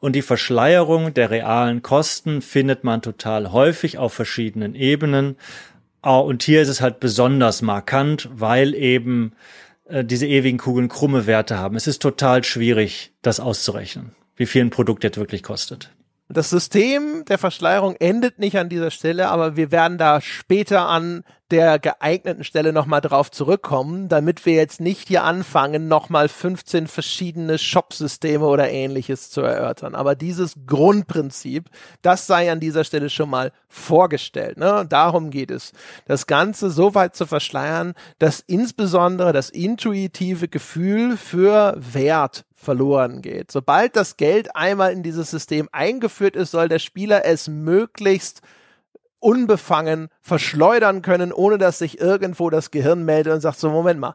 und 0.00 0.14
die 0.14 0.22
Verschleierung 0.22 1.14
der 1.14 1.30
realen 1.30 1.82
Kosten 1.82 2.42
findet 2.42 2.82
man 2.82 3.00
total 3.00 3.52
häufig 3.52 3.96
auf 3.96 4.12
verschiedenen 4.12 4.74
Ebenen. 4.74 5.36
Und 6.02 6.42
hier 6.42 6.62
ist 6.62 6.68
es 6.68 6.80
halt 6.80 6.98
besonders 6.98 7.62
markant, 7.62 8.28
weil 8.32 8.74
eben 8.74 9.32
äh, 9.88 10.04
diese 10.04 10.26
ewigen 10.26 10.58
Kugeln 10.58 10.88
krumme 10.88 11.26
Werte 11.26 11.58
haben. 11.58 11.76
Es 11.76 11.86
ist 11.86 12.02
total 12.02 12.44
schwierig, 12.44 13.12
das 13.22 13.40
auszurechnen, 13.40 14.14
wie 14.36 14.46
viel 14.46 14.62
ein 14.64 14.70
Produkt 14.70 15.04
jetzt 15.04 15.16
wirklich 15.18 15.42
kostet. 15.42 15.90
Das 16.28 16.50
System 16.50 17.24
der 17.26 17.38
Verschleierung 17.38 17.94
endet 18.00 18.40
nicht 18.40 18.58
an 18.58 18.68
dieser 18.68 18.90
Stelle, 18.90 19.28
aber 19.28 19.56
wir 19.56 19.70
werden 19.70 19.96
da 19.96 20.20
später 20.20 20.88
an 20.88 21.22
der 21.52 21.78
geeigneten 21.78 22.42
Stelle 22.42 22.72
nochmal 22.72 23.00
drauf 23.00 23.30
zurückkommen, 23.30 24.08
damit 24.08 24.44
wir 24.44 24.54
jetzt 24.54 24.80
nicht 24.80 25.06
hier 25.06 25.22
anfangen, 25.22 25.86
nochmal 25.86 26.28
15 26.28 26.88
verschiedene 26.88 27.58
Shop-Systeme 27.58 28.44
oder 28.44 28.68
ähnliches 28.68 29.30
zu 29.30 29.42
erörtern. 29.42 29.94
Aber 29.94 30.16
dieses 30.16 30.56
Grundprinzip, 30.66 31.70
das 32.02 32.26
sei 32.26 32.50
an 32.50 32.58
dieser 32.58 32.82
Stelle 32.82 33.08
schon 33.08 33.30
mal 33.30 33.52
vorgestellt. 33.68 34.58
Ne? 34.58 34.84
Darum 34.88 35.30
geht 35.30 35.52
es. 35.52 35.72
Das 36.06 36.26
Ganze 36.26 36.70
so 36.70 36.96
weit 36.96 37.14
zu 37.14 37.26
verschleiern, 37.26 37.94
dass 38.18 38.40
insbesondere 38.40 39.32
das 39.32 39.50
intuitive 39.50 40.48
Gefühl 40.48 41.16
für 41.16 41.76
Wert 41.78 42.45
verloren 42.56 43.22
geht. 43.22 43.52
Sobald 43.52 43.94
das 43.94 44.16
Geld 44.16 44.56
einmal 44.56 44.92
in 44.92 45.02
dieses 45.02 45.30
System 45.30 45.68
eingeführt 45.72 46.34
ist, 46.34 46.50
soll 46.50 46.68
der 46.68 46.78
Spieler 46.78 47.24
es 47.24 47.48
möglichst 47.48 48.40
unbefangen 49.20 50.08
verschleudern 50.22 51.02
können, 51.02 51.32
ohne 51.32 51.58
dass 51.58 51.78
sich 51.78 52.00
irgendwo 52.00 52.50
das 52.50 52.70
Gehirn 52.70 53.04
meldet 53.04 53.34
und 53.34 53.40
sagt 53.40 53.58
so, 53.58 53.70
Moment 53.70 54.00
mal, 54.00 54.14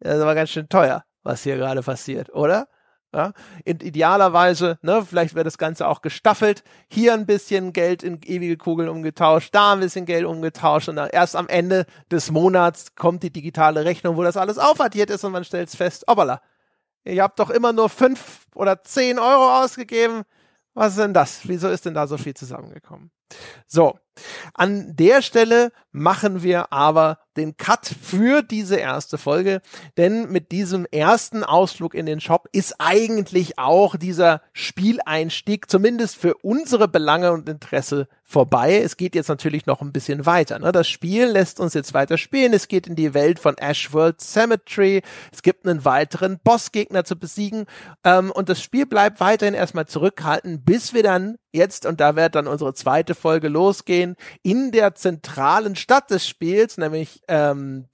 das 0.00 0.20
war 0.20 0.34
ganz 0.34 0.50
schön 0.50 0.68
teuer, 0.68 1.04
was 1.22 1.42
hier 1.42 1.56
gerade 1.56 1.82
passiert, 1.82 2.34
oder? 2.34 2.68
Ja, 3.14 3.32
idealerweise, 3.64 4.78
ne, 4.82 5.02
vielleicht 5.02 5.34
wird 5.34 5.46
das 5.46 5.56
Ganze 5.56 5.88
auch 5.88 6.02
gestaffelt. 6.02 6.62
Hier 6.90 7.14
ein 7.14 7.24
bisschen 7.24 7.72
Geld 7.72 8.02
in 8.02 8.20
ewige 8.22 8.58
Kugeln 8.58 8.90
umgetauscht, 8.90 9.54
da 9.54 9.72
ein 9.72 9.80
bisschen 9.80 10.04
Geld 10.04 10.26
umgetauscht 10.26 10.90
und 10.90 10.96
dann 10.96 11.08
erst 11.08 11.34
am 11.34 11.48
Ende 11.48 11.86
des 12.10 12.30
Monats 12.30 12.94
kommt 12.96 13.22
die 13.22 13.32
digitale 13.32 13.86
Rechnung, 13.86 14.18
wo 14.18 14.22
das 14.22 14.36
alles 14.36 14.58
aufaddiert 14.58 15.08
ist 15.08 15.24
und 15.24 15.32
man 15.32 15.44
stellt 15.44 15.70
fest, 15.70 16.04
obala, 16.06 16.42
ihr 17.08 17.22
habt 17.22 17.38
doch 17.38 17.50
immer 17.50 17.72
nur 17.72 17.88
fünf 17.88 18.46
oder 18.54 18.82
zehn 18.82 19.18
Euro 19.18 19.62
ausgegeben. 19.62 20.22
Was 20.74 20.92
ist 20.92 20.98
denn 20.98 21.14
das? 21.14 21.40
Wieso 21.48 21.68
ist 21.68 21.84
denn 21.86 21.94
da 21.94 22.06
so 22.06 22.18
viel 22.18 22.34
zusammengekommen? 22.34 23.10
So, 23.66 23.98
an 24.54 24.96
der 24.96 25.22
Stelle 25.22 25.72
machen 25.92 26.42
wir 26.42 26.72
aber 26.72 27.18
den 27.36 27.56
Cut 27.56 27.94
für 28.02 28.42
diese 28.42 28.76
erste 28.76 29.16
Folge, 29.16 29.62
denn 29.96 30.30
mit 30.30 30.50
diesem 30.50 30.86
ersten 30.90 31.44
Ausflug 31.44 31.94
in 31.94 32.04
den 32.04 32.20
Shop 32.20 32.48
ist 32.52 32.74
eigentlich 32.78 33.58
auch 33.58 33.96
dieser 33.96 34.42
Spieleinstieg 34.52 35.70
zumindest 35.70 36.16
für 36.16 36.34
unsere 36.42 36.88
Belange 36.88 37.32
und 37.32 37.48
Interesse 37.48 38.08
vorbei. 38.24 38.82
Es 38.82 38.96
geht 38.96 39.14
jetzt 39.14 39.28
natürlich 39.28 39.66
noch 39.66 39.80
ein 39.80 39.92
bisschen 39.92 40.26
weiter. 40.26 40.58
Ne? 40.58 40.72
Das 40.72 40.88
Spiel 40.88 41.26
lässt 41.26 41.60
uns 41.60 41.74
jetzt 41.74 41.94
weiter 41.94 42.18
spielen. 42.18 42.52
Es 42.52 42.68
geht 42.68 42.86
in 42.86 42.96
die 42.96 43.14
Welt 43.14 43.38
von 43.38 43.56
Ashworld 43.56 44.20
Cemetery. 44.20 45.02
Es 45.32 45.42
gibt 45.42 45.66
einen 45.66 45.84
weiteren 45.84 46.38
Bossgegner 46.42 47.04
zu 47.04 47.18
besiegen 47.18 47.66
ähm, 48.04 48.30
und 48.32 48.48
das 48.48 48.60
Spiel 48.60 48.84
bleibt 48.84 49.20
weiterhin 49.20 49.54
erstmal 49.54 49.86
zurückhalten, 49.86 50.62
bis 50.64 50.92
wir 50.92 51.02
dann 51.02 51.38
jetzt, 51.52 51.86
und 51.86 52.00
da 52.00 52.16
wird 52.16 52.34
dann 52.34 52.46
unsere 52.46 52.74
zweite 52.74 53.14
Folge 53.14 53.48
losgehen, 53.48 54.07
in 54.42 54.70
der 54.72 54.94
zentralen 54.94 55.76
Stadt 55.76 56.10
des 56.10 56.26
Spiels, 56.26 56.78
nämlich 56.78 57.22
ähm, 57.28 57.88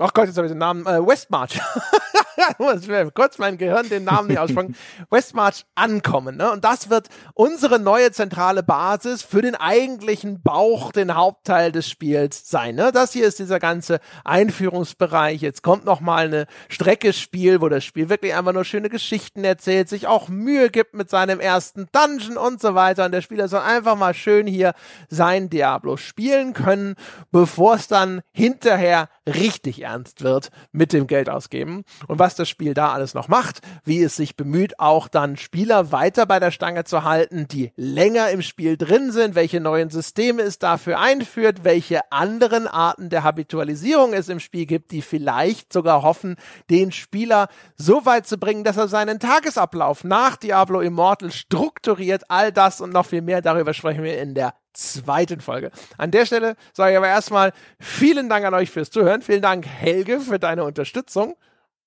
Ach 0.00 0.12
Gott, 0.12 0.26
jetzt 0.26 0.36
habe 0.36 0.46
ich 0.46 0.52
den 0.52 0.58
Namen. 0.58 0.86
Äh, 0.86 1.04
Westmarch. 1.04 1.60
muss 2.58 2.88
kurz 3.14 3.38
mein 3.38 3.58
Gehirn 3.58 3.88
den 3.88 4.04
Namen 4.04 4.28
nicht 4.28 4.38
aussprechen. 4.38 4.76
Westmarch 5.10 5.64
ankommen. 5.74 6.36
Ne? 6.36 6.50
Und 6.50 6.64
das 6.64 6.90
wird 6.90 7.08
unsere 7.34 7.78
neue 7.78 8.12
zentrale 8.12 8.62
Basis 8.62 9.22
für 9.22 9.42
den 9.42 9.54
eigentlichen 9.54 10.42
Bauch, 10.42 10.92
den 10.92 11.14
Hauptteil 11.14 11.72
des 11.72 11.88
Spiels 11.88 12.48
sein. 12.48 12.76
Ne? 12.76 12.92
Das 12.92 13.12
hier 13.12 13.26
ist 13.26 13.38
dieser 13.38 13.58
ganze 13.58 14.00
Einführungsbereich. 14.24 15.40
Jetzt 15.40 15.62
kommt 15.62 15.84
noch 15.84 16.00
mal 16.00 16.26
eine 16.26 16.46
Strecke 16.68 17.12
Spiel, 17.12 17.60
wo 17.60 17.68
das 17.68 17.84
Spiel 17.84 18.08
wirklich 18.08 18.34
einfach 18.34 18.52
nur 18.52 18.64
schöne 18.64 18.88
Geschichten 18.88 19.44
erzählt, 19.44 19.88
sich 19.88 20.06
auch 20.06 20.28
Mühe 20.28 20.70
gibt 20.70 20.94
mit 20.94 21.10
seinem 21.10 21.40
ersten 21.40 21.88
Dungeon 21.92 22.36
und 22.36 22.60
so 22.60 22.74
weiter. 22.74 23.04
Und 23.04 23.12
der 23.12 23.22
Spieler 23.22 23.48
soll 23.48 23.60
einfach 23.60 23.96
mal 23.96 24.14
schön 24.14 24.46
hier 24.46 24.74
sein 25.08 25.50
Diablo 25.50 25.96
spielen 25.96 26.52
können, 26.52 26.94
bevor 27.30 27.74
es 27.74 27.88
dann 27.88 28.22
hinterher 28.32 29.08
richtig 29.28 29.82
ernst 29.82 30.22
wird 30.22 30.50
mit 30.72 30.92
dem 30.92 31.06
Geld 31.06 31.28
ausgeben 31.28 31.84
und 32.06 32.18
was 32.18 32.34
das 32.34 32.48
Spiel 32.48 32.74
da 32.74 32.92
alles 32.92 33.14
noch 33.14 33.28
macht, 33.28 33.60
wie 33.84 34.02
es 34.02 34.16
sich 34.16 34.36
bemüht, 34.36 34.78
auch 34.80 35.08
dann 35.08 35.36
Spieler 35.36 35.92
weiter 35.92 36.26
bei 36.26 36.40
der 36.40 36.50
Stange 36.50 36.84
zu 36.84 37.04
halten, 37.04 37.46
die 37.48 37.72
länger 37.76 38.30
im 38.30 38.42
Spiel 38.42 38.76
drin 38.76 39.12
sind, 39.12 39.34
welche 39.34 39.60
neuen 39.60 39.90
Systeme 39.90 40.42
es 40.42 40.58
dafür 40.58 40.98
einführt, 41.00 41.64
welche 41.64 42.10
anderen 42.10 42.66
Arten 42.66 43.10
der 43.10 43.22
Habitualisierung 43.22 44.12
es 44.12 44.28
im 44.28 44.40
Spiel 44.40 44.66
gibt, 44.66 44.90
die 44.90 45.02
vielleicht 45.02 45.72
sogar 45.72 46.02
hoffen, 46.02 46.36
den 46.70 46.92
Spieler 46.92 47.48
so 47.76 48.04
weit 48.06 48.26
zu 48.26 48.38
bringen, 48.38 48.64
dass 48.64 48.76
er 48.76 48.88
seinen 48.88 49.20
Tagesablauf 49.20 50.04
nach 50.04 50.36
Diablo 50.36 50.80
Immortal 50.80 51.32
strukturiert. 51.32 52.24
All 52.28 52.52
das 52.52 52.80
und 52.80 52.92
noch 52.92 53.06
viel 53.06 53.22
mehr 53.22 53.42
darüber 53.42 53.74
sprechen 53.74 54.02
wir 54.02 54.20
in 54.20 54.34
der 54.34 54.54
zweiten 54.72 55.40
Folge. 55.40 55.70
An 55.96 56.10
der 56.10 56.26
Stelle 56.26 56.56
sage 56.72 56.92
ich 56.92 56.96
aber 56.96 57.08
erstmal 57.08 57.52
vielen 57.80 58.28
Dank 58.28 58.44
an 58.44 58.54
euch 58.54 58.70
fürs 58.70 58.90
Zuhören. 58.90 59.22
Vielen 59.22 59.42
Dank, 59.42 59.66
Helge, 59.66 60.20
für 60.20 60.38
deine 60.38 60.64
Unterstützung. 60.64 61.36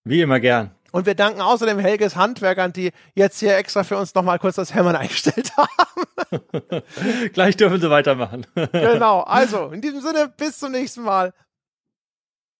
Wie 0.03 0.21
immer 0.21 0.39
gern. 0.39 0.71
Und 0.91 1.05
wir 1.05 1.15
danken 1.15 1.41
außerdem 1.41 1.79
Helges 1.79 2.15
Handwerkern, 2.15 2.73
die 2.73 2.91
jetzt 3.15 3.39
hier 3.39 3.55
extra 3.55 3.83
für 3.83 3.97
uns 3.97 4.13
nochmal 4.13 4.39
kurz 4.39 4.55
das 4.55 4.73
Hämmern 4.73 4.95
eingestellt 4.97 5.51
haben. 5.55 6.81
Gleich 7.33 7.55
dürfen 7.57 7.79
sie 7.79 7.89
weitermachen. 7.89 8.45
genau. 8.71 9.21
Also, 9.27 9.69
in 9.69 9.81
diesem 9.81 10.01
Sinne, 10.01 10.31
bis 10.35 10.59
zum 10.59 10.71
nächsten 10.71 11.03
Mal. 11.03 11.33